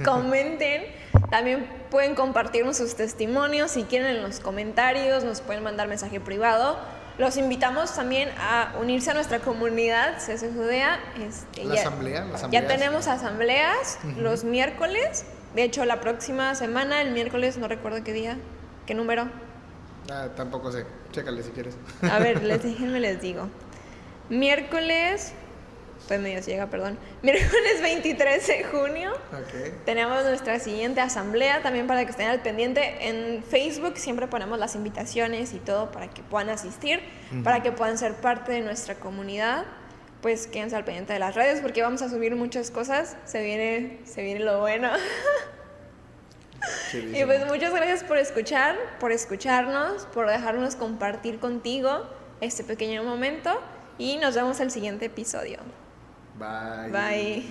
comenten. 0.04 0.82
También 1.30 1.68
pueden 1.88 2.16
compartirnos 2.16 2.76
sus 2.76 2.96
testimonios 2.96 3.70
si 3.70 3.84
quieren 3.84 4.16
en 4.16 4.22
los 4.24 4.40
comentarios, 4.40 5.22
nos 5.22 5.40
pueden 5.40 5.62
mandar 5.62 5.86
mensaje 5.86 6.18
privado 6.18 6.76
los 7.18 7.36
invitamos 7.36 7.94
también 7.94 8.28
a 8.38 8.74
unirse 8.80 9.10
a 9.10 9.14
nuestra 9.14 9.38
comunidad 9.40 10.18
CC 10.18 10.50
Judea. 10.52 10.98
Este, 11.26 11.64
La 11.64 11.74
ya, 11.76 11.80
asamblea, 11.80 12.20
las 12.20 12.30
ya 12.30 12.36
asambleas. 12.36 12.66
tenemos 12.68 13.06
asambleas 13.08 13.98
los 14.18 14.44
miércoles. 14.44 15.24
De 15.54 15.62
hecho, 15.62 15.84
la 15.86 16.00
próxima 16.00 16.54
semana, 16.54 17.00
el 17.00 17.12
miércoles, 17.12 17.56
no 17.56 17.68
recuerdo 17.68 18.04
qué 18.04 18.12
día, 18.12 18.36
qué 18.84 18.94
número. 18.94 19.28
Ah, 20.10 20.28
tampoco 20.36 20.70
sé. 20.70 20.84
Chécale 21.12 21.42
si 21.42 21.50
quieres. 21.50 21.76
A 22.02 22.18
ver, 22.18 22.42
les 22.44 22.62
déjenme 22.62 23.00
les 23.00 23.20
digo. 23.20 23.48
Miércoles, 24.28 25.32
estoy 26.06 26.18
medio 26.18 26.40
ciega, 26.40 26.68
perdón. 26.68 26.96
Miércoles 27.22 27.82
23 27.82 28.46
de 28.46 28.64
junio 28.64 29.12
ok. 29.32 29.84
tenemos 29.84 30.24
nuestra 30.24 30.60
siguiente 30.60 31.00
asamblea 31.00 31.62
también 31.62 31.88
para 31.88 32.04
que 32.04 32.12
estén 32.12 32.28
al 32.28 32.42
pendiente. 32.42 33.08
En 33.08 33.42
Facebook 33.42 33.94
siempre 33.96 34.28
ponemos 34.28 34.56
las 34.56 34.76
invitaciones 34.76 35.52
y 35.52 35.58
todo 35.58 35.90
para 35.90 36.08
que 36.08 36.22
puedan 36.22 36.48
asistir, 36.48 37.00
para 37.42 37.60
que 37.64 37.72
puedan 37.72 37.98
ser 37.98 38.14
parte 38.14 38.52
de 38.52 38.60
nuestra 38.60 38.94
comunidad. 38.94 39.64
Pues 40.22 40.46
quédense 40.46 40.76
al 40.76 40.84
pendiente 40.84 41.12
de 41.12 41.18
las 41.18 41.34
redes 41.34 41.60
porque 41.60 41.82
vamos 41.82 42.02
a 42.02 42.08
subir 42.08 42.36
muchas 42.36 42.70
cosas. 42.70 43.16
Se 43.24 43.42
viene, 43.42 43.98
se 44.04 44.22
viene 44.22 44.40
lo 44.40 44.60
bueno. 44.60 44.90
Y 47.12 47.24
pues 47.24 47.46
muchas 47.46 47.72
gracias 47.72 48.02
por 48.02 48.16
escuchar, 48.16 48.76
por 48.98 49.12
escucharnos, 49.12 50.06
por 50.06 50.28
dejarnos 50.28 50.74
compartir 50.74 51.38
contigo 51.38 52.08
este 52.40 52.64
pequeño 52.64 53.04
momento 53.04 53.60
y 53.98 54.16
nos 54.16 54.34
vemos 54.34 54.58
el 54.60 54.70
siguiente 54.70 55.04
episodio. 55.04 55.58
Bye. 56.38 56.90
Bye. 56.92 57.50